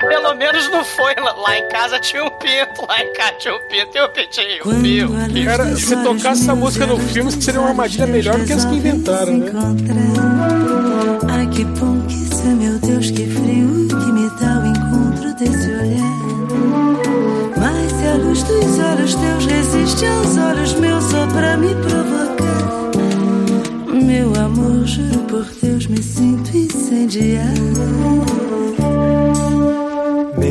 Pelo 0.00 0.34
menos 0.34 0.68
não 0.70 0.84
foi. 0.84 1.14
Lá 1.14 1.58
em 1.58 1.68
casa 1.68 1.98
tinha 1.98 2.24
um 2.24 2.30
pinto, 2.30 2.86
lá 2.88 3.02
em 3.02 3.12
casa 3.12 3.32
tinha 3.38 3.54
um 3.54 3.58
pinto 3.68 3.96
e 3.96 4.02
um 4.02 4.08
pintinho. 4.08 4.66
Um 4.66 4.78
um 4.78 4.82
pio. 4.82 5.44
Cara, 5.44 5.76
se 5.76 5.96
tocasse 6.02 6.42
essa 6.42 6.54
música 6.54 6.86
no 6.86 6.98
filme, 6.98 7.30
seria 7.32 7.60
uma 7.60 7.70
armadilha 7.70 8.06
melhor 8.06 8.38
do 8.38 8.46
que 8.46 8.52
as 8.52 8.64
que 8.64 8.74
inventaram, 8.74 9.38
né? 9.38 9.52
Ai, 11.28 11.46
que 11.48 11.64
bom 11.64 12.00
que 12.06 12.14
isso 12.14 12.42
é, 12.42 12.54
meu 12.54 12.78
Deus, 12.78 13.10
que 13.10 13.26
frio 13.26 13.88
que 13.88 14.12
me 14.12 14.30
dá 14.38 14.60
o 14.60 14.66
encontro 14.66 15.34
desse 15.34 15.70
olhar. 15.70 16.18
Mas 17.56 17.92
se 17.92 18.06
a 18.06 18.14
luz 18.14 18.42
dos 18.44 18.78
olhos 18.78 19.14
teus 19.14 19.46
resiste 19.46 20.06
aos 20.06 20.36
olhos 20.36 20.74
meus 20.74 21.04
só 21.04 21.26
pra 21.26 21.56
me 21.56 21.74
provocar. 21.74 22.48
Meu 23.92 24.32
amor, 24.36 24.86
juro 24.86 25.18
por 25.24 25.44
Deus, 25.60 25.86
me 25.86 26.02
sinto 26.02 26.56
incendiar. 26.56 27.52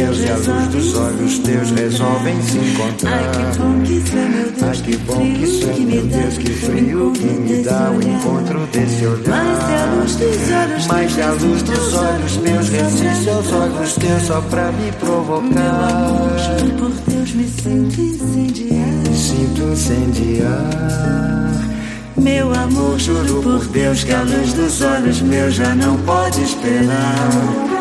Meus 0.00 0.18
e 0.20 0.30
a 0.30 0.36
luz 0.36 0.68
dos 0.68 0.94
olhos 0.94 1.38
teus 1.40 1.70
resolvem 1.72 2.42
se 2.42 2.58
encontrar. 2.58 3.12
Ai, 3.12 4.76
que 4.82 4.96
bom 4.98 5.20
que 5.20 5.44
isso 5.44 5.68
é, 5.68 5.78
meu 5.78 6.06
Deus, 6.06 6.38
que 6.38 6.50
é, 6.50 6.54
frio 6.54 7.12
que 7.12 7.24
me 7.26 7.62
dá 7.62 7.90
o 7.90 8.02
encontro 8.02 8.66
desse 8.72 9.06
olhar. 9.06 9.26
Mas 9.28 9.52
se 9.62 9.72
a 9.72 9.84
luz 9.92 10.16
dos 10.16 10.52
olhos 10.52 10.86
Mas 10.86 11.12
se 11.12 11.22
a 11.22 11.30
luz 11.32 11.62
dos 11.62 11.94
olhos 11.94 12.36
meus 12.38 12.68
resiste 12.68 13.30
aos 13.30 13.52
olhos 13.52 13.94
teus 13.94 14.22
só 14.22 14.40
pra 14.40 14.72
me 14.72 14.90
provocar. 14.92 16.58
Juro 16.58 16.72
por 16.78 16.90
Deus, 17.12 17.32
me 17.32 17.48
sinto 17.48 18.00
incendiar. 18.00 19.14
Sinto 19.14 19.62
incendiar. 19.62 21.10
Meu 22.16 22.54
amor, 22.54 22.98
juro 22.98 23.42
por 23.42 23.66
Deus 23.66 24.04
que 24.04 24.12
a 24.12 24.22
luz 24.22 24.52
dos 24.54 24.80
olhos 24.80 25.20
meus 25.20 25.54
já 25.54 25.74
não 25.74 25.96
pode 25.98 26.42
esperar. 26.42 27.79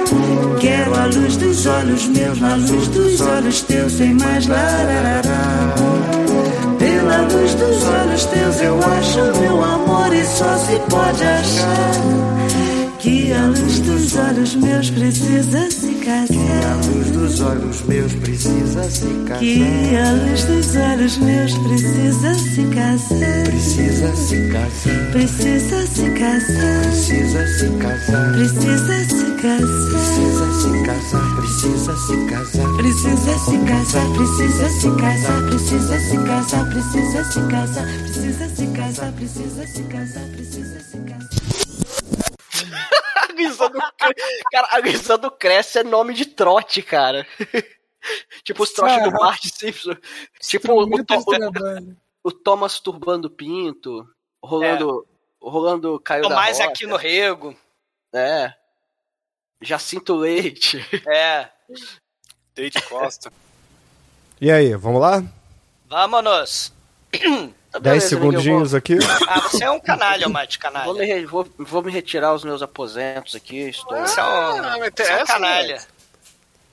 Quero 0.59 0.93
a 0.95 1.05
luz 1.05 1.37
dos 1.37 1.65
olhos 1.65 2.07
meus 2.07 2.39
na 2.39 2.55
luz 2.55 2.87
dos 2.87 3.21
olhos 3.21 3.61
teus, 3.61 3.93
sem 3.93 4.13
mais 4.13 4.47
lararará. 4.47 5.75
Pela 6.79 7.21
luz 7.21 7.53
dos 7.55 7.83
olhos 7.85 8.25
teus 8.25 8.61
eu 8.61 8.77
acho 8.77 9.39
meu 9.39 9.63
amor 9.63 10.13
e 10.13 10.25
só 10.25 10.57
se 10.57 10.79
pode 10.89 11.23
achar 11.23 12.69
que 12.99 13.31
a 13.33 13.45
luz 13.45 13.79
dos 13.79 14.15
olhos 14.15 14.55
meus 14.55 14.89
precisa 14.89 15.69
se 15.71 15.93
casar. 15.95 16.58
Luz 16.89 17.11
dos 17.11 17.39
olhos 17.41 17.81
meus 17.83 18.13
precisa 18.13 18.83
se 18.89 19.07
casar. 19.25 19.39
Que 19.39 19.95
a 19.95 20.11
luz 20.13 20.43
dos 20.45 20.75
olhos 20.75 21.17
meus 21.17 21.53
precisa 21.59 22.33
se 22.33 22.63
casar. 22.63 23.43
Precisa 23.45 24.15
se 24.15 24.49
casar. 24.49 25.11
Precisa 25.11 25.87
se 25.87 26.09
casar. 26.11 26.83
Precisa 26.83 27.47
se 27.47 27.69
casar. 27.77 28.31
Precisa 28.33 29.05
se 29.05 29.29
casar. 29.41 29.75
Precisa 29.99 30.47
se 30.59 30.83
casar. 30.85 31.35
Precisa 31.35 31.95
se 31.95 32.17
casar. 32.25 32.69
Precisa 32.79 33.39
se 33.39 33.57
casar, 33.65 34.07
precisa 34.15 34.69
se 34.69 34.89
casar, 34.95 35.45
precisa 35.45 35.99
se 35.99 36.17
casar, 36.25 36.65
precisa 36.69 37.23
se 37.23 37.41
casar, 37.47 37.85
precisa 37.99 38.49
se 38.49 38.67
casar, 38.67 39.13
precisa 39.13 39.67
se 39.67 39.83
casar, 39.83 40.27
precisa 40.31 40.79
se 40.79 40.97
casar. 40.97 41.39
Cara, 44.51 44.67
a 44.71 44.81
guisa 44.81 45.17
do 45.17 45.31
Cresce 45.31 45.79
é 45.79 45.83
nome 45.83 46.13
de 46.13 46.25
trote, 46.25 46.81
cara. 46.81 47.25
tipo 48.43 48.63
os 48.63 48.71
trotes 48.71 49.03
do. 49.03 49.11
Bart 49.11 49.43
Simpson. 49.45 49.95
Tipo 50.39 50.73
o, 50.73 50.89
o 52.23 52.31
Thomas 52.31 52.79
turbando 52.79 53.27
o 53.27 53.31
Pinto, 53.31 54.07
rolando, 54.43 55.07
rolando 55.41 55.99
caiu 55.99 56.23
Tô 56.23 56.29
da 56.29 56.35
mais 56.35 56.59
roca. 56.59 56.69
aqui 56.69 56.85
no 56.85 56.95
rego. 56.95 57.55
É. 58.13 58.53
Jacinto 59.61 60.15
Leite. 60.15 60.85
É. 61.07 61.49
Date 62.55 62.81
Costa. 62.83 63.31
E 64.41 64.51
aí, 64.51 64.73
vamos 64.75 65.01
lá? 65.01 65.23
Vámonos. 65.87 66.73
Tá 67.71 67.77
10 67.79 67.83
beleza, 67.83 68.07
segundinhos 68.09 68.73
aqui. 68.73 68.97
Ah, 69.27 69.41
você 69.41 69.63
é 69.63 69.69
um 69.71 69.79
canalha, 69.79 70.27
Mate, 70.27 70.57
Vou 70.57 70.71
canalha. 70.71 70.93
me, 70.93 71.05
re- 71.05 71.25
vou, 71.25 71.47
vou 71.57 71.83
me 71.83 71.91
retirar 71.91 72.33
os 72.33 72.43
meus 72.43 72.61
aposentos 72.63 73.35
aqui. 73.35 73.69
Estou... 73.69 73.95
Você 73.99 74.19
é 74.19 74.23
um, 74.23 74.27
Ah, 74.27 74.51
mas 74.57 74.61
você 74.63 74.77
é 74.79 74.81
um 74.83 74.87
interessa, 74.87 75.25
canalha. 75.33 75.81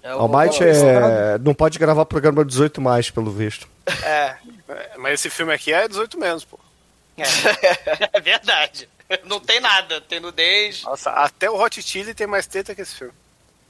É, 0.02 0.10
eu 0.12 0.16
O 0.22 0.28
vou- 0.28 0.38
Might 0.40 0.62
é... 0.64 1.38
não 1.42 1.52
pode 1.52 1.78
gravar 1.78 2.06
programa 2.06 2.44
18 2.44 2.80
mais, 2.80 3.10
pelo 3.10 3.30
visto. 3.30 3.68
É. 4.04 4.36
É, 4.68 4.90
Mas 4.96 5.14
esse 5.20 5.28
filme 5.30 5.52
aqui 5.52 5.72
é 5.72 5.86
18 5.86 6.18
menos, 6.18 6.44
pô. 6.44 6.58
É. 7.18 7.22
é 8.16 8.20
verdade. 8.20 8.88
Não 9.24 9.38
tem 9.38 9.60
nada. 9.60 10.00
Tem 10.00 10.18
nudez. 10.18 10.82
Nossa, 10.82 11.10
até 11.10 11.48
o 11.50 11.60
Hot 11.60 11.80
Chili 11.82 12.14
tem 12.14 12.26
mais 12.26 12.46
teta 12.46 12.74
que 12.74 12.80
esse 12.82 12.94
filme. 12.94 13.12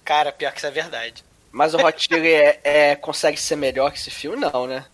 Cara, 0.05 0.31
pior 0.32 0.53
que 0.53 0.59
isso 0.59 0.66
é 0.66 0.70
verdade. 0.70 1.24
Mas 1.53 1.74
o 1.74 1.78
Hot 1.78 2.03
Chili 2.03 2.32
é, 2.32 2.61
é- 2.62 2.97
consegue 2.97 3.36
ser 3.39 3.57
melhor 3.57 3.90
que 3.90 3.98
esse 3.98 4.11
filme? 4.11 4.36
Não, 4.36 4.66
né? 4.66 4.85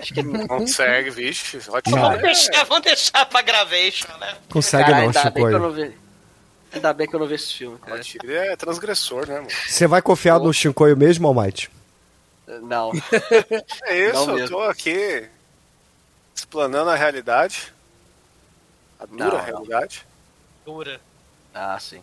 Acho 0.00 0.14
que 0.14 0.20
ele 0.20 0.46
Consegue, 0.48 1.10
vixe. 1.10 1.58
Não. 1.86 2.00
Vamos 2.00 2.22
deixar, 2.22 2.64
vamos 2.64 2.84
deixar 2.84 3.26
pra 3.26 3.42
gravation, 3.42 4.16
né? 4.18 4.36
Consegue 4.50 4.84
Cara, 4.84 4.96
não, 4.96 5.02
ainda 5.06 5.22
bem 5.30 5.32
Chico. 5.44 5.48
que 5.48 5.54
eu 5.54 5.58
não 5.58 5.72
vi. 5.72 5.98
Ainda 6.72 6.92
bem 6.92 7.08
que 7.08 7.14
eu 7.16 7.20
não 7.20 7.26
vi 7.26 7.34
esse 7.34 7.52
filme, 7.54 7.78
cara. 7.78 7.96
Hot 7.96 8.04
Chili 8.04 8.34
é 8.34 8.56
transgressor, 8.56 9.26
né, 9.26 9.36
mano? 9.36 9.48
Você 9.50 9.86
vai 9.86 10.02
confiar 10.02 10.38
no 10.38 10.52
Shinkoio 10.52 10.96
mesmo, 10.96 11.26
Almighty? 11.26 11.70
Não. 12.62 12.92
É 13.84 14.12
Não 14.12 14.22
isso, 14.22 14.38
eu 14.38 14.48
tô 14.48 14.60
aqui 14.62 15.28
explanando 16.34 16.90
a 16.90 16.94
realidade. 16.94 17.72
A 19.00 19.06
dura 19.06 19.24
Não, 19.24 19.30
não. 19.32 19.44
realidade. 19.44 20.06
Dura. 20.64 21.00
Ah, 21.54 21.78
sim. 21.80 22.02